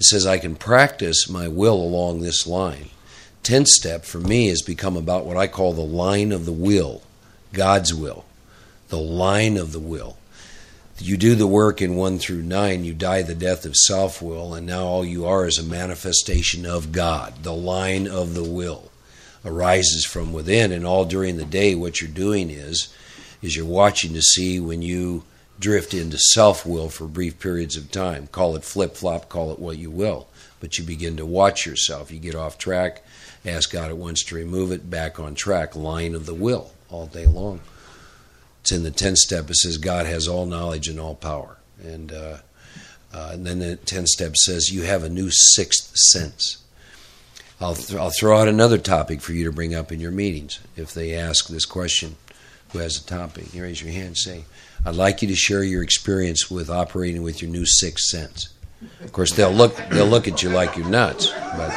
It 0.00 0.04
says, 0.04 0.26
I 0.26 0.38
can 0.38 0.56
practice 0.56 1.28
my 1.28 1.46
will 1.46 1.74
along 1.74 2.22
this 2.22 2.46
line. 2.46 2.88
10th 3.48 3.68
step 3.68 4.04
for 4.04 4.18
me 4.18 4.48
has 4.48 4.60
become 4.60 4.94
about 4.94 5.24
what 5.24 5.38
I 5.38 5.46
call 5.46 5.72
the 5.72 5.80
line 5.80 6.32
of 6.32 6.44
the 6.44 6.52
will, 6.52 7.00
God's 7.54 7.94
will, 7.94 8.26
the 8.88 8.98
line 8.98 9.56
of 9.56 9.72
the 9.72 9.80
will. 9.80 10.18
You 10.98 11.16
do 11.16 11.34
the 11.34 11.46
work 11.46 11.80
in 11.80 11.96
1 11.96 12.18
through 12.18 12.42
9, 12.42 12.84
you 12.84 12.92
die 12.92 13.22
the 13.22 13.34
death 13.34 13.64
of 13.64 13.74
self 13.74 14.20
will, 14.20 14.52
and 14.52 14.66
now 14.66 14.84
all 14.84 15.02
you 15.02 15.24
are 15.24 15.46
is 15.46 15.56
a 15.56 15.62
manifestation 15.62 16.66
of 16.66 16.92
God. 16.92 17.42
The 17.42 17.54
line 17.54 18.06
of 18.06 18.34
the 18.34 18.44
will 18.44 18.90
arises 19.46 20.04
from 20.04 20.34
within, 20.34 20.70
and 20.70 20.84
all 20.84 21.06
during 21.06 21.38
the 21.38 21.46
day, 21.46 21.74
what 21.74 22.02
you're 22.02 22.10
doing 22.10 22.50
is, 22.50 22.92
is 23.40 23.56
you're 23.56 23.64
watching 23.64 24.12
to 24.12 24.20
see 24.20 24.60
when 24.60 24.82
you 24.82 25.24
drift 25.58 25.94
into 25.94 26.18
self 26.18 26.66
will 26.66 26.90
for 26.90 27.06
brief 27.06 27.40
periods 27.40 27.78
of 27.78 27.90
time. 27.90 28.26
Call 28.26 28.56
it 28.56 28.64
flip 28.64 28.94
flop, 28.94 29.30
call 29.30 29.52
it 29.52 29.58
what 29.58 29.78
you 29.78 29.90
will. 29.90 30.28
But 30.60 30.76
you 30.76 30.84
begin 30.84 31.16
to 31.16 31.24
watch 31.24 31.64
yourself. 31.64 32.10
You 32.10 32.18
get 32.18 32.34
off 32.34 32.58
track, 32.58 33.02
ask 33.44 33.70
God 33.72 33.90
at 33.90 33.96
once 33.96 34.22
to 34.24 34.34
remove 34.34 34.72
it, 34.72 34.90
back 34.90 35.18
on 35.18 35.34
track, 35.34 35.76
line 35.76 36.14
of 36.14 36.26
the 36.26 36.34
will 36.34 36.72
all 36.90 37.06
day 37.06 37.26
long. 37.26 37.60
It's 38.60 38.72
in 38.72 38.82
the 38.82 38.90
10th 38.90 39.16
step. 39.16 39.48
It 39.50 39.56
says 39.56 39.78
God 39.78 40.06
has 40.06 40.28
all 40.28 40.46
knowledge 40.46 40.88
and 40.88 40.98
all 40.98 41.14
power. 41.14 41.58
And, 41.82 42.12
uh, 42.12 42.38
uh, 43.12 43.30
and 43.32 43.46
then 43.46 43.60
the 43.60 43.76
10th 43.76 44.08
step 44.08 44.36
says 44.36 44.72
you 44.72 44.82
have 44.82 45.04
a 45.04 45.08
new 45.08 45.30
sixth 45.30 45.96
sense. 45.96 46.58
I'll, 47.60 47.74
th- 47.74 47.98
I'll 47.98 48.12
throw 48.18 48.38
out 48.38 48.48
another 48.48 48.78
topic 48.78 49.20
for 49.20 49.32
you 49.32 49.44
to 49.44 49.52
bring 49.52 49.74
up 49.74 49.90
in 49.90 50.00
your 50.00 50.10
meetings. 50.10 50.60
If 50.76 50.94
they 50.94 51.14
ask 51.14 51.48
this 51.48 51.64
question, 51.64 52.16
who 52.72 52.78
has 52.78 52.98
a 52.98 53.04
topic? 53.04 53.54
You 53.54 53.62
raise 53.62 53.82
your 53.82 53.92
hand 53.92 54.08
and 54.08 54.16
say, 54.18 54.44
I'd 54.84 54.94
like 54.94 55.22
you 55.22 55.28
to 55.28 55.34
share 55.34 55.62
your 55.62 55.82
experience 55.82 56.50
with 56.50 56.70
operating 56.70 57.22
with 57.22 57.42
your 57.42 57.50
new 57.50 57.66
sixth 57.66 58.06
sense. 58.06 58.48
Of 59.00 59.12
course, 59.12 59.32
they'll 59.32 59.50
look 59.50 59.76
they'll 59.90 60.06
look 60.06 60.28
at 60.28 60.42
you 60.42 60.50
like 60.50 60.76
you're 60.76 60.88
nuts, 60.88 61.32
but 61.56 61.72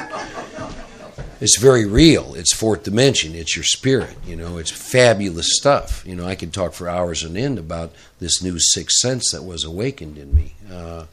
it's 1.41 1.57
very 1.57 1.85
real. 1.85 2.35
It's 2.35 2.53
fourth 2.53 2.83
dimension. 2.83 3.33
It's 3.33 3.55
your 3.55 3.65
spirit. 3.65 4.15
You 4.25 4.35
know, 4.35 4.57
it's 4.57 4.69
fabulous 4.69 5.57
stuff. 5.57 6.03
You 6.05 6.15
know, 6.15 6.25
I 6.25 6.35
could 6.35 6.53
talk 6.53 6.73
for 6.73 6.87
hours 6.87 7.25
on 7.25 7.35
end 7.35 7.57
about 7.57 7.91
this 8.19 8.43
new 8.43 8.59
sixth 8.59 8.97
sense 8.97 9.31
that 9.31 9.43
was 9.43 9.63
awakened 9.63 10.19
in 10.19 10.35
me. 10.35 10.53
Uh, 10.71 11.05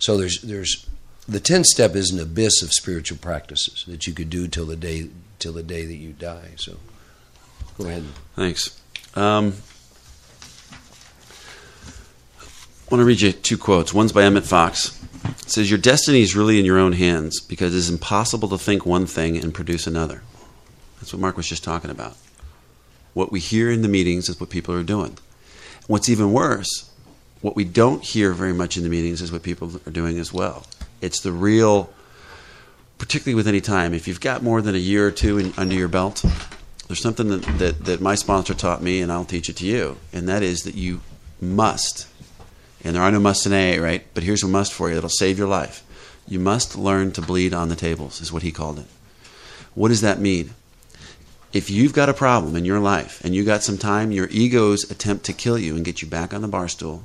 so 0.00 0.16
there's 0.16 0.40
there's 0.42 0.86
the 1.28 1.38
tenth 1.38 1.66
step 1.66 1.94
is 1.94 2.10
an 2.10 2.18
abyss 2.18 2.62
of 2.62 2.72
spiritual 2.72 3.18
practices 3.18 3.84
that 3.86 4.08
you 4.08 4.12
could 4.12 4.28
do 4.28 4.48
till 4.48 4.66
the 4.66 4.76
day 4.76 5.08
till 5.38 5.52
the 5.52 5.62
day 5.62 5.86
that 5.86 5.96
you 5.96 6.12
die. 6.12 6.50
So 6.56 6.76
go 7.78 7.86
ahead. 7.86 8.04
Thanks. 8.34 8.80
Um, 9.14 9.54
I 12.40 12.94
want 12.94 13.02
to 13.02 13.04
read 13.04 13.20
you 13.20 13.30
two 13.30 13.56
quotes. 13.56 13.94
One's 13.94 14.10
by 14.10 14.24
Emmett 14.24 14.44
Fox. 14.44 15.00
It 15.50 15.54
says, 15.54 15.68
Your 15.68 15.80
destiny 15.80 16.22
is 16.22 16.36
really 16.36 16.60
in 16.60 16.64
your 16.64 16.78
own 16.78 16.92
hands 16.92 17.40
because 17.40 17.74
it 17.74 17.78
is 17.78 17.90
impossible 17.90 18.48
to 18.50 18.56
think 18.56 18.86
one 18.86 19.04
thing 19.04 19.36
and 19.36 19.52
produce 19.52 19.88
another. 19.88 20.22
That's 21.00 21.12
what 21.12 21.18
Mark 21.18 21.36
was 21.36 21.48
just 21.48 21.64
talking 21.64 21.90
about. 21.90 22.16
What 23.14 23.32
we 23.32 23.40
hear 23.40 23.68
in 23.68 23.82
the 23.82 23.88
meetings 23.88 24.28
is 24.28 24.38
what 24.38 24.48
people 24.48 24.76
are 24.76 24.84
doing. 24.84 25.18
What's 25.88 26.08
even 26.08 26.32
worse, 26.32 26.88
what 27.40 27.56
we 27.56 27.64
don't 27.64 28.04
hear 28.04 28.32
very 28.32 28.52
much 28.52 28.76
in 28.76 28.84
the 28.84 28.88
meetings 28.88 29.20
is 29.20 29.32
what 29.32 29.42
people 29.42 29.72
are 29.84 29.90
doing 29.90 30.20
as 30.20 30.32
well. 30.32 30.66
It's 31.00 31.20
the 31.20 31.32
real, 31.32 31.92
particularly 32.98 33.34
with 33.34 33.48
any 33.48 33.60
time, 33.60 33.92
if 33.92 34.06
you've 34.06 34.20
got 34.20 34.44
more 34.44 34.62
than 34.62 34.76
a 34.76 34.78
year 34.78 35.08
or 35.08 35.10
two 35.10 35.36
in, 35.38 35.52
under 35.56 35.74
your 35.74 35.88
belt, 35.88 36.24
there's 36.86 37.02
something 37.02 37.26
that, 37.26 37.42
that, 37.58 37.84
that 37.86 38.00
my 38.00 38.14
sponsor 38.14 38.54
taught 38.54 38.84
me, 38.84 39.00
and 39.00 39.10
I'll 39.10 39.24
teach 39.24 39.48
it 39.48 39.56
to 39.56 39.66
you, 39.66 39.96
and 40.12 40.28
that 40.28 40.44
is 40.44 40.60
that 40.60 40.76
you 40.76 41.00
must 41.40 42.06
and 42.82 42.94
there 42.94 43.02
are 43.02 43.10
no 43.10 43.20
musts 43.20 43.46
in 43.46 43.52
AA, 43.52 43.82
right? 43.82 44.06
But 44.14 44.22
here's 44.22 44.42
a 44.42 44.48
must 44.48 44.72
for 44.72 44.88
you 44.88 44.94
that'll 44.94 45.10
save 45.10 45.38
your 45.38 45.48
life. 45.48 45.84
You 46.26 46.38
must 46.38 46.76
learn 46.76 47.12
to 47.12 47.22
bleed 47.22 47.52
on 47.52 47.68
the 47.68 47.76
tables, 47.76 48.20
is 48.20 48.32
what 48.32 48.42
he 48.42 48.52
called 48.52 48.78
it. 48.78 48.86
What 49.74 49.88
does 49.88 50.00
that 50.00 50.20
mean? 50.20 50.54
If 51.52 51.68
you've 51.68 51.92
got 51.92 52.08
a 52.08 52.14
problem 52.14 52.54
in 52.54 52.64
your 52.64 52.78
life 52.78 53.20
and 53.24 53.34
you 53.34 53.44
got 53.44 53.64
some 53.64 53.76
time, 53.76 54.12
your 54.12 54.28
ego's 54.28 54.88
attempt 54.90 55.24
to 55.26 55.32
kill 55.32 55.58
you 55.58 55.74
and 55.74 55.84
get 55.84 56.00
you 56.00 56.08
back 56.08 56.32
on 56.32 56.42
the 56.42 56.48
bar 56.48 56.68
stool 56.68 57.04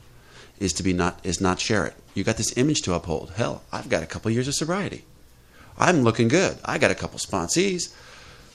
is 0.59 0.71
to 0.73 0.83
be 0.83 0.93
not 0.93 1.19
is 1.23 1.41
not 1.41 1.59
share 1.59 1.85
it. 1.85 1.95
You 2.13 2.23
got 2.23 2.37
this 2.37 2.55
image 2.55 2.81
to 2.83 2.93
uphold. 2.93 3.31
Hell, 3.35 3.63
I've 3.71 3.89
got 3.89 4.03
a 4.03 4.07
couple 4.07 4.31
years 4.31 4.47
of 4.47 4.53
sobriety. 4.53 5.03
I'm 5.77 6.03
looking 6.03 6.27
good. 6.27 6.57
I 6.63 6.77
got 6.77 6.91
a 6.91 6.95
couple 6.95 7.19
sponsees. 7.19 7.93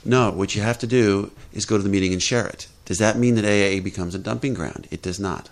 No, 0.04 0.30
what 0.30 0.54
you 0.54 0.62
have 0.62 0.78
to 0.78 0.86
do 0.86 1.32
is 1.52 1.66
go 1.66 1.76
to 1.76 1.82
the 1.82 1.90
meeting 1.90 2.12
and 2.12 2.22
share 2.22 2.46
it. 2.46 2.68
Does 2.86 2.98
that 2.98 3.18
mean 3.18 3.34
that 3.34 3.44
AA 3.44 3.82
becomes 3.82 4.14
a 4.14 4.18
dumping 4.18 4.54
ground? 4.54 4.88
It 4.90 5.02
does 5.02 5.20
not. 5.20 5.50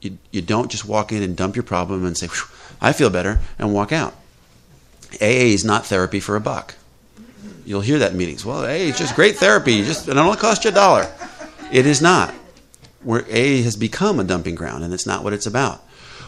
You, 0.00 0.18
you 0.30 0.42
don't 0.42 0.70
just 0.70 0.86
walk 0.86 1.12
in 1.12 1.22
and 1.22 1.36
dump 1.36 1.56
your 1.56 1.62
problem 1.62 2.04
and 2.04 2.16
say, 2.16 2.28
I 2.80 2.92
feel 2.92 3.10
better, 3.10 3.40
and 3.58 3.72
walk 3.72 3.92
out. 3.92 4.14
AA 5.20 5.52
is 5.54 5.64
not 5.64 5.86
therapy 5.86 6.20
for 6.20 6.36
a 6.36 6.40
buck. 6.40 6.74
You'll 7.64 7.80
hear 7.80 7.98
that 7.98 8.12
in 8.12 8.18
meetings. 8.18 8.44
Well, 8.44 8.60
AA 8.60 8.88
is 8.90 8.98
just 8.98 9.16
great 9.16 9.36
therapy. 9.36 9.82
Just 9.82 10.08
it 10.08 10.16
only 10.16 10.36
costs 10.36 10.64
you 10.64 10.70
a 10.70 10.74
dollar. 10.74 11.10
It 11.72 11.86
is 11.86 12.00
not. 12.00 12.32
Where 13.02 13.22
AA 13.22 13.62
has 13.62 13.76
become 13.76 14.20
a 14.20 14.24
dumping 14.24 14.54
ground, 14.54 14.84
and 14.84 14.92
it's 14.92 15.06
not 15.06 15.24
what 15.24 15.32
it's 15.32 15.46
about. 15.46 15.80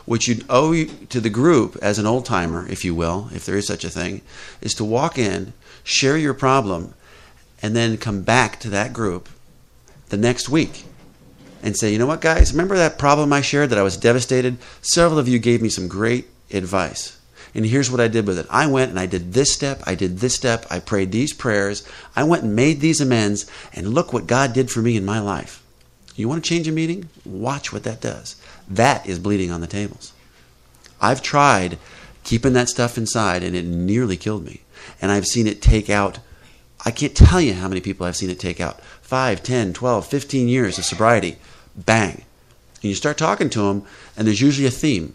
What 0.05 0.27
you 0.27 0.43
owe 0.49 0.85
to 0.85 1.21
the 1.21 1.31
group 1.31 1.77
as 1.83 1.99
an 1.99 2.07
old 2.07 2.25
timer, 2.25 2.67
if 2.69 2.85
you 2.85 2.95
will, 2.95 3.29
if 3.33 3.45
there 3.45 3.57
is 3.57 3.67
such 3.67 3.85
a 3.85 3.91
thing, 3.91 4.23
is 4.61 4.75
to 4.75 4.85
walk 4.85 5.19
in, 5.19 5.53
share 5.85 6.17
your 6.17 6.35
problem, 6.35 6.95
and 7.61 7.77
then 7.77 7.99
come 7.99 8.23
back 8.23 8.59
to 8.61 8.71
that 8.71 8.93
group 8.93 9.29
the 10.09 10.17
next 10.17 10.49
week 10.49 10.85
and 11.63 11.77
say, 11.77 11.93
you 11.93 11.99
know 11.99 12.07
what, 12.07 12.21
guys, 12.21 12.53
remember 12.53 12.77
that 12.77 12.99
problem 12.99 13.33
I 13.33 13.41
shared 13.41 13.71
that 13.71 13.79
I 13.79 13.83
was 13.83 13.97
devastated? 13.97 14.59
Several 14.83 15.19
of 15.19 15.29
you 15.29 15.39
gave 15.39 15.63
me 15.63 15.69
some 15.69 15.89
great 15.89 16.29
advice. 16.53 17.19
And 17.55 17.65
here's 17.65 17.91
what 17.91 18.01
I 18.01 18.09
did 18.09 18.27
with 18.27 18.39
it. 18.39 18.47
I 18.51 18.67
went 18.67 18.91
and 18.91 18.99
I 18.99 19.07
did 19.07 19.33
this 19.33 19.53
step, 19.53 19.83
I 19.87 19.95
did 19.95 20.19
this 20.19 20.35
step, 20.35 20.67
I 20.71 20.81
prayed 20.81 21.13
these 21.13 21.33
prayers, 21.33 21.87
I 22.15 22.25
went 22.25 22.43
and 22.43 22.55
made 22.55 22.81
these 22.81 23.01
amends, 23.01 23.51
and 23.73 23.95
look 23.95 24.13
what 24.13 24.27
God 24.27 24.53
did 24.53 24.71
for 24.71 24.81
me 24.81 24.97
in 24.97 25.05
my 25.05 25.19
life. 25.19 25.63
You 26.15 26.29
want 26.29 26.43
to 26.45 26.49
change 26.49 26.69
a 26.69 26.73
meeting? 26.73 27.09
Watch 27.25 27.73
what 27.73 27.85
that 27.85 28.01
does. 28.01 28.37
That 28.69 29.07
is 29.07 29.19
bleeding 29.19 29.51
on 29.51 29.61
the 29.61 29.67
tables. 29.67 30.13
I've 31.01 31.23
tried 31.23 31.79
keeping 32.25 32.53
that 32.55 32.69
stuff 32.69 32.99
inside, 32.99 33.43
and 33.43 33.55
it 33.57 33.65
nearly 33.65 34.17
killed 34.17 34.45
me. 34.45 34.61
And 35.01 35.11
I've 35.11 35.27
seen 35.27 35.47
it 35.47 35.63
take 35.63 35.89
out, 35.89 36.19
I 36.85 36.91
can't 36.91 37.17
tell 37.17 37.41
you 37.41 37.55
how 37.55 37.69
many 37.69 37.81
people 37.81 38.05
I've 38.05 38.17
seen 38.17 38.31
it 38.31 38.41
take 38.41 38.61
out 38.61 38.81
5, 39.03 39.43
10, 39.43 39.73
12, 39.73 40.07
15 40.07 40.49
years 40.49 40.77
of 40.77 40.85
sobriety. 40.85 41.37
Bang. 41.85 42.25
And 42.83 42.85
you 42.85 42.95
start 42.95 43.19
talking 43.19 43.51
to 43.51 43.63
them, 43.63 43.85
and 44.17 44.27
there's 44.27 44.41
usually 44.41 44.67
a 44.67 44.71
theme. 44.71 45.15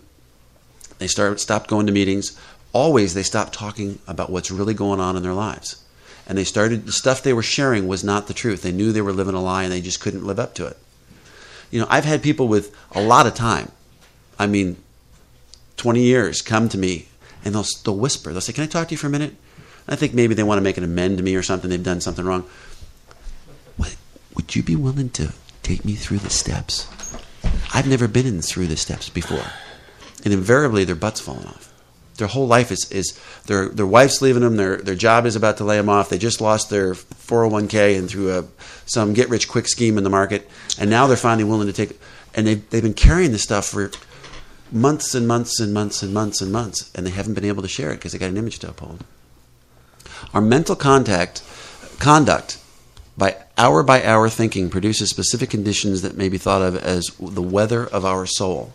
They 1.00 1.08
start 1.08 1.40
stop 1.40 1.68
going 1.68 1.86
to 1.88 1.92
meetings. 1.92 2.38
Always 2.72 3.14
they 3.14 3.24
stop 3.24 3.52
talking 3.52 4.00
about 4.08 4.30
what's 4.30 4.52
really 4.52 4.74
going 4.74 5.00
on 5.00 5.16
in 5.16 5.24
their 5.24 5.34
lives. 5.34 5.84
And 6.28 6.38
they 6.38 6.44
started 6.44 6.86
the 6.86 6.92
stuff 6.92 7.22
they 7.22 7.34
were 7.34 7.44
sharing 7.44 7.88
was 7.88 8.04
not 8.04 8.28
the 8.28 8.34
truth. 8.34 8.62
They 8.62 8.72
knew 8.72 8.92
they 8.92 9.02
were 9.02 9.12
living 9.12 9.36
a 9.36 9.42
lie 9.42 9.64
and 9.64 9.72
they 9.72 9.82
just 9.82 10.00
couldn't 10.00 10.26
live 10.26 10.40
up 10.40 10.56
to 10.56 10.68
it. 10.68 10.78
You 11.70 11.82
know, 11.82 11.88
I've 11.90 12.06
had 12.06 12.24
people 12.24 12.48
with 12.48 12.76
a 12.92 13.02
lot 13.02 13.28
of 13.28 13.34
time. 13.34 13.72
I 14.40 14.48
mean, 14.48 14.78
20 15.78 16.02
years 16.02 16.42
come 16.42 16.70
to 16.70 16.78
me 16.78 17.08
and 17.44 17.54
they'll, 17.54 17.66
they'll 17.84 17.98
whisper. 17.98 18.32
They'll 18.32 18.42
say, 18.42 18.54
Can 18.54 18.64
I 18.64 18.68
talk 18.68 18.88
to 18.88 18.94
you 18.94 18.98
for 18.98 19.08
a 19.08 19.10
minute? 19.10 19.36
I 19.88 19.96
think 19.96 20.14
maybe 20.14 20.34
they 20.34 20.44
want 20.44 20.60
to 20.60 20.64
make 20.64 20.78
an 20.78 20.84
amend 20.84 21.18
to 21.18 21.24
me 21.24 21.36
or 21.36 21.44
something. 21.44 21.70
They've 21.70 21.84
done 21.84 22.00
something 22.00 22.24
wrong. 22.24 22.46
What, 23.76 23.96
would 24.36 24.56
you 24.56 24.64
be 24.64 24.78
willing 24.78 25.10
to 25.10 25.34
take 25.64 25.84
me 25.86 25.96
through 25.96 26.20
the 26.20 26.30
steps? 26.30 26.88
I've 27.74 27.88
never 27.88 28.08
been 28.08 28.28
in 28.28 28.42
through 28.42 28.68
the 28.68 28.78
steps 28.78 29.10
before 29.10 29.46
and 30.24 30.34
invariably 30.34 30.84
their 30.84 30.96
butts 30.96 31.20
falling 31.20 31.48
off. 31.48 31.72
Their 32.18 32.28
whole 32.28 32.48
life 32.48 32.72
is, 32.72 32.92
is 32.92 33.20
their 33.48 33.70
their 33.70 33.88
wife's 33.88 34.22
leaving 34.22 34.44
them. 34.44 34.56
Their 34.56 34.78
their 34.78 34.96
job 34.96 35.26
is 35.26 35.36
about 35.36 35.58
to 35.58 35.64
lay 35.64 35.78
them 35.78 35.90
off. 35.90 36.10
They 36.10 36.20
just 36.20 36.42
lost 36.42 36.70
their 36.70 36.94
401k 36.94 37.98
and 37.98 38.08
through 38.08 38.38
a 38.38 38.46
some 38.86 39.14
get 39.14 39.30
rich 39.30 39.48
quick 39.48 39.68
scheme 39.68 39.98
in 39.98 40.04
the 40.04 40.12
market, 40.12 40.48
and 40.80 40.90
now 40.90 41.08
they're 41.08 41.18
finally 41.18 41.44
willing 41.44 41.68
to 41.68 41.74
take. 41.74 42.00
And 42.36 42.46
they've 42.46 42.70
they've 42.70 42.84
been 42.84 42.94
carrying 42.94 43.32
this 43.32 43.42
stuff 43.42 43.66
for 43.66 43.92
months 44.72 45.16
and 45.16 45.28
months 45.28 45.60
and 45.60 45.74
months 45.74 46.04
and 46.04 46.14
months 46.14 46.42
and 46.42 46.52
months, 46.52 46.92
and 46.94 47.06
they 47.06 47.12
haven't 47.12 47.34
been 47.34 47.46
able 47.46 47.64
to 47.64 47.68
share 47.68 47.92
it 47.92 47.96
because 47.96 48.12
they 48.12 48.20
got 48.20 48.30
an 48.30 48.38
image 48.38 48.60
to 48.60 48.70
uphold. 48.70 49.04
Our 50.36 50.42
mental 50.42 50.76
contact 50.76 51.44
conduct 52.00 52.60
by 53.18 53.36
hour 53.58 53.84
by 53.84 54.04
hour 54.04 54.30
thinking 54.30 54.70
produces 54.70 55.10
specific 55.10 55.50
conditions 55.50 56.02
that 56.02 56.18
may 56.18 56.30
be 56.30 56.38
thought 56.38 56.62
of 56.62 56.76
as 56.76 57.08
the 57.20 57.42
weather 57.42 57.86
of 57.86 58.06
our 58.06 58.26
soul 58.26 58.74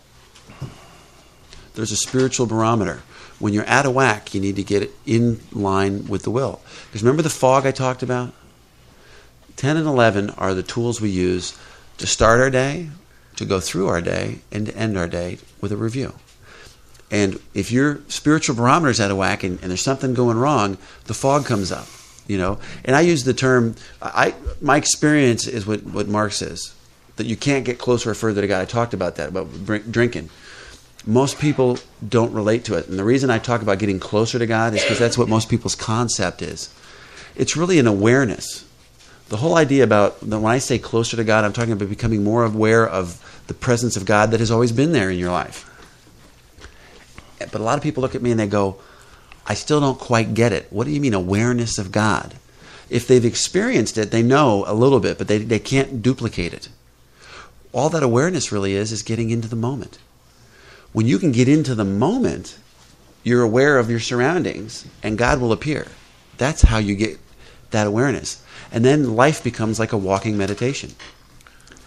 there's 1.79 1.93
a 1.93 1.97
spiritual 1.97 2.45
barometer. 2.45 3.01
When 3.39 3.53
you're 3.53 3.65
out 3.65 3.85
of 3.85 3.93
whack, 3.93 4.33
you 4.33 4.41
need 4.41 4.57
to 4.57 4.63
get 4.63 4.83
it 4.83 4.91
in 5.05 5.39
line 5.53 6.07
with 6.07 6.23
the 6.23 6.29
will. 6.29 6.59
Because 6.87 7.03
remember 7.03 7.21
the 7.21 7.29
fog 7.29 7.65
I 7.65 7.71
talked 7.71 8.03
about? 8.03 8.33
10 9.55 9.77
and 9.77 9.87
11 9.87 10.31
are 10.31 10.53
the 10.53 10.61
tools 10.61 10.99
we 10.99 11.09
use 11.09 11.57
to 11.97 12.05
start 12.05 12.41
our 12.41 12.49
day, 12.49 12.89
to 13.37 13.45
go 13.45 13.61
through 13.61 13.87
our 13.87 14.01
day, 14.01 14.39
and 14.51 14.65
to 14.65 14.75
end 14.75 14.97
our 14.97 15.07
day 15.07 15.37
with 15.61 15.71
a 15.71 15.77
review. 15.77 16.13
And 17.09 17.39
if 17.53 17.71
your 17.71 18.01
spiritual 18.09 18.57
barometer 18.57 18.91
is 18.91 18.99
out 18.99 19.09
of 19.09 19.15
whack 19.15 19.43
and, 19.43 19.57
and, 19.61 19.69
there's 19.71 19.81
something 19.81 20.13
going 20.13 20.37
wrong, 20.37 20.77
the 21.05 21.13
fog 21.13 21.45
comes 21.45 21.71
up. 21.71 21.87
You 22.29 22.37
know, 22.37 22.59
and 22.85 22.95
I 22.95 23.01
use 23.01 23.25
the 23.25 23.33
term. 23.33 23.75
I 24.01 24.33
my 24.61 24.77
experience 24.77 25.47
is 25.47 25.65
what 25.65 25.83
what 25.83 26.07
Mark 26.07 26.31
says 26.31 26.73
that 27.17 27.25
you 27.25 27.35
can't 27.35 27.65
get 27.65 27.77
closer 27.77 28.11
or 28.11 28.13
further 28.13 28.39
to 28.39 28.47
God. 28.47 28.61
I 28.61 28.65
talked 28.65 28.93
about 28.93 29.17
that 29.17 29.29
about 29.29 29.65
drinking 29.65 30.29
most 31.05 31.39
people 31.39 31.79
don't 32.07 32.33
relate 32.33 32.65
to 32.65 32.75
it. 32.75 32.87
And 32.87 32.99
the 32.99 33.03
reason 33.03 33.29
I 33.29 33.39
talk 33.39 33.61
about 33.61 33.79
getting 33.79 33.99
closer 33.99 34.37
to 34.39 34.45
God 34.45 34.73
is 34.73 34.83
because 34.83 34.99
that's 34.99 35.17
what 35.17 35.29
most 35.29 35.49
people's 35.49 35.75
concept 35.75 36.41
is. 36.41 36.73
It's 37.35 37.55
really 37.55 37.79
an 37.79 37.87
awareness. 37.87 38.65
The 39.29 39.37
whole 39.37 39.55
idea 39.55 39.83
about 39.83 40.19
that 40.21 40.39
when 40.39 40.51
I 40.51 40.57
say 40.57 40.79
closer 40.79 41.15
to 41.15 41.23
God, 41.23 41.45
I'm 41.45 41.53
talking 41.53 41.71
about 41.71 41.89
becoming 41.89 42.23
more 42.23 42.43
aware 42.43 42.87
of 42.87 43.43
the 43.47 43.53
presence 43.53 43.95
of 43.95 44.05
God 44.05 44.31
that 44.31 44.39
has 44.39 44.51
always 44.51 44.71
been 44.71 44.91
there 44.91 45.09
in 45.09 45.17
your 45.17 45.31
life. 45.31 45.65
But 47.39 47.55
a 47.55 47.63
lot 47.63 47.77
of 47.77 47.83
people 47.83 48.01
look 48.01 48.15
at 48.15 48.21
me 48.21 48.31
and 48.31 48.39
they 48.39 48.47
go, 48.47 48.79
I 49.49 49.55
still 49.55 49.81
don't 49.81 49.99
quite 49.99 50.33
get 50.33 50.53
it. 50.53 50.67
What 50.69 50.85
do 50.85 50.91
you 50.91 51.01
mean, 51.01 51.13
awareness 51.13 51.77
of 51.77 51.91
God? 51.91 52.35
If 52.89 53.07
they've 53.07 53.25
experienced 53.25 53.97
it, 53.97 54.11
they 54.11 54.23
know 54.23 54.63
a 54.67 54.73
little 54.73 55.01
bit, 55.01 55.17
but 55.17 55.27
they, 55.27 55.39
they 55.39 55.59
can't 55.59 56.01
duplicate 56.01 56.53
it. 56.53 56.69
All 57.73 57.89
that 57.89 58.03
awareness 58.03 58.51
really 58.51 58.73
is, 58.75 58.91
is 58.91 59.01
getting 59.01 59.29
into 59.29 59.47
the 59.47 59.55
moment 59.57 59.99
when 60.91 61.07
you 61.07 61.19
can 61.19 61.31
get 61.31 61.47
into 61.47 61.75
the 61.75 61.85
moment, 61.85 62.57
you're 63.23 63.43
aware 63.43 63.77
of 63.77 63.89
your 63.89 63.99
surroundings 63.99 64.87
and 65.03 65.17
God 65.17 65.39
will 65.39 65.51
appear. 65.51 65.87
That's 66.37 66.61
how 66.61 66.77
you 66.77 66.95
get 66.95 67.19
that 67.71 67.87
awareness. 67.87 68.43
And 68.71 68.83
then 68.83 69.15
life 69.15 69.43
becomes 69.43 69.79
like 69.79 69.93
a 69.93 69.97
walking 69.97 70.37
meditation. 70.37 70.91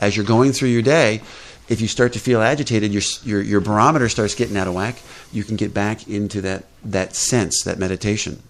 As 0.01 0.17
you're 0.17 0.27
going 0.27 0.53
through 0.53 0.69
your 0.69 0.83
day, 0.83 1.23
if 1.69 1.81
you 1.81 1.89
start 1.89 2.13
to 2.15 2.19
feel 2.19 2.43
agitated, 2.43 2.93
your, 2.93 3.03
your, 3.25 3.41
your 3.43 3.61
barometer 3.61 4.09
starts 4.09 4.35
getting 4.35 4.57
out 4.57 4.67
of 4.67 4.75
whack, 4.75 4.97
you 5.33 5.45
can 5.45 5.57
get 5.57 5.73
back 5.73 6.09
into 6.09 6.41
that, 6.43 6.65
that 6.85 7.15
sense, 7.15 7.63
that 7.65 7.79
meditation. 7.79 8.43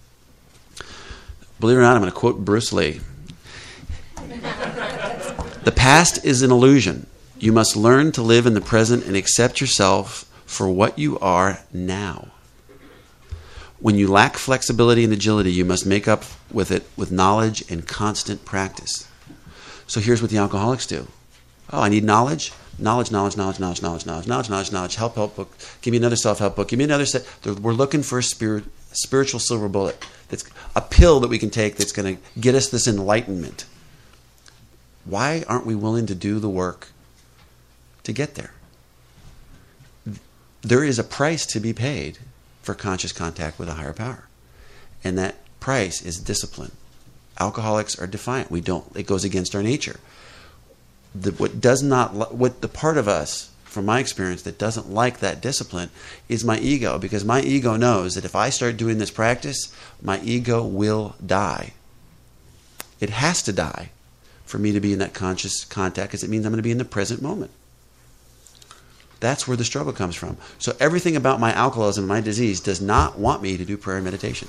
Believe 1.60 1.76
it 1.76 1.80
or 1.80 1.82
not, 1.82 1.94
I'm 1.94 2.02
going 2.02 2.12
to 2.12 2.18
quote 2.18 2.44
Bruce 2.44 2.72
Lee. 2.72 3.00
the 5.64 5.72
past 5.74 6.24
is 6.24 6.42
an 6.42 6.50
illusion. 6.50 7.06
You 7.38 7.52
must 7.52 7.76
learn 7.76 8.12
to 8.12 8.22
live 8.22 8.46
in 8.46 8.54
the 8.54 8.60
present 8.60 9.04
and 9.04 9.16
accept 9.16 9.60
yourself 9.60 10.28
for 10.46 10.68
what 10.68 10.98
you 10.98 11.18
are 11.20 11.60
now. 11.72 12.28
When 13.78 13.96
you 13.96 14.08
lack 14.08 14.36
flexibility 14.36 15.02
and 15.02 15.12
agility, 15.12 15.52
you 15.52 15.64
must 15.64 15.86
make 15.86 16.06
up 16.06 16.24
with 16.52 16.70
it 16.70 16.84
with 16.96 17.10
knowledge 17.10 17.68
and 17.70 17.86
constant 17.86 18.44
practice. 18.44 19.08
So 19.86 20.00
here's 20.00 20.22
what 20.22 20.30
the 20.30 20.38
alcoholics 20.38 20.86
do. 20.86 21.08
Oh, 21.72 21.82
I 21.82 21.88
need 21.88 22.04
knowledge. 22.04 22.52
Knowledge, 22.78 23.10
knowledge, 23.10 23.36
knowledge, 23.36 23.60
knowledge, 23.60 23.82
knowledge, 23.82 24.06
knowledge, 24.06 24.26
knowledge, 24.26 24.50
knowledge, 24.50 24.72
knowledge. 24.72 24.96
Help, 24.96 25.14
help 25.14 25.36
book. 25.36 25.56
Give 25.82 25.92
me 25.92 25.98
another 25.98 26.16
self-help 26.16 26.56
book. 26.56 26.68
Give 26.68 26.78
me 26.78 26.84
another 26.84 27.06
set. 27.06 27.26
We're 27.44 27.72
looking 27.72 28.02
for 28.02 28.18
a 28.18 28.22
spirit, 28.22 28.64
spiritual 28.92 29.40
silver 29.40 29.68
bullet. 29.68 30.04
That's 30.28 30.44
a 30.74 30.80
pill 30.80 31.20
that 31.20 31.28
we 31.28 31.38
can 31.38 31.50
take 31.50 31.76
that's 31.76 31.92
going 31.92 32.16
to 32.16 32.22
get 32.40 32.54
us 32.54 32.68
this 32.68 32.88
enlightenment. 32.88 33.66
Why 35.04 35.44
aren't 35.48 35.66
we 35.66 35.74
willing 35.74 36.06
to 36.06 36.14
do 36.14 36.38
the 36.38 36.48
work 36.48 36.88
to 38.04 38.12
get 38.12 38.36
there? 38.36 38.52
there 40.62 40.84
is 40.84 40.98
a 40.98 41.04
price 41.04 41.44
to 41.44 41.60
be 41.60 41.72
paid 41.72 42.18
for 42.62 42.74
conscious 42.74 43.12
contact 43.12 43.58
with 43.58 43.68
a 43.68 43.74
higher 43.74 43.92
power. 43.92 44.28
And 45.04 45.18
that 45.18 45.36
price 45.60 46.00
is 46.02 46.18
discipline. 46.18 46.72
Alcoholics 47.38 47.98
are 47.98 48.06
defiant. 48.06 48.50
We 48.50 48.60
don't 48.60 48.84
it 48.96 49.06
goes 49.06 49.24
against 49.24 49.54
our 49.54 49.62
nature. 49.62 49.98
The, 51.14 51.32
what 51.32 51.60
does 51.60 51.82
not 51.82 52.34
what 52.34 52.60
the 52.62 52.68
part 52.68 52.96
of 52.96 53.06
us 53.06 53.50
from 53.64 53.86
my 53.86 54.00
experience 54.00 54.42
that 54.42 54.58
doesn't 54.58 54.90
like 54.90 55.18
that 55.20 55.40
discipline 55.40 55.90
is 56.28 56.44
my 56.44 56.58
ego 56.58 56.98
because 56.98 57.24
my 57.24 57.40
ego 57.40 57.76
knows 57.76 58.14
that 58.14 58.24
if 58.24 58.36
I 58.36 58.50
start 58.50 58.76
doing 58.76 58.98
this 58.98 59.10
practice, 59.10 59.74
my 60.02 60.20
ego 60.20 60.64
will 60.64 61.16
die. 61.24 61.72
It 63.00 63.10
has 63.10 63.42
to 63.42 63.52
die 63.52 63.90
for 64.44 64.58
me 64.58 64.72
to 64.72 64.80
be 64.80 64.92
in 64.92 64.98
that 64.98 65.14
conscious 65.14 65.64
contact 65.64 66.10
because 66.10 66.22
it 66.22 66.30
means 66.30 66.44
I'm 66.44 66.52
going 66.52 66.58
to 66.58 66.62
be 66.62 66.70
in 66.70 66.78
the 66.78 66.84
present 66.84 67.22
moment. 67.22 67.50
That's 69.18 69.46
where 69.46 69.56
the 69.56 69.64
struggle 69.64 69.92
comes 69.92 70.16
from. 70.16 70.36
So 70.58 70.76
everything 70.78 71.16
about 71.16 71.40
my 71.40 71.52
alcoholism, 71.52 72.06
my 72.06 72.20
disease, 72.20 72.60
does 72.60 72.80
not 72.80 73.18
want 73.18 73.40
me 73.40 73.56
to 73.56 73.64
do 73.64 73.76
prayer 73.76 73.96
and 73.96 74.04
meditation. 74.04 74.48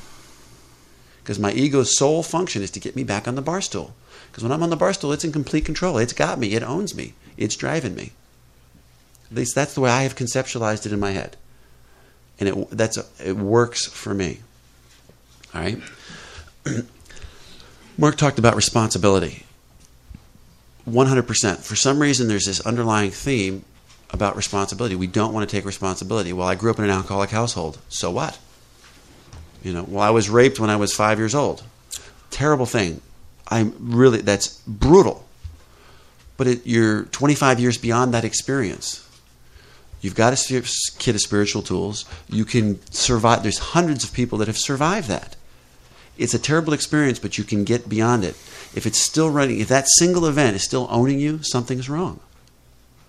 Because 1.21 1.39
my 1.39 1.53
ego's 1.53 1.95
sole 1.95 2.23
function 2.23 2.61
is 2.61 2.71
to 2.71 2.79
get 2.79 2.95
me 2.95 3.03
back 3.03 3.27
on 3.27 3.35
the 3.35 3.41
bar 3.41 3.61
stool. 3.61 3.93
Because 4.33 4.41
when 4.41 4.51
I'm 4.51 4.63
on 4.63 4.71
the 4.71 4.75
bar 4.75 4.93
stool, 4.93 5.13
it's 5.13 5.23
in 5.23 5.31
complete 5.31 5.63
control. 5.63 5.99
It's 5.99 6.11
got 6.11 6.39
me. 6.39 6.55
It 6.55 6.63
owns 6.63 6.95
me. 6.95 7.13
It's 7.37 7.55
driving 7.55 7.93
me. 7.93 8.13
At 9.29 9.37
least 9.37 9.53
that's 9.53 9.75
the 9.75 9.81
way 9.81 9.91
I 9.91 10.01
have 10.01 10.15
conceptualized 10.15 10.87
it 10.87 10.91
in 10.91 10.99
my 10.99 11.11
head, 11.11 11.37
and 12.39 12.49
it 12.49 12.69
that's 12.71 12.97
it 13.23 13.37
works 13.37 13.85
for 13.85 14.11
me. 14.11 14.39
All 15.53 15.61
right. 15.61 15.79
Mark 17.99 18.17
talked 18.17 18.39
about 18.39 18.55
responsibility. 18.55 19.45
100%. 20.89 21.57
For 21.59 21.75
some 21.75 21.99
reason, 21.99 22.27
there's 22.27 22.45
this 22.45 22.59
underlying 22.61 23.11
theme 23.11 23.63
about 24.09 24.35
responsibility. 24.35 24.95
We 24.95 25.05
don't 25.05 25.31
want 25.31 25.47
to 25.47 25.55
take 25.55 25.63
responsibility. 25.63 26.33
Well, 26.33 26.47
I 26.47 26.55
grew 26.55 26.71
up 26.71 26.79
in 26.79 26.85
an 26.85 26.89
alcoholic 26.89 27.29
household. 27.29 27.77
So 27.89 28.09
what? 28.09 28.39
You 29.61 29.73
know, 29.73 29.85
well, 29.87 30.03
I 30.03 30.09
was 30.09 30.27
raped 30.27 30.59
when 30.59 30.71
I 30.71 30.75
was 30.75 30.91
five 30.91 31.19
years 31.19 31.35
old. 31.35 31.63
Terrible 32.31 32.65
thing. 32.65 32.99
I'm 33.53 33.75
really, 33.79 34.21
that's 34.21 34.57
brutal. 34.67 35.25
But 36.37 36.47
it, 36.47 36.65
you're 36.65 37.03
25 37.03 37.59
years 37.59 37.77
beyond 37.77 38.13
that 38.13 38.25
experience. 38.25 39.07
You've 40.01 40.15
got 40.15 40.33
a 40.33 40.61
kit 40.99 41.15
of 41.15 41.21
spiritual 41.21 41.61
tools. 41.61 42.05
You 42.27 42.45
can 42.45 42.85
survive. 42.91 43.43
There's 43.43 43.59
hundreds 43.59 44.03
of 44.03 44.11
people 44.11 44.39
that 44.39 44.47
have 44.47 44.57
survived 44.57 45.07
that. 45.07 45.35
It's 46.17 46.33
a 46.33 46.39
terrible 46.39 46.73
experience, 46.73 47.19
but 47.19 47.37
you 47.37 47.43
can 47.43 47.63
get 47.63 47.87
beyond 47.87 48.23
it. 48.23 48.35
if 48.75 48.85
it's 48.85 48.99
still 48.99 49.29
running, 49.29 49.59
if 49.59 49.67
that 49.67 49.85
single 49.99 50.25
event 50.25 50.55
is 50.55 50.63
still 50.63 50.87
owning 50.89 51.19
you, 51.19 51.43
something's 51.43 51.89
wrong. 51.89 52.19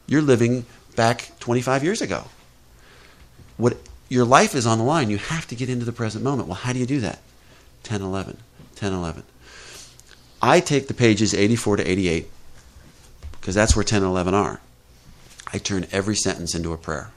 You're 0.07 0.23
living 0.23 0.67
back 0.95 1.33
25 1.41 1.83
years 1.83 2.03
ago. 2.03 2.25
What 3.57 3.77
your 4.09 4.25
life 4.25 4.55
is 4.55 4.67
on 4.67 4.79
the 4.79 4.85
line. 4.85 5.11
You 5.11 5.19
have 5.19 5.47
to 5.49 5.55
get 5.55 5.71
into 5.71 5.85
the 5.85 5.93
present 5.93 6.23
moment. 6.23 6.49
Well, 6.49 6.57
how 6.57 6.73
do 6.73 6.79
you 6.79 6.87
do 6.87 7.01
that? 7.01 7.19
10 7.85 8.03
11. 8.03 8.37
10 8.77 8.93
11. 8.93 9.23
I 10.47 10.61
take 10.61 10.89
the 10.89 10.95
pages 10.95 11.33
84 11.33 11.79
to 11.79 11.91
88 11.91 12.31
because 13.41 13.55
that's 13.55 13.75
where 13.75 13.83
10 13.83 14.03
and 14.03 14.11
11 14.11 14.35
are. 14.35 14.61
I 15.51 15.57
turn 15.57 15.87
every 15.91 16.15
sentence 16.15 16.55
into 16.55 16.75
a 16.75 16.77
prayer. 16.77 17.13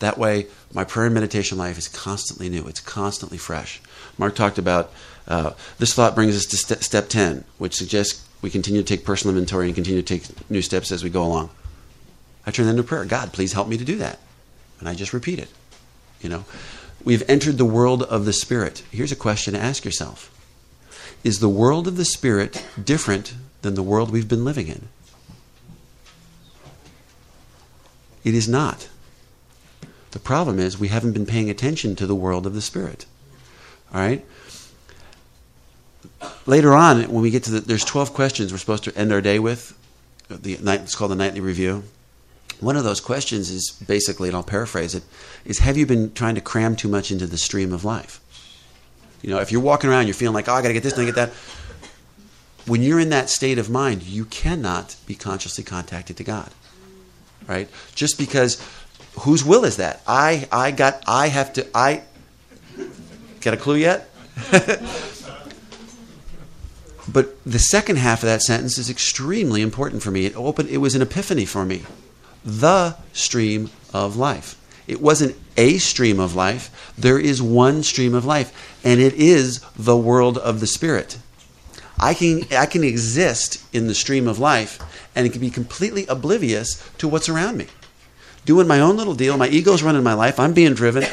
That 0.00 0.18
way, 0.18 0.48
my 0.74 0.84
prayer 0.84 1.06
and 1.06 1.14
meditation 1.14 1.56
life 1.56 1.78
is 1.78 1.88
constantly 1.88 2.50
new. 2.50 2.66
It's 2.66 2.80
constantly 2.80 3.38
fresh. 3.38 3.80
Mark 4.18 4.34
talked 4.34 4.58
about 4.58 4.92
uh, 5.26 5.52
this 5.78 5.94
thought 5.94 6.14
brings 6.14 6.36
us 6.36 6.44
to 6.44 6.58
st- 6.58 6.82
step 6.82 7.08
10, 7.08 7.42
which 7.56 7.74
suggests 7.74 8.28
we 8.42 8.50
continue 8.50 8.82
to 8.82 8.86
take 8.86 9.06
personal 9.06 9.34
inventory 9.34 9.64
and 9.64 9.74
continue 9.74 10.02
to 10.02 10.18
take 10.18 10.50
new 10.50 10.60
steps 10.60 10.92
as 10.92 11.02
we 11.02 11.08
go 11.08 11.22
along. 11.22 11.48
I 12.46 12.50
turn 12.50 12.66
that 12.66 12.72
into 12.72 12.82
prayer. 12.82 13.06
God, 13.06 13.32
please 13.32 13.54
help 13.54 13.66
me 13.66 13.78
to 13.78 13.84
do 13.84 13.96
that. 13.96 14.18
And 14.78 14.90
I 14.90 14.94
just 14.94 15.14
repeat 15.14 15.38
it. 15.38 15.48
You 16.20 16.28
know, 16.28 16.44
we've 17.02 17.22
entered 17.30 17.56
the 17.56 17.64
world 17.64 18.02
of 18.02 18.26
the 18.26 18.34
Spirit. 18.34 18.82
Here's 18.90 19.10
a 19.10 19.16
question 19.16 19.54
to 19.54 19.58
ask 19.58 19.86
yourself 19.86 20.30
Is 21.26 21.40
the 21.40 21.48
world 21.48 21.88
of 21.88 21.96
the 21.96 22.04
Spirit 22.04 22.64
different 22.80 23.34
than 23.62 23.74
the 23.74 23.82
world 23.82 24.12
we've 24.12 24.28
been 24.28 24.44
living 24.44 24.68
in? 24.68 24.86
It 28.22 28.32
is 28.32 28.48
not. 28.48 28.88
The 30.12 30.20
problem 30.20 30.60
is 30.60 30.78
we 30.78 30.86
haven't 30.86 31.14
been 31.14 31.26
paying 31.26 31.50
attention 31.50 31.96
to 31.96 32.06
the 32.06 32.14
world 32.14 32.46
of 32.46 32.54
the 32.54 32.62
Spirit. 32.62 33.06
All 33.92 33.98
right? 33.98 34.24
Later 36.46 36.74
on, 36.74 37.02
when 37.10 37.22
we 37.22 37.32
get 37.32 37.42
to 37.42 37.50
the, 37.50 37.60
there's 37.60 37.84
12 37.84 38.14
questions 38.14 38.52
we're 38.52 38.58
supposed 38.58 38.84
to 38.84 38.96
end 38.96 39.12
our 39.12 39.20
day 39.20 39.40
with. 39.40 39.76
The 40.28 40.60
it's 40.74 40.94
called 40.94 41.10
the 41.10 41.16
nightly 41.16 41.40
review. 41.40 41.82
One 42.60 42.76
of 42.76 42.84
those 42.84 43.00
questions 43.00 43.50
is 43.50 43.72
basically, 43.84 44.28
and 44.28 44.36
I'll 44.36 44.44
paraphrase 44.44 44.94
it, 44.94 45.02
is 45.44 45.58
have 45.58 45.76
you 45.76 45.86
been 45.86 46.12
trying 46.12 46.36
to 46.36 46.40
cram 46.40 46.76
too 46.76 46.88
much 46.88 47.10
into 47.10 47.26
the 47.26 47.36
stream 47.36 47.72
of 47.72 47.84
life? 47.84 48.20
You 49.26 49.32
know, 49.32 49.40
if 49.40 49.50
you're 49.50 49.60
walking 49.60 49.90
around, 49.90 50.06
you're 50.06 50.14
feeling 50.14 50.34
like, 50.34 50.48
oh, 50.48 50.52
I 50.52 50.62
got 50.62 50.68
to 50.68 50.74
get 50.74 50.84
this, 50.84 50.92
I 50.92 50.98
got 50.98 51.02
to 51.02 51.06
get 51.06 51.16
that. 51.16 51.32
When 52.66 52.80
you're 52.80 53.00
in 53.00 53.10
that 53.10 53.28
state 53.28 53.58
of 53.58 53.68
mind, 53.68 54.04
you 54.04 54.24
cannot 54.24 54.94
be 55.04 55.16
consciously 55.16 55.64
contacted 55.64 56.16
to 56.18 56.24
God, 56.24 56.48
right? 57.48 57.68
Just 57.96 58.18
because, 58.18 58.62
whose 59.20 59.44
will 59.44 59.64
is 59.64 59.78
that? 59.78 60.00
I, 60.06 60.46
I 60.52 60.70
got, 60.70 61.02
I 61.08 61.26
have 61.26 61.52
to, 61.54 61.66
I. 61.74 62.04
Get 63.40 63.52
a 63.52 63.56
clue 63.56 63.74
yet? 63.76 64.08
but 67.08 67.44
the 67.44 67.58
second 67.58 67.96
half 67.96 68.22
of 68.22 68.28
that 68.28 68.42
sentence 68.42 68.78
is 68.78 68.88
extremely 68.88 69.60
important 69.60 70.04
for 70.04 70.12
me. 70.12 70.26
It 70.26 70.36
opened. 70.36 70.68
It 70.68 70.78
was 70.78 70.94
an 70.94 71.02
epiphany 71.02 71.46
for 71.46 71.64
me 71.64 71.82
the 72.44 72.96
stream 73.12 73.70
of 73.92 74.16
life. 74.16 74.56
It 74.86 75.00
wasn't 75.00 75.36
a 75.56 75.78
stream 75.78 76.20
of 76.20 76.34
life. 76.34 76.94
There 76.96 77.18
is 77.18 77.42
one 77.42 77.82
stream 77.82 78.14
of 78.14 78.24
life, 78.24 78.78
and 78.84 79.00
it 79.00 79.14
is 79.14 79.60
the 79.76 79.96
world 79.96 80.38
of 80.38 80.60
the 80.60 80.66
Spirit. 80.66 81.18
I 81.98 82.14
can, 82.14 82.42
I 82.52 82.66
can 82.66 82.84
exist 82.84 83.64
in 83.74 83.86
the 83.86 83.94
stream 83.94 84.28
of 84.28 84.38
life 84.38 84.80
and 85.14 85.26
it 85.26 85.32
can 85.32 85.40
be 85.40 85.50
completely 85.50 86.06
oblivious 86.06 86.86
to 86.98 87.08
what's 87.08 87.28
around 87.28 87.56
me. 87.56 87.66
Doing 88.44 88.68
my 88.68 88.80
own 88.80 88.96
little 88.96 89.14
deal, 89.14 89.36
my 89.36 89.48
ego's 89.48 89.82
running 89.82 90.02
my 90.02 90.12
life, 90.12 90.38
I'm 90.38 90.52
being 90.52 90.74
driven, 90.74 91.04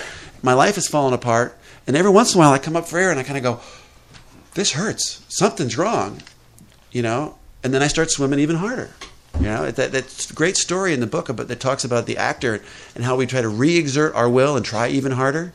my 0.43 0.53
life 0.53 0.77
is 0.77 0.87
falling 0.87 1.13
apart, 1.13 1.57
and 1.87 1.95
every 1.95 2.11
once 2.11 2.33
in 2.33 2.37
a 2.37 2.39
while 2.39 2.51
I 2.51 2.59
come 2.59 2.75
up 2.75 2.87
for 2.87 2.99
air 2.99 3.11
and 3.11 3.19
I 3.19 3.23
kind 3.23 3.37
of 3.37 3.43
go, 3.43 3.59
This 4.53 4.73
hurts. 4.73 5.23
Something's 5.29 5.77
wrong. 5.77 6.21
You 6.91 7.01
know? 7.01 7.37
And 7.63 7.73
then 7.73 7.81
I 7.81 7.87
start 7.87 8.11
swimming 8.11 8.39
even 8.39 8.57
harder. 8.57 8.91
You 9.39 9.45
know, 9.47 9.71
that, 9.71 9.91
that's 9.91 10.29
a 10.29 10.33
great 10.33 10.57
story 10.57 10.93
in 10.93 10.99
the 10.99 11.07
book 11.07 11.27
about, 11.27 11.47
that 11.47 11.59
talks 11.59 11.83
about 11.83 12.05
the 12.05 12.17
actor 12.17 12.61
and 12.95 13.03
how 13.03 13.15
we 13.15 13.25
try 13.25 13.41
to 13.41 13.49
re 13.49 13.77
exert 13.77 14.13
our 14.15 14.29
will 14.29 14.55
and 14.55 14.65
try 14.65 14.87
even 14.87 15.13
harder. 15.13 15.53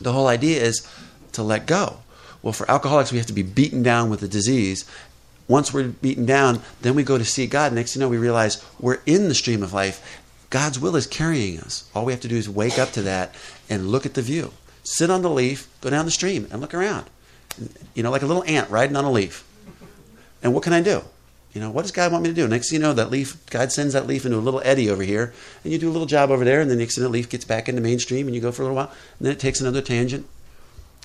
The 0.00 0.12
whole 0.12 0.26
idea 0.26 0.62
is 0.62 0.86
to 1.32 1.42
let 1.42 1.66
go. 1.66 1.98
Well, 2.42 2.52
for 2.52 2.68
alcoholics, 2.70 3.12
we 3.12 3.18
have 3.18 3.28
to 3.28 3.32
be 3.32 3.42
beaten 3.42 3.82
down 3.82 4.10
with 4.10 4.20
the 4.20 4.28
disease. 4.28 4.84
Once 5.48 5.72
we're 5.72 5.88
beaten 5.88 6.26
down, 6.26 6.60
then 6.82 6.94
we 6.94 7.02
go 7.02 7.18
to 7.18 7.24
see 7.24 7.46
God. 7.46 7.72
Next 7.72 7.92
thing 7.92 8.00
you 8.00 8.06
know, 8.06 8.10
we 8.10 8.18
realize 8.18 8.64
we're 8.80 9.00
in 9.06 9.28
the 9.28 9.34
stream 9.34 9.62
of 9.62 9.72
life. 9.72 10.20
God's 10.50 10.78
will 10.78 10.96
is 10.96 11.06
carrying 11.06 11.60
us. 11.60 11.88
All 11.94 12.04
we 12.04 12.12
have 12.12 12.20
to 12.22 12.28
do 12.28 12.36
is 12.36 12.48
wake 12.48 12.78
up 12.78 12.90
to 12.92 13.02
that 13.02 13.34
and 13.70 13.88
look 13.88 14.04
at 14.04 14.14
the 14.14 14.22
view. 14.22 14.52
Sit 14.82 15.08
on 15.08 15.22
the 15.22 15.30
leaf, 15.30 15.68
go 15.80 15.90
down 15.90 16.04
the 16.04 16.10
stream, 16.10 16.48
and 16.50 16.60
look 16.60 16.74
around. 16.74 17.06
You 17.94 18.02
know, 18.02 18.10
like 18.10 18.22
a 18.22 18.26
little 18.26 18.44
ant 18.44 18.68
riding 18.70 18.96
on 18.96 19.04
a 19.04 19.10
leaf. 19.10 19.44
And 20.42 20.52
what 20.52 20.64
can 20.64 20.72
I 20.72 20.80
do? 20.80 21.02
You 21.52 21.60
know, 21.60 21.70
what 21.70 21.82
does 21.82 21.92
God 21.92 22.12
want 22.12 22.24
me 22.24 22.30
to 22.30 22.34
do? 22.34 22.48
Next 22.48 22.70
thing 22.70 22.80
you 22.80 22.82
know, 22.82 22.94
that 22.94 23.10
leaf, 23.10 23.44
God 23.50 23.70
sends 23.72 23.92
that 23.92 24.06
leaf 24.06 24.24
into 24.24 24.38
a 24.38 24.40
little 24.40 24.62
eddy 24.64 24.88
over 24.88 25.02
here, 25.02 25.34
and 25.64 25.72
you 25.72 25.78
do 25.78 25.90
a 25.90 25.92
little 25.92 26.06
job 26.06 26.30
over 26.30 26.44
there, 26.44 26.62
and 26.62 26.70
the 26.70 26.76
next 26.76 26.94
thing 26.94 27.04
the 27.04 27.10
leaf 27.10 27.28
gets 27.28 27.44
back 27.44 27.68
into 27.68 27.82
mainstream, 27.82 28.26
and 28.26 28.34
you 28.34 28.40
go 28.40 28.52
for 28.52 28.62
a 28.62 28.64
little 28.64 28.76
while, 28.76 28.90
and 29.18 29.26
then 29.26 29.32
it 29.32 29.38
takes 29.38 29.60
another 29.60 29.82
tangent. 29.82 30.26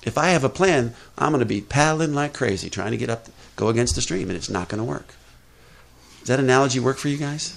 If 0.04 0.16
I 0.16 0.28
have 0.28 0.44
a 0.44 0.48
plan, 0.48 0.94
I'm 1.18 1.32
going 1.32 1.40
to 1.40 1.46
be 1.46 1.60
paddling 1.60 2.14
like 2.14 2.32
crazy, 2.32 2.70
trying 2.70 2.92
to 2.92 2.96
get 2.96 3.10
up, 3.10 3.26
go 3.56 3.68
against 3.68 3.94
the 3.94 4.00
stream, 4.00 4.28
and 4.28 4.36
it's 4.36 4.48
not 4.48 4.68
going 4.68 4.78
to 4.78 4.84
work. 4.84 5.08
Does 6.20 6.28
that 6.28 6.40
analogy 6.40 6.80
work 6.80 6.96
for 6.96 7.08
you 7.08 7.18
guys? 7.18 7.54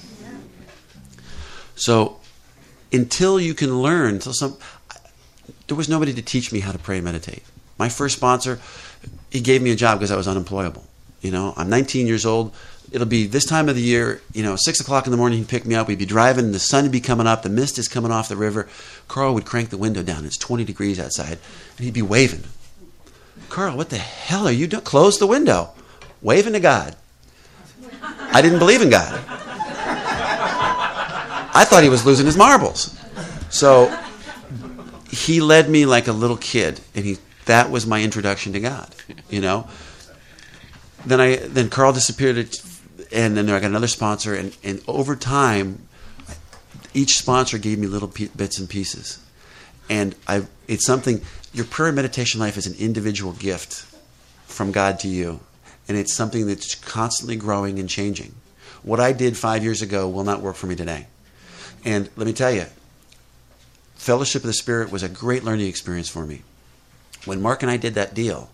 So, 1.75 2.19
until 2.91 3.39
you 3.39 3.53
can 3.53 3.81
learn, 3.81 4.15
until 4.15 4.33
some, 4.33 4.57
there 5.67 5.77
was 5.77 5.87
nobody 5.87 6.13
to 6.13 6.21
teach 6.21 6.51
me 6.51 6.59
how 6.59 6.71
to 6.71 6.77
pray 6.77 6.97
and 6.97 7.05
meditate. 7.05 7.43
My 7.77 7.89
first 7.89 8.17
sponsor, 8.17 8.59
he 9.29 9.39
gave 9.39 9.61
me 9.61 9.71
a 9.71 9.75
job 9.75 9.99
because 9.99 10.11
I 10.11 10.17
was 10.17 10.27
unemployable. 10.27 10.85
You 11.21 11.31
know, 11.31 11.53
I'm 11.55 11.69
19 11.69 12.07
years 12.07 12.25
old 12.25 12.53
it'll 12.91 13.07
be 13.07 13.25
this 13.25 13.45
time 13.45 13.69
of 13.69 13.75
the 13.75 13.81
year, 13.81 14.21
you 14.33 14.43
know, 14.43 14.55
six 14.57 14.79
o'clock 14.79 15.07
in 15.07 15.11
the 15.11 15.17
morning, 15.17 15.39
he'd 15.39 15.47
pick 15.47 15.65
me 15.65 15.75
up. 15.75 15.87
We'd 15.87 15.97
be 15.97 16.05
driving, 16.05 16.51
the 16.51 16.59
sun 16.59 16.83
would 16.83 16.91
be 16.91 16.99
coming 16.99 17.25
up, 17.25 17.43
the 17.43 17.49
mist 17.49 17.79
is 17.79 17.87
coming 17.87 18.11
off 18.11 18.29
the 18.29 18.35
river. 18.35 18.67
Carl 19.07 19.33
would 19.33 19.45
crank 19.45 19.69
the 19.69 19.77
window 19.77 20.03
down. 20.03 20.25
It's 20.25 20.37
20 20.37 20.65
degrees 20.65 20.99
outside, 20.99 21.39
and 21.77 21.85
he'd 21.85 21.93
be 21.93 22.01
waving. 22.01 22.43
Carl, 23.49 23.77
what 23.77 23.89
the 23.89 23.97
hell 23.97 24.47
are 24.47 24.51
you 24.51 24.67
doing? 24.67 24.83
Close 24.83 25.19
the 25.19 25.27
window. 25.27 25.71
Waving 26.21 26.53
to 26.53 26.59
God. 26.59 26.95
I 28.19 28.41
didn't 28.41 28.59
believe 28.59 28.81
in 28.81 28.89
God. 28.89 29.19
I 31.53 31.65
thought 31.65 31.83
he 31.83 31.89
was 31.89 32.05
losing 32.05 32.25
his 32.25 32.37
marbles. 32.37 32.97
So 33.49 33.95
he 35.09 35.41
led 35.41 35.69
me 35.69 35.85
like 35.85 36.07
a 36.07 36.13
little 36.13 36.37
kid, 36.37 36.79
and 36.95 37.03
he 37.03 37.17
that 37.45 37.69
was 37.69 37.85
my 37.85 38.01
introduction 38.01 38.53
to 38.53 38.59
God. 38.59 38.95
You 39.29 39.41
know. 39.41 39.67
Then 41.05 41.19
I 41.19 41.35
then 41.35 41.69
Carl 41.69 41.91
disappeared 41.93 42.37
and 43.11 43.35
then 43.35 43.49
I 43.49 43.59
got 43.59 43.67
another 43.67 43.87
sponsor, 43.87 44.33
and, 44.33 44.55
and 44.63 44.81
over 44.87 45.15
time, 45.15 45.87
each 46.93 47.17
sponsor 47.17 47.57
gave 47.57 47.79
me 47.79 47.87
little 47.87 48.11
bits 48.35 48.59
and 48.59 48.69
pieces, 48.69 49.19
and 49.89 50.15
I 50.27 50.45
it's 50.67 50.85
something. 50.85 51.21
Your 51.53 51.65
prayer 51.65 51.89
and 51.89 51.95
meditation 51.97 52.39
life 52.39 52.57
is 52.57 52.65
an 52.65 52.75
individual 52.79 53.33
gift 53.33 53.85
from 54.45 54.71
God 54.71 54.99
to 54.99 55.09
you, 55.09 55.41
and 55.87 55.97
it's 55.97 56.13
something 56.13 56.47
that's 56.47 56.75
constantly 56.75 57.35
growing 57.35 57.77
and 57.77 57.89
changing. 57.89 58.33
What 58.83 59.01
I 59.01 59.11
did 59.11 59.35
five 59.35 59.63
years 59.63 59.81
ago 59.81 60.07
will 60.07 60.23
not 60.23 60.41
work 60.41 60.55
for 60.55 60.67
me 60.67 60.75
today, 60.75 61.07
and 61.83 62.09
let 62.15 62.25
me 62.25 62.33
tell 62.33 62.51
you, 62.51 62.65
Fellowship 63.95 64.41
of 64.41 64.47
the 64.47 64.53
Spirit 64.53 64.91
was 64.91 65.03
a 65.03 65.09
great 65.09 65.43
learning 65.43 65.67
experience 65.67 66.09
for 66.09 66.25
me. 66.25 66.41
When 67.25 67.41
Mark 67.41 67.61
and 67.61 67.69
I 67.69 67.77
did 67.77 67.93
that 67.93 68.15
deal, 68.15 68.49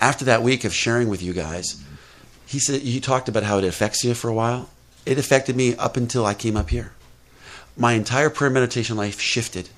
after 0.00 0.26
that 0.26 0.42
week 0.42 0.64
of 0.64 0.74
sharing 0.74 1.08
with 1.08 1.22
you 1.22 1.32
guys 1.32 1.82
he 2.46 2.58
said 2.60 2.82
you 2.82 3.00
talked 3.00 3.28
about 3.28 3.42
how 3.42 3.58
it 3.58 3.64
affects 3.64 4.04
you 4.04 4.14
for 4.14 4.28
a 4.28 4.34
while. 4.34 4.70
It 5.04 5.18
affected 5.18 5.56
me 5.56 5.74
up 5.76 5.96
until 5.96 6.24
I 6.24 6.34
came 6.34 6.56
up 6.56 6.70
here. 6.70 6.92
My 7.76 7.92
entire 7.92 8.30
prayer 8.30 8.50
meditation 8.50 8.96
life 8.96 9.20
shifted. 9.20 9.68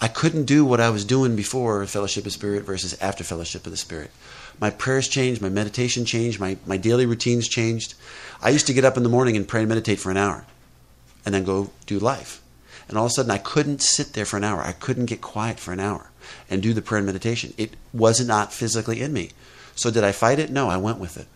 I 0.00 0.08
couldn't 0.08 0.44
do 0.44 0.64
what 0.64 0.80
I 0.80 0.90
was 0.90 1.04
doing 1.04 1.36
before 1.36 1.84
Fellowship 1.86 2.26
of 2.26 2.32
Spirit 2.32 2.64
versus 2.64 3.00
after 3.00 3.22
Fellowship 3.22 3.64
of 3.66 3.72
the 3.72 3.76
Spirit. 3.78 4.10
My 4.60 4.70
prayers 4.70 5.08
changed, 5.08 5.40
my 5.40 5.48
meditation 5.48 6.04
changed, 6.04 6.40
my, 6.40 6.56
my 6.66 6.76
daily 6.76 7.06
routines 7.06 7.48
changed. 7.48 7.94
I 8.42 8.50
used 8.50 8.66
to 8.66 8.74
get 8.74 8.84
up 8.84 8.96
in 8.96 9.02
the 9.02 9.08
morning 9.08 9.36
and 9.36 9.48
pray 9.48 9.60
and 9.60 9.68
meditate 9.68 9.98
for 9.98 10.10
an 10.10 10.16
hour 10.16 10.46
and 11.24 11.34
then 11.34 11.44
go 11.44 11.70
do 11.86 11.98
life. 11.98 12.42
And 12.88 12.98
all 12.98 13.06
of 13.06 13.10
a 13.10 13.14
sudden, 13.14 13.30
I 13.30 13.38
couldn't 13.38 13.82
sit 13.82 14.14
there 14.14 14.24
for 14.24 14.36
an 14.36 14.44
hour. 14.44 14.62
I 14.62 14.72
couldn't 14.72 15.06
get 15.06 15.20
quiet 15.20 15.60
for 15.60 15.72
an 15.72 15.80
hour 15.80 16.10
and 16.48 16.62
do 16.62 16.74
the 16.74 16.82
prayer 16.82 16.98
and 16.98 17.06
meditation. 17.06 17.54
It 17.56 17.76
was 17.92 18.26
not 18.26 18.52
physically 18.52 19.00
in 19.00 19.12
me. 19.12 19.30
So, 19.76 19.90
did 19.90 20.02
I 20.02 20.12
fight 20.12 20.38
it? 20.38 20.50
No, 20.50 20.68
I 20.68 20.76
went 20.76 20.98
with 20.98 21.16
it. 21.16 21.26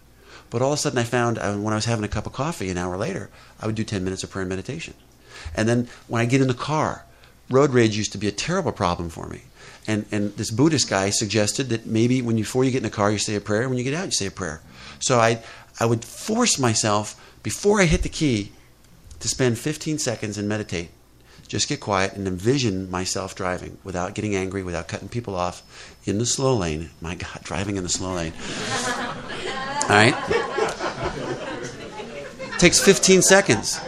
But 0.55 0.63
all 0.63 0.73
of 0.73 0.79
a 0.79 0.83
sudden, 0.83 1.01
I 1.01 1.03
found 1.03 1.39
uh, 1.39 1.55
when 1.55 1.73
I 1.73 1.77
was 1.77 1.87
having 1.87 2.05
a 2.05 2.09
cup 2.09 2.27
of 2.27 2.33
coffee 2.33 2.71
an 2.71 2.79
hour 2.79 2.97
later, 2.97 3.29
I 3.61 3.67
would 3.67 3.75
do 3.75 3.83
10 3.83 4.05
minutes 4.05 4.23
of 4.23 4.31
prayer 4.31 4.43
and 4.43 4.49
meditation. 4.49 4.95
And 5.57 5.69
then 5.69 5.89
when 6.07 6.23
I 6.23 6.27
get 6.27 6.41
in 6.41 6.47
the 6.47 6.55
car, 6.55 7.05
road 7.51 7.73
rage 7.73 7.97
used 7.97 8.13
to 8.13 8.19
be 8.19 8.29
a 8.29 8.31
terrible 8.31 8.71
problem 8.71 9.09
for 9.09 9.27
me. 9.27 9.41
And, 9.89 10.07
and 10.13 10.33
this 10.37 10.53
Buddhist 10.53 10.89
guy 10.89 11.11
suggested 11.11 11.71
that 11.71 11.87
maybe 11.87 12.23
when 12.23 12.39
you, 12.39 12.45
before 12.45 12.63
you 12.63 12.71
get 12.71 12.77
in 12.77 12.85
the 12.85 12.91
car, 12.91 13.11
you 13.11 13.19
say 13.19 13.35
a 13.35 13.41
prayer. 13.41 13.69
When 13.69 13.79
you 13.79 13.83
get 13.83 13.95
out, 13.95 14.05
you 14.05 14.13
say 14.13 14.27
a 14.27 14.31
prayer. 14.31 14.61
So 15.01 15.19
I, 15.19 15.43
I 15.81 15.87
would 15.87 16.05
force 16.05 16.57
myself, 16.57 17.21
before 17.43 17.81
I 17.81 17.87
hit 17.87 18.05
the 18.05 18.09
key, 18.09 18.53
to 19.19 19.27
spend 19.27 19.59
15 19.59 19.99
seconds 19.99 20.39
and 20.39 20.49
meditate. 20.49 20.91
Just 21.49 21.69
get 21.69 21.81
quiet 21.81 22.13
and 22.13 22.29
envision 22.29 22.89
myself 22.93 23.35
driving 23.35 23.79
without 23.83 24.15
getting 24.15 24.37
angry, 24.37 24.63
without 24.63 24.87
cutting 24.87 25.09
people 25.09 25.35
off 25.35 25.65
in 26.05 26.19
the 26.19 26.27
slow 26.27 26.55
lane. 26.55 26.91
My 27.01 27.17
God, 27.17 27.41
driving 27.43 27.77
in 27.77 27.83
the 27.83 27.89
slow 27.89 28.15
lane. 28.15 28.33
All 29.85 29.91
right? 29.91 30.41
Takes 32.65 32.81
15 32.81 33.21
seconds. 33.21 33.79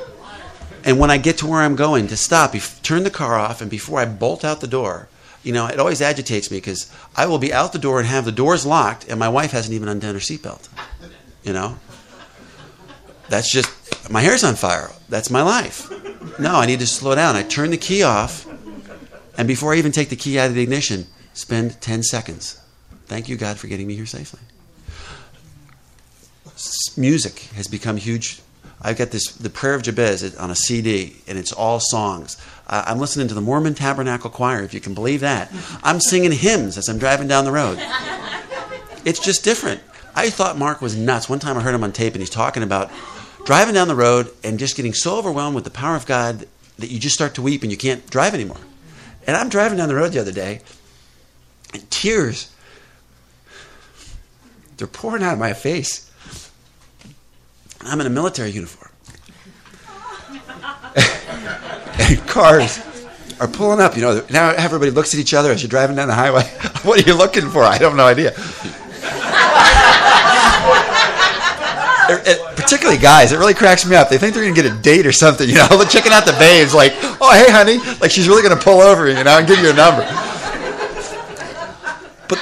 And 0.85 0.99
when 0.99 1.11
I 1.11 1.16
get 1.16 1.39
to 1.39 1.47
where 1.47 1.62
I'm 1.62 1.77
going, 1.77 2.09
to 2.09 2.16
stop, 2.16 2.55
turn 2.83 3.05
the 3.05 3.11
car 3.11 3.35
off, 3.35 3.62
and 3.62 3.70
before 3.70 4.01
I 4.01 4.05
bolt 4.05 4.45
out 4.45 4.61
the 4.61 4.66
door, 4.66 5.09
you 5.43 5.55
know, 5.55 5.66
it 5.66 5.81
always 5.81 6.03
agitates 6.03 6.51
me 6.51 6.59
because 6.59 6.93
I 7.16 7.24
will 7.24 7.39
be 7.39 7.55
out 7.55 7.72
the 7.72 7.79
door 7.79 8.01
and 8.01 8.07
have 8.07 8.27
the 8.27 8.33
doors 8.33 8.66
locked, 8.66 9.09
and 9.09 9.18
my 9.18 9.31
wife 9.31 9.53
hasn't 9.53 9.74
even 9.74 9.89
undone 9.89 10.12
her 10.12 10.20
seatbelt. 10.20 10.68
You 11.43 11.55
know? 11.55 11.79
That's 13.31 13.51
just, 13.51 13.70
my 14.11 14.20
hair's 14.20 14.45
on 14.45 14.57
fire. 14.57 14.91
That's 15.09 15.31
my 15.31 15.41
life. 15.41 15.91
No, 16.39 16.57
I 16.57 16.66
need 16.66 16.81
to 16.81 16.87
slow 16.87 17.14
down. 17.14 17.35
I 17.35 17.45
turn 17.45 17.70
the 17.70 17.79
key 17.79 18.03
off, 18.03 18.47
and 19.39 19.49
before 19.49 19.72
I 19.72 19.79
even 19.79 19.93
take 19.93 20.11
the 20.11 20.16
key 20.16 20.39
out 20.39 20.51
of 20.51 20.55
the 20.55 20.62
ignition, 20.62 21.07
spend 21.33 21.81
10 21.81 22.03
seconds. 22.03 22.61
Thank 23.07 23.31
you, 23.31 23.37
God, 23.37 23.57
for 23.57 23.68
getting 23.68 23.87
me 23.87 23.97
here 23.97 24.05
safely. 24.05 24.41
S- 26.55 26.99
Music 26.99 27.39
has 27.55 27.68
become 27.68 27.97
huge. 27.97 28.43
I've 28.83 28.99
got 28.99 29.11
this, 29.11 29.33
the 29.33 29.51
Prayer 29.51 29.74
of 29.74 29.83
Jabez 29.83 30.37
on 30.37 30.51
a 30.51 30.55
CD, 30.55 31.16
and 31.27 31.39
it's 31.39 31.53
all 31.53 31.81
songs. 31.81 32.37
Uh, 32.66 32.85
I'm 32.87 32.99
listening 32.99 33.29
to 33.29 33.35
the 33.35 33.41
Mormon 33.41 33.74
Tabernacle 33.74 34.31
Choir, 34.31 34.62
if 34.62 34.74
you 34.74 34.81
can 34.81 34.95
believe 34.95 35.20
that. 35.20 35.51
I'm 35.83 36.01
singing 36.01 36.33
hymns 36.33 36.77
as 36.77 36.89
I'm 36.89 36.99
driving 36.99 37.29
down 37.29 37.45
the 37.45 37.53
road. 37.53 37.79
It's 39.05 39.20
just 39.20 39.45
different. 39.45 39.81
I 40.14 40.31
thought 40.31 40.59
Mark 40.59 40.81
was 40.81 40.97
nuts. 40.97 41.29
One 41.29 41.39
time 41.39 41.57
I 41.57 41.61
heard 41.61 41.74
him 41.74 41.85
on 41.85 41.93
tape, 41.93 42.14
and 42.14 42.20
he's 42.20 42.31
talking 42.31 42.62
about 42.62 42.91
driving 43.45 43.74
down 43.74 43.89
the 43.89 43.95
road 43.95 44.31
and 44.43 44.59
just 44.59 44.77
getting 44.77 44.93
so 44.93 45.16
overwhelmed 45.16 45.55
with 45.55 45.64
the 45.64 45.70
power 45.70 45.95
of 45.97 46.07
God 46.07 46.47
that 46.79 46.91
you 46.91 46.99
just 46.99 47.14
start 47.14 47.35
to 47.37 47.43
weep 47.43 47.62
and 47.62 47.70
you 47.70 47.79
can't 47.79 48.09
drive 48.11 48.35
anymore. 48.35 48.61
And 49.27 49.37
I'm 49.37 49.49
driving 49.49 49.79
down 49.79 49.89
the 49.89 49.95
road 49.95 50.12
the 50.12 50.20
other 50.20 50.33
day, 50.33 50.61
and 51.72 51.91
tears, 51.91 52.53
they're 54.77 54.87
pouring 54.87 55.22
out 55.22 55.33
of 55.33 55.39
my 55.39 55.53
face. 55.53 56.05
I'm 57.87 58.01
in 58.01 58.07
a 58.07 58.11
military 58.11 58.51
uniform. 58.51 58.91
and 61.99 62.18
cars 62.26 62.80
are 63.41 63.49
pulling 63.49 63.80
up. 63.80 63.95
You 63.97 64.03
know, 64.03 64.24
now 64.30 64.51
everybody 64.51 64.91
looks 64.91 65.14
at 65.14 65.20
each 65.20 65.34
other 65.34 65.51
as 65.53 65.62
you're 65.62 65.68
driving 65.68 65.97
down 65.97 66.09
the 66.09 66.14
highway. 66.14 66.43
what 66.82 66.99
are 67.05 67.09
you 67.09 67.16
looking 67.16 67.49
for? 67.51 67.62
I 67.62 67.76
have 67.78 67.95
no 67.95 68.05
idea. 68.07 68.32
It- 72.09 72.24
it- 72.28 72.57
particularly 72.57 73.01
guys, 73.01 73.32
it 73.32 73.37
really 73.39 73.53
cracks 73.55 73.84
me 73.84 73.97
up. 73.97 74.09
They 74.09 74.16
think 74.18 74.32
they're 74.34 74.45
going 74.45 74.55
to 74.55 74.62
get 74.62 74.70
a 74.72 74.76
date 74.80 75.07
or 75.07 75.12
something, 75.12 75.49
you 75.49 75.57
know, 75.57 75.66
They're 75.68 75.87
checking 75.89 76.12
out 76.12 76.24
the 76.24 76.34
babes, 76.39 76.72
like, 76.72 76.93
oh, 77.20 77.32
hey, 77.34 77.51
honey, 77.51 77.78
like 78.01 78.12
she's 78.12 78.28
really 78.28 78.43
going 78.43 78.57
to 78.57 78.62
pull 78.62 78.80
over, 78.80 79.09
you 79.09 79.14
know, 79.24 79.39
and 79.39 79.47
give 79.47 79.59
you 79.59 79.70
a 79.70 79.72
number. 79.72 80.03
But 82.28 82.39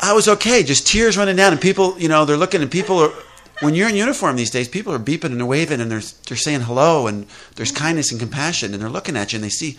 I 0.00 0.12
was 0.12 0.26
okay, 0.28 0.64
just 0.64 0.88
tears 0.88 1.16
running 1.16 1.36
down, 1.36 1.52
and 1.52 1.60
people, 1.60 1.96
you 2.00 2.08
know, 2.08 2.24
they're 2.24 2.36
looking, 2.36 2.62
and 2.62 2.70
people 2.70 2.98
are, 2.98 3.12
when 3.60 3.74
you're 3.74 3.88
in 3.88 3.96
uniform 3.96 4.36
these 4.36 4.50
days, 4.50 4.68
people 4.68 4.92
are 4.92 4.98
beeping 4.98 5.26
and 5.26 5.38
they're 5.38 5.46
waving, 5.46 5.80
and 5.80 5.90
they're, 5.90 6.02
they're 6.26 6.36
saying 6.36 6.62
hello, 6.62 7.06
and 7.06 7.26
there's 7.56 7.72
mm-hmm. 7.72 7.84
kindness 7.84 8.10
and 8.10 8.20
compassion, 8.20 8.72
and 8.72 8.82
they're 8.82 8.90
looking 8.90 9.16
at 9.16 9.32
you, 9.32 9.36
and 9.36 9.44
they 9.44 9.50
see, 9.50 9.78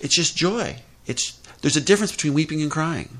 it's 0.00 0.16
just 0.16 0.36
joy. 0.36 0.76
It's 1.06 1.38
There's 1.60 1.76
a 1.76 1.80
difference 1.80 2.12
between 2.12 2.34
weeping 2.34 2.62
and 2.62 2.70
crying. 2.70 3.18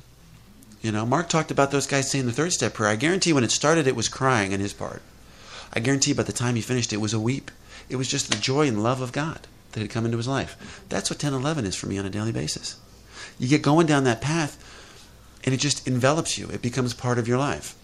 You 0.82 0.92
know, 0.92 1.07
Mark 1.07 1.28
talked 1.28 1.51
about 1.51 1.70
those 1.70 1.86
guys 1.86 2.11
saying 2.11 2.26
the 2.26 2.32
third 2.32 2.53
step 2.53 2.74
prayer. 2.74 2.90
I 2.90 2.97
guarantee 2.97 3.32
when 3.32 3.45
it 3.45 3.51
started, 3.51 3.86
it 3.86 3.97
was 3.97 4.09
crying 4.09 4.53
on 4.53 4.61
his 4.61 4.74
part. 4.74 5.01
I 5.72 5.80
guarantee 5.80 6.12
by 6.12 6.24
the 6.24 6.32
time 6.32 6.57
he 6.57 6.61
finished, 6.61 6.92
it 6.92 7.01
was 7.01 7.14
a 7.14 7.20
weep. 7.20 7.51
It 7.88 7.97
was 7.97 8.09
just 8.09 8.30
the 8.30 8.36
joy 8.36 8.68
and 8.68 8.82
love 8.82 9.01
of 9.01 9.12
God 9.12 9.47
that 9.72 9.80
had 9.80 9.90
come 9.90 10.05
into 10.05 10.18
his 10.18 10.28
life. 10.28 10.82
That's 10.88 11.11
what 11.11 11.22
1011 11.22 11.64
is 11.64 11.74
for 11.74 11.86
me 11.86 11.99
on 11.99 12.07
a 12.07 12.11
daily 12.11 12.32
basis. 12.32 12.76
You 13.38 13.49
get 13.49 13.62
going 13.62 13.86
down 13.86 14.05
that 14.05 14.20
path, 14.20 14.59
and 15.45 15.55
it 15.55 15.59
just 15.59 15.86
envelops 15.86 16.38
you. 16.38 16.49
It 16.49 16.62
becomes 16.62 16.95
part 16.95 17.18
of 17.18 17.26
your 17.26 17.38
life. 17.38 17.74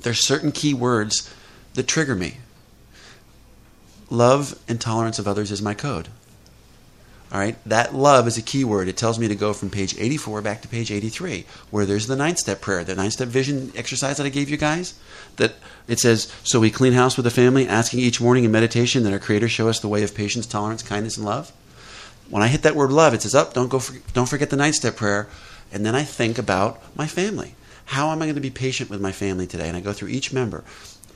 There's 0.00 0.26
certain 0.26 0.52
key 0.52 0.74
words 0.74 1.32
that 1.74 1.88
trigger 1.88 2.14
me. 2.14 2.38
Love 4.10 4.58
and 4.68 4.80
tolerance 4.80 5.18
of 5.18 5.26
others 5.26 5.50
is 5.50 5.62
my 5.62 5.74
code. 5.74 6.08
All 7.32 7.40
right, 7.40 7.56
that 7.66 7.92
love 7.92 8.28
is 8.28 8.38
a 8.38 8.42
key 8.42 8.62
word. 8.62 8.86
It 8.86 8.96
tells 8.96 9.18
me 9.18 9.26
to 9.26 9.34
go 9.34 9.52
from 9.52 9.68
page 9.68 9.98
84 9.98 10.40
back 10.40 10.62
to 10.62 10.68
page 10.68 10.92
83, 10.92 11.44
where 11.70 11.84
there's 11.84 12.06
the 12.06 12.14
nine 12.14 12.36
step 12.36 12.60
prayer, 12.60 12.84
the 12.84 12.94
nine 12.94 13.10
step 13.10 13.26
vision 13.26 13.72
exercise 13.74 14.18
that 14.18 14.26
I 14.26 14.28
gave 14.28 14.48
you 14.48 14.56
guys. 14.56 14.94
That 15.36 15.54
it 15.88 15.98
says, 15.98 16.32
So 16.44 16.60
we 16.60 16.70
clean 16.70 16.92
house 16.92 17.16
with 17.16 17.24
the 17.24 17.30
family, 17.30 17.66
asking 17.66 17.98
each 18.00 18.20
morning 18.20 18.44
in 18.44 18.52
meditation 18.52 19.02
that 19.02 19.12
our 19.12 19.18
Creator 19.18 19.48
show 19.48 19.68
us 19.68 19.80
the 19.80 19.88
way 19.88 20.04
of 20.04 20.14
patience, 20.14 20.46
tolerance, 20.46 20.84
kindness, 20.84 21.16
and 21.16 21.26
love. 21.26 21.50
When 22.30 22.42
I 22.42 22.46
hit 22.46 22.62
that 22.62 22.76
word 22.76 22.92
love, 22.92 23.14
it 23.14 23.22
says, 23.22 23.34
Up, 23.34 23.52
don't, 23.52 23.68
go 23.68 23.80
for, 23.80 23.98
don't 24.12 24.28
forget 24.28 24.50
the 24.50 24.56
nine 24.56 24.72
step 24.72 24.94
prayer. 24.94 25.26
And 25.72 25.84
then 25.84 25.96
I 25.96 26.04
think 26.04 26.38
about 26.38 26.80
my 26.96 27.08
family. 27.08 27.56
How 27.86 28.10
am 28.10 28.22
I 28.22 28.26
going 28.26 28.34
to 28.34 28.40
be 28.40 28.50
patient 28.50 28.90
with 28.90 29.00
my 29.00 29.12
family 29.12 29.46
today? 29.46 29.68
And 29.68 29.76
I 29.76 29.80
go 29.80 29.92
through 29.92 30.08
each 30.08 30.32
member 30.32 30.64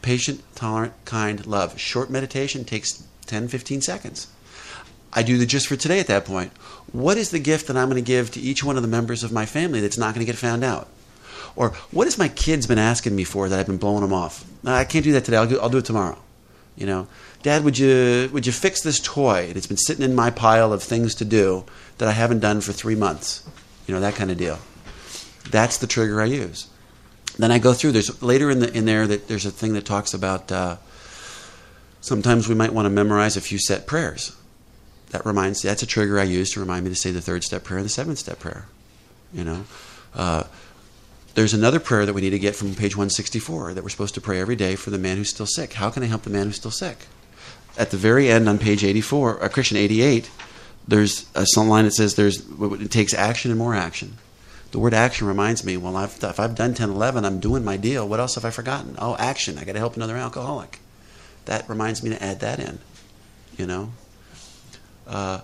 patient, 0.01 0.43
tolerant, 0.55 0.93
kind, 1.05 1.45
love. 1.47 1.79
Short 1.79 2.09
meditation 2.09 2.65
takes 2.65 3.03
10, 3.27 3.49
15 3.49 3.81
seconds. 3.81 4.29
I 5.13 5.23
do 5.23 5.39
the 5.39 5.47
just 5.47 5.67
for 5.67 5.77
today 5.77 6.01
at 6.01 6.07
that 6.07 6.25
point. 6.25 6.53
What 6.93 7.17
is 7.17 7.31
the 7.31 7.39
gift 7.39 7.67
that 7.67 7.77
I'm 7.77 7.89
going 7.89 8.03
to 8.03 8.07
give 8.07 8.31
to 8.33 8.41
each 8.41 8.63
one 8.63 8.77
of 8.77 8.83
the 8.83 8.89
members 8.89 9.25
of 9.25 9.33
my 9.33 9.47
family 9.47 9.81
that's 9.81 9.99
not 9.99 10.15
going 10.15 10.25
to 10.25 10.31
get 10.31 10.39
found 10.39 10.63
out? 10.63 10.89
Or 11.57 11.71
what 11.91 12.07
has 12.07 12.19
my 12.19 12.29
kids 12.29 12.67
been 12.67 12.79
asking 12.79 13.17
me 13.17 13.25
for 13.25 13.49
that 13.49 13.59
I've 13.59 13.67
been 13.67 13.79
blowing 13.79 14.03
them 14.03 14.13
off? 14.13 14.45
I 14.65 14.85
can't 14.85 15.05
do 15.05 15.13
that 15.13 15.25
today. 15.25 15.39
I'll 15.39 15.47
do, 15.47 15.59
I'll 15.59 15.69
do 15.69 15.79
it 15.79 15.85
tomorrow. 15.85 16.19
You 16.77 16.87
know, 16.87 17.09
Dad, 17.43 17.65
would 17.65 17.77
you 17.77 18.31
would 18.33 18.47
you 18.47 18.53
fix 18.53 18.83
this 18.83 19.01
toy? 19.01 19.53
It's 19.55 19.67
been 19.67 19.77
sitting 19.77 20.05
in 20.05 20.15
my 20.15 20.31
pile 20.31 20.73
of 20.73 20.81
things 20.81 21.17
to 21.17 21.25
do 21.25 21.65
that 21.99 22.09
I 22.09 22.13
haven't 22.13 22.39
done 22.39 22.61
for 22.61 22.73
three 22.73 22.95
months. 22.95 23.43
You 23.89 23.95
know 23.95 24.01
that 24.01 24.15
kind 24.15 24.31
of 24.31 24.39
deal. 24.39 24.61
That's 25.51 25.79
the 25.79 25.87
trigger 25.87 26.21
I 26.21 26.27
use. 26.27 26.69
Then 27.39 27.51
I 27.53 27.59
go 27.59 27.73
through. 27.73 27.93
There's 27.93 28.23
later 28.23 28.51
in 28.51 28.59
the 28.59 28.73
in 28.73 28.85
there 28.85 29.07
that 29.07 29.29
there's 29.29 29.47
a 29.47 29.51
thing 29.51 29.75
that 29.75 29.85
talks 29.85 30.15
about. 30.15 30.51
Uh, 30.51 30.77
sometimes 32.01 32.49
we 32.49 32.55
might 32.55 32.73
want 32.73 32.87
to 32.87 32.91
memorize 32.91 33.37
a 33.37 33.41
few 33.41 33.59
set 33.59 33.87
prayers 33.87 34.37
that 35.11 35.25
reminds 35.25 35.63
that's 35.63 35.83
a 35.83 35.87
trigger 35.87 36.19
I 36.19 36.25
use 36.25 36.53
to 36.53 36.61
remind 36.61 36.85
me 36.85 36.91
to 36.91 36.97
say 36.97 37.11
the 37.11 37.21
third 37.21 37.45
step 37.45 37.65
prayer 37.65 37.79
and 37.79 37.85
the 37.85 37.91
seventh 37.91 38.19
step 38.19 38.39
prayer. 38.39 38.67
You 39.33 39.45
know, 39.45 39.65
uh, 40.15 40.45
there's 41.35 41.55
another 41.55 41.81
prayer 41.81 42.07
that 42.07 42.13
we 42.13 42.21
need 42.21 42.31
to 42.31 42.39
get 42.39 42.57
from 42.57 42.75
page 42.75 42.97
164 42.97 43.75
that 43.75 43.83
we're 43.83 43.91
supposed 43.91 44.15
to 44.15 44.21
pray 44.21 44.41
every 44.41 44.57
day 44.57 44.75
for 44.75 44.91
the 44.91 44.99
man 44.99 45.17
who's 45.17 45.31
still 45.31 45.47
sick. 45.47 45.75
How 45.75 45.91
can 45.91 46.03
I 46.03 46.07
help 46.07 46.23
the 46.23 46.31
man 46.31 46.47
who's 46.47 46.57
still 46.57 46.71
sick? 46.71 47.07
At 47.77 47.91
the 47.91 47.97
very 47.97 48.29
end 48.29 48.49
on 48.49 48.59
page 48.59 48.83
84, 48.83 49.45
uh, 49.45 49.49
Christian 49.49 49.77
88, 49.77 50.31
there's 50.89 51.27
a 51.35 51.45
line 51.61 51.85
that 51.85 51.93
says 51.93 52.15
there's 52.15 52.43
it 52.61 52.91
takes 52.91 53.15
action 53.15 53.51
and 53.51 53.59
more 53.59 53.75
action. 53.75 54.17
The 54.71 54.79
word 54.79 54.93
action 54.93 55.27
reminds 55.27 55.65
me, 55.65 55.77
well, 55.77 55.97
I've, 55.97 56.23
if 56.23 56.39
I've 56.39 56.55
done 56.55 56.75
10, 56.75 56.91
11, 56.91 57.25
I'm 57.25 57.41
doing 57.41 57.65
my 57.65 57.77
deal. 57.77 58.07
What 58.07 58.21
else 58.21 58.35
have 58.35 58.45
I 58.45 58.51
forgotten? 58.51 58.97
Oh, 58.99 59.17
action. 59.17 59.59
I 59.59 59.65
got 59.65 59.73
to 59.73 59.79
help 59.79 59.97
another 59.97 60.17
alcoholic. 60.17 60.81
That 61.47 61.69
reminds 61.69 62.03
me 62.03 62.11
to 62.11 62.23
add 62.23 62.41
that 62.41 62.61
in. 62.61 62.79
You 63.57 63.67
know, 63.67 63.93
uh, 65.07 65.41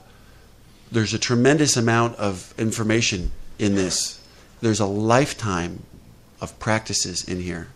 there's 0.93 1.15
a 1.15 1.19
tremendous 1.19 1.77
amount 1.77 2.17
of 2.17 2.55
information 2.59 3.33
in 3.59 3.75
this. 3.75 4.21
There's 4.61 4.81
a 4.81 4.87
lifetime 4.87 5.83
of 6.41 6.59
practices 6.59 7.27
in 7.27 7.41
here. 7.41 7.69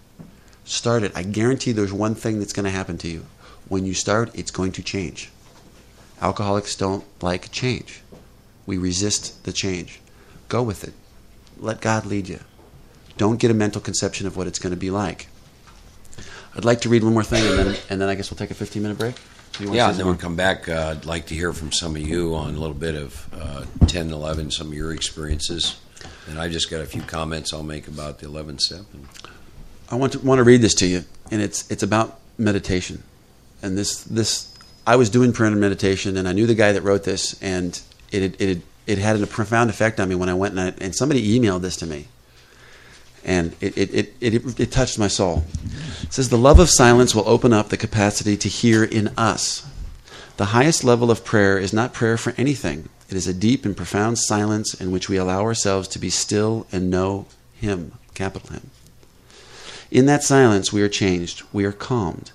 Start 0.64 1.03
it. 1.03 1.12
I 1.14 1.22
guarantee 1.22 1.72
there's 1.72 1.92
one 1.92 2.14
thing 2.14 2.38
that's 2.38 2.53
going 2.53 2.64
to 2.64 2.70
happen 2.70 2.99
to 2.99 3.09
you. 3.09 3.24
When 3.68 3.86
you 3.86 3.94
start, 3.94 4.30
it's 4.34 4.51
going 4.51 4.72
to 4.72 4.82
change. 4.82 5.30
Alcoholics 6.20 6.74
don't 6.74 7.05
like 7.22 7.51
change. 7.51 8.03
We 8.66 8.76
resist 8.76 9.44
the 9.44 9.53
change. 9.53 10.01
Go 10.49 10.62
with 10.62 10.84
it. 10.84 10.92
Let 11.59 11.80
God 11.80 12.06
lead 12.06 12.28
you. 12.28 12.40
Don't 13.16 13.38
get 13.38 13.50
a 13.50 13.54
mental 13.54 13.80
conception 13.80 14.26
of 14.26 14.36
what 14.36 14.46
it's 14.46 14.59
going 14.59 14.72
to 14.72 14.76
be 14.76 14.90
like. 14.90 15.28
I'd 16.56 16.64
like 16.64 16.82
to 16.82 16.88
read 16.88 17.04
one 17.04 17.12
more 17.12 17.24
thing, 17.24 17.46
and 17.46 17.59
then, 17.59 17.76
and 17.90 18.00
then 18.00 18.09
I 18.09 18.14
guess 18.14 18.30
we'll 18.30 18.38
take 18.38 18.50
a 18.50 18.54
15 18.54 18.82
minute 18.82 18.98
break. 18.98 19.16
You 19.59 19.66
want 19.66 19.76
Yeah, 19.76 19.90
and 19.90 19.98
then 19.98 20.06
we'll 20.06 20.16
come 20.16 20.36
back. 20.36 20.68
Uh, 20.68 20.94
I'd 20.96 21.04
like 21.04 21.26
to 21.26 21.34
hear 21.34 21.52
from 21.52 21.72
some 21.72 21.96
of 21.96 22.02
you 22.02 22.34
on 22.34 22.54
a 22.54 22.59
little 22.59 22.74
bit 22.74 22.94
of 22.94 23.28
uh, 23.32 23.64
10, 23.86 24.11
11, 24.11 24.50
some 24.52 24.68
of 24.68 24.74
your 24.74 24.92
experiences. 24.92 25.80
And 26.28 26.38
I 26.38 26.48
just 26.48 26.70
got 26.70 26.80
a 26.80 26.86
few 26.86 27.02
comments 27.02 27.52
I'll 27.52 27.62
make 27.62 27.88
about 27.88 28.18
the 28.18 28.26
11th 28.26 28.61
step. 28.61 28.82
I 29.90 29.96
want 29.96 30.12
to 30.12 30.18
want 30.20 30.38
to 30.38 30.44
read 30.44 30.61
this 30.61 30.74
to 30.74 30.86
you, 30.86 31.04
and 31.30 31.40
it's 31.40 31.68
it's 31.70 31.82
about 31.82 32.20
meditation. 32.36 33.02
And 33.62 33.76
this 33.76 34.04
this 34.04 34.54
I 34.86 34.96
was 34.96 35.09
doing 35.09 35.32
prayer 35.32 35.50
and 35.50 35.61
meditation, 35.61 36.16
and 36.16 36.28
I 36.28 36.32
knew 36.32 36.46
the 36.46 36.54
guy 36.54 36.72
that 36.72 36.82
wrote 36.82 37.04
this, 37.04 37.40
and 37.42 37.80
it 38.12 38.38
it 38.40 38.48
had, 38.48 38.62
it 38.89 38.99
had 38.99 39.20
a 39.20 39.26
profound 39.26 39.68
effect 39.68 40.01
on 40.01 40.09
me 40.09 40.14
when 40.14 40.30
I 40.30 40.34
went 40.34 40.59
and, 40.59 40.61
I, 40.61 40.84
and 40.84 40.95
somebody 40.97 41.39
emailed 41.39 41.61
this 41.61 41.76
to 41.76 41.86
me, 41.86 42.09
and 43.22 43.55
it 43.61 43.76
it, 43.76 43.95
it 43.95 44.14
it 44.20 44.61
it 44.61 44.72
touched 44.72 44.99
my 44.99 45.09
soul. 45.09 45.45
It 46.03 46.12
says 46.14 46.30
the 46.30 46.39
love 46.39 46.59
of 46.59 46.70
silence 46.70 47.14
will 47.14 47.28
open 47.28 47.53
up 47.53 47.68
the 47.68 47.76
capacity 47.76 48.36
to 48.39 48.49
hear 48.49 48.82
in 48.82 49.09
us. 49.18 49.66
The 50.39 50.47
highest 50.47 50.84
level 50.84 51.11
of 51.11 51.24
prayer 51.24 51.59
is 51.59 51.72
not 51.72 51.93
prayer 51.93 52.16
for 52.16 52.32
anything. 52.39 52.89
It 53.11 53.16
is 53.16 53.26
a 53.26 53.34
deep 53.34 53.64
and 53.64 53.76
profound 53.76 54.18
silence 54.18 54.72
in 54.72 54.91
which 54.91 55.09
we 55.09 55.16
allow 55.16 55.43
ourselves 55.43 55.89
to 55.89 55.99
be 55.99 56.11
still 56.11 56.66
and 56.72 56.91
know 56.91 57.26
Him, 57.55 57.93
capital 58.14 58.51
Him. 58.51 58.70
In 59.91 60.07
that 60.07 60.22
silence, 60.22 60.72
we 60.72 60.82
are 60.82 60.89
changed, 60.89 61.43
we 61.53 61.64
are 61.64 61.72
calmed. 61.72 62.32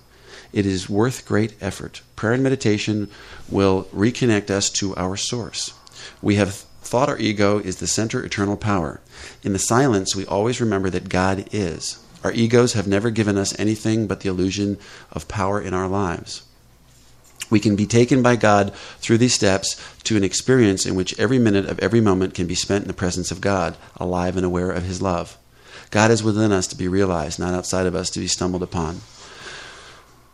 It 0.51 0.67
is 0.67 0.89
worth 0.89 1.25
great 1.25 1.55
effort. 1.61 2.01
Prayer 2.15 2.33
and 2.33 2.43
meditation 2.43 3.09
will 3.49 3.85
reconnect 3.85 4.51
us 4.51 4.69
to 4.71 4.95
our 4.95 5.17
source. 5.17 5.73
We 6.21 6.35
have 6.35 6.53
thought 6.53 7.09
our 7.09 7.17
ego 7.17 7.59
is 7.59 7.77
the 7.77 7.87
center 7.87 8.23
eternal 8.23 8.57
power. 8.57 9.01
In 9.43 9.53
the 9.53 9.59
silence, 9.59 10.15
we 10.15 10.25
always 10.25 10.61
remember 10.61 10.89
that 10.89 11.09
God 11.09 11.47
is. 11.51 11.99
Our 12.23 12.31
egos 12.31 12.73
have 12.73 12.87
never 12.87 13.09
given 13.09 13.37
us 13.37 13.57
anything 13.59 14.07
but 14.07 14.21
the 14.21 14.29
illusion 14.29 14.77
of 15.11 15.27
power 15.27 15.61
in 15.61 15.73
our 15.73 15.87
lives. 15.87 16.43
We 17.49 17.59
can 17.59 17.75
be 17.75 17.85
taken 17.85 18.23
by 18.23 18.35
God 18.37 18.73
through 18.99 19.17
these 19.17 19.33
steps 19.33 19.79
to 20.03 20.17
an 20.17 20.23
experience 20.23 20.85
in 20.85 20.95
which 20.95 21.17
every 21.19 21.39
minute 21.39 21.65
of 21.65 21.79
every 21.79 22.01
moment 22.01 22.33
can 22.33 22.47
be 22.47 22.55
spent 22.55 22.83
in 22.83 22.87
the 22.87 22.93
presence 22.93 23.31
of 23.31 23.41
God, 23.41 23.75
alive 23.97 24.37
and 24.37 24.45
aware 24.45 24.71
of 24.71 24.83
His 24.83 25.01
love. 25.01 25.37
God 25.91 26.09
is 26.09 26.23
within 26.23 26.51
us 26.51 26.67
to 26.67 26.77
be 26.77 26.87
realized, 26.87 27.39
not 27.39 27.53
outside 27.53 27.85
of 27.85 27.95
us 27.95 28.09
to 28.11 28.19
be 28.19 28.27
stumbled 28.27 28.63
upon. 28.63 29.01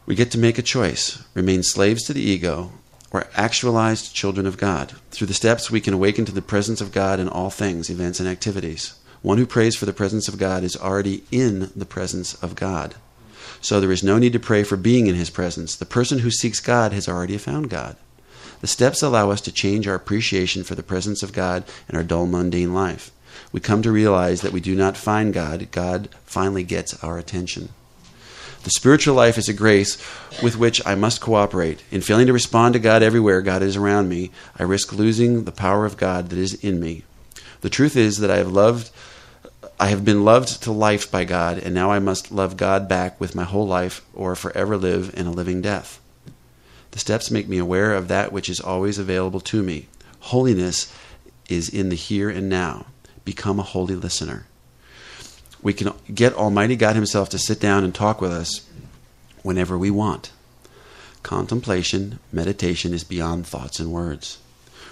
We 0.05 0.16
get 0.16 0.32
to 0.32 0.38
make 0.38 0.57
a 0.57 0.64
choice 0.64 1.24
remain 1.34 1.64
slaves 1.64 2.03
to 2.03 2.14
the 2.14 2.22
ego 2.22 2.72
or 3.12 3.28
actualized 3.36 4.14
children 4.14 4.45
of 4.45 4.57
God. 4.57 4.93
Through 5.12 5.28
the 5.28 5.34
steps, 5.34 5.72
we 5.72 5.82
can 5.82 5.93
awaken 5.93 6.26
to 6.26 6.32
the 6.32 6.41
presence 6.41 6.82
of 6.82 6.91
God 6.91 7.20
in 7.20 7.28
all 7.28 7.49
things, 7.49 7.89
events, 7.89 8.20
and 8.20 8.30
activities. 8.30 8.93
One 9.22 9.38
who 9.38 9.45
prays 9.45 9.76
for 9.76 9.86
the 9.86 9.93
presence 9.93 10.28
of 10.28 10.38
God 10.38 10.64
is 10.64 10.78
already 10.78 11.24
in 11.32 11.72
the 11.76 11.86
presence 11.86 12.36
of 12.36 12.55
God. 12.55 12.95
So 13.62 13.80
there 13.80 13.91
is 13.91 14.03
no 14.03 14.18
need 14.18 14.34
to 14.34 14.39
pray 14.39 14.64
for 14.64 14.78
being 14.78 15.07
in 15.07 15.16
his 15.16 15.30
presence. 15.30 15.76
The 15.76 15.86
person 15.86 16.20
who 16.20 16.32
seeks 16.32 16.60
God 16.60 16.93
has 16.93 17.10
already 17.10 17.38
found 17.38 17.70
God. 17.70 17.97
The 18.62 18.68
steps 18.68 19.01
allow 19.01 19.32
us 19.32 19.41
to 19.41 19.51
change 19.51 19.88
our 19.88 19.95
appreciation 19.95 20.64
for 20.64 20.76
the 20.76 20.84
presence 20.84 21.24
of 21.24 21.34
God 21.34 21.64
in 21.89 21.95
our 21.95 22.03
dull, 22.03 22.26
mundane 22.26 22.74
life. 22.74 23.12
We 23.51 23.60
come 23.60 23.82
to 23.82 23.91
realize 23.91 24.41
that 24.41 24.51
we 24.51 24.60
do 24.60 24.76
not 24.76 24.97
find 24.97 25.34
God, 25.34 25.72
God 25.72 26.10
finally 26.26 26.64
gets 26.64 27.01
our 27.03 27.18
attention. 27.18 27.70
The 28.64 28.72
spiritual 28.72 29.16
life 29.16 29.38
is 29.38 29.47
a 29.47 29.53
grace 29.53 29.97
with 30.43 30.57
which 30.57 30.86
I 30.86 30.95
must 30.95 31.22
cooperate. 31.22 31.82
In 31.91 32.01
failing 32.01 32.28
to 32.28 32.34
respond 32.34 32.74
to 32.74 32.80
God 32.80 33.01
everywhere 33.01 33.41
God 33.41 33.62
is 33.62 33.78
around 33.78 34.10
me, 34.10 34.32
I 34.57 34.64
risk 34.64 34.91
losing 34.91 35.45
the 35.45 35.51
power 35.51 35.86
of 35.86 35.97
God 35.97 36.30
that 36.30 36.38
is 36.38 36.53
in 36.55 36.80
me. 36.80 37.03
The 37.62 37.70
truth 37.70 37.95
is 37.95 38.18
that 38.18 38.32
I 38.32 38.38
have 38.38 38.51
loved 38.51 38.91
I 39.82 39.88
have 39.88 40.03
been 40.03 40.26
loved 40.26 40.64
to 40.64 40.74
life 40.74 41.10
by 41.10 41.24
God, 41.24 41.57
and 41.57 41.74
now 41.74 41.89
I 41.89 41.99
must 41.99 42.34
love 42.34 42.57
God 42.57 42.89
back 42.89 43.20
with 43.20 43.34
my 43.34 43.45
whole 43.45 43.66
life 43.66 44.01
or 44.14 44.36
forever 44.36 44.76
live 44.76 45.14
in 45.16 45.26
a 45.26 45.32
living 45.32 45.62
death. 45.62 46.01
The 46.91 46.99
steps 46.99 47.32
make 47.32 47.47
me 47.47 47.57
aware 47.60 47.93
of 47.93 48.10
that 48.10 48.34
which 48.34 48.49
is 48.49 48.60
always 48.60 48.97
available 48.97 49.39
to 49.39 49.64
me. 49.64 49.88
Holiness 50.20 50.93
is 51.47 51.70
in 51.70 51.88
the 51.88 51.95
here 51.95 52.30
and 52.30 52.49
now. 52.49 52.88
Become 53.24 53.57
a 53.57 53.64
holy 53.64 53.95
listener. 53.95 54.47
We 55.62 55.74
can 55.74 55.93
get 56.14 56.34
Almighty 56.34 56.76
God 56.76 56.95
Himself 56.95 57.30
to 57.30 57.39
sit 57.39 57.60
down 57.60 57.84
and 57.84 57.93
talk 57.93 58.22
with 58.22 58.32
us 58.32 58.68
whenever 59.43 59.78
we 59.78 59.91
want. 59.91 60.32
Contemplation, 61.22 62.20
meditation 62.32 62.93
is 62.93 63.03
beyond 63.03 63.45
thoughts 63.45 63.80
and 63.80 63.91
words. 63.91 64.38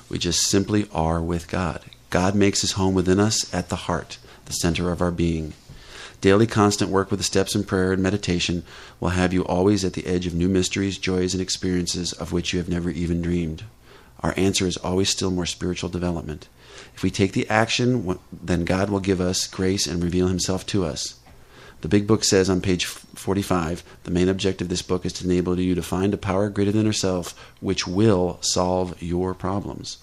We 0.09 0.17
just 0.17 0.41
simply 0.41 0.87
are 0.91 1.21
with 1.21 1.49
God. 1.49 1.81
God 2.09 2.35
makes 2.35 2.61
His 2.61 2.73
home 2.73 2.93
within 2.93 3.19
us 3.19 3.53
at 3.53 3.69
the 3.69 3.75
heart 3.75 4.17
the 4.47 4.53
center 4.53 4.91
of 4.91 5.01
our 5.01 5.11
being. 5.11 5.53
Daily 6.19 6.47
constant 6.47 6.89
work 6.89 7.11
with 7.11 7.19
the 7.19 7.23
steps 7.23 7.53
in 7.53 7.63
prayer 7.63 7.93
and 7.93 8.01
meditation 8.01 8.63
will 8.99 9.09
have 9.09 9.33
you 9.33 9.45
always 9.45 9.85
at 9.85 9.93
the 9.93 10.07
edge 10.07 10.25
of 10.25 10.33
new 10.33 10.49
mysteries, 10.49 10.97
joys, 10.97 11.33
and 11.33 11.41
experiences 11.41 12.11
of 12.13 12.31
which 12.31 12.53
you 12.53 12.59
have 12.59 12.69
never 12.69 12.89
even 12.89 13.21
dreamed. 13.21 13.63
Our 14.21 14.33
answer 14.35 14.65
is 14.65 14.77
always 14.77 15.09
still 15.09 15.29
more 15.29 15.45
spiritual 15.45 15.89
development. 15.89 16.47
If 16.97 17.03
we 17.03 17.11
take 17.11 17.33
the 17.33 17.47
action, 17.47 18.17
then 18.33 18.65
God 18.65 18.89
will 18.89 18.99
give 18.99 19.21
us 19.21 19.45
grace 19.45 19.85
and 19.85 20.03
reveal 20.03 20.29
Himself 20.29 20.65
to 20.67 20.83
us. 20.83 21.19
The 21.81 21.87
Big 21.87 22.07
Book 22.07 22.23
says 22.23 22.49
on 22.49 22.59
page 22.59 22.85
45 22.85 23.83
the 24.03 24.09
main 24.09 24.27
objective 24.27 24.65
of 24.65 24.69
this 24.69 24.81
book 24.81 25.05
is 25.05 25.13
to 25.13 25.25
enable 25.25 25.59
you 25.59 25.75
to 25.75 25.83
find 25.83 26.11
a 26.11 26.17
power 26.17 26.49
greater 26.49 26.71
than 26.71 26.87
yourself 26.87 27.39
which 27.61 27.85
will 27.85 28.39
solve 28.41 28.99
your 28.99 29.35
problems. 29.35 29.99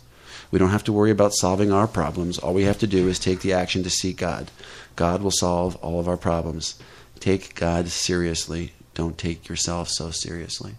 We 0.52 0.60
don't 0.60 0.70
have 0.70 0.84
to 0.84 0.92
worry 0.92 1.10
about 1.10 1.34
solving 1.34 1.72
our 1.72 1.88
problems. 1.88 2.38
All 2.38 2.54
we 2.54 2.62
have 2.62 2.78
to 2.78 2.86
do 2.86 3.08
is 3.08 3.18
take 3.18 3.40
the 3.40 3.54
action 3.54 3.82
to 3.82 3.90
seek 3.90 4.18
God. 4.18 4.52
God 4.94 5.20
will 5.20 5.32
solve 5.32 5.74
all 5.82 5.98
of 5.98 6.06
our 6.06 6.16
problems. 6.16 6.78
Take 7.18 7.56
God 7.56 7.88
seriously. 7.88 8.72
Don't 8.94 9.18
take 9.18 9.48
yourself 9.48 9.88
so 9.88 10.12
seriously. 10.12 10.76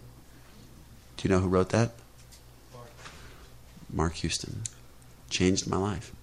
Do 1.18 1.28
you 1.28 1.36
know 1.36 1.42
who 1.42 1.50
wrote 1.50 1.70
that? 1.72 1.92
Mark 3.92 4.14
Houston. 4.14 4.62
Changed 5.36 5.68
my 5.68 5.76
life. 5.76 6.14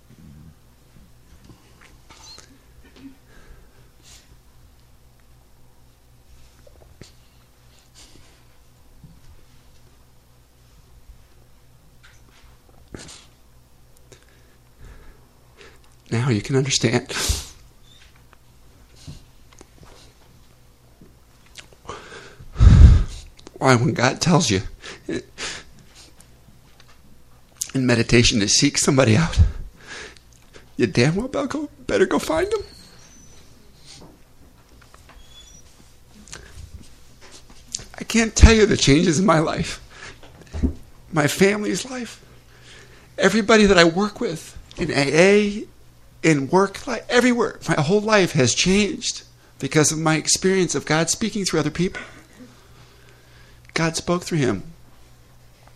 Now 16.11 16.31
you 16.31 16.41
can 16.41 16.57
understand. 16.57 17.13
Why, 23.59 23.77
when 23.77 23.93
God 23.93 24.23
tells 24.23 24.51
you 24.51 24.63
in 27.75 27.82
meditation 27.93 28.41
to 28.41 28.49
seek 28.49 28.79
somebody 28.79 29.15
out, 29.15 29.39
you 30.79 30.87
damn 30.87 31.15
well 31.15 31.29
better 31.29 32.07
go 32.07 32.19
find 32.19 32.51
them. 32.51 32.63
I 37.99 38.05
can't 38.05 38.35
tell 38.35 38.55
you 38.55 38.65
the 38.65 38.79
changes 38.79 39.19
in 39.19 39.27
my 39.27 39.41
life, 39.41 39.79
my 41.13 41.27
family's 41.27 41.85
life, 41.91 42.25
everybody 43.19 43.67
that 43.67 43.77
I 43.77 43.85
work 43.85 44.21
with 44.21 44.57
in 44.79 44.91
AA, 44.91 45.67
in 46.23 46.49
work, 46.49 46.87
like 46.87 47.05
everywhere. 47.11 47.61
My 47.69 47.75
whole 47.75 48.01
life 48.01 48.33
has 48.33 48.55
changed 48.55 49.25
because 49.59 49.93
of 49.93 49.99
my 49.99 50.17
experience 50.17 50.75
of 50.75 50.87
God 50.87 51.11
speaking 51.11 51.45
through 51.45 51.61
other 51.61 51.71
people. 51.71 52.01
God 53.75 53.97
spoke 53.97 54.23
through 54.23 54.39
him. 54.39 54.63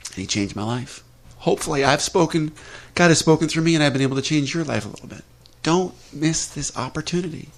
And 0.07 0.15
he 0.15 0.27
changed 0.27 0.57
my 0.57 0.65
life. 0.65 1.05
Hopefully, 1.47 1.85
I've 1.85 2.03
spoken, 2.03 2.51
God 2.97 3.07
has 3.07 3.21
spoken 3.21 3.47
through 3.47 3.63
me, 3.63 3.77
and 3.77 3.85
I've 3.85 3.93
been 3.93 4.03
able 4.03 4.17
to 4.17 4.23
change 4.23 4.53
your 4.53 4.65
life 4.65 4.85
a 4.85 4.89
little 4.89 5.07
bit. 5.07 5.23
Don't 5.63 5.95
miss 6.13 6.45
this 6.45 6.77
opportunity. 6.77 7.51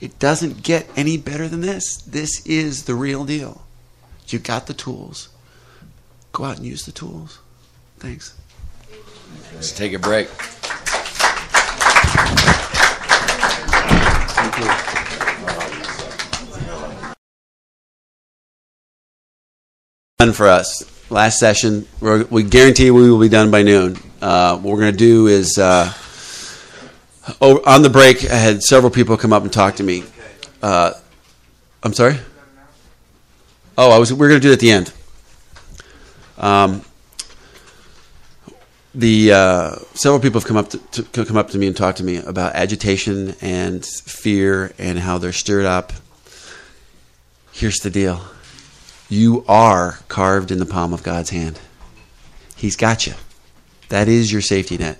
It 0.00 0.20
doesn't 0.20 0.62
get 0.62 0.88
any 0.94 1.16
better 1.16 1.48
than 1.48 1.60
this. 1.60 1.96
This 1.96 2.46
is 2.46 2.84
the 2.84 2.94
real 2.94 3.24
deal. 3.24 3.62
You've 4.28 4.44
got 4.44 4.68
the 4.68 4.72
tools. 4.72 5.30
Go 6.30 6.44
out 6.44 6.58
and 6.58 6.64
use 6.64 6.86
the 6.86 6.92
tools. 6.92 7.40
Thanks. 7.98 8.34
Let's 9.52 9.72
take 9.72 9.94
a 9.94 9.98
break. 9.98 10.28
Done 20.20 20.32
for 20.32 20.46
us. 20.46 20.93
Last 21.10 21.38
session. 21.38 21.86
We're, 22.00 22.24
we 22.24 22.42
guarantee 22.42 22.90
we 22.90 23.10
will 23.10 23.20
be 23.20 23.28
done 23.28 23.50
by 23.50 23.62
noon. 23.62 23.98
Uh, 24.22 24.56
what 24.56 24.72
we're 24.72 24.80
going 24.80 24.92
to 24.92 24.98
do 24.98 25.26
is, 25.26 25.58
uh, 25.58 25.92
oh, 27.42 27.62
on 27.66 27.82
the 27.82 27.90
break, 27.90 28.24
I 28.24 28.36
had 28.36 28.62
several 28.62 28.90
people 28.90 29.16
come 29.18 29.32
up 29.32 29.42
and 29.42 29.52
talk 29.52 29.76
to 29.76 29.82
me. 29.82 30.04
Uh, 30.62 30.92
I'm 31.82 31.92
sorry. 31.92 32.16
Oh, 33.76 33.90
I 33.90 33.98
was. 33.98 34.14
We 34.14 34.24
are 34.24 34.30
going 34.30 34.40
to 34.40 34.46
do 34.46 34.50
it 34.50 34.54
at 34.54 34.60
the 34.60 34.70
end. 34.70 34.92
Um, 36.38 36.82
the 38.94 39.32
uh, 39.32 39.76
several 39.92 40.20
people 40.20 40.40
have 40.40 40.48
come 40.48 40.56
up 40.56 40.70
to, 40.70 41.02
to, 41.02 41.24
come 41.26 41.36
up 41.36 41.50
to 41.50 41.58
me 41.58 41.66
and 41.66 41.76
talk 41.76 41.96
to 41.96 42.04
me 42.04 42.16
about 42.16 42.54
agitation 42.54 43.34
and 43.42 43.84
fear 43.84 44.72
and 44.78 44.98
how 44.98 45.18
they're 45.18 45.32
stirred 45.32 45.66
up. 45.66 45.92
Here's 47.52 47.76
the 47.78 47.90
deal: 47.90 48.22
you 49.08 49.44
are 49.46 50.00
carved 50.08 50.50
in 50.50 50.58
the 50.58 50.66
palm 50.66 50.92
of 50.92 51.02
God's 51.02 51.30
hand. 51.30 51.58
He's 52.56 52.76
got 52.76 53.06
you. 53.06 53.14
That 53.88 54.08
is 54.08 54.32
your 54.32 54.40
safety 54.40 54.76
net. 54.78 54.98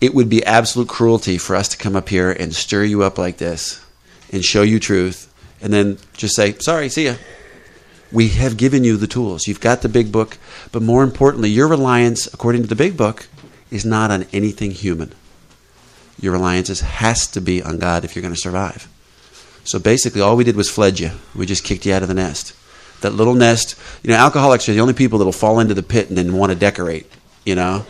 It 0.00 0.14
would 0.14 0.28
be 0.28 0.44
absolute 0.44 0.88
cruelty 0.88 1.38
for 1.38 1.56
us 1.56 1.68
to 1.68 1.76
come 1.76 1.96
up 1.96 2.08
here 2.08 2.30
and 2.30 2.54
stir 2.54 2.84
you 2.84 3.02
up 3.02 3.18
like 3.18 3.38
this 3.38 3.84
and 4.30 4.44
show 4.44 4.62
you 4.62 4.78
truth 4.78 5.32
and 5.60 5.72
then 5.72 5.98
just 6.14 6.36
say, 6.36 6.56
"Sorry, 6.60 6.88
see 6.88 7.06
ya." 7.06 7.14
We 8.12 8.28
have 8.28 8.56
given 8.56 8.84
you 8.84 8.96
the 8.96 9.06
tools. 9.06 9.46
You've 9.46 9.60
got 9.60 9.82
the 9.82 9.88
big 9.88 10.12
book, 10.12 10.38
but 10.70 10.82
more 10.82 11.02
importantly, 11.02 11.50
your 11.50 11.66
reliance, 11.66 12.26
according 12.32 12.62
to 12.62 12.68
the 12.68 12.76
big 12.76 12.96
book, 12.96 13.26
is 13.70 13.84
not 13.84 14.10
on 14.10 14.26
anything 14.32 14.70
human. 14.70 15.12
Your 16.20 16.32
reliance 16.32 16.80
has 16.80 17.26
to 17.28 17.40
be 17.40 17.62
on 17.62 17.78
God 17.78 18.04
if 18.04 18.14
you're 18.14 18.22
going 18.22 18.34
to 18.34 18.40
survive. 18.40 18.88
So 19.66 19.78
basically, 19.80 20.20
all 20.20 20.36
we 20.36 20.44
did 20.44 20.54
was 20.56 20.70
fled 20.70 21.00
you. 21.00 21.10
We 21.34 21.44
just 21.44 21.64
kicked 21.64 21.84
you 21.86 21.92
out 21.92 22.02
of 22.02 22.08
the 22.08 22.14
nest. 22.14 22.54
That 23.00 23.10
little 23.10 23.34
nest, 23.34 23.78
you 24.02 24.10
know, 24.10 24.16
alcoholics 24.16 24.68
are 24.68 24.72
the 24.72 24.80
only 24.80 24.94
people 24.94 25.18
that'll 25.18 25.32
fall 25.32 25.58
into 25.58 25.74
the 25.74 25.82
pit 25.82 26.08
and 26.08 26.16
then 26.16 26.32
want 26.34 26.52
to 26.52 26.58
decorate, 26.58 27.10
you 27.44 27.56
know? 27.56 27.84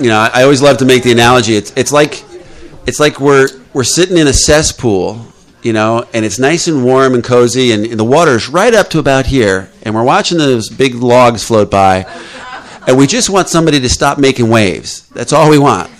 you 0.00 0.08
know, 0.08 0.18
I 0.32 0.42
always 0.42 0.62
love 0.62 0.78
to 0.78 0.86
make 0.86 1.02
the 1.02 1.12
analogy. 1.12 1.54
It's, 1.54 1.72
it's 1.76 1.92
like, 1.92 2.24
it's 2.86 2.98
like 2.98 3.20
we're, 3.20 3.48
we're 3.74 3.84
sitting 3.84 4.16
in 4.16 4.26
a 4.26 4.32
cesspool 4.32 5.26
you 5.62 5.74
know, 5.74 6.08
and 6.14 6.24
it's 6.24 6.38
nice 6.38 6.68
and 6.68 6.82
warm 6.82 7.12
and 7.14 7.22
cozy, 7.22 7.72
and, 7.72 7.84
and 7.84 8.00
the 8.00 8.04
water's 8.04 8.48
right 8.48 8.72
up 8.72 8.88
to 8.88 8.98
about 8.98 9.26
here, 9.26 9.70
and 9.82 9.94
we're 9.94 10.02
watching 10.02 10.38
those 10.38 10.70
big 10.70 10.94
logs 10.94 11.44
float 11.44 11.70
by, 11.70 12.06
and 12.86 12.96
we 12.96 13.06
just 13.06 13.28
want 13.28 13.48
somebody 13.48 13.78
to 13.78 13.88
stop 13.90 14.18
making 14.18 14.48
waves. 14.48 15.06
That's 15.10 15.34
all 15.34 15.50
we 15.50 15.58
want. 15.58 15.90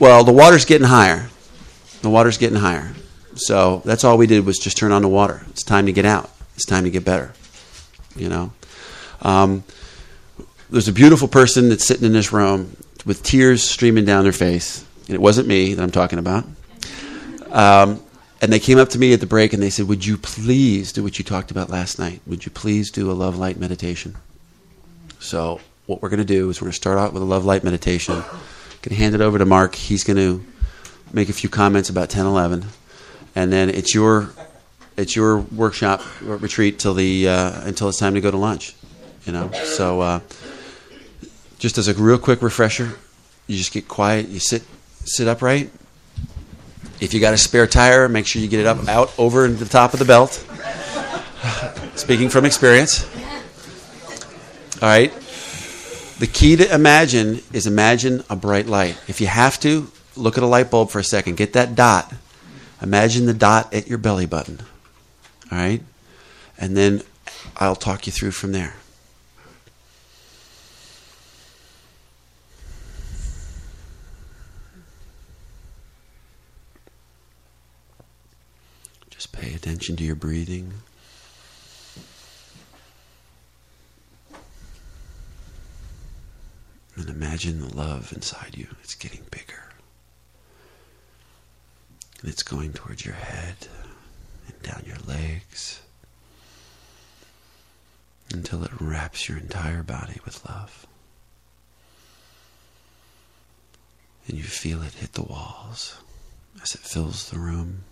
Well, 0.00 0.24
the 0.24 0.32
water's 0.32 0.64
getting 0.64 0.86
higher. 0.86 1.28
The 2.00 2.08
water's 2.08 2.38
getting 2.38 2.58
higher. 2.58 2.94
So 3.34 3.82
that's 3.84 4.02
all 4.02 4.16
we 4.16 4.26
did 4.26 4.46
was 4.46 4.58
just 4.58 4.78
turn 4.78 4.92
on 4.92 5.02
the 5.02 5.08
water. 5.08 5.42
It's 5.50 5.62
time 5.62 5.84
to 5.86 5.92
get 5.92 6.06
out. 6.06 6.30
It's 6.54 6.64
time 6.64 6.84
to 6.84 6.90
get 6.90 7.04
better. 7.04 7.34
You 8.16 8.30
know, 8.30 8.52
um, 9.20 9.62
there's 10.70 10.88
a 10.88 10.92
beautiful 10.92 11.28
person 11.28 11.68
that's 11.68 11.86
sitting 11.86 12.06
in 12.06 12.14
this 12.14 12.32
room 12.32 12.76
with 13.04 13.22
tears 13.22 13.62
streaming 13.62 14.06
down 14.06 14.24
their 14.24 14.32
face, 14.32 14.84
and 15.06 15.14
it 15.14 15.20
wasn't 15.20 15.46
me 15.46 15.74
that 15.74 15.82
I'm 15.82 15.90
talking 15.90 16.18
about. 16.18 16.44
Um, 17.50 18.02
and 18.40 18.50
they 18.50 18.58
came 18.58 18.78
up 18.78 18.88
to 18.90 18.98
me 18.98 19.12
at 19.12 19.20
the 19.20 19.26
break 19.26 19.52
and 19.52 19.62
they 19.62 19.70
said, 19.70 19.86
"Would 19.86 20.06
you 20.06 20.16
please 20.16 20.92
do 20.92 21.02
what 21.02 21.18
you 21.18 21.24
talked 21.26 21.50
about 21.50 21.68
last 21.68 21.98
night? 21.98 22.22
Would 22.26 22.46
you 22.46 22.50
please 22.50 22.90
do 22.90 23.10
a 23.10 23.12
love 23.12 23.36
light 23.36 23.58
meditation?" 23.58 24.16
So 25.18 25.60
what 25.84 26.00
we're 26.00 26.08
going 26.08 26.18
to 26.18 26.24
do 26.24 26.48
is 26.48 26.60
we're 26.60 26.66
going 26.66 26.72
to 26.72 26.76
start 26.76 26.98
out 26.98 27.12
with 27.12 27.22
a 27.22 27.26
love 27.26 27.44
light 27.44 27.64
meditation. 27.64 28.24
Going 28.82 28.96
to 28.96 29.02
hand 29.02 29.14
it 29.14 29.20
over 29.20 29.38
to 29.38 29.44
Mark. 29.44 29.74
He's 29.74 30.04
going 30.04 30.16
to 30.16 30.42
make 31.12 31.28
a 31.28 31.34
few 31.34 31.50
comments 31.50 31.90
about 31.90 32.08
10, 32.08 32.24
11, 32.24 32.64
and 33.34 33.52
then 33.52 33.68
it's 33.68 33.94
your 33.94 34.30
it's 34.96 35.16
your 35.16 35.38
workshop 35.38 36.02
retreat 36.20 36.78
till 36.78 36.94
the 36.94 37.28
uh, 37.28 37.66
until 37.66 37.88
it's 37.88 37.98
time 37.98 38.14
to 38.14 38.20
go 38.20 38.30
to 38.30 38.36
lunch. 38.36 38.74
You 39.24 39.32
know, 39.32 39.50
so 39.52 40.00
uh, 40.00 40.20
just 41.58 41.78
as 41.78 41.88
a 41.88 41.94
real 41.94 42.18
quick 42.18 42.42
refresher, 42.42 42.98
you 43.46 43.56
just 43.56 43.72
get 43.72 43.86
quiet. 43.86 44.28
You 44.28 44.38
sit 44.38 44.62
sit 45.04 45.28
upright. 45.28 45.70
If 47.00 47.14
you 47.14 47.20
got 47.20 47.34
a 47.34 47.38
spare 47.38 47.66
tire, 47.66 48.08
make 48.08 48.26
sure 48.26 48.40
you 48.42 48.48
get 48.48 48.60
it 48.60 48.66
up 48.66 48.88
out 48.88 49.12
over 49.18 49.48
the 49.48 49.64
top 49.66 49.92
of 49.92 49.98
the 49.98 50.04
belt. 50.04 50.32
Speaking 51.96 52.28
from 52.28 52.44
experience. 52.44 53.04
All 54.82 54.88
right. 54.88 55.12
The 56.20 56.26
key 56.26 56.54
to 56.56 56.74
imagine 56.74 57.40
is 57.50 57.66
imagine 57.66 58.22
a 58.28 58.36
bright 58.36 58.66
light. 58.66 59.00
If 59.08 59.22
you 59.22 59.26
have 59.26 59.58
to, 59.60 59.90
look 60.16 60.36
at 60.36 60.44
a 60.44 60.46
light 60.46 60.70
bulb 60.70 60.90
for 60.90 60.98
a 60.98 61.02
second. 61.02 61.38
Get 61.38 61.54
that 61.54 61.74
dot. 61.74 62.12
Imagine 62.82 63.24
the 63.24 63.32
dot 63.32 63.72
at 63.72 63.88
your 63.88 63.96
belly 63.96 64.26
button. 64.26 64.60
All 65.50 65.56
right? 65.56 65.80
And 66.58 66.76
then 66.76 67.00
I'll 67.56 67.74
talk 67.74 68.06
you 68.06 68.12
through 68.12 68.32
from 68.32 68.52
there. 68.52 68.74
Just 79.08 79.32
pay 79.32 79.54
attention 79.54 79.96
to 79.96 80.04
your 80.04 80.16
breathing. 80.16 80.74
And 87.00 87.08
imagine 87.08 87.60
the 87.60 87.74
love 87.74 88.12
inside 88.12 88.58
you. 88.58 88.66
It's 88.82 88.94
getting 88.94 89.22
bigger. 89.30 89.72
And 92.20 92.28
it's 92.28 92.42
going 92.42 92.74
towards 92.74 93.06
your 93.06 93.14
head 93.14 93.54
and 94.46 94.62
down 94.62 94.82
your 94.86 94.98
legs 95.06 95.80
until 98.34 98.64
it 98.64 98.70
wraps 98.78 99.30
your 99.30 99.38
entire 99.38 99.82
body 99.82 100.20
with 100.26 100.46
love. 100.46 100.86
And 104.28 104.36
you 104.36 104.44
feel 104.44 104.82
it 104.82 104.92
hit 104.92 105.14
the 105.14 105.22
walls 105.22 105.96
as 106.62 106.74
it 106.74 106.82
fills 106.82 107.30
the 107.30 107.38
room. 107.38 107.84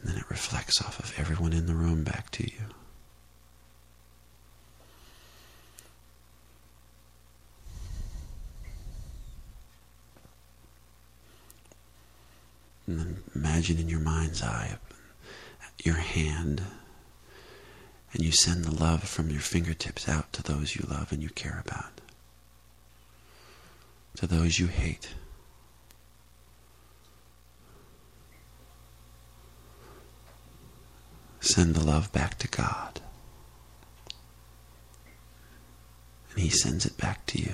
And 0.00 0.10
then 0.10 0.16
it 0.16 0.30
reflects 0.30 0.80
off 0.80 1.00
of 1.00 1.12
everyone 1.18 1.52
in 1.54 1.66
the 1.66 1.74
room 1.74 2.04
back 2.04 2.30
to 2.32 2.44
you. 2.44 2.66
Imagine 12.86 13.78
in 13.78 13.88
your 13.88 14.00
mind's 14.00 14.42
eye 14.42 14.78
your 15.84 15.96
hand, 15.96 16.62
and 18.12 18.22
you 18.22 18.30
send 18.30 18.64
the 18.64 18.74
love 18.74 19.02
from 19.02 19.30
your 19.30 19.40
fingertips 19.40 20.08
out 20.08 20.32
to 20.32 20.42
those 20.42 20.76
you 20.76 20.86
love 20.88 21.12
and 21.12 21.22
you 21.22 21.28
care 21.30 21.62
about, 21.66 22.00
to 24.16 24.26
those 24.26 24.58
you 24.58 24.66
hate. 24.66 25.14
Send 31.40 31.74
the 31.74 31.84
love 31.84 32.12
back 32.12 32.38
to 32.38 32.48
God. 32.48 33.00
And 36.30 36.40
He 36.40 36.50
sends 36.50 36.86
it 36.86 36.96
back 36.96 37.26
to 37.26 37.38
you. 37.40 37.52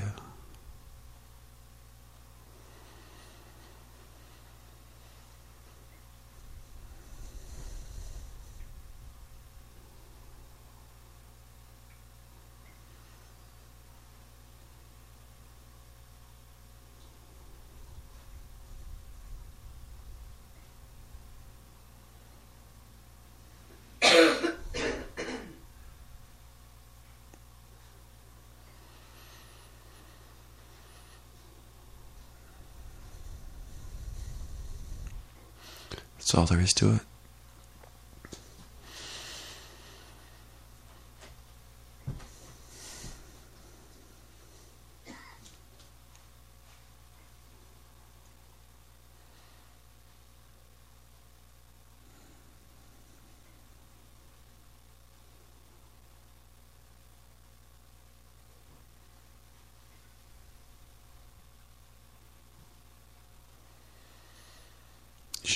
That's 36.28 36.34
all 36.34 36.44
there 36.44 36.60
is 36.60 36.74
to 36.74 36.96
it. 36.96 37.00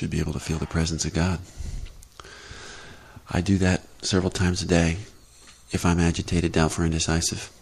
Should 0.02 0.10
be 0.10 0.18
able 0.18 0.32
to 0.32 0.40
feel 0.40 0.58
the 0.58 0.66
presence 0.66 1.04
of 1.04 1.14
God. 1.14 1.38
I 3.30 3.40
do 3.40 3.56
that 3.58 3.82
several 4.04 4.32
times 4.32 4.60
a 4.60 4.66
day 4.66 4.96
if 5.70 5.86
I'm 5.86 6.00
agitated, 6.00 6.50
doubtful, 6.50 6.84
indecisive. 6.84 7.52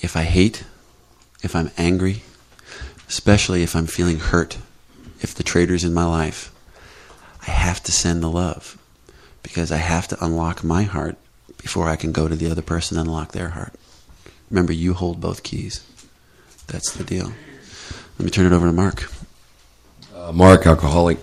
If 0.00 0.16
I 0.16 0.22
hate, 0.22 0.64
if 1.42 1.54
I'm 1.54 1.70
angry, 1.76 2.22
especially 3.10 3.62
if 3.62 3.76
I'm 3.76 3.84
feeling 3.84 4.20
hurt, 4.20 4.56
if 5.20 5.34
the 5.34 5.42
traitor's 5.42 5.84
in 5.84 5.92
my 5.92 6.06
life, 6.06 6.50
I 7.46 7.50
have 7.50 7.82
to 7.82 7.92
send 7.92 8.22
the 8.22 8.30
love 8.30 8.78
because 9.42 9.70
I 9.70 9.76
have 9.76 10.08
to 10.08 10.24
unlock 10.24 10.64
my 10.64 10.84
heart 10.84 11.18
before 11.58 11.90
I 11.90 11.96
can 11.96 12.10
go 12.10 12.26
to 12.26 12.34
the 12.34 12.50
other 12.50 12.62
person 12.62 12.96
and 12.96 13.06
unlock 13.06 13.32
their 13.32 13.50
heart. 13.50 13.74
Remember, 14.48 14.72
you 14.72 14.94
hold 14.94 15.20
both 15.20 15.42
keys. 15.42 15.84
That's 16.68 16.90
the 16.94 17.04
deal. 17.04 17.34
Let 18.18 18.24
me 18.24 18.30
turn 18.30 18.46
it 18.46 18.56
over 18.56 18.66
to 18.66 18.72
Mark. 18.72 19.10
Uh, 20.22 20.30
Mark, 20.30 20.68
alcoholic. 20.68 21.18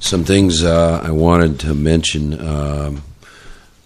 Some 0.00 0.24
things 0.24 0.64
uh, 0.64 1.00
I 1.04 1.12
wanted 1.12 1.60
to 1.60 1.72
mention. 1.72 2.44
Um, 2.44 3.02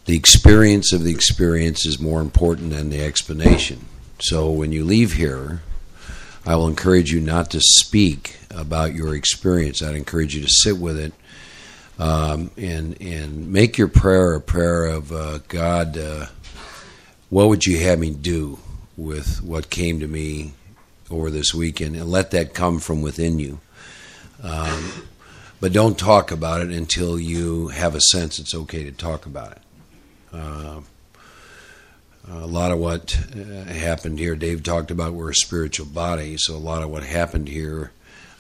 the 0.06 0.16
experience 0.16 0.94
of 0.94 1.04
the 1.04 1.10
experience 1.10 1.84
is 1.84 2.00
more 2.00 2.22
important 2.22 2.70
than 2.70 2.88
the 2.88 3.04
explanation. 3.04 3.84
So 4.20 4.50
when 4.50 4.72
you 4.72 4.86
leave 4.86 5.12
here, 5.12 5.60
I 6.46 6.56
will 6.56 6.66
encourage 6.66 7.10
you 7.10 7.20
not 7.20 7.50
to 7.50 7.60
speak 7.60 8.38
about 8.50 8.94
your 8.94 9.14
experience. 9.14 9.82
I'd 9.82 9.96
encourage 9.96 10.34
you 10.34 10.40
to 10.40 10.48
sit 10.48 10.78
with 10.78 10.98
it 10.98 11.12
um, 11.98 12.50
and 12.56 12.98
and 13.02 13.52
make 13.52 13.76
your 13.76 13.88
prayer 13.88 14.32
a 14.32 14.40
prayer 14.40 14.86
of 14.86 15.12
uh, 15.12 15.40
God. 15.48 15.98
Uh, 15.98 16.26
what 17.28 17.48
would 17.48 17.66
you 17.66 17.80
have 17.80 17.98
me 17.98 18.12
do 18.12 18.58
with 18.96 19.42
what 19.42 19.68
came 19.68 20.00
to 20.00 20.06
me 20.06 20.54
over 21.10 21.30
this 21.30 21.54
weekend, 21.54 21.96
and 21.96 22.10
let 22.10 22.30
that 22.32 22.54
come 22.54 22.78
from 22.78 23.02
within 23.02 23.38
you. 23.38 23.60
Um, 24.42 25.04
but 25.60 25.72
don't 25.72 25.98
talk 25.98 26.30
about 26.30 26.60
it 26.60 26.70
until 26.70 27.18
you 27.18 27.68
have 27.68 27.94
a 27.94 28.00
sense 28.00 28.38
it's 28.38 28.54
okay 28.54 28.84
to 28.84 28.92
talk 28.92 29.26
about 29.26 29.52
it. 29.52 29.62
Uh, 30.32 30.80
a 32.28 32.46
lot 32.46 32.72
of 32.72 32.78
what 32.78 33.16
uh, 33.34 33.72
happened 33.72 34.18
here, 34.18 34.34
Dave 34.34 34.62
talked 34.62 34.90
about 34.90 35.14
we're 35.14 35.30
a 35.30 35.34
spiritual 35.34 35.86
body, 35.86 36.36
so 36.36 36.54
a 36.54 36.58
lot 36.58 36.82
of 36.82 36.90
what 36.90 37.04
happened 37.04 37.48
here 37.48 37.92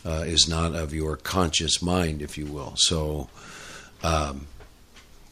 uh, 0.04 0.24
is 0.26 0.48
not 0.48 0.74
of 0.74 0.92
your 0.92 1.16
conscious 1.16 1.80
mind, 1.80 2.20
if 2.20 2.36
you 2.36 2.46
will. 2.46 2.74
So 2.76 3.28
um, 4.02 4.48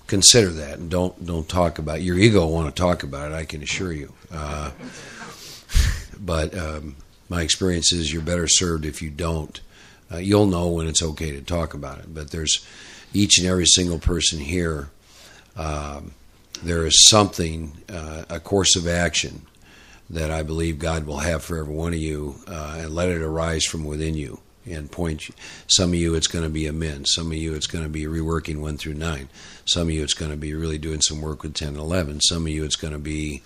consider 0.06 0.50
that 0.50 0.78
and 0.78 0.90
don't 0.90 1.24
don't 1.24 1.48
talk 1.48 1.78
about 1.78 1.98
it. 1.98 2.02
Your 2.02 2.18
ego 2.18 2.46
want 2.46 2.74
to 2.74 2.80
talk 2.80 3.02
about 3.02 3.32
it. 3.32 3.34
I 3.34 3.44
can 3.44 3.62
assure 3.62 3.92
you. 3.92 4.12
Uh, 4.32 4.70
but 6.20 6.56
um, 6.56 6.96
my 7.28 7.42
experience 7.42 7.92
is 7.92 8.12
you're 8.12 8.22
better 8.22 8.48
served 8.48 8.84
if 8.84 9.02
you 9.02 9.10
don't. 9.10 9.60
Uh, 10.12 10.18
you'll 10.18 10.46
know 10.46 10.68
when 10.68 10.86
it's 10.86 11.02
okay 11.02 11.30
to 11.32 11.40
talk 11.40 11.74
about 11.74 11.98
it, 11.98 12.14
but 12.14 12.30
there's 12.30 12.64
each 13.12 13.38
and 13.38 13.46
every 13.46 13.66
single 13.66 13.98
person 13.98 14.38
here. 14.38 14.90
Um, 15.56 16.12
there 16.62 16.86
is 16.86 17.08
something, 17.08 17.72
uh, 17.88 18.24
a 18.28 18.40
course 18.40 18.76
of 18.76 18.86
action 18.86 19.46
that 20.10 20.30
I 20.30 20.42
believe 20.42 20.78
God 20.78 21.06
will 21.06 21.18
have 21.18 21.42
for 21.42 21.58
every 21.58 21.74
one 21.74 21.92
of 21.92 21.98
you, 21.98 22.36
uh, 22.46 22.76
and 22.80 22.94
let 22.94 23.08
it 23.08 23.22
arise 23.22 23.64
from 23.64 23.84
within 23.84 24.14
you 24.14 24.40
and 24.66 24.90
point. 24.90 25.28
You. 25.28 25.34
Some 25.66 25.90
of 25.90 25.96
you, 25.96 26.14
it's 26.14 26.26
going 26.26 26.44
to 26.44 26.50
be 26.50 26.66
amends. 26.66 27.12
Some 27.14 27.28
of 27.28 27.36
you, 27.36 27.54
it's 27.54 27.66
going 27.66 27.84
to 27.84 27.90
be 27.90 28.04
reworking 28.04 28.60
one 28.60 28.76
through 28.76 28.94
nine. 28.94 29.28
Some 29.64 29.88
of 29.88 29.90
you, 29.90 30.02
it's 30.02 30.14
going 30.14 30.30
to 30.30 30.36
be 30.36 30.54
really 30.54 30.78
doing 30.78 31.00
some 31.00 31.20
work 31.20 31.42
with 31.42 31.54
ten 31.54 31.68
and 31.68 31.78
eleven. 31.78 32.20
Some 32.20 32.46
of 32.46 32.52
you, 32.52 32.64
it's 32.64 32.76
going 32.76 32.92
to 32.92 32.98
be 32.98 33.42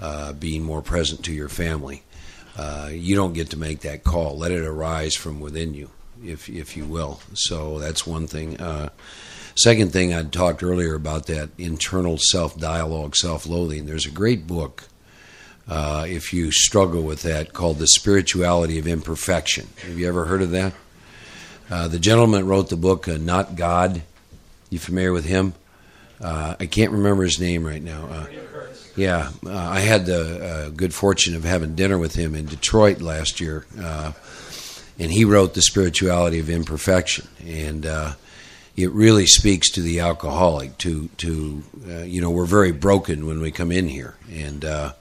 uh, 0.00 0.32
being 0.32 0.62
more 0.62 0.82
present 0.82 1.24
to 1.24 1.32
your 1.32 1.48
family. 1.48 2.02
Uh, 2.56 2.88
you 2.92 3.14
don't 3.14 3.34
get 3.34 3.50
to 3.50 3.58
make 3.58 3.80
that 3.80 4.04
call. 4.04 4.36
Let 4.36 4.50
it 4.50 4.64
arise 4.64 5.14
from 5.14 5.40
within 5.40 5.74
you, 5.74 5.90
if 6.24 6.48
if 6.48 6.76
you 6.76 6.84
will. 6.84 7.20
So 7.34 7.78
that's 7.78 8.06
one 8.06 8.26
thing. 8.26 8.60
Uh, 8.60 8.88
second 9.54 9.92
thing, 9.92 10.14
I 10.14 10.22
talked 10.24 10.62
earlier 10.62 10.94
about 10.94 11.26
that 11.26 11.50
internal 11.58 12.18
self 12.18 12.58
dialogue, 12.58 13.16
self 13.16 13.46
loathing. 13.46 13.86
There's 13.86 14.06
a 14.06 14.10
great 14.10 14.46
book. 14.46 14.84
Uh, 15.68 16.06
if 16.08 16.32
you 16.32 16.50
struggle 16.50 17.02
with 17.02 17.22
that, 17.22 17.52
called 17.52 17.78
The 17.78 17.86
Spirituality 17.88 18.78
of 18.78 18.86
Imperfection. 18.86 19.68
Have 19.82 19.98
you 19.98 20.08
ever 20.08 20.24
heard 20.24 20.40
of 20.40 20.50
that? 20.52 20.72
Uh, 21.70 21.88
the 21.88 21.98
gentleman 21.98 22.46
wrote 22.46 22.70
the 22.70 22.76
book, 22.76 23.06
uh, 23.06 23.18
Not 23.18 23.54
God. 23.54 24.00
You 24.70 24.78
familiar 24.78 25.12
with 25.12 25.26
him? 25.26 25.52
Uh, 26.20 26.56
I 26.58 26.66
can't 26.66 26.92
remember 26.92 27.22
his 27.22 27.38
name 27.38 27.66
right 27.66 27.82
now. 27.82 28.26
Yeah, 28.98 29.30
uh, 29.46 29.56
I 29.56 29.78
had 29.78 30.06
the 30.06 30.44
uh, 30.44 30.68
good 30.70 30.92
fortune 30.92 31.36
of 31.36 31.44
having 31.44 31.76
dinner 31.76 31.96
with 31.96 32.16
him 32.16 32.34
in 32.34 32.46
Detroit 32.46 33.00
last 33.00 33.38
year, 33.38 33.64
uh, 33.80 34.10
and 34.98 35.12
he 35.12 35.24
wrote 35.24 35.54
the 35.54 35.62
spirituality 35.62 36.40
of 36.40 36.50
imperfection, 36.50 37.28
and 37.46 37.86
uh, 37.86 38.14
it 38.76 38.90
really 38.90 39.26
speaks 39.26 39.70
to 39.74 39.82
the 39.82 40.00
alcoholic. 40.00 40.76
To 40.78 41.06
to 41.18 41.62
uh, 41.88 42.02
you 42.02 42.20
know, 42.20 42.30
we're 42.30 42.44
very 42.44 42.72
broken 42.72 43.26
when 43.26 43.40
we 43.40 43.52
come 43.52 43.70
in 43.70 43.86
here, 43.86 44.16
and 44.32 44.64
uh, 44.64 44.94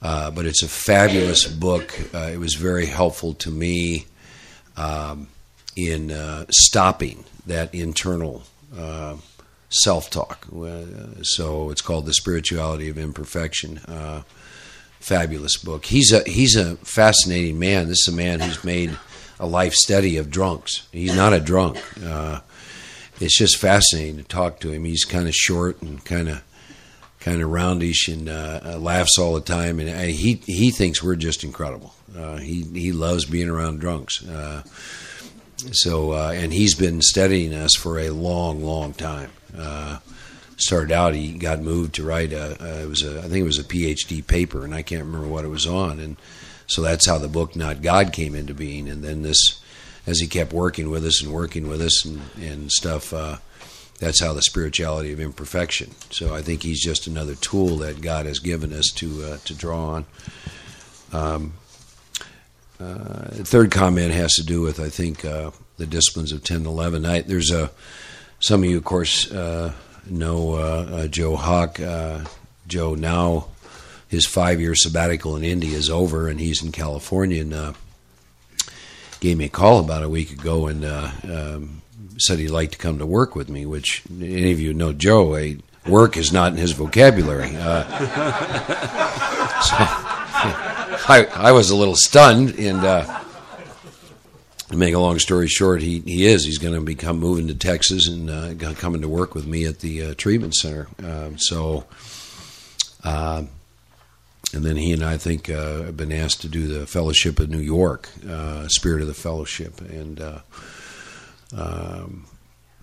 but 0.00 0.46
it's 0.46 0.62
a 0.62 0.68
fabulous 0.68 1.44
book. 1.44 1.92
it 2.14 2.38
was 2.38 2.54
very 2.54 2.86
helpful 2.86 3.34
to 3.34 3.50
me 3.50 4.06
um, 4.76 5.26
in 5.76 6.46
stopping 6.50 7.24
that 7.48 7.74
internal 7.74 8.44
self 9.82 10.10
talk. 10.10 10.46
So 11.22 11.70
it's 11.70 11.82
called 11.82 12.06
The 12.06 12.14
Spirituality 12.14 12.88
of 12.88 12.98
Imperfection. 12.98 13.78
Uh, 13.78 14.22
fabulous 15.04 15.58
book. 15.58 15.84
He's 15.84 16.12
a 16.12 16.22
he's 16.28 16.56
a 16.56 16.76
fascinating 16.76 17.58
man. 17.58 17.88
This 17.88 18.08
is 18.08 18.14
a 18.14 18.16
man 18.16 18.40
who's 18.40 18.64
made 18.64 18.96
a 19.38 19.46
life 19.46 19.74
study 19.74 20.16
of 20.16 20.30
drunks. 20.30 20.88
He's 20.92 21.14
not 21.14 21.32
a 21.32 21.40
drunk. 21.40 21.78
Uh, 22.02 22.40
it's 23.20 23.38
just 23.38 23.58
fascinating 23.58 24.16
to 24.16 24.24
talk 24.24 24.60
to 24.60 24.72
him. 24.72 24.84
He's 24.84 25.04
kind 25.04 25.28
of 25.28 25.34
short 25.34 25.82
and 25.82 26.04
kind 26.04 26.28
of 26.28 26.42
kind 27.20 27.42
of 27.42 27.50
roundish 27.50 28.08
and 28.08 28.28
uh, 28.28 28.60
uh, 28.64 28.78
laughs 28.78 29.18
all 29.18 29.34
the 29.34 29.40
time. 29.40 29.78
And 29.78 29.90
uh, 29.90 30.02
he 30.14 30.40
he 30.46 30.70
thinks 30.70 31.02
we're 31.02 31.16
just 31.16 31.44
incredible. 31.44 31.94
Uh, 32.16 32.36
he 32.36 32.62
he 32.62 32.92
loves 32.92 33.24
being 33.24 33.48
around 33.48 33.80
drunks. 33.80 34.26
Uh, 34.26 34.62
so 35.72 36.14
and 36.14 36.52
he's 36.52 36.74
been 36.74 37.00
studying 37.00 37.54
us 37.54 37.74
for 37.76 37.98
a 37.98 38.10
long, 38.10 38.62
long 38.62 38.92
time. 38.92 39.30
Uh, 39.56 39.98
started 40.56 40.92
out, 40.92 41.14
he 41.14 41.32
got 41.32 41.60
moved 41.60 41.94
to 41.96 42.04
write 42.04 42.32
a, 42.32 42.52
uh, 42.62 42.82
it 42.82 42.88
was 42.88 43.02
a, 43.02 43.18
I 43.18 43.22
think 43.22 43.40
it 43.40 43.44
was 43.44 43.58
a 43.58 43.64
PhD 43.64 44.26
paper, 44.26 44.64
and 44.64 44.74
I 44.74 44.82
can't 44.82 45.04
remember 45.04 45.28
what 45.28 45.44
it 45.44 45.48
was 45.48 45.66
on, 45.66 46.00
and 46.00 46.16
so 46.66 46.82
that's 46.82 47.06
how 47.06 47.18
the 47.18 47.28
book 47.28 47.56
Not 47.56 47.82
God 47.82 48.12
came 48.12 48.34
into 48.34 48.54
being, 48.54 48.88
and 48.88 49.02
then 49.02 49.22
this, 49.22 49.60
as 50.06 50.20
he 50.20 50.26
kept 50.26 50.52
working 50.52 50.90
with 50.90 51.04
us 51.04 51.22
and 51.22 51.32
working 51.32 51.68
with 51.68 51.80
us 51.80 52.04
and, 52.04 52.20
and 52.40 52.70
stuff, 52.70 53.12
uh, 53.12 53.36
that's 54.00 54.20
how 54.20 54.32
the 54.32 54.42
spirituality 54.42 55.12
of 55.12 55.20
imperfection. 55.20 55.92
So 56.10 56.34
I 56.34 56.42
think 56.42 56.62
he's 56.62 56.82
just 56.82 57.06
another 57.06 57.34
tool 57.34 57.76
that 57.78 58.00
God 58.00 58.26
has 58.26 58.38
given 58.38 58.72
us 58.72 58.90
to 58.96 59.24
uh, 59.24 59.36
to 59.44 59.54
draw 59.54 59.90
on. 59.90 60.06
Um, 61.12 61.52
uh, 62.80 63.28
third 63.44 63.70
comment 63.70 64.12
has 64.12 64.32
to 64.34 64.44
do 64.44 64.60
with 64.60 64.80
I 64.80 64.88
think 64.88 65.24
uh, 65.24 65.52
the 65.76 65.86
disciplines 65.86 66.32
of 66.32 66.42
ten 66.42 66.58
and 66.58 66.66
eleven. 66.66 67.06
I, 67.06 67.22
there's 67.22 67.50
a 67.50 67.70
some 68.44 68.62
of 68.62 68.68
you, 68.68 68.76
of 68.76 68.84
course, 68.84 69.32
uh, 69.32 69.72
know 70.04 70.52
uh, 70.52 70.88
uh 70.92 71.06
Joe 71.06 71.34
Hawk. 71.34 71.80
Uh, 71.80 72.24
Joe 72.66 72.94
now, 72.94 73.46
his 74.08 74.26
five-year 74.26 74.74
sabbatical 74.74 75.34
in 75.36 75.44
India 75.44 75.74
is 75.74 75.88
over, 75.88 76.28
and 76.28 76.38
he's 76.38 76.62
in 76.62 76.70
California. 76.70 77.40
And 77.40 77.54
uh, 77.54 77.72
gave 79.20 79.38
me 79.38 79.46
a 79.46 79.48
call 79.48 79.80
about 79.80 80.02
a 80.02 80.10
week 80.10 80.30
ago 80.30 80.66
and 80.66 80.84
um, 80.84 81.80
said 82.18 82.38
he'd 82.38 82.48
like 82.48 82.72
to 82.72 82.78
come 82.78 82.98
to 82.98 83.06
work 83.06 83.34
with 83.34 83.48
me. 83.48 83.64
Which 83.64 84.02
any 84.10 84.52
of 84.52 84.60
you 84.60 84.74
know, 84.74 84.92
Joe, 84.92 85.34
a 85.36 85.56
work 85.88 86.18
is 86.18 86.30
not 86.30 86.52
in 86.52 86.58
his 86.58 86.72
vocabulary. 86.72 87.48
so, 87.48 87.56
I, 91.06 91.26
I 91.34 91.52
was 91.52 91.70
a 91.70 91.76
little 91.76 91.96
stunned 91.96 92.58
and 92.58 92.84
to 94.70 94.76
make 94.76 94.94
a 94.94 94.98
long 94.98 95.18
story 95.18 95.46
short, 95.46 95.82
he, 95.82 96.00
he 96.00 96.26
is. 96.26 96.44
He's 96.44 96.58
going 96.58 96.74
to 96.74 96.80
become 96.80 97.18
moving 97.18 97.48
to 97.48 97.54
Texas 97.54 98.08
and 98.08 98.30
uh, 98.30 98.74
coming 98.74 99.02
to 99.02 99.08
work 99.08 99.34
with 99.34 99.46
me 99.46 99.66
at 99.66 99.80
the 99.80 100.02
uh, 100.02 100.14
treatment 100.16 100.54
center. 100.54 100.88
Um, 101.02 101.38
so, 101.38 101.84
uh, 103.02 103.42
and 104.54 104.64
then 104.64 104.76
he 104.76 104.92
and 104.92 105.04
I, 105.04 105.14
I 105.14 105.18
think 105.18 105.50
uh, 105.50 105.82
have 105.82 105.96
been 105.96 106.12
asked 106.12 106.40
to 106.42 106.48
do 106.48 106.66
the 106.66 106.86
Fellowship 106.86 107.40
of 107.40 107.50
New 107.50 107.58
York, 107.58 108.08
uh, 108.28 108.66
Spirit 108.68 109.02
of 109.02 109.08
the 109.08 109.14
Fellowship, 109.14 109.80
and 109.80 110.20
uh, 110.20 110.38
um, 111.54 112.26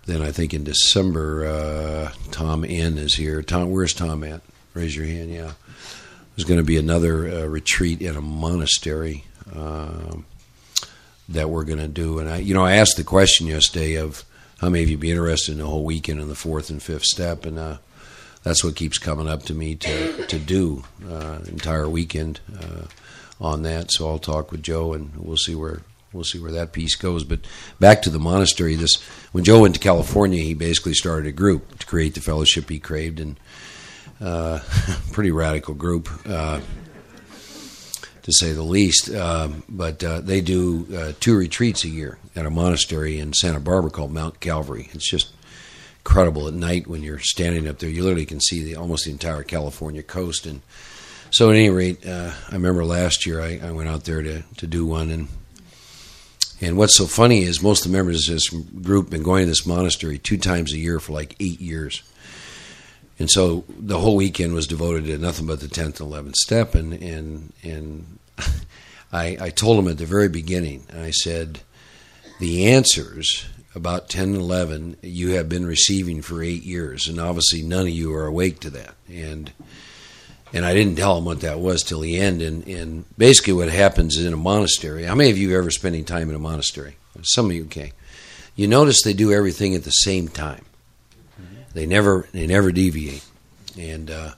then 0.05 0.21
I 0.21 0.31
think 0.31 0.53
in 0.53 0.63
December, 0.63 2.11
Tom 2.31 2.65
N 2.65 2.97
is 2.97 3.15
here. 3.15 3.41
Tom, 3.41 3.71
where's 3.71 3.93
Tom 3.93 4.23
at? 4.23 4.41
Raise 4.73 4.95
your 4.95 5.05
hand. 5.05 5.31
Yeah, 5.31 5.51
there's 6.35 6.47
going 6.47 6.59
to 6.59 6.65
be 6.65 6.77
another 6.77 7.47
retreat 7.49 8.01
in 8.01 8.15
a 8.15 8.21
monastery. 8.21 9.25
Um, 9.55 10.25
that 11.33 11.49
we're 11.49 11.63
going 11.63 11.79
to 11.79 11.87
do. 11.87 12.19
And 12.19 12.29
I, 12.29 12.37
you 12.37 12.53
know, 12.53 12.63
I 12.63 12.73
asked 12.73 12.97
the 12.97 13.03
question 13.03 13.47
yesterday 13.47 13.95
of 13.95 14.23
how 14.59 14.69
many 14.69 14.83
of 14.83 14.89
you 14.89 14.97
be 14.97 15.11
interested 15.11 15.53
in 15.53 15.57
the 15.57 15.65
whole 15.65 15.83
weekend 15.83 16.21
in 16.21 16.27
the 16.27 16.35
fourth 16.35 16.69
and 16.69 16.81
fifth 16.81 17.03
step, 17.03 17.45
and 17.45 17.57
uh, 17.57 17.77
that's 18.43 18.63
what 18.63 18.75
keeps 18.75 18.97
coming 18.97 19.27
up 19.27 19.43
to 19.43 19.53
me 19.53 19.75
to 19.75 20.25
to 20.27 20.39
do 20.39 20.83
uh, 21.09 21.39
entire 21.47 21.89
weekend 21.89 22.39
uh, 22.61 22.85
on 23.39 23.63
that. 23.63 23.91
So 23.91 24.07
I'll 24.07 24.19
talk 24.19 24.51
with 24.51 24.61
Joe, 24.61 24.93
and 24.93 25.15
we'll 25.17 25.37
see 25.37 25.55
where 25.55 25.81
we'll 26.13 26.23
see 26.23 26.39
where 26.39 26.51
that 26.51 26.73
piece 26.73 26.95
goes. 26.95 27.23
But 27.23 27.39
back 27.79 28.03
to 28.03 28.09
the 28.09 28.19
monastery. 28.19 28.75
This 28.75 29.01
when 29.31 29.43
Joe 29.43 29.61
went 29.61 29.75
to 29.75 29.79
California, 29.81 30.43
he 30.43 30.53
basically 30.53 30.93
started 30.93 31.27
a 31.27 31.31
group 31.31 31.79
to 31.79 31.85
create 31.85 32.13
the 32.13 32.21
fellowship 32.21 32.69
he 32.69 32.79
craved, 32.79 33.19
and 33.19 33.39
uh, 34.19 34.59
pretty 35.11 35.31
radical 35.31 35.73
group. 35.73 36.09
Uh, 36.25 36.61
to 38.23 38.31
say 38.31 38.53
the 38.53 38.63
least. 38.63 39.13
Um, 39.13 39.63
but 39.69 40.03
uh, 40.03 40.21
they 40.21 40.41
do 40.41 40.87
uh, 40.95 41.13
two 41.19 41.35
retreats 41.35 41.83
a 41.83 41.89
year 41.89 42.17
at 42.35 42.45
a 42.45 42.49
monastery 42.49 43.19
in 43.19 43.33
Santa 43.33 43.59
Barbara 43.59 43.91
called 43.91 44.11
Mount 44.11 44.39
Calvary. 44.39 44.89
It's 44.93 45.09
just 45.09 45.31
incredible 45.99 46.47
at 46.47 46.53
night 46.53 46.87
when 46.87 47.03
you're 47.03 47.19
standing 47.19 47.67
up 47.67 47.79
there. 47.79 47.89
You 47.89 48.03
literally 48.03 48.25
can 48.25 48.41
see 48.41 48.63
the 48.63 48.75
almost 48.75 49.05
the 49.05 49.11
entire 49.11 49.43
California 49.43 50.03
coast. 50.03 50.45
And 50.45 50.61
so, 51.29 51.49
at 51.49 51.55
any 51.55 51.69
rate, 51.69 52.05
uh, 52.05 52.31
I 52.49 52.53
remember 52.53 52.83
last 52.83 53.25
year 53.25 53.41
I, 53.41 53.59
I, 53.63 53.71
went 53.71 53.87
out 53.87 54.03
there 54.03 54.21
to, 54.21 54.43
to 54.57 54.67
do 54.67 54.85
one. 54.85 55.09
And 55.09 55.27
and 56.59 56.77
what's 56.77 56.95
so 56.95 57.05
funny 57.05 57.43
is 57.43 57.61
most 57.61 57.85
of 57.85 57.91
the 57.91 57.97
members 57.97 58.27
of 58.27 58.35
this 58.35 58.49
group 58.49 59.05
have 59.05 59.11
been 59.11 59.23
going 59.23 59.43
to 59.43 59.49
this 59.49 59.65
monastery 59.65 60.17
two 60.17 60.37
times 60.37 60.73
a 60.73 60.77
year 60.77 60.99
for 60.99 61.13
like 61.13 61.35
eight 61.39 61.59
years. 61.59 62.03
And 63.21 63.29
so 63.29 63.65
the 63.69 63.99
whole 63.99 64.15
weekend 64.15 64.55
was 64.55 64.65
devoted 64.65 65.05
to 65.05 65.17
nothing 65.19 65.45
but 65.45 65.59
the 65.59 65.67
tenth 65.67 65.99
and 65.99 66.09
eleventh 66.09 66.37
step, 66.37 66.73
and 66.73 66.91
and 66.91 67.53
and 67.61 68.17
I, 69.13 69.37
I 69.39 69.49
told 69.51 69.77
him 69.77 69.87
at 69.87 69.99
the 69.99 70.07
very 70.07 70.27
beginning, 70.27 70.87
I 70.91 71.11
said, 71.11 71.59
the 72.39 72.65
answers 72.69 73.45
about 73.75 74.09
10 74.09 74.29
and 74.29 74.35
11 74.37 74.97
you 75.03 75.33
have 75.33 75.47
been 75.47 75.67
receiving 75.67 76.23
for 76.23 76.41
eight 76.41 76.63
years, 76.63 77.07
and 77.07 77.19
obviously 77.19 77.61
none 77.61 77.83
of 77.83 77.89
you 77.89 78.11
are 78.11 78.25
awake 78.25 78.59
to 78.61 78.71
that. 78.71 78.95
And 79.07 79.51
and 80.51 80.65
I 80.65 80.73
didn't 80.73 80.95
tell 80.95 81.19
him 81.19 81.25
what 81.25 81.41
that 81.41 81.59
was 81.59 81.83
till 81.83 81.99
the 81.99 82.17
end. 82.17 82.41
And, 82.41 82.67
and 82.67 83.05
basically, 83.19 83.53
what 83.53 83.69
happens 83.69 84.17
in 84.19 84.33
a 84.33 84.37
monastery. 84.37 85.03
How 85.03 85.13
many 85.13 85.29
of 85.29 85.37
you 85.37 85.55
ever 85.55 85.69
spending 85.69 86.05
time 86.05 86.29
in 86.29 86.35
a 86.35 86.39
monastery? 86.39 86.95
Some 87.21 87.45
of 87.45 87.51
you, 87.51 87.65
okay. 87.65 87.93
You 88.55 88.67
notice 88.67 89.03
they 89.03 89.13
do 89.13 89.31
everything 89.31 89.75
at 89.75 89.83
the 89.83 89.91
same 89.91 90.27
time. 90.27 90.65
They 91.73 91.85
never 91.85 92.27
they 92.31 92.47
never 92.47 92.71
deviate, 92.71 93.25
and 93.77 94.11
uh, 94.11 94.31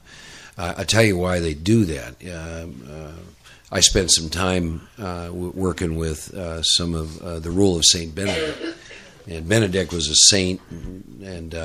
I, 0.58 0.84
tell 0.84 1.04
you 1.04 1.18
why 1.18 1.40
they 1.40 1.54
do 1.54 1.86
that. 1.86 2.16
Uh, 2.24 2.92
uh, 2.92 3.12
I 3.72 3.80
spent 3.80 4.12
some 4.12 4.30
time 4.30 4.88
uh, 5.00 5.28
w- 5.28 5.52
working 5.56 5.96
with 5.96 6.32
some 6.64 6.94
of 6.94 7.44
the 7.44 7.50
rule 7.50 7.76
of 7.76 7.84
Saint 7.86 8.14
Benedict, 8.14 8.78
and 9.28 9.50
Benedict 9.50 9.92
was 9.92 10.10
a 10.10 10.16
saint 10.30 10.62
and 10.70 11.56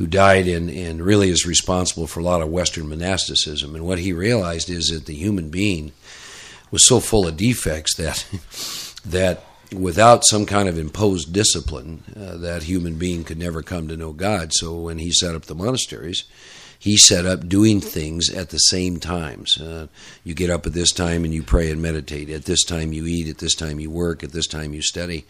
who 0.00 0.06
died 0.06 0.48
and, 0.48 0.70
and 0.70 1.02
really 1.02 1.28
is 1.28 1.44
responsible 1.44 2.06
for 2.06 2.20
a 2.20 2.22
lot 2.22 2.40
of 2.40 2.48
Western 2.48 2.88
monasticism. 2.88 3.74
And 3.74 3.86
what 3.86 3.98
he 3.98 4.14
realized 4.14 4.70
is 4.70 4.86
that 4.86 5.04
the 5.04 5.14
human 5.14 5.50
being 5.50 5.92
was 6.70 6.88
so 6.88 7.00
full 7.00 7.26
of 7.26 7.36
defects 7.36 7.96
that 7.96 8.24
that 9.04 9.44
without 9.72 10.24
some 10.24 10.46
kind 10.46 10.68
of 10.68 10.78
imposed 10.78 11.32
discipline, 11.32 12.02
uh, 12.16 12.36
that 12.38 12.64
human 12.64 12.96
being 12.96 13.24
could 13.24 13.38
never 13.38 13.62
come 13.62 13.88
to 13.88 13.96
know 13.96 14.12
God. 14.12 14.52
So 14.52 14.74
when 14.74 14.98
he 14.98 15.12
set 15.12 15.34
up 15.34 15.42
the 15.42 15.54
monasteries, 15.54 16.24
he 16.78 16.96
set 16.96 17.26
up 17.26 17.46
doing 17.46 17.80
things 17.80 18.30
at 18.30 18.48
the 18.48 18.58
same 18.58 18.98
times. 18.98 19.60
Uh, 19.60 19.88
you 20.24 20.34
get 20.34 20.48
up 20.48 20.66
at 20.66 20.72
this 20.72 20.92
time 20.92 21.24
and 21.24 21.34
you 21.34 21.42
pray 21.42 21.70
and 21.70 21.82
meditate. 21.82 22.30
At 22.30 22.46
this 22.46 22.64
time 22.64 22.92
you 22.94 23.06
eat. 23.06 23.28
At 23.28 23.38
this 23.38 23.54
time 23.54 23.78
you 23.78 23.90
work. 23.90 24.24
At 24.24 24.32
this 24.32 24.46
time 24.46 24.72
you 24.72 24.80
study. 24.80 25.26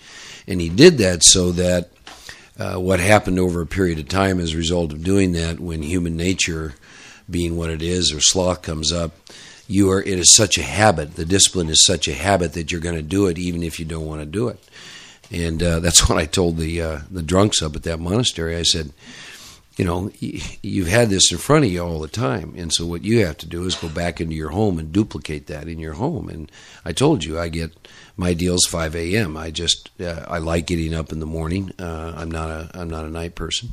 And 0.47 0.61
he 0.61 0.69
did 0.69 0.99
that 0.99 1.25
so 1.25 1.51
that 1.53 1.91
uh, 2.57 2.77
what 2.77 3.01
happened 3.01 3.41
over 3.41 3.61
a 3.61 3.67
period 3.67 3.99
of 3.99 4.09
time 4.09 4.39
as 4.39 4.55
a 4.55 4.59
result 4.59 4.93
of 4.93 5.03
doing 5.03 5.33
that, 5.33 5.59
when 5.59 5.83
human 5.83 6.17
nature, 6.17 6.75
being 7.29 7.57
what 7.57 7.71
it 7.71 7.83
is, 7.83 8.13
or 8.13 8.21
sloth 8.21 8.63
comes 8.63 8.93
up, 8.93 9.13
you 9.71 9.91
are 9.91 10.03
it 10.03 10.19
is 10.19 10.35
such 10.35 10.59
a 10.59 10.63
habit. 10.63 11.15
The 11.15 11.25
discipline 11.25 11.69
is 11.69 11.85
such 11.85 12.09
a 12.09 12.15
habit 12.15 12.55
that 12.55 12.73
you're 12.73 12.81
going 12.81 12.97
to 12.97 13.03
do 13.03 13.27
it 13.27 13.39
even 13.39 13.63
if 13.63 13.79
you 13.79 13.87
don't 13.87 14.07
want 14.07 14.21
to 14.21 14.27
do 14.27 14.49
it. 14.49 14.63
And 15.31 15.63
uh, 15.63 15.81
that's 15.85 16.09
what 16.09 16.19
I 16.19 16.27
told 16.27 16.57
the 16.57 16.83
uh, 16.83 16.99
the 17.11 17.23
drunks 17.23 17.63
up 17.63 17.77
at 17.77 17.85
that 17.85 18.01
monastery. 18.01 18.57
I 18.57 18.63
said 18.63 18.93
you 19.81 19.87
know, 19.87 20.11
you've 20.21 20.89
had 20.89 21.09
this 21.09 21.33
in 21.33 21.39
front 21.39 21.65
of 21.65 21.73
you 21.73 21.81
all 21.83 22.01
the 22.01 22.09
time. 22.09 22.53
And 22.55 22.71
so 22.71 22.85
what 22.85 23.03
you 23.03 23.25
have 23.25 23.39
to 23.39 23.47
do 23.47 23.65
is 23.65 23.77
go 23.77 23.89
back 23.89 24.21
into 24.21 24.35
your 24.35 24.51
home 24.51 24.79
and 24.79 24.93
duplicate 24.93 25.47
that 25.47 25.69
in 25.69 25.79
your 25.79 25.95
home. 25.95 26.29
And 26.29 26.53
I 26.85 26.93
told 26.93 27.25
you, 27.25 27.39
I 27.39 27.49
get 27.49 27.89
my 28.15 28.35
deals 28.35 28.67
5 28.67 28.95
a.m. 28.95 29.39
I 29.39 29.51
just, 29.51 29.89
uh, 29.99 30.27
I 30.29 30.37
like 30.37 30.67
getting 30.67 30.93
up 30.93 31.13
in 31.13 31.21
the 31.21 31.25
morning. 31.25 31.73
Uh, 31.79 32.13
I'm 32.15 32.31
not 32.31 32.51
a, 32.51 32.71
I'm 32.75 32.91
not 32.91 33.07
a 33.07 33.11
night 33.11 33.35
person. 33.35 33.71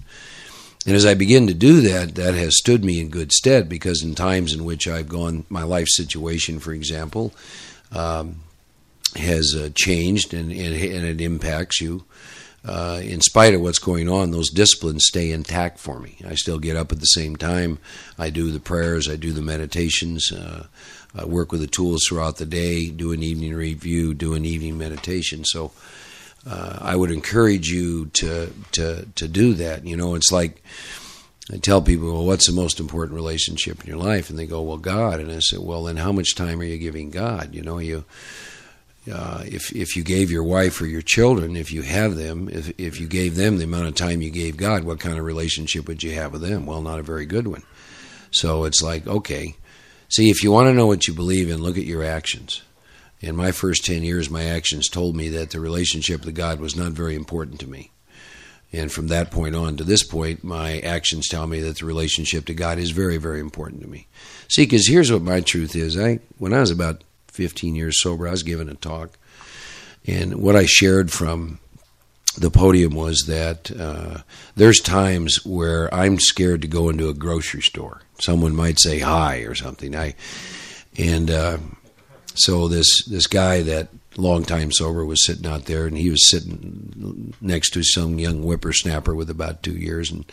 And 0.85 0.95
as 0.95 1.05
I 1.05 1.15
begin 1.15 1.47
to 1.47 1.53
do 1.53 1.81
that, 1.81 2.15
that 2.15 2.33
has 2.33 2.57
stood 2.57 2.83
me 2.83 2.99
in 3.01 3.09
good 3.09 3.31
stead 3.31 3.67
because 3.67 4.03
in 4.03 4.15
times 4.15 4.53
in 4.53 4.63
which 4.63 4.87
I've 4.87 5.09
gone, 5.09 5.45
my 5.49 5.63
life 5.63 5.87
situation, 5.89 6.59
for 6.59 6.71
example, 6.71 7.33
um, 7.91 8.37
has 9.15 9.53
uh, 9.57 9.69
changed 9.75 10.33
and, 10.33 10.51
and, 10.51 10.73
and 10.73 11.05
it 11.05 11.19
impacts 11.19 11.81
you 11.81 12.05
uh, 12.67 12.99
in 13.01 13.21
spite 13.21 13.53
of 13.53 13.61
what's 13.61 13.79
going 13.79 14.09
on, 14.09 14.31
those 14.31 14.49
disciplines 14.49 15.05
stay 15.07 15.31
intact 15.31 15.79
for 15.79 15.99
me. 15.99 16.17
I 16.27 16.35
still 16.35 16.59
get 16.59 16.75
up 16.75 16.91
at 16.91 16.99
the 16.99 17.05
same 17.05 17.37
time. 17.37 17.79
I 18.19 18.29
do 18.29 18.51
the 18.51 18.59
prayers, 18.59 19.09
I 19.09 19.15
do 19.15 19.31
the 19.31 19.41
meditations, 19.41 20.31
uh, 20.31 20.65
I 21.15 21.25
work 21.25 21.51
with 21.51 21.61
the 21.61 21.67
tools 21.67 22.01
throughout 22.07 22.37
the 22.37 22.45
day, 22.45 22.89
do 22.89 23.13
an 23.13 23.23
evening 23.23 23.53
review, 23.53 24.13
do 24.13 24.33
an 24.33 24.43
evening 24.43 24.77
meditation. 24.77 25.45
So 25.45 25.71
uh, 26.47 26.79
I 26.81 26.95
would 26.95 27.11
encourage 27.11 27.67
you 27.67 28.07
to, 28.13 28.53
to, 28.73 29.05
to 29.15 29.27
do 29.27 29.53
that. 29.55 29.85
You 29.85 29.97
know, 29.97 30.15
it's 30.15 30.31
like 30.31 30.63
I 31.51 31.57
tell 31.57 31.81
people, 31.81 32.11
well, 32.11 32.25
what's 32.25 32.47
the 32.47 32.53
most 32.53 32.79
important 32.79 33.15
relationship 33.15 33.81
in 33.81 33.87
your 33.87 33.97
life? 33.97 34.29
And 34.29 34.37
they 34.37 34.45
go, 34.47 34.61
well, 34.61 34.77
God. 34.77 35.19
And 35.19 35.31
I 35.31 35.39
said, 35.39 35.59
well, 35.59 35.83
then 35.83 35.97
how 35.97 36.11
much 36.11 36.35
time 36.35 36.59
are 36.59 36.65
you 36.65 36.77
giving 36.77 37.09
God? 37.09 37.55
You 37.55 37.61
know, 37.61 37.79
you 37.79 38.03
uh, 39.11 39.43
if 39.45 39.73
if 39.73 39.95
you 39.95 40.03
gave 40.03 40.29
your 40.29 40.43
wife 40.43 40.81
or 40.81 40.85
your 40.85 41.01
children, 41.01 41.55
if 41.55 41.71
you 41.71 41.81
have 41.81 42.15
them, 42.15 42.49
if 42.49 42.73
if 42.77 42.99
you 42.99 43.07
gave 43.07 43.35
them 43.35 43.57
the 43.57 43.63
amount 43.63 43.87
of 43.87 43.95
time 43.95 44.21
you 44.21 44.29
gave 44.29 44.57
God, 44.57 44.83
what 44.83 44.99
kind 44.99 45.17
of 45.17 45.23
relationship 45.23 45.87
would 45.87 46.03
you 46.03 46.11
have 46.15 46.33
with 46.33 46.41
them? 46.41 46.65
Well, 46.65 46.81
not 46.81 46.99
a 46.99 47.03
very 47.03 47.25
good 47.25 47.47
one. 47.47 47.63
So 48.31 48.65
it's 48.65 48.81
like, 48.81 49.07
okay, 49.07 49.55
see, 50.09 50.29
if 50.29 50.43
you 50.43 50.51
want 50.51 50.67
to 50.67 50.73
know 50.73 50.87
what 50.87 51.07
you 51.07 51.13
believe 51.13 51.49
in, 51.49 51.61
look 51.61 51.77
at 51.77 51.85
your 51.85 52.03
actions. 52.03 52.61
In 53.19 53.35
my 53.35 53.51
first 53.51 53.85
ten 53.85 54.03
years, 54.03 54.29
my 54.29 54.45
actions 54.45 54.89
told 54.89 55.15
me 55.15 55.29
that 55.29 55.51
the 55.51 55.59
relationship 55.59 56.23
with 56.25 56.35
God 56.35 56.59
was 56.59 56.75
not 56.75 56.91
very 56.91 57.15
important 57.15 57.59
to 57.61 57.67
me. 57.67 57.91
And 58.73 58.91
from 58.91 59.07
that 59.07 59.31
point 59.31 59.55
on 59.55 59.77
to 59.77 59.83
this 59.83 60.03
point, 60.03 60.43
my 60.43 60.79
actions 60.79 61.29
tell 61.29 61.47
me 61.47 61.61
that 61.61 61.77
the 61.77 61.85
relationship 61.85 62.45
to 62.45 62.53
God 62.53 62.77
is 62.77 62.91
very, 62.91 63.17
very 63.17 63.39
important 63.39 63.81
to 63.81 63.87
me. 63.87 64.07
See, 64.49 64.63
because 64.63 64.87
here's 64.87 65.11
what 65.11 65.21
my 65.21 65.39
truth 65.41 65.75
is. 65.75 65.97
I 65.97 66.19
when 66.37 66.53
I 66.53 66.59
was 66.59 66.71
about 66.71 67.03
15 67.27 67.75
years 67.75 68.01
sober, 68.01 68.27
I 68.27 68.31
was 68.31 68.43
given 68.43 68.69
a 68.69 68.75
talk. 68.75 69.17
And 70.05 70.41
what 70.41 70.55
I 70.55 70.65
shared 70.65 71.11
from 71.11 71.59
the 72.37 72.51
podium 72.51 72.93
was 72.93 73.25
that 73.27 73.71
uh, 73.71 74.19
there's 74.55 74.79
times 74.79 75.45
where 75.45 75.93
I'm 75.93 76.19
scared 76.19 76.61
to 76.61 76.67
go 76.67 76.89
into 76.89 77.09
a 77.09 77.13
grocery 77.13 77.61
store. 77.61 78.01
Someone 78.19 78.55
might 78.55 78.79
say 78.79 78.99
hi 78.99 79.39
or 79.39 79.55
something. 79.55 79.95
I 79.95 80.15
and 80.97 81.31
uh, 81.31 81.57
so 82.37 82.67
this 82.67 83.03
this 83.05 83.27
guy 83.27 83.61
that 83.63 83.89
long 84.17 84.43
time 84.43 84.71
sober 84.71 85.05
was 85.05 85.25
sitting 85.25 85.45
out 85.45 85.65
there, 85.65 85.85
and 85.85 85.97
he 85.97 86.09
was 86.09 86.29
sitting 86.29 87.33
next 87.41 87.71
to 87.71 87.83
some 87.83 88.19
young 88.19 88.41
whippersnapper 88.41 89.13
with 89.15 89.29
about 89.29 89.63
two 89.63 89.77
years, 89.77 90.11
and 90.11 90.25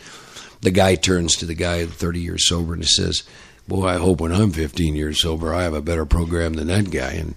the 0.61 0.71
guy 0.71 0.95
turns 0.95 1.35
to 1.35 1.45
the 1.45 1.53
guy 1.53 1.85
30 1.85 2.19
years 2.19 2.47
sober 2.47 2.73
and 2.73 2.83
he 2.83 2.89
says, 2.89 3.23
boy, 3.67 3.87
I 3.87 3.97
hope 3.97 4.19
when 4.19 4.31
I'm 4.31 4.51
15 4.51 4.95
years 4.95 5.21
sober, 5.21 5.53
I 5.53 5.63
have 5.63 5.73
a 5.73 5.81
better 5.81 6.05
program 6.05 6.53
than 6.53 6.67
that 6.67 6.91
guy. 6.91 7.11
And 7.11 7.35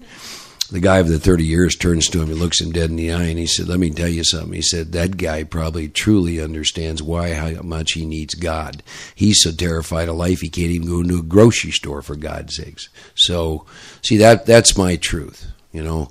the 0.70 0.80
guy 0.80 0.98
of 0.98 1.08
the 1.08 1.18
30 1.18 1.44
years 1.44 1.76
turns 1.76 2.08
to 2.08 2.20
him 2.20 2.30
and 2.30 2.38
looks 2.38 2.60
him 2.60 2.72
dead 2.72 2.90
in 2.90 2.96
the 2.96 3.12
eye 3.12 3.24
and 3.24 3.38
he 3.38 3.46
said, 3.46 3.68
Let 3.68 3.78
me 3.78 3.90
tell 3.90 4.08
you 4.08 4.22
something. 4.22 4.52
He 4.52 4.62
said, 4.62 4.92
That 4.92 5.16
guy 5.16 5.44
probably 5.44 5.88
truly 5.88 6.40
understands 6.40 7.02
why, 7.02 7.32
how 7.32 7.62
much 7.62 7.92
he 7.92 8.04
needs 8.04 8.34
God. 8.34 8.82
He's 9.14 9.42
so 9.42 9.50
terrified 9.50 10.08
of 10.08 10.16
life 10.16 10.40
he 10.40 10.50
can't 10.50 10.70
even 10.70 10.88
go 10.88 11.00
into 11.00 11.18
a 11.18 11.22
grocery 11.22 11.70
store 11.70 12.02
for 12.02 12.16
God's 12.16 12.56
sakes. 12.56 12.88
So, 13.14 13.64
see, 14.02 14.18
that 14.18 14.44
that's 14.44 14.76
my 14.76 14.96
truth. 14.96 15.46
You 15.72 15.82
know, 15.82 16.10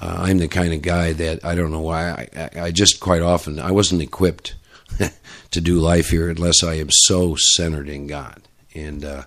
uh, 0.00 0.16
I'm 0.20 0.38
the 0.38 0.48
kind 0.48 0.72
of 0.72 0.82
guy 0.82 1.12
that 1.14 1.44
I 1.44 1.56
don't 1.56 1.72
know 1.72 1.80
why. 1.80 2.10
I, 2.10 2.28
I, 2.36 2.60
I 2.66 2.70
just 2.70 3.00
quite 3.00 3.22
often, 3.22 3.58
I 3.58 3.72
wasn't 3.72 4.02
equipped 4.02 4.54
to 5.50 5.60
do 5.60 5.80
life 5.80 6.10
here 6.10 6.30
unless 6.30 6.62
I 6.62 6.74
am 6.74 6.90
so 6.90 7.34
centered 7.36 7.88
in 7.88 8.06
God. 8.06 8.42
And, 8.74 9.04
uh, 9.04 9.24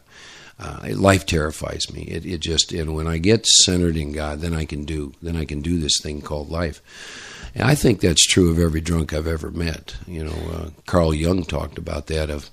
uh, 0.62 0.90
life 0.96 1.26
terrifies 1.26 1.92
me. 1.92 2.04
It, 2.04 2.26
it 2.26 2.40
just 2.40 2.72
and 2.72 2.94
when 2.94 3.08
I 3.08 3.18
get 3.18 3.46
centered 3.46 3.98
in 3.98 4.12
God, 4.12 4.42
then 4.42 4.54
I 4.54 4.66
can 4.66 4.86
do 4.86 5.14
then 5.22 5.36
I 5.36 5.46
can 5.46 5.62
do 5.62 5.80
this 5.80 6.00
thing 6.02 6.22
called 6.22 6.50
life. 6.50 6.82
And 7.54 7.64
I 7.64 7.76
think 7.76 8.00
that's 8.00 8.26
true 8.26 8.50
of 8.50 8.60
every 8.60 8.80
drunk 8.80 9.12
I've 9.14 9.28
ever 9.28 9.52
met. 9.52 9.96
You 10.08 10.24
know, 10.24 10.52
uh, 10.54 10.70
Carl 10.86 11.14
Jung 11.14 11.44
talked 11.44 11.78
about 11.78 12.08
that. 12.08 12.30
Of 12.30 12.50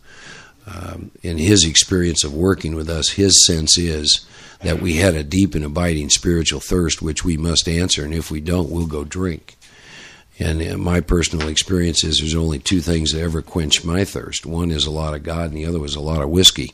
um, 0.66 1.10
in 1.22 1.38
his 1.38 1.64
experience 1.64 2.24
of 2.24 2.34
working 2.34 2.74
with 2.74 2.88
us, 2.88 3.10
his 3.10 3.46
sense 3.46 3.78
is 3.78 4.26
that 4.60 4.80
we 4.80 4.94
had 4.94 5.14
a 5.14 5.22
deep 5.22 5.54
and 5.54 5.64
abiding 5.64 6.10
spiritual 6.10 6.60
thirst, 6.60 7.00
which 7.00 7.24
we 7.24 7.36
must 7.36 7.68
answer, 7.68 8.04
and 8.04 8.12
if 8.12 8.30
we 8.30 8.40
don't, 8.40 8.70
we'll 8.70 8.86
go 8.86 9.04
drink. 9.04 9.56
And 10.38 10.62
uh, 10.62 10.78
my 10.78 11.00
personal 11.00 11.48
experience 11.48 12.04
is 12.04 12.18
there's 12.18 12.34
only 12.34 12.58
two 12.58 12.80
things 12.80 13.12
that 13.12 13.20
ever 13.20 13.42
quench 13.42 13.84
my 13.84 14.04
thirst. 14.04 14.46
One 14.46 14.70
is 14.70 14.86
a 14.86 14.90
lot 14.90 15.14
of 15.14 15.22
God, 15.22 15.50
and 15.50 15.56
the 15.56 15.66
other 15.66 15.80
was 15.80 15.94
a 15.94 16.00
lot 16.00 16.22
of 16.22 16.30
whiskey. 16.30 16.72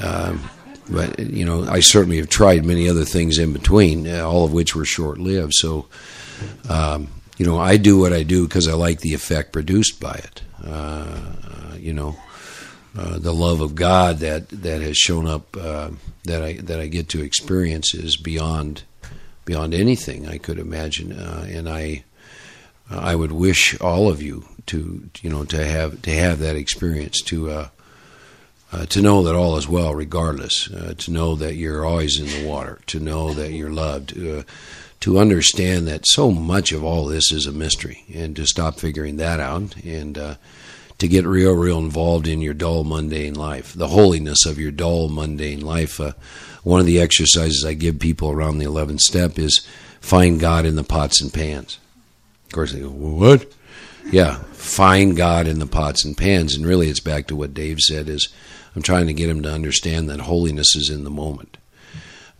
Um, 0.00 0.48
but 0.88 1.18
you 1.18 1.44
know, 1.44 1.64
I 1.64 1.80
certainly 1.80 2.18
have 2.18 2.28
tried 2.28 2.64
many 2.64 2.88
other 2.88 3.04
things 3.04 3.38
in 3.38 3.52
between, 3.52 4.06
uh, 4.06 4.22
all 4.22 4.44
of 4.44 4.52
which 4.52 4.74
were 4.76 4.84
short 4.84 5.18
lived. 5.18 5.52
So, 5.54 5.86
um, 6.68 7.08
you 7.38 7.46
know, 7.46 7.58
I 7.58 7.76
do 7.76 7.98
what 7.98 8.12
I 8.12 8.22
do 8.22 8.46
because 8.46 8.68
I 8.68 8.72
like 8.72 9.00
the 9.00 9.14
effect 9.14 9.52
produced 9.52 10.00
by 10.00 10.14
it. 10.14 10.42
Uh, 10.64 11.18
you 11.78 11.92
know, 11.92 12.16
uh, 12.96 13.18
the 13.18 13.34
love 13.34 13.60
of 13.60 13.74
God 13.74 14.18
that 14.18 14.48
that 14.48 14.80
has 14.80 14.96
shown 14.96 15.26
up 15.26 15.56
uh, 15.56 15.90
that 16.24 16.42
I 16.42 16.54
that 16.54 16.80
I 16.80 16.86
get 16.86 17.08
to 17.10 17.22
experience 17.22 17.94
is 17.94 18.16
beyond 18.16 18.82
beyond 19.44 19.74
anything 19.74 20.26
I 20.26 20.38
could 20.38 20.58
imagine, 20.58 21.12
uh, 21.12 21.46
and 21.48 21.68
I 21.68 22.04
I 22.88 23.14
would 23.14 23.32
wish 23.32 23.78
all 23.80 24.08
of 24.08 24.22
you 24.22 24.46
to 24.66 25.08
you 25.20 25.30
know 25.30 25.44
to 25.44 25.64
have 25.64 26.02
to 26.02 26.10
have 26.10 26.38
that 26.38 26.56
experience 26.56 27.20
to 27.22 27.68
uh, 28.72 28.86
to 28.86 29.00
know 29.00 29.22
that 29.22 29.34
all 29.34 29.56
is 29.56 29.68
well 29.68 29.94
regardless, 29.94 30.70
uh, 30.70 30.94
to 30.98 31.10
know 31.10 31.34
that 31.36 31.54
you're 31.54 31.84
always 31.84 32.18
in 32.18 32.26
the 32.26 32.48
water, 32.48 32.80
to 32.86 32.98
know 32.98 33.32
that 33.32 33.52
you're 33.52 33.70
loved, 33.70 34.18
uh, 34.18 34.42
to 35.00 35.18
understand 35.18 35.86
that 35.86 36.06
so 36.06 36.30
much 36.30 36.72
of 36.72 36.82
all 36.82 37.06
this 37.06 37.30
is 37.30 37.46
a 37.46 37.52
mystery, 37.52 38.04
and 38.12 38.34
to 38.36 38.46
stop 38.46 38.78
figuring 38.78 39.16
that 39.16 39.38
out, 39.40 39.76
and 39.84 40.18
uh, 40.18 40.34
to 40.98 41.08
get 41.08 41.26
real, 41.26 41.52
real 41.52 41.78
involved 41.78 42.26
in 42.26 42.40
your 42.40 42.54
dull, 42.54 42.82
mundane 42.82 43.34
life, 43.34 43.72
the 43.74 43.88
holiness 43.88 44.46
of 44.46 44.58
your 44.58 44.70
dull, 44.70 45.08
mundane 45.08 45.60
life. 45.60 46.00
Uh, 46.00 46.12
one 46.62 46.80
of 46.80 46.86
the 46.86 47.00
exercises 47.00 47.64
I 47.64 47.74
give 47.74 48.00
people 48.00 48.30
around 48.30 48.58
the 48.58 48.64
11th 48.64 49.00
step 49.00 49.38
is 49.38 49.66
find 50.00 50.40
God 50.40 50.64
in 50.64 50.74
the 50.74 50.82
pots 50.82 51.22
and 51.22 51.32
pans. 51.32 51.78
Of 52.46 52.52
course, 52.52 52.72
they 52.72 52.80
go, 52.80 52.88
what? 52.88 53.52
Yeah, 54.10 54.36
find 54.52 55.16
God 55.16 55.46
in 55.46 55.58
the 55.58 55.66
pots 55.66 56.04
and 56.04 56.16
pans. 56.16 56.56
And 56.56 56.66
really, 56.66 56.88
it's 56.88 57.00
back 57.00 57.26
to 57.26 57.36
what 57.36 57.54
Dave 57.54 57.80
said 57.80 58.08
is 58.08 58.32
I'm 58.76 58.82
trying 58.82 59.06
to 59.06 59.14
get 59.14 59.30
him 59.30 59.42
to 59.42 59.50
understand 59.50 60.10
that 60.10 60.20
holiness 60.20 60.76
is 60.76 60.90
in 60.90 61.04
the 61.04 61.10
moment. 61.10 61.56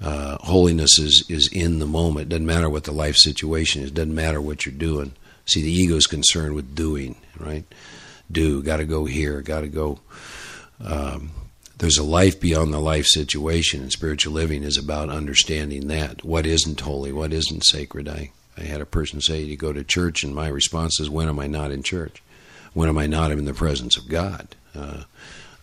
Uh, 0.03 0.37
holiness 0.41 0.99
is, 0.99 1.25
is 1.31 1.49
in 1.51 1.79
the 1.79 1.87
moment. 1.87 2.29
Doesn't 2.29 2.45
matter 2.45 2.69
what 2.69 2.85
the 2.85 2.93
life 2.93 3.17
situation 3.17 3.83
is. 3.83 3.91
Doesn't 3.91 4.15
matter 4.15 4.41
what 4.41 4.67
you're 4.67 4.75
doing. 4.75 5.13
See, 5.47 5.63
the 5.63 5.73
ego 5.73 5.97
is 5.97 6.07
concerned 6.07 6.55
with 6.55 6.75
doing, 6.75 7.17
right? 7.41 7.65
Do, 8.31 8.63
got 8.63 8.77
to 8.77 8.85
go 8.85 9.07
here, 9.07 9.41
got 9.41 9.63
to 9.63 9.69
go. 9.69 10.01
Um, 10.85 11.31
there's 11.79 11.97
a 11.97 12.05
life 12.05 12.39
beyond 12.39 12.73
the 12.73 12.81
life 12.81 13.07
situation, 13.07 13.81
and 13.81 13.91
spiritual 13.91 14.35
living 14.35 14.63
is 14.63 14.77
about 14.77 15.09
understanding 15.09 15.89
that. 15.89 16.23
What 16.23 16.45
isn't 16.45 16.81
holy? 16.81 17.13
What 17.13 17.33
isn't 17.33 17.65
sacred? 17.65 18.09
I, 18.09 18.33
I 18.59 18.63
had 18.63 18.83
a 18.83 18.87
person 18.87 19.23
say, 19.23 19.41
You 19.41 19.57
go 19.57 19.73
to 19.73 19.85
church, 19.85 20.23
and 20.23 20.35
my 20.35 20.49
response 20.49 21.01
is, 21.01 21.09
When 21.09 21.29
am 21.29 21.39
I 21.39 21.47
not 21.47 21.71
in 21.71 21.83
church? 21.83 22.23
When 22.75 22.91
am 22.91 22.99
I 22.99 23.07
not 23.07 23.31
in 23.31 23.47
the 23.47 23.55
presence 23.55 23.97
of 23.97 24.09
God? 24.09 24.49
Uh, 24.75 25.05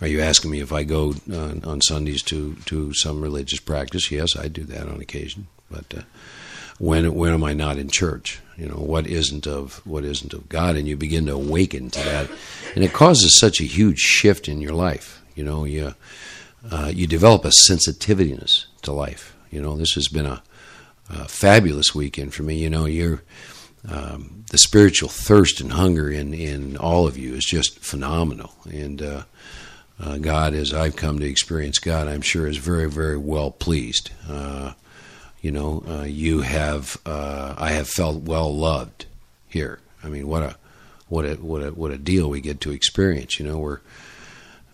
are 0.03 0.07
you 0.07 0.19
asking 0.19 0.51
me 0.51 0.59
if 0.59 0.73
I 0.73 0.83
go 0.83 1.13
uh, 1.31 1.53
on 1.63 1.79
Sundays 1.79 2.21
to, 2.23 2.55
to 2.65 2.93
some 2.93 3.21
religious 3.21 3.61
practice? 3.61 4.11
Yes, 4.11 4.35
I 4.35 4.49
do 4.49 4.65
that 4.65 4.89
on 4.89 4.99
occasion. 4.99 5.47
but 5.71 5.85
uh, 5.97 6.01
when 6.77 7.13
when 7.15 7.31
am 7.31 7.43
I 7.45 7.53
not 7.53 7.77
in 7.77 7.89
church? 7.89 8.41
You 8.57 8.67
know, 8.67 8.75
what 8.75 9.07
isn't 9.07 9.47
of 9.47 9.75
what 9.85 10.03
isn't 10.03 10.33
of 10.33 10.49
God, 10.49 10.75
and 10.75 10.89
you 10.89 10.97
begin 10.97 11.27
to 11.27 11.33
awaken 11.33 11.89
to 11.91 11.99
that, 11.99 12.29
and 12.75 12.83
it 12.83 12.91
causes 12.91 13.39
such 13.39 13.61
a 13.61 13.63
huge 13.63 13.99
shift 13.99 14.49
in 14.49 14.59
your 14.59 14.73
life. 14.73 15.21
You 15.35 15.45
know, 15.45 15.63
you 15.63 15.95
uh, 16.69 16.91
you 16.93 17.07
develop 17.07 17.45
a 17.45 17.53
sensitiveness 17.53 18.65
to 18.81 18.91
life. 18.91 19.33
You 19.51 19.61
know, 19.61 19.77
this 19.77 19.93
has 19.93 20.09
been 20.09 20.25
a, 20.25 20.43
a 21.09 21.29
fabulous 21.29 21.95
weekend 21.95 22.33
for 22.33 22.43
me. 22.43 22.57
You 22.57 22.69
know, 22.69 22.85
you're 22.85 23.23
um, 23.87 24.43
the 24.51 24.57
spiritual 24.57 25.07
thirst 25.07 25.61
and 25.61 25.71
hunger 25.71 26.11
in 26.11 26.33
in 26.33 26.75
all 26.75 27.07
of 27.07 27.17
you 27.17 27.35
is 27.35 27.45
just 27.45 27.79
phenomenal, 27.79 28.53
and 28.65 29.01
uh, 29.01 29.23
uh, 30.03 30.17
God, 30.17 30.53
as 30.53 30.73
I've 30.73 30.95
come 30.95 31.19
to 31.19 31.25
experience 31.25 31.79
God, 31.79 32.07
I'm 32.07 32.21
sure 32.21 32.47
is 32.47 32.57
very 32.57 32.89
very 32.89 33.17
well 33.17 33.51
pleased. 33.51 34.11
Uh, 34.29 34.73
you 35.41 35.51
know, 35.51 35.83
uh, 35.87 36.03
you 36.03 36.41
have 36.41 36.97
uh, 37.05 37.55
I 37.57 37.71
have 37.71 37.87
felt 37.87 38.23
well 38.23 38.55
loved 38.55 39.05
here. 39.47 39.79
I 40.03 40.09
mean, 40.09 40.27
what 40.27 40.43
a 40.43 40.55
what 41.07 41.25
a 41.25 41.35
what 41.35 41.63
a 41.63 41.71
what 41.71 41.91
a 41.91 41.97
deal 41.97 42.29
we 42.29 42.41
get 42.41 42.59
to 42.61 42.71
experience. 42.71 43.39
You 43.39 43.47
know, 43.47 43.59
we're 43.59 43.79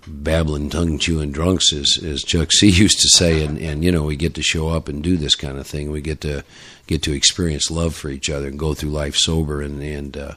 babbling, 0.08 0.70
tongue 0.72 0.98
chewing 0.98 1.32
drunks, 1.32 1.72
as, 1.74 2.00
as 2.04 2.24
Chuck 2.24 2.52
C 2.52 2.70
used 2.70 3.00
to 3.00 3.10
say, 3.10 3.44
and, 3.44 3.58
and 3.60 3.84
you 3.84 3.92
know 3.92 4.04
we 4.04 4.16
get 4.16 4.34
to 4.36 4.42
show 4.42 4.70
up 4.70 4.88
and 4.88 5.04
do 5.04 5.18
this 5.18 5.36
kind 5.36 5.58
of 5.58 5.68
thing. 5.68 5.92
We 5.92 6.02
get 6.02 6.22
to 6.22 6.44
get 6.88 7.04
to 7.04 7.14
experience 7.14 7.70
love 7.70 7.94
for 7.96 8.10
each 8.10 8.30
other 8.30 8.48
and 8.48 8.58
go 8.58 8.74
through 8.74 8.90
life 8.90 9.16
sober 9.16 9.62
and 9.62 9.84
and 9.84 10.18
uh, 10.18 10.36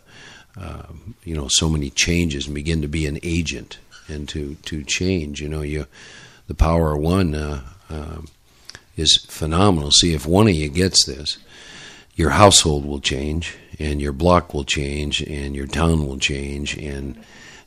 uh, 0.60 0.82
you 1.24 1.34
know 1.34 1.48
so 1.48 1.70
many 1.70 1.88
changes 1.88 2.46
and 2.46 2.54
begin 2.54 2.82
to 2.82 2.88
be 2.88 3.06
an 3.06 3.18
agent 3.22 3.78
and 4.08 4.28
to 4.30 4.54
to 4.66 4.82
change. 4.84 5.40
You 5.40 5.48
know, 5.48 5.62
you 5.62 5.86
the 6.46 6.54
power 6.54 6.94
of 6.94 7.00
one 7.00 7.34
uh, 7.34 7.62
um, 7.88 8.28
is 8.96 9.24
phenomenal. 9.28 9.90
See, 9.90 10.14
if 10.14 10.26
one 10.26 10.48
of 10.48 10.54
you 10.54 10.68
gets 10.68 11.06
this, 11.06 11.38
your 12.14 12.30
household 12.30 12.84
will 12.84 13.00
change, 13.00 13.56
and 13.78 14.00
your 14.00 14.12
block 14.12 14.52
will 14.52 14.64
change, 14.64 15.22
and 15.22 15.54
your 15.54 15.66
town 15.66 16.06
will 16.06 16.18
change, 16.18 16.76
and 16.76 17.16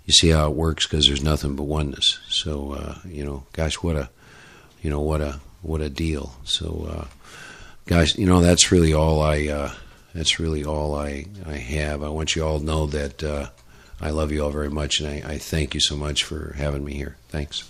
you 0.06 0.14
see 0.14 0.30
how 0.30 0.50
it 0.50 0.56
works 0.56 0.88
because 0.88 1.08
there's 1.08 1.24
nothing 1.24 1.56
but 1.56 1.64
oneness. 1.64 2.20
So 2.30 2.74
uh, 2.74 2.96
you 3.06 3.26
know, 3.26 3.44
gosh, 3.54 3.76
what 3.76 3.96
a 3.96 4.10
you 4.82 4.90
know 4.90 5.02
what 5.02 5.22
a 5.22 5.40
what 5.62 5.82
a 5.82 5.90
deal. 5.90 6.36
So 6.44 6.88
uh, 6.90 7.06
guys, 7.88 8.16
you 8.18 8.26
know 8.26 8.42
that's 8.42 8.72
really 8.72 8.94
all 8.94 9.22
I 9.22 9.48
uh, 9.48 9.72
that's 10.14 10.40
really 10.40 10.64
all 10.64 10.96
I 10.96 11.26
I 11.46 11.58
have. 11.58 12.04
I 12.04 12.10
want 12.10 12.36
you 12.36 12.46
all 12.46 12.60
to 12.60 12.66
know 12.66 12.86
that 12.88 13.24
uh, 13.24 13.50
I 14.06 14.12
love 14.12 14.32
you 14.32 14.44
all 14.44 14.52
very 14.52 14.70
much, 14.70 15.00
and 15.00 15.10
I, 15.10 15.34
I 15.34 15.38
thank 15.40 15.74
you 15.74 15.80
so 15.80 15.96
much 15.96 16.24
for 16.24 16.54
having 16.60 16.86
me 16.86 16.94
here. 16.94 17.16
Thanks. 17.30 17.62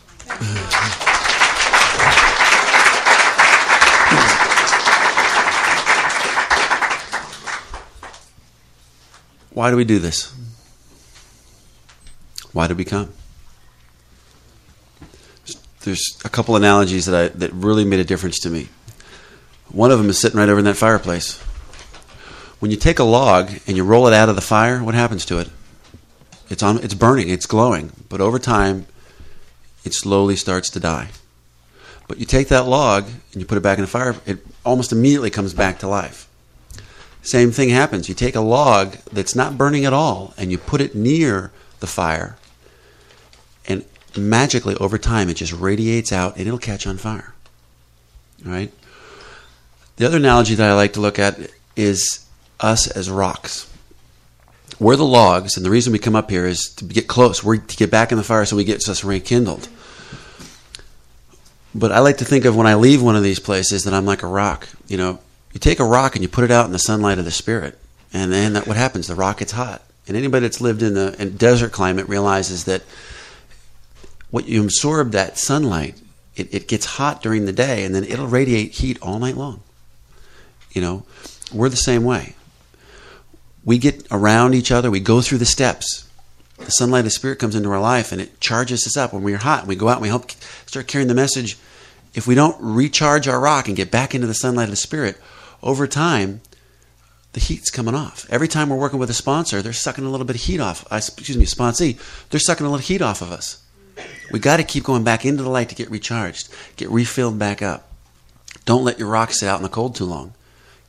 Why 9.51 9.71
do 9.71 9.77
we 9.77 9.85
do 9.85 9.97
this? 9.97 10.35
Why 12.51 12.67
do 12.67 12.75
we 12.75 12.83
come? 12.83 13.13
There's 15.83 16.19
a 16.25 16.29
couple 16.29 16.57
analogies 16.57 17.05
that 17.05 17.15
I 17.15 17.27
that 17.37 17.53
really 17.53 17.85
made 17.85 18.01
a 18.01 18.03
difference 18.03 18.39
to 18.39 18.49
me. 18.49 18.67
One 19.69 19.89
of 19.89 19.99
them 19.99 20.09
is 20.09 20.19
sitting 20.19 20.37
right 20.37 20.49
over 20.49 20.59
in 20.59 20.65
that 20.65 20.75
fireplace. 20.75 21.37
When 22.59 22.71
you 22.71 22.77
take 22.77 22.99
a 22.99 23.05
log 23.05 23.51
and 23.67 23.77
you 23.77 23.85
roll 23.85 24.05
it 24.07 24.13
out 24.13 24.27
of 24.27 24.35
the 24.35 24.41
fire, 24.41 24.83
what 24.83 24.95
happens 24.95 25.23
to 25.27 25.39
it? 25.39 25.47
It's 26.49 26.63
on 26.63 26.77
it's 26.79 26.93
burning, 26.93 27.29
it's 27.29 27.45
glowing, 27.45 27.91
but 28.09 28.21
over 28.21 28.39
time 28.39 28.87
it 29.83 29.93
slowly 29.93 30.35
starts 30.35 30.69
to 30.71 30.79
die. 30.79 31.09
But 32.07 32.19
you 32.19 32.25
take 32.25 32.49
that 32.49 32.67
log 32.67 33.05
and 33.05 33.41
you 33.41 33.45
put 33.45 33.57
it 33.57 33.61
back 33.61 33.77
in 33.77 33.83
the 33.83 33.87
fire, 33.89 34.15
it 34.25 34.39
almost 34.63 34.91
immediately 34.91 35.29
comes 35.31 35.53
back 35.53 35.79
to 35.79 35.87
life. 35.87 36.27
Same 37.23 37.51
thing 37.51 37.69
happens. 37.69 38.07
You 38.07 38.13
take 38.13 38.35
a 38.35 38.41
log 38.41 38.93
that's 39.11 39.35
not 39.35 39.57
burning 39.57 39.85
at 39.85 39.93
all 39.93 40.33
and 40.37 40.51
you 40.51 40.59
put 40.59 40.81
it 40.81 40.93
near 40.93 41.51
the 41.79 41.87
fire, 41.87 42.37
and 43.67 43.83
magically 44.15 44.75
over 44.75 44.97
time 44.97 45.29
it 45.29 45.35
just 45.35 45.53
radiates 45.53 46.11
out 46.11 46.37
and 46.37 46.47
it'll 46.47 46.59
catch 46.59 46.85
on 46.85 46.97
fire. 46.97 47.33
All 48.45 48.51
right? 48.51 48.71
The 49.97 50.05
other 50.05 50.17
analogy 50.17 50.55
that 50.55 50.69
I 50.69 50.73
like 50.73 50.93
to 50.93 51.01
look 51.01 51.17
at 51.17 51.39
is 51.75 52.27
us 52.59 52.87
as 52.87 53.09
rocks. 53.09 53.71
We're 54.79 54.95
the 54.97 55.05
logs, 55.05 55.55
and 55.55 55.65
the 55.65 55.69
reason 55.69 55.93
we 55.93 55.99
come 55.99 56.15
up 56.15 56.29
here 56.29 56.45
is 56.45 56.73
to 56.77 56.85
get 56.85 57.07
close. 57.07 57.43
We're 57.43 57.57
to 57.57 57.77
get 57.77 57.91
back 57.91 58.11
in 58.11 58.17
the 58.17 58.23
fire 58.23 58.45
so 58.45 58.55
we 58.55 58.63
get 58.65 58.87
us 58.87 59.03
rekindled. 59.03 59.69
But 61.73 61.91
I 61.91 61.99
like 61.99 62.17
to 62.17 62.25
think 62.25 62.45
of 62.45 62.55
when 62.55 62.67
I 62.67 62.75
leave 62.75 63.01
one 63.01 63.15
of 63.15 63.23
these 63.23 63.39
places 63.39 63.83
that 63.83 63.93
I'm 63.93 64.05
like 64.05 64.23
a 64.23 64.27
rock. 64.27 64.67
You 64.87 64.97
know, 64.97 65.19
you 65.53 65.59
take 65.59 65.79
a 65.79 65.85
rock 65.85 66.15
and 66.15 66.23
you 66.23 66.29
put 66.29 66.43
it 66.43 66.51
out 66.51 66.65
in 66.65 66.71
the 66.71 66.79
sunlight 66.79 67.19
of 67.19 67.25
the 67.25 67.31
spirit, 67.31 67.77
and 68.13 68.31
then 68.31 68.53
that, 68.53 68.67
what 68.67 68.77
happens? 68.77 69.07
The 69.07 69.15
rock 69.15 69.39
gets 69.39 69.53
hot. 69.53 69.81
And 70.07 70.15
anybody 70.15 70.43
that's 70.43 70.61
lived 70.61 70.83
in 70.83 70.93
the 70.93 71.15
in 71.21 71.37
desert 71.37 71.71
climate 71.71 72.07
realizes 72.07 72.65
that 72.65 72.83
what 74.31 74.47
you 74.47 74.61
absorb 74.63 75.11
that 75.11 75.37
sunlight, 75.37 75.99
it, 76.35 76.53
it 76.53 76.67
gets 76.67 76.85
hot 76.85 77.21
during 77.21 77.45
the 77.45 77.53
day, 77.53 77.85
and 77.85 77.95
then 77.95 78.03
it'll 78.03 78.27
radiate 78.27 78.73
heat 78.73 79.01
all 79.01 79.19
night 79.19 79.35
long. 79.35 79.61
You 80.71 80.81
know, 80.81 81.05
we're 81.53 81.69
the 81.69 81.77
same 81.77 82.03
way. 82.03 82.35
We 83.65 83.79
get 83.79 84.07
around 84.11 84.53
each 84.53 84.71
other, 84.71 84.89
we 84.91 84.99
go 84.99 85.21
through 85.21 85.39
the 85.39 85.45
steps. 85.45 86.07
The 86.57 86.71
sunlight 86.71 86.99
of 86.99 87.05
the 87.05 87.11
Spirit 87.11 87.39
comes 87.39 87.55
into 87.55 87.69
our 87.69 87.81
life 87.81 88.11
and 88.11 88.21
it 88.21 88.39
charges 88.39 88.87
us 88.87 88.95
up. 88.95 89.11
When 89.11 89.23
we're 89.23 89.37
hot, 89.37 89.67
we 89.67 89.75
go 89.75 89.89
out 89.89 89.97
and 89.97 90.03
we 90.03 90.07
help 90.07 90.31
start 90.65 90.87
carrying 90.87 91.09
the 91.09 91.13
message. 91.13 91.57
If 92.13 92.27
we 92.27 92.35
don't 92.35 92.55
recharge 92.61 93.27
our 93.27 93.39
rock 93.39 93.67
and 93.67 93.75
get 93.75 93.91
back 93.91 94.15
into 94.15 94.27
the 94.27 94.33
sunlight 94.33 94.65
of 94.65 94.69
the 94.69 94.77
Spirit, 94.77 95.17
over 95.61 95.85
time, 95.85 96.41
the 97.33 97.41
heat's 97.41 97.69
coming 97.69 97.93
off. 97.93 98.25
Every 98.29 98.47
time 98.47 98.69
we're 98.69 98.77
working 98.77 98.99
with 98.99 99.09
a 99.09 99.13
sponsor, 99.13 99.61
they're 99.61 99.73
sucking 99.73 100.05
a 100.05 100.09
little 100.09 100.25
bit 100.25 100.37
of 100.37 100.43
heat 100.43 100.61
off. 100.61 100.85
Uh, 100.89 100.95
excuse 100.95 101.37
me, 101.37 101.45
sponsee, 101.45 101.99
they're 102.29 102.39
sucking 102.39 102.65
a 102.65 102.69
little 102.69 102.85
heat 102.85 103.01
off 103.01 103.21
of 103.21 103.31
us. 103.31 103.61
We 104.31 104.39
got 104.39 104.57
to 104.57 104.63
keep 104.63 104.85
going 104.85 105.03
back 105.03 105.25
into 105.25 105.43
the 105.43 105.49
light 105.49 105.67
to 105.69 105.75
get 105.75 105.91
recharged, 105.91 106.47
get 106.77 106.89
refilled 106.89 107.37
back 107.37 107.61
up. 107.61 107.91
Don't 108.63 108.85
let 108.85 108.99
your 108.99 109.09
rock 109.09 109.31
sit 109.31 109.49
out 109.49 109.57
in 109.57 109.63
the 109.63 109.69
cold 109.69 109.95
too 109.95 110.05
long. 110.05 110.33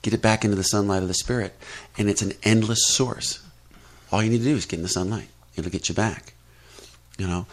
Get 0.02 0.14
it 0.14 0.22
back 0.22 0.44
into 0.44 0.56
the 0.56 0.62
sunlight 0.62 1.02
of 1.02 1.08
the 1.08 1.14
Spirit. 1.14 1.54
And 1.98 2.08
it's 2.08 2.22
an 2.22 2.32
endless 2.42 2.86
source. 2.86 3.42
All 4.12 4.22
you 4.22 4.30
need 4.30 4.38
to 4.38 4.44
do 4.44 4.56
is 4.56 4.66
get 4.66 4.78
in 4.78 4.82
the 4.82 4.88
sunlight, 4.88 5.28
it'll 5.56 5.70
get 5.70 5.88
you 5.88 5.94
back. 5.94 6.32
You 7.18 7.26
know, 7.26 7.46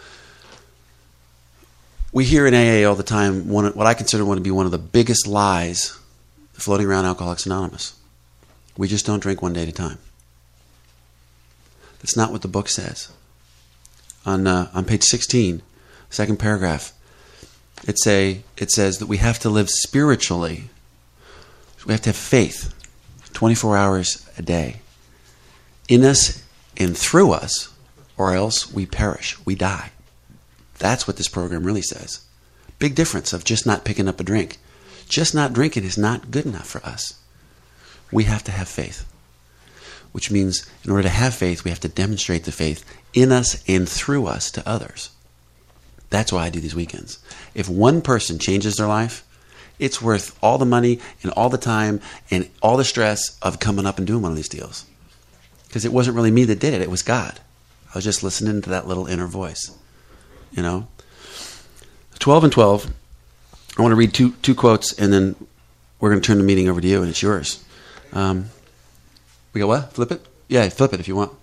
we 2.11 2.26
hear 2.26 2.45
in 2.45 2.53
AA 2.53 2.88
all 2.88 2.95
the 2.95 3.03
time 3.03 3.49
one, 3.49 3.65
what 3.74 3.88
I 3.88 3.94
consider 3.94 4.24
one 4.24 4.38
to 4.38 4.44
be 4.44 4.52
one 4.52 4.65
of 4.65 4.72
the 4.72 4.78
biggest 4.78 5.26
lies 5.26 5.98
floating 6.53 6.86
around 6.86 7.06
Alcoholics 7.06 7.45
Anonymous. 7.45 7.95
We 8.78 8.88
just 8.88 9.06
don't 9.06 9.20
drink 9.22 9.41
one 9.41 9.53
day 9.53 9.64
at 9.64 9.70
a 9.70 9.74
time. 9.74 9.98
That's 11.99 12.18
not 12.18 12.32
what 12.32 12.41
the 12.41 12.48
book 12.48 12.70
says. 12.70 13.11
On, 14.26 14.45
uh, 14.45 14.70
on 14.74 14.86
page 14.86 15.03
16, 15.03 15.61
second 16.10 16.38
paragraph, 16.38 16.94
it, 17.88 17.99
say, 17.99 18.44
it 18.57 18.72
says 18.72 18.98
that 18.98 19.07
we 19.07 19.18
have 19.18 19.40
to 19.40 19.49
live 19.49 19.70
spiritually. 19.70 20.70
We 21.86 21.94
have 21.94 22.02
to 22.02 22.10
have 22.10 22.16
faith 22.16 22.74
24 23.34 23.78
hours 23.78 24.30
a 24.38 24.42
day 24.42 24.78
in 25.88 26.04
us 26.04 26.44
and 26.78 26.98
through 26.98 27.32
us, 27.32 27.70
or 28.18 28.34
else 28.34 28.72
we 28.72 28.86
perish, 28.86 29.38
we 29.46 29.56
die. 29.56 29.92
That's 30.80 31.08
what 31.08 31.18
this 31.18 31.28
program 31.28 31.64
really 31.64 31.82
says. 31.82 32.26
Big 32.80 32.96
difference 32.96 33.34
of 33.34 33.44
just 33.44 33.66
not 33.66 33.86
picking 33.86 34.08
up 34.08 34.20
a 34.20 34.24
drink. 34.24 34.58
Just 35.08 35.36
not 35.36 35.54
drinking 35.54 35.84
is 35.84 35.98
not 35.98 36.32
good 36.32 36.46
enough 36.46 36.68
for 36.68 36.84
us. 36.86 37.20
We 38.12 38.24
have 38.26 38.44
to 38.46 38.52
have 38.52 38.68
faith, 38.68 39.06
which 40.12 40.32
means 40.32 40.70
in 40.84 40.92
order 40.92 41.04
to 41.04 41.10
have 41.10 41.34
faith, 41.34 41.64
we 41.64 41.72
have 41.72 41.80
to 41.82 41.88
demonstrate 41.88 42.46
the 42.46 42.52
faith 42.52 42.86
in 43.14 43.32
us 43.32 43.64
and 43.68 43.88
through 43.88 44.28
us 44.28 44.52
to 44.52 44.68
others. 44.68 45.10
That's 46.10 46.32
why 46.32 46.46
I 46.46 46.50
do 46.50 46.60
these 46.60 46.76
weekends. 46.76 47.20
If 47.56 47.68
one 47.68 48.02
person 48.02 48.38
changes 48.38 48.76
their 48.76 48.88
life, 48.88 49.26
it's 49.84 50.02
worth 50.02 50.38
all 50.42 50.58
the 50.58 50.66
money 50.66 51.00
and 51.22 51.32
all 51.34 51.50
the 51.50 51.58
time 51.58 52.00
and 52.32 52.50
all 52.62 52.78
the 52.78 52.86
stress 52.86 53.38
of 53.42 53.60
coming 53.60 53.86
up 53.86 53.98
and 53.98 54.08
doing 54.08 54.22
one 54.22 54.32
of 54.32 54.38
these 54.38 54.48
deals. 54.48 54.86
Because 55.68 55.84
it 55.84 55.92
wasn't 55.92 56.16
really 56.16 56.32
me 56.32 56.46
that 56.46 56.60
did 56.60 56.74
it, 56.74 56.82
it 56.82 56.90
was 56.90 57.02
God. 57.02 57.42
I 57.90 57.98
was 57.98 58.06
just 58.06 58.24
listening 58.24 58.62
to 58.62 58.70
that 58.70 58.88
little 58.88 59.08
inner 59.08 59.28
voice. 59.28 59.78
You 60.54 60.64
know? 60.64 60.88
12 62.20 62.46
and 62.46 62.54
12. 62.54 62.94
I 63.78 63.82
want 63.82 63.92
to 63.92 63.98
read 63.98 64.14
two, 64.14 64.32
two 64.42 64.56
quotes 64.56 64.94
and 64.94 65.12
then 65.12 65.36
we're 66.00 66.12
going 66.12 66.22
to 66.22 66.26
turn 66.26 66.38
the 66.38 66.46
meeting 66.46 66.70
over 66.70 66.80
to 66.80 66.88
you 66.88 67.02
and 67.02 67.10
it's 67.10 67.22
yours. 67.22 67.62
Um, 68.14 68.50
we 69.52 69.60
go 69.60 69.68
what? 69.68 69.92
Flip 69.92 70.14
it? 70.14 70.26
Yeah, 70.48 70.70
flip 70.70 70.94
it 70.94 71.02
if 71.02 71.10
you 71.10 71.16
want. 71.18 71.34